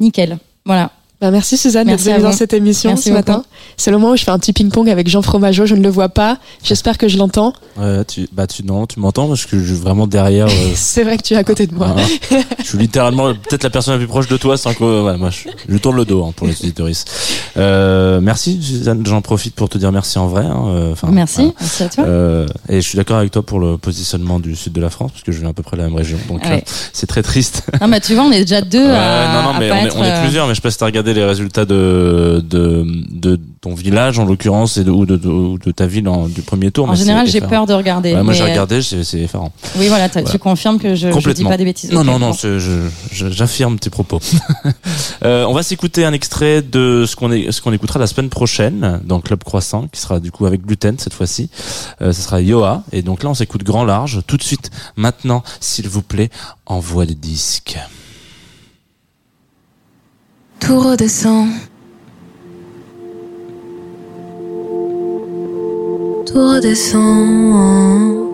nickel. 0.00 0.38
Voilà. 0.64 0.90
Bah, 1.22 1.30
merci 1.30 1.56
Suzanne 1.56 1.86
d'être 1.86 2.00
venue 2.02 2.18
dans 2.20 2.32
cette 2.32 2.52
émission 2.52 2.90
Merci 2.90 3.10
ce 3.10 3.14
matin. 3.14 3.44
C'est 3.76 3.92
le 3.92 3.96
moment 3.98 4.12
où 4.14 4.16
je 4.16 4.24
fais 4.24 4.32
un 4.32 4.40
petit 4.40 4.52
ping-pong 4.52 4.90
avec 4.90 5.08
Jean 5.08 5.22
Fromageau. 5.22 5.66
Je 5.66 5.76
ne 5.76 5.80
le 5.82 5.88
vois 5.88 6.08
pas. 6.08 6.38
J'espère 6.64 6.98
que 6.98 7.06
je 7.06 7.16
l'entends. 7.16 7.52
Ouais, 7.76 8.04
tu, 8.04 8.28
bah 8.32 8.48
tu 8.48 8.64
non, 8.64 8.86
tu 8.86 8.98
m'entends 8.98 9.28
parce 9.28 9.46
que 9.46 9.56
je 9.56 9.72
suis 9.72 9.80
vraiment 9.80 10.08
derrière. 10.08 10.46
euh, 10.48 10.50
C'est 10.74 11.04
vrai 11.04 11.16
que 11.18 11.22
tu 11.22 11.34
es 11.34 11.36
à 11.36 11.44
côté 11.44 11.68
de 11.68 11.74
moi. 11.76 11.94
Voilà. 11.94 12.08
je 12.58 12.64
suis 12.66 12.78
littéralement 12.78 13.32
peut-être 13.34 13.62
la 13.62 13.70
personne 13.70 13.94
la 13.94 13.98
plus 13.98 14.08
proche 14.08 14.26
de 14.26 14.36
toi 14.36 14.56
sans 14.56 14.74
que 14.74 14.82
ouais, 14.82 15.16
moi 15.16 15.30
je, 15.30 15.48
je 15.68 15.78
tourne 15.78 15.94
le 15.96 16.04
dos 16.04 16.24
hein, 16.24 16.32
pour 16.34 16.48
les 16.48 16.54
auditoristes. 16.60 17.08
Euh, 17.56 18.20
merci 18.20 18.60
Suzanne, 18.60 19.04
j'en 19.06 19.20
profite 19.22 19.54
pour 19.54 19.68
te 19.68 19.78
dire 19.78 19.92
merci 19.92 20.18
en 20.18 20.26
vrai. 20.26 20.44
hein, 20.44 20.64
euh, 20.70 20.92
enfin, 20.92 21.06
Merci. 21.12 21.42
voilà. 21.42 21.52
Merci 21.60 21.82
à 21.84 21.88
toi. 21.88 22.04
Euh, 22.04 22.46
et 22.68 22.80
je 22.80 22.88
suis 22.88 22.96
d'accord 22.96 23.18
avec 23.18 23.30
toi 23.30 23.42
pour 23.46 23.60
le 23.60 23.78
positionnement 23.78 24.40
du 24.40 24.56
sud 24.56 24.72
de 24.72 24.80
la 24.80 24.90
France 24.90 25.12
parce 25.12 25.22
que 25.22 25.30
je 25.30 25.38
viens 25.38 25.50
à 25.50 25.52
peu 25.52 25.62
près 25.62 25.76
de 25.76 25.82
la 25.82 25.88
même 25.88 25.96
région 25.96 26.18
donc 26.28 26.42
Ouais. 26.44 26.64
euh, 26.66 26.72
c'est 26.92 27.06
très 27.06 27.22
triste. 27.22 27.62
Non, 27.80 27.86
mais 27.86 28.00
tu 28.00 28.14
vois, 28.16 28.24
on 28.24 28.32
est 28.32 28.40
déjà 28.40 28.60
deux 28.60 28.90
à, 28.90 29.34
non 29.42 29.52
non 29.52 29.58
mais 29.60 29.70
on 29.70 29.74
est, 29.76 29.84
être, 29.86 29.96
on 29.96 30.02
est 30.02 30.10
euh, 30.10 30.22
plusieurs 30.22 30.46
mais 30.48 30.54
je 30.54 30.56
sais 30.56 30.62
pas 30.62 30.70
si 30.72 30.78
t'as 30.78 30.86
regardé 30.86 31.11
les 31.14 31.24
résultats 31.24 31.64
de 31.64 32.42
de, 32.48 32.84
de 33.10 33.38
ton 33.60 33.74
village 33.74 34.18
en 34.18 34.24
l'occurrence 34.24 34.76
et 34.76 34.84
de, 34.84 34.90
ou 34.90 35.06
de, 35.06 35.16
de, 35.16 35.28
ou 35.28 35.56
de 35.56 35.70
ta 35.70 35.86
ville 35.86 36.08
en, 36.08 36.28
du 36.28 36.42
premier 36.42 36.72
tour. 36.72 36.86
En 36.86 36.90
mais 36.90 36.96
général, 36.96 37.28
j'ai 37.28 37.40
peur 37.40 37.64
de 37.66 37.72
regarder. 37.72 38.12
Ouais, 38.12 38.22
moi 38.22 38.32
j'ai 38.34 38.42
euh, 38.42 38.46
regardé, 38.46 38.82
c'est 38.82 39.20
effarant. 39.20 39.52
Oui, 39.76 39.86
voilà, 39.88 40.08
tu 40.08 40.38
confirmes 40.38 40.78
que 40.78 40.96
je, 40.96 41.10
je 41.12 41.30
dis 41.30 41.44
pas 41.44 41.56
des 41.56 41.64
bêtises. 41.64 41.92
Non, 41.92 42.04
non, 42.04 42.18
non, 42.18 42.32
j'affirme 43.12 43.78
tes 43.78 43.90
propos. 43.90 44.20
Euh, 45.24 45.44
on 45.44 45.52
va 45.52 45.62
s'écouter 45.62 46.04
un 46.04 46.12
extrait 46.12 46.62
de 46.62 47.04
ce 47.06 47.14
qu'on 47.14 47.30
est, 47.30 47.52
ce 47.52 47.60
qu'on 47.60 47.72
écoutera 47.72 48.00
la 48.00 48.08
semaine 48.08 48.28
prochaine 48.28 49.00
dans 49.04 49.20
Club 49.20 49.44
Croissant, 49.44 49.86
qui 49.86 50.00
sera 50.00 50.18
du 50.18 50.32
coup 50.32 50.46
avec 50.46 50.66
gluten 50.66 50.98
cette 50.98 51.14
fois-ci. 51.14 51.48
Euh, 52.00 52.12
ce 52.12 52.22
sera 52.22 52.40
Yoa. 52.40 52.82
Et 52.90 53.02
donc 53.02 53.22
là, 53.22 53.30
on 53.30 53.34
s'écoute 53.34 53.62
grand 53.62 53.84
large. 53.84 54.20
Tout 54.26 54.36
de 54.36 54.42
suite, 54.42 54.70
maintenant, 54.96 55.44
s'il 55.60 55.88
vous 55.88 56.02
plaît, 56.02 56.30
envoie 56.66 57.04
les 57.04 57.14
disques. 57.14 57.78
Tout 60.64 60.78
redescend. 60.78 61.48
Tout 66.24 66.46
redescend. 66.54 68.30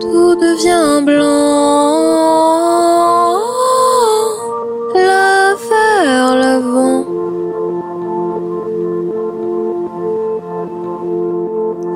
Tout 0.00 0.34
devient 0.34 1.04
blanc. 1.06 2.02
Là 4.96 5.54
vers 5.70 6.36
l'avant. 6.36 7.04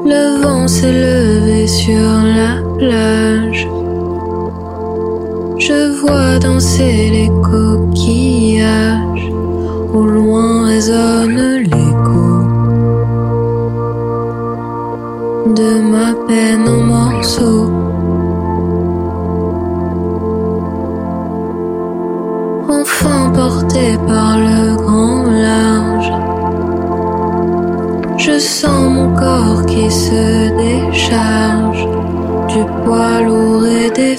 Le 0.04 0.40
vent 0.40 0.68
s'est 0.68 0.92
levé 0.92 1.66
sur 1.66 2.08
la 2.36 2.62
plage. 2.78 3.68
Je 5.58 6.00
vois 6.00 6.38
danser 6.38 7.10
les 7.10 7.30
coquillages. 7.42 9.30
Au 9.94 10.02
loin 10.02 10.66
résonne 10.66 11.62
l'écho 11.62 12.46
de 15.54 15.80
ma 15.92 16.12
peine 16.28 16.68
en 16.68 16.82
morceaux. 16.94 17.70
Enfin 22.68 23.30
porté 23.34 23.96
par 24.06 24.38
le 24.38 24.76
grand 24.76 25.22
large, 25.30 26.12
je 28.18 28.38
sens 28.38 28.90
mon 28.90 29.14
corps 29.14 29.64
qui 29.66 29.90
se 29.90 30.54
décharge 30.58 31.86
du 32.48 32.62
poids 32.84 33.22
lourd 33.22 33.66
et 33.66 33.90
des 33.90 34.16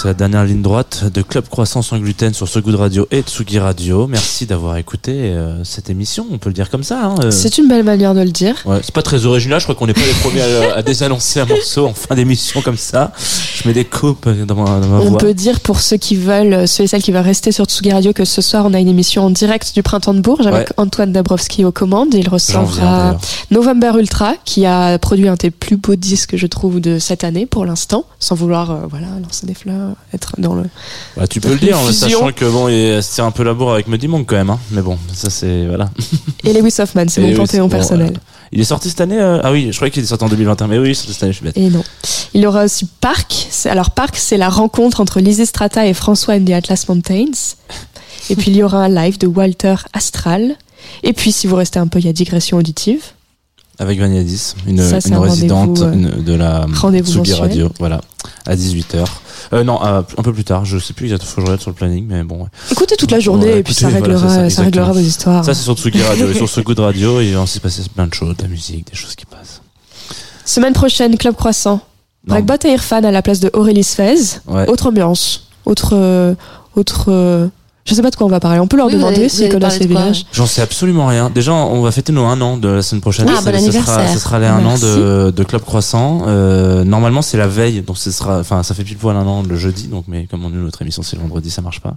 c'est 0.00 0.06
la 0.06 0.14
dernière 0.14 0.44
ligne 0.44 0.62
droite 0.62 1.06
de 1.12 1.22
Club 1.22 1.48
Croissant 1.48 1.82
sans 1.82 1.98
gluten 1.98 2.32
sur 2.32 2.46
ce 2.46 2.60
goût 2.60 2.70
de 2.70 2.76
radio 2.76 3.08
et 3.10 3.22
Tsugi 3.22 3.58
Radio. 3.58 4.06
Merci 4.06 4.46
d'avoir 4.46 4.76
écouté 4.76 5.10
euh, 5.12 5.64
cette 5.64 5.90
émission, 5.90 6.24
on 6.30 6.38
peut 6.38 6.50
le 6.50 6.54
dire 6.54 6.70
comme 6.70 6.84
ça. 6.84 7.04
Hein, 7.04 7.14
euh. 7.24 7.30
C'est 7.32 7.58
une 7.58 7.66
belle 7.66 7.82
manière 7.82 8.14
de 8.14 8.20
le 8.20 8.30
dire. 8.30 8.54
Ouais, 8.64 8.78
c'est 8.80 8.94
pas 8.94 9.02
très 9.02 9.26
original, 9.26 9.58
je 9.58 9.64
crois 9.64 9.74
qu'on 9.74 9.88
n'est 9.88 9.94
pas 9.94 10.06
les 10.06 10.12
premiers 10.22 10.42
à, 10.42 10.76
à 10.76 10.82
désannoncer 10.82 11.40
un 11.40 11.46
morceau 11.46 11.86
en 11.86 11.94
fin 11.94 12.14
d'émission 12.14 12.62
comme 12.62 12.76
ça. 12.76 13.12
Mets 13.68 13.74
des 13.74 13.84
coupes 13.84 14.28
dans 14.28 14.54
ma, 14.56 14.80
dans 14.80 14.86
ma 14.88 14.98
On 15.00 15.10
voix. 15.10 15.18
peut 15.18 15.34
dire 15.34 15.60
pour 15.60 15.80
ceux 15.80 15.96
qui 15.96 16.16
veulent, 16.16 16.66
ceux 16.66 16.84
et 16.84 16.86
celles 16.86 17.02
qui 17.02 17.12
veulent 17.12 17.22
rester 17.22 17.52
sur 17.52 17.66
Tsugi 17.66 17.92
Radio 17.92 18.12
que 18.12 18.24
ce 18.24 18.40
soir 18.42 18.64
on 18.66 18.72
a 18.74 18.78
une 18.78 18.88
émission 18.88 19.24
en 19.24 19.30
direct 19.30 19.74
du 19.74 19.82
Printemps 19.82 20.14
de 20.14 20.20
Bourges 20.20 20.46
avec 20.46 20.68
Ouais. 20.68 20.74
Antoine 20.78 21.12
Dabrowski 21.12 21.64
aux 21.64 21.72
commandes. 21.72 22.14
Il 22.14 22.28
recevra. 22.28 23.16
November 23.50 23.92
Ultra 23.98 24.34
qui 24.44 24.64
a 24.66 24.98
produit 24.98 25.28
un 25.28 25.34
des 25.34 25.50
plus 25.50 25.76
beaux 25.76 25.96
disques 25.96 26.36
je 26.36 26.46
trouve 26.46 26.80
de 26.80 26.98
cette 26.98 27.24
année 27.24 27.46
pour 27.46 27.64
l'instant, 27.66 28.04
sans 28.18 28.34
vouloir 28.34 28.70
euh, 28.70 28.74
voilà 28.88 29.06
lancer 29.22 29.46
des 29.46 29.54
fleurs, 29.54 29.92
être 30.14 30.32
dans 30.38 30.54
le. 30.54 30.64
Bah, 31.16 31.26
tu 31.26 31.40
peux 31.40 31.50
le 31.52 31.58
dire, 31.58 31.78
en 31.78 31.92
sachant 31.92 32.32
que 32.32 32.44
bon, 32.44 32.68
il 32.68 33.02
se 33.02 33.14
tire 33.14 33.24
un 33.24 33.30
peu 33.30 33.42
la 33.44 33.54
bourre 33.54 33.72
avec 33.74 33.88
Muddy 33.88 34.08
Monk 34.08 34.26
quand 34.28 34.36
même. 34.36 34.50
Hein. 34.50 34.58
Mais 34.70 34.82
bon, 34.82 34.96
ça 35.12 35.30
c'est 35.30 35.66
voilà. 35.66 35.90
Et 36.44 36.52
Lewis 36.52 36.74
Hoffman, 36.78 37.04
c'est 37.08 37.20
mon 37.20 37.28
oui, 37.28 37.34
panthéon 37.34 37.64
bon, 37.66 37.70
personnel. 37.76 38.12
euh, 38.14 38.20
il 38.52 38.60
est 38.60 38.64
sorti 38.64 38.88
cette 38.88 39.00
année 39.00 39.18
euh, 39.18 39.40
Ah 39.42 39.52
oui, 39.52 39.68
je 39.70 39.76
croyais 39.76 39.90
qu'il 39.90 40.02
est 40.02 40.06
sorti 40.06 40.24
en 40.24 40.28
2021. 40.28 40.66
Mais 40.68 40.78
oui, 40.78 40.94
cette 40.94 41.22
année, 41.22 41.32
je 41.32 41.36
suis 41.36 41.44
bête. 41.44 41.56
Et 41.56 41.70
non. 41.70 41.84
Il 42.34 42.46
aura 42.46 42.64
aussi 42.64 42.86
Park. 43.00 43.48
Alors 43.64 43.90
Park, 43.90 44.16
c'est 44.16 44.36
la 44.36 44.48
rencontre 44.48 45.00
entre 45.00 45.20
Lizzie 45.20 45.46
Strata 45.46 45.86
et 45.86 45.94
François 45.94 46.34
and 46.34 46.44
the 46.44 46.50
Atlas 46.50 46.86
Mountains. 46.88 47.56
Et 48.30 48.36
puis 48.36 48.50
il 48.50 48.56
y 48.56 48.62
aura 48.62 48.84
un 48.84 48.88
live 48.88 49.18
de 49.18 49.26
Walter 49.26 49.76
Astral. 49.92 50.56
Et 51.02 51.12
puis 51.12 51.32
si 51.32 51.46
vous 51.46 51.56
restez 51.56 51.78
un 51.78 51.86
peu, 51.86 51.98
il 51.98 52.06
y 52.06 52.08
a 52.08 52.12
Digression 52.12 52.58
auditive. 52.58 53.02
Avec 53.80 54.00
Vaniadis, 54.00 54.54
une, 54.66 54.82
Ça, 54.82 54.98
une 55.06 55.14
un 55.14 55.20
résidente 55.20 55.82
euh, 55.82 55.92
une- 55.92 56.22
de 56.24 56.34
la 56.34 56.66
rendez-vous 56.74 57.12
Tsugi. 57.12 57.32
Radio. 57.34 57.70
Voilà. 57.78 58.00
à 58.44 58.56
18h. 58.56 59.04
Euh, 59.52 59.62
non, 59.62 59.78
euh, 59.84 60.02
un 60.16 60.22
peu 60.22 60.32
plus 60.32 60.42
tard. 60.44 60.64
Je 60.64 60.78
sais 60.78 60.92
plus 60.94 61.06
exactement. 61.06 61.30
Faut 61.30 61.36
que 61.36 61.40
je 61.42 61.46
regarde 61.46 61.60
sur 61.60 61.70
le 61.70 61.76
planning, 61.76 62.04
mais 62.08 62.24
bon. 62.24 62.42
ouais. 62.42 62.48
Écoutez 62.72 62.96
toute 62.96 63.12
la 63.12 63.20
journée 63.20 63.46
Ouais, 63.46 63.58
et 63.60 63.62
puis 63.62 63.74
ça 63.74 63.88
réglera, 63.88 64.28
ça, 64.28 64.50
ça, 64.50 64.62
réglera 64.62 64.90
vos 64.92 64.98
histoires. 64.98 65.44
Ça, 65.44 65.54
c'est 65.54 65.62
sur 65.62 65.74
Tsugi 65.78 66.02
Radio. 66.02 66.28
Et 66.28 66.34
sur 66.34 66.48
ce 66.48 66.60
Good 66.62 66.80
Radio, 66.80 67.20
il 67.20 67.34
va 67.36 67.46
s'y 67.46 67.60
passer 67.60 67.82
plein 67.94 68.08
de 68.08 68.14
choses, 68.14 68.36
de 68.36 68.42
la 68.42 68.48
musique, 68.48 68.88
des 68.90 68.96
choses 68.96 69.14
qui 69.14 69.26
passent. 69.26 69.62
Semaine 70.44 70.72
prochaine, 70.72 71.16
Club 71.16 71.36
Croissant. 71.36 71.80
Blackbot 72.26 72.54
et 72.64 72.72
Irfan 72.72 73.04
à 73.04 73.10
la 73.12 73.22
place 73.22 73.38
de 73.40 73.48
Aurélie 73.54 73.84
Sfez. 73.84 74.40
Ouais. 74.48 74.68
Autre 74.68 74.88
ambiance. 74.88 75.46
Autre. 75.64 75.90
euh, 75.94 76.34
autre 76.74 77.06
euh, 77.08 77.46
je 77.88 77.94
sais 77.94 78.02
pas 78.02 78.10
de 78.10 78.16
quoi 78.16 78.26
on 78.26 78.30
va 78.30 78.38
parler. 78.40 78.60
On 78.60 78.66
peut 78.66 78.76
leur 78.76 78.86
Oui, 78.86 78.92
vous 78.92 78.98
demander 78.98 79.16
allez- 79.24 79.46
vous 79.46 79.48
connaissent 79.48 79.78
les 79.80 79.86
villages. 79.86 80.26
J'en 80.32 80.46
sais 80.46 80.60
absolument 80.60 81.06
rien. 81.06 81.30
Déjà, 81.30 81.52
on 81.52 81.80
va 81.80 81.90
fêter 81.90 82.12
nos 82.12 82.24
un 82.26 82.38
an 82.42 82.58
de 82.58 82.68
la 82.68 82.82
semaine 82.82 83.00
prochaine. 83.00 83.26
Ah, 83.28 83.40
bon 83.40 83.58
ça, 83.58 83.72
sera, 83.72 84.06
ça 84.08 84.18
sera 84.18 84.38
les 84.38 84.46
un 84.46 84.64
an 84.66 84.76
de, 84.76 85.30
de 85.30 85.42
Club 85.44 85.62
Croissant. 85.62 86.22
Euh, 86.26 86.84
normalement, 86.84 87.22
c'est 87.22 87.38
la 87.38 87.46
veille, 87.48 87.80
donc 87.80 87.96
ce 87.96 88.10
sera, 88.10 88.38
enfin, 88.40 88.62
ça 88.62 88.74
fait 88.74 88.84
pile 88.84 88.98
poil 88.98 89.16
un 89.16 89.26
an 89.26 89.42
le 89.48 89.56
jeudi, 89.56 89.86
donc, 89.88 90.04
mais 90.06 90.26
comme 90.30 90.44
on 90.44 90.50
est 90.50 90.56
notre 90.56 90.82
émission, 90.82 91.02
c'est 91.02 91.16
le 91.16 91.22
vendredi, 91.22 91.50
ça 91.50 91.62
marche 91.62 91.80
pas. 91.80 91.94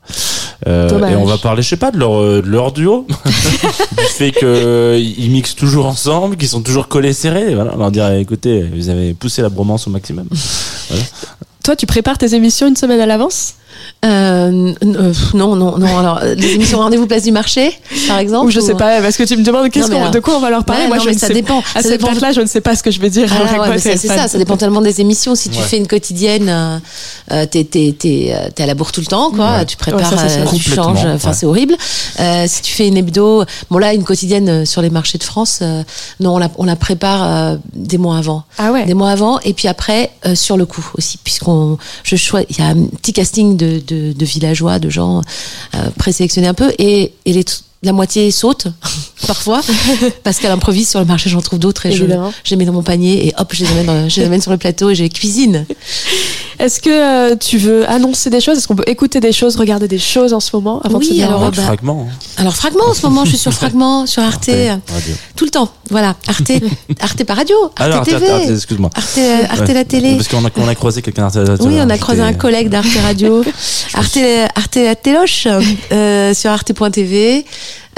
Euh, 0.68 1.08
et 1.10 1.16
on 1.16 1.26
va 1.26 1.38
parler, 1.38 1.62
je 1.62 1.68
sais 1.70 1.76
pas, 1.78 1.92
de 1.92 1.98
leur, 1.98 2.20
euh, 2.22 2.42
de 2.42 2.48
leur 2.50 2.72
duo, 2.72 3.06
du 3.26 4.04
fait 4.16 4.32
que 4.32 4.98
ils 5.00 5.30
mixent 5.32 5.56
toujours 5.56 5.88
ensemble, 5.88 6.38
qu'ils 6.38 6.48
sont 6.48 6.62
toujours 6.62 6.88
collés 6.88 7.14
serrés. 7.14 7.52
Et 7.52 7.56
Voilà, 7.56 7.72
on 7.76 7.78
leur 7.80 7.92
dirait, 7.92 8.22
écoutez, 8.22 8.64
vous 8.74 8.90
avez 8.90 9.14
poussé 9.14 9.42
la 9.42 9.50
bromance 9.50 9.88
au 9.88 9.90
maximum. 9.90 10.28
Toi, 11.64 11.76
tu 11.76 11.86
prépares 11.86 12.18
tes 12.18 12.34
émissions 12.34 12.68
une 12.68 12.76
semaine 12.76 13.00
à 13.02 13.06
l'avance? 13.06 13.54
Euh, 14.04 14.74
euh, 14.84 15.14
non, 15.36 15.56
non, 15.56 15.78
non. 15.78 15.98
Alors, 15.98 16.20
euh, 16.24 16.34
les 16.36 16.54
émissions 16.54 16.80
Rendez-vous 16.80 17.06
Place 17.06 17.24
du 17.24 17.32
Marché, 17.32 17.72
par 18.08 18.18
exemple. 18.18 18.48
Ou 18.48 18.50
je 18.52 18.60
sais 18.60 18.74
pas, 18.74 19.00
parce 19.02 19.16
que 19.16 19.24
tu 19.24 19.38
me 19.38 19.44
demandes 19.44 19.70
alors- 19.92 20.12
de 20.12 20.20
quoi 20.20 20.36
on 20.38 20.40
va 20.40 20.50
leur 20.50 20.64
parler. 20.66 20.84
Ouais, 20.84 20.88
Moi, 20.88 20.98
non, 20.98 21.04
je 21.04 21.10
mais 21.10 21.16
ne 21.16 21.20
ça 21.20 21.28
sais 21.28 21.34
dépend. 21.34 21.60
À 21.60 21.82
Ça 21.82 21.82
cette 21.84 21.92
dépend. 22.02 22.08
date-là, 22.12 22.32
je 22.32 22.42
ne 22.42 22.48
sais 22.48 22.62
pas 22.62 22.76
ce 22.76 22.82
que 22.82 22.90
je 22.90 23.00
vais 23.00 23.10
dire. 23.12 23.28
Ah 23.32 23.70
ouais, 23.70 23.78
c'est 23.78 23.98
ça, 23.98 24.28
ça 24.28 24.38
dépend 24.40 24.58
tellement 24.58 24.82
des 24.82 25.02
émissions. 25.02 25.36
Si 25.36 25.50
tu 25.50 25.60
Ouais. 25.60 25.66
fais 25.66 25.78
une 25.78 25.86
quotidienne, 25.88 26.50
euh, 26.50 26.78
euh, 27.32 27.46
t'es, 27.46 27.64
t'es, 27.64 27.96
t'es, 27.98 28.34
euh, 28.36 28.50
t'es 28.56 28.64
à 28.64 28.66
la 28.66 28.74
bourre 28.74 28.92
tout 28.92 29.02
le 29.02 29.06
temps, 29.08 29.30
quoi. 29.32 29.58
Ouais. 29.58 29.66
Tu 29.66 29.78
prépares, 29.78 30.10
ça, 30.10 30.26
euh, 30.26 30.46
tu 30.56 30.72
changes. 30.72 31.06
Enfin, 31.06 31.30
ouais. 31.30 31.36
c'est 31.36 31.46
horrible. 31.46 31.76
Euh, 32.20 32.46
si 32.48 32.62
tu 32.64 32.74
fais 32.74 32.88
une 32.88 32.98
hebdo, 32.98 33.44
bon 33.70 33.78
là, 33.78 33.94
une 33.94 34.04
quotidienne 34.04 34.66
sur 34.66 34.82
les 34.82 34.90
marchés 34.90 35.20
de 35.20 35.24
France, 35.24 35.60
euh, 35.62 35.84
non, 36.20 36.36
on 36.36 36.38
la, 36.40 36.50
on 36.58 36.64
la 36.66 36.76
prépare 36.76 37.24
euh, 37.24 37.58
des 37.74 37.98
mois 38.00 38.18
avant. 38.18 38.44
Ah 38.58 38.72
ouais. 38.72 38.86
Des 38.86 38.94
mois 38.96 39.12
avant, 39.12 39.40
et 39.42 39.54
puis 39.54 39.68
après 39.68 40.10
euh, 40.26 40.34
sur 40.36 40.58
le 40.58 40.66
coup 40.66 40.86
aussi, 40.98 41.18
puisqu'on, 41.24 41.78
je 42.04 42.16
choisis, 42.16 42.48
il 42.50 42.58
y 42.58 42.62
a 42.62 42.70
un 42.70 42.86
petit 42.86 43.14
casting 43.14 43.56
de, 43.58 43.80
de, 43.86 43.91
de 43.92 44.26
villageois, 44.26 44.80
de 44.80 44.90
gens 44.90 45.22
euh, 45.76 45.90
présélectionnés 45.98 46.48
un 46.48 46.54
peu, 46.54 46.72
et, 46.80 47.14
et 47.26 47.34
les, 47.34 47.46
la 47.84 47.94
moitié 47.94 48.30
saute 48.32 48.68
parfois 49.28 49.62
parce 50.24 50.38
qu'elle 50.38 50.52
improvise 50.52 50.90
sur 50.90 51.00
le 51.00 51.06
marché, 51.06 51.30
j'en 51.30 51.42
trouve 51.42 51.60
d'autres 51.60 51.86
et 51.88 51.92
je, 51.92 52.04
Évidemment. 52.04 52.32
je 52.44 52.50
les 52.52 52.56
mets 52.58 52.66
dans 52.66 52.74
mon 52.74 52.84
panier 52.84 53.28
et 53.28 53.34
hop, 53.38 53.52
je 53.54 53.64
les 53.64 53.72
amène, 53.72 53.86
dans 53.86 53.94
le- 54.04 54.10
je 54.10 54.20
les 54.20 54.26
amène 54.28 54.42
sur 54.42 54.52
le 54.52 54.58
plateau 54.58 54.90
et 54.90 54.96
je 54.96 55.04
les 55.04 55.10
cuisine. 55.10 55.66
Est-ce 56.60 56.80
que 56.80 56.90
euh, 57.32 57.36
tu 57.36 57.58
veux 57.58 57.90
annoncer 57.90 58.30
des 58.30 58.40
choses? 58.40 58.60
Est-ce 58.60 58.68
qu'on 58.68 58.76
peut 58.76 58.84
écouter 58.86 59.20
des 59.20 59.32
choses, 59.32 59.56
regarder 59.56 59.88
des 59.88 59.98
choses 59.98 60.32
en 60.34 60.40
ce 60.40 60.56
moment 60.56 60.80
avant 60.84 61.00
de 61.00 61.06
Oui, 61.06 61.20
au 61.20 61.24
alors, 61.24 61.34
revoir 61.36 61.52
bah, 61.54 61.62
Fragment. 61.64 62.08
hein. 62.08 62.14
Alors 62.38 62.56
fragment 62.56 62.86
en 62.90 62.94
ce 62.94 63.02
moment, 63.08 63.24
je 63.26 63.30
suis 63.30 63.38
sur 63.40 63.52
fragment, 63.52 64.06
sur 64.06 64.22
Arte, 64.22 64.50
Arte, 64.50 64.82
radio. 64.92 65.14
tout 65.36 65.46
le 65.46 65.50
temps. 65.52 65.72
Voilà, 65.90 66.16
Arte, 66.28 66.52
Arte 67.00 67.24
par 67.24 67.38
radio, 67.38 67.56
Arte 67.64 67.82
Alors, 67.82 68.06
TV, 68.06 68.30
Arte, 68.30 68.42
Arte, 68.44 68.52
excuse-moi. 68.52 68.90
Arte, 68.94 69.20
Arte 69.50 69.68
Ouais. 69.68 69.74
la 69.74 69.86
télé. 69.86 70.16
Parce 70.18 70.28
qu'on 70.28 70.46
a, 70.46 70.50
on 70.56 70.68
a 70.68 70.76
croisé 70.76 71.02
quelqu'un 71.02 71.24
d'Arte 71.28 71.36
la 71.48 71.56
Oui, 71.66 71.76
on 71.80 71.90
a 71.90 71.98
croisé 71.98 72.22
un 72.22 72.34
collègue 72.34 72.70
d'Arte 72.70 72.88
Radio, 73.04 73.44
Arte, 73.96 74.20
Arte 74.56 74.76
la 74.76 74.96
téloche, 74.96 75.48
euh, 75.92 76.34
sur 76.36 76.52
arte.tv. 76.52 77.44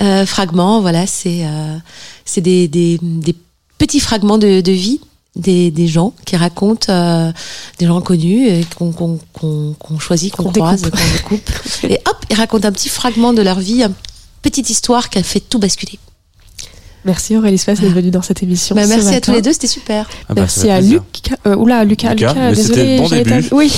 Euh, 0.02 0.26
fragments, 0.26 0.82
voilà, 0.82 1.06
c'est 1.08 1.45
euh, 1.45 1.78
c'est 2.26 2.41
des, 2.41 2.68
des, 2.68 3.00
des 3.02 3.36
petits 3.78 4.00
fragments 4.00 4.38
de, 4.38 4.62
de 4.62 4.72
vie 4.72 5.00
des, 5.36 5.72
des 5.72 5.88
gens 5.88 6.14
qui 6.26 6.36
racontent 6.36 6.91
euh, 6.91 7.32
des 7.80 7.86
gens 7.86 8.02
connus 8.02 8.66
qu'on 8.76 8.91
qu'on 9.34 10.00
choisit, 10.00 10.34
qu'on 10.36 10.52
croise, 10.52 10.84
qu'on 10.84 11.14
découpe. 11.14 11.50
Et 11.84 12.00
hop, 12.08 12.18
ils 12.30 12.36
racontent 12.36 12.68
un 12.68 12.72
petit 12.72 12.90
fragment 12.90 13.34
de 13.34 13.41
leur 13.41 13.60
vie, 13.60 13.84
une 13.84 13.94
petite 14.41 14.70
histoire 14.70 15.10
qui 15.10 15.18
a 15.20 15.24
fait 15.24 15.40
tout 15.40 15.60
basculer. 15.60 16.00
Merci 17.06 17.36
Aurélie 17.36 17.58
Space 17.58 17.82
d'être 17.82 17.92
venue 17.94 18.12
dans 18.12 18.22
cette 18.22 18.42
émission. 18.44 18.76
Bah, 18.76 18.84
ce 18.84 18.90
merci 18.90 19.14
à 19.16 19.20
tous 19.22 19.32
les 19.32 19.42
deux, 19.42 19.52
c'était 19.52 19.68
super. 19.68 20.08
Ah 20.30 20.34
bah, 20.34 20.42
Merci 20.42 20.70
à. 20.70 20.80
Luc. 20.80 21.02
Euh, 21.46 21.56
oula, 21.56 21.84
Lucas, 21.84 22.14
Lucas, 22.14 22.34
Lucas, 22.34 22.52
désolé. 22.56 22.98
bon 22.98 23.10
début. 23.10 23.48
Oui. 23.52 23.72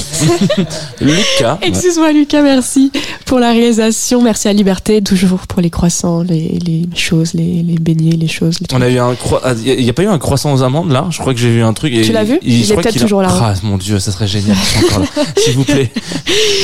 Lucas. 1.01 1.57
Excuse-moi 1.61 2.11
Lucas, 2.11 2.41
merci 2.41 2.91
pour 3.25 3.39
la 3.39 3.51
réalisation. 3.51 4.21
Merci 4.21 4.47
à 4.47 4.53
Liberté, 4.53 5.01
toujours 5.01 5.39
pour 5.47 5.61
les 5.61 5.69
croissants, 5.69 6.21
les, 6.21 6.59
les 6.65 6.87
choses, 6.95 7.33
les, 7.33 7.63
les 7.63 7.77
beignets, 7.79 8.15
les 8.15 8.27
choses. 8.27 8.59
Les 8.59 8.67
On 8.73 8.81
a 8.81 8.89
eu 8.89 8.97
un 8.99 9.15
ah, 9.43 9.53
Il 9.65 9.81
y 9.81 9.89
a 9.89 9.93
pas 9.93 10.03
eu 10.03 10.07
un 10.07 10.19
croissant 10.19 10.53
aux 10.53 10.61
amandes 10.63 10.91
là? 10.91 11.07
Je 11.09 11.17
crois 11.19 11.33
que 11.33 11.39
j'ai 11.39 11.51
vu 11.51 11.63
un 11.63 11.73
truc. 11.73 11.93
Et 11.93 12.03
Tu 12.03 12.11
l'as 12.11 12.23
vu? 12.23 12.39
Il 12.43 12.63
je 12.63 12.73
est 12.73 12.75
peut-être 12.75 12.97
a- 12.97 12.99
toujours 12.99 13.21
là, 13.21 13.29
hein. 13.31 13.39
Ah 13.41 13.53
mon 13.63 13.77
dieu, 13.77 13.99
ça 13.99 14.11
serait 14.11 14.27
génial. 14.27 14.57
S'il 15.37 15.53
vous 15.55 15.63
plaît, 15.63 15.91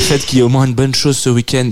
faites 0.02 0.24
qu'il 0.26 0.38
y 0.38 0.40
ait 0.40 0.44
au 0.44 0.48
moins 0.48 0.64
une 0.64 0.74
bonne 0.74 0.94
chose 0.94 1.16
ce 1.16 1.28
week-end. 1.30 1.70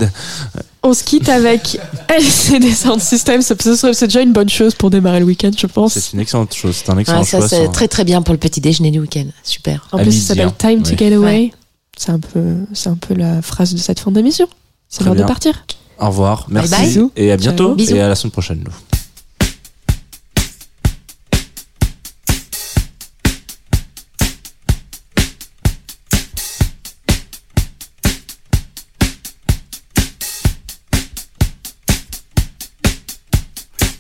On 0.83 0.95
se 0.95 1.05
quitte 1.05 1.29
avec 1.29 1.79
LCD 2.09 2.73
Sound 2.73 3.01
System. 3.01 3.43
C'est 3.43 4.05
déjà 4.07 4.23
une 4.23 4.33
bonne 4.33 4.49
chose 4.49 4.75
pour 4.75 4.89
démarrer 4.91 5.21
le 5.21 5.27
week-end, 5.27 5.51
je 5.57 5.67
pense. 5.67 5.93
C'est 5.99 6.13
une 6.15 6.21
excellente 6.21 6.55
chose. 6.55 6.77
C'est 6.77 6.91
un 6.91 6.97
excellent 6.99 7.19
Ouais, 7.19 7.25
ça, 7.25 7.39
choix. 7.39 7.49
c'est 7.49 7.69
très 7.69 7.87
très 7.89 8.05
bien 8.05 8.23
pour 8.23 8.33
le 8.33 8.39
petit 8.39 8.61
déjeuner 8.61 8.91
du 8.91 8.99
week-end. 9.01 9.27
Super. 9.43 9.87
En 9.93 9.99
plus, 9.99 10.13
ça 10.13 10.35
s'appelle 10.35 10.53
Time 10.57 10.83
to. 10.83 10.97
Get 10.97 11.13
Away. 11.15 11.25
Ouais. 11.25 11.51
C'est 11.99 12.11
un 12.13 12.19
peu, 12.19 12.55
c'est 12.73 12.89
un 12.89 12.97
peu 12.97 13.15
la 13.15 13.43
phrase 13.43 13.75
de 13.75 13.79
cette 13.79 14.01
fin 14.01 14.11
d'émission. 14.11 14.49
C'est 14.89 15.05
l'heure 15.05 15.15
de 15.15 15.23
partir. 15.25 15.67
Au 15.99 16.07
revoir, 16.07 16.47
merci 16.49 16.71
bye. 16.71 16.87
Bisous. 16.87 17.13
et 17.15 17.31
à 17.31 17.37
bientôt. 17.37 17.75
Bisous. 17.75 17.95
et 17.95 18.01
à 18.01 18.09
la 18.09 18.15
semaine 18.15 18.31
prochaine. 18.33 18.65
Nous. 18.65 18.73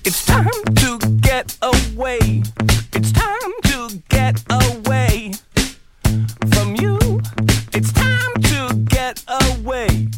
It's 0.03 0.25
time 0.25 0.49
to 0.77 0.99
get 1.21 1.57
away. 1.61 2.43
It's 2.95 3.13
time 3.13 3.53
to 3.65 4.03
get 4.09 4.43
away 4.51 5.33
from 6.53 6.75
you. 6.77 7.21
It's 7.75 7.93
time 7.93 8.35
to 8.35 8.75
get 8.89 9.23
away. 9.29 10.09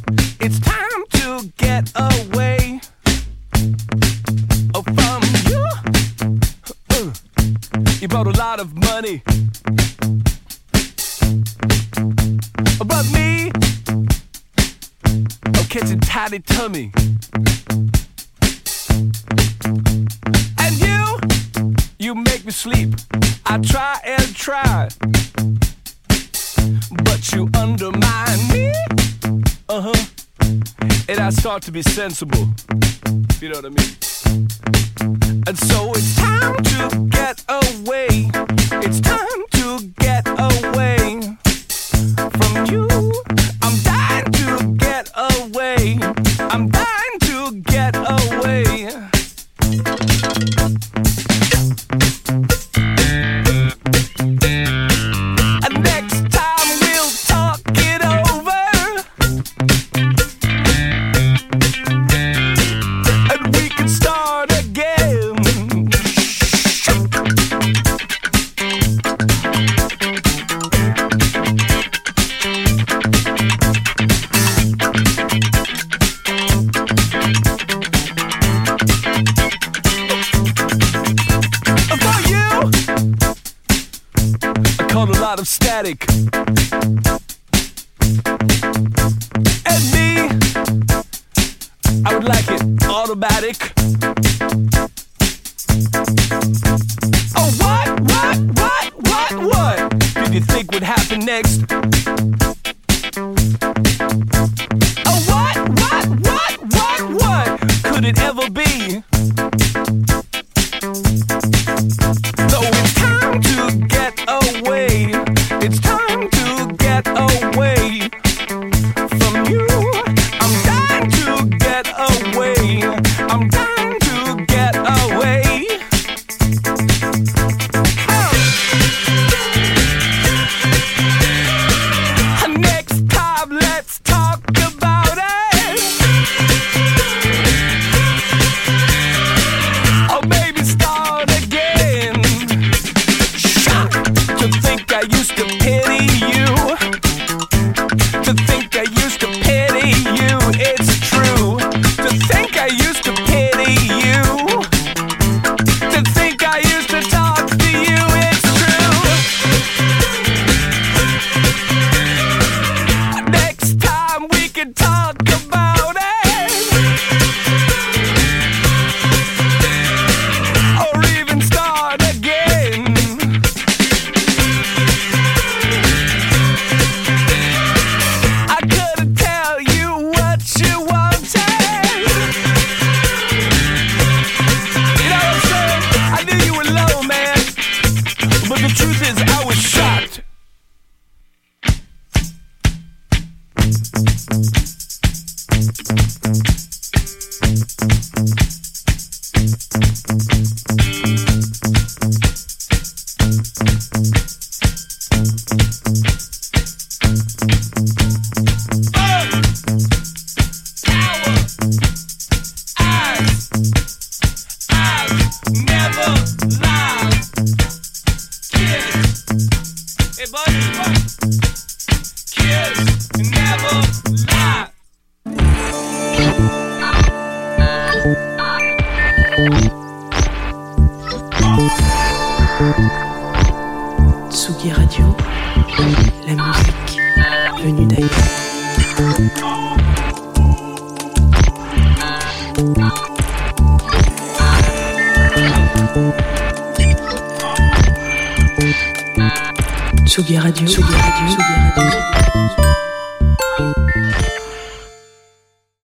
It's 0.40 0.60
time 0.60 1.04
to 1.10 1.52
get 1.56 1.90
away 1.96 2.80
oh, 4.74 4.82
from 4.82 5.22
you. 5.50 5.66
Uh, 6.90 7.12
you 8.00 8.08
brought 8.08 8.28
a 8.28 8.38
lot 8.38 8.60
of 8.60 8.76
money. 8.76 9.22
But 12.84 13.10
me, 13.12 13.50
I'm 15.44 15.66
catching 15.68 16.00
tiny 16.00 16.38
tummy. 16.38 16.92
Make 22.42 22.46
me 22.46 22.52
sleep. 22.52 22.94
I 23.46 23.58
try 23.58 24.00
and 24.04 24.34
try, 24.34 24.88
but 27.04 27.32
you 27.32 27.48
undermine 27.54 28.48
me. 28.48 28.72
Uh 29.68 29.92
huh. 29.92 30.04
And 31.08 31.20
I 31.20 31.30
start 31.30 31.62
to 31.64 31.70
be 31.70 31.82
sensible. 31.82 32.48
You 33.40 33.50
know 33.50 33.60
what 33.60 33.66
I 33.66 33.68
mean? 33.68 35.42
And 35.46 35.56
so 35.56 35.92
it's 35.94 36.16
time 36.16 36.56
to 36.56 37.06
get 37.10 37.44
away. 37.48 38.30
It's 38.82 39.00
time 39.00 39.42
it 92.52 92.84
automatic. 92.84 93.72
Oh, 97.36 97.50
what, 97.58 98.00
what, 98.00 98.38
what, 98.58 98.92
what, 99.08 99.32
what? 99.46 99.98
Did 100.14 100.34
you 100.34 100.40
think 100.40 100.72
would 100.72 100.82
happen 100.82 101.20
next? 101.24 101.61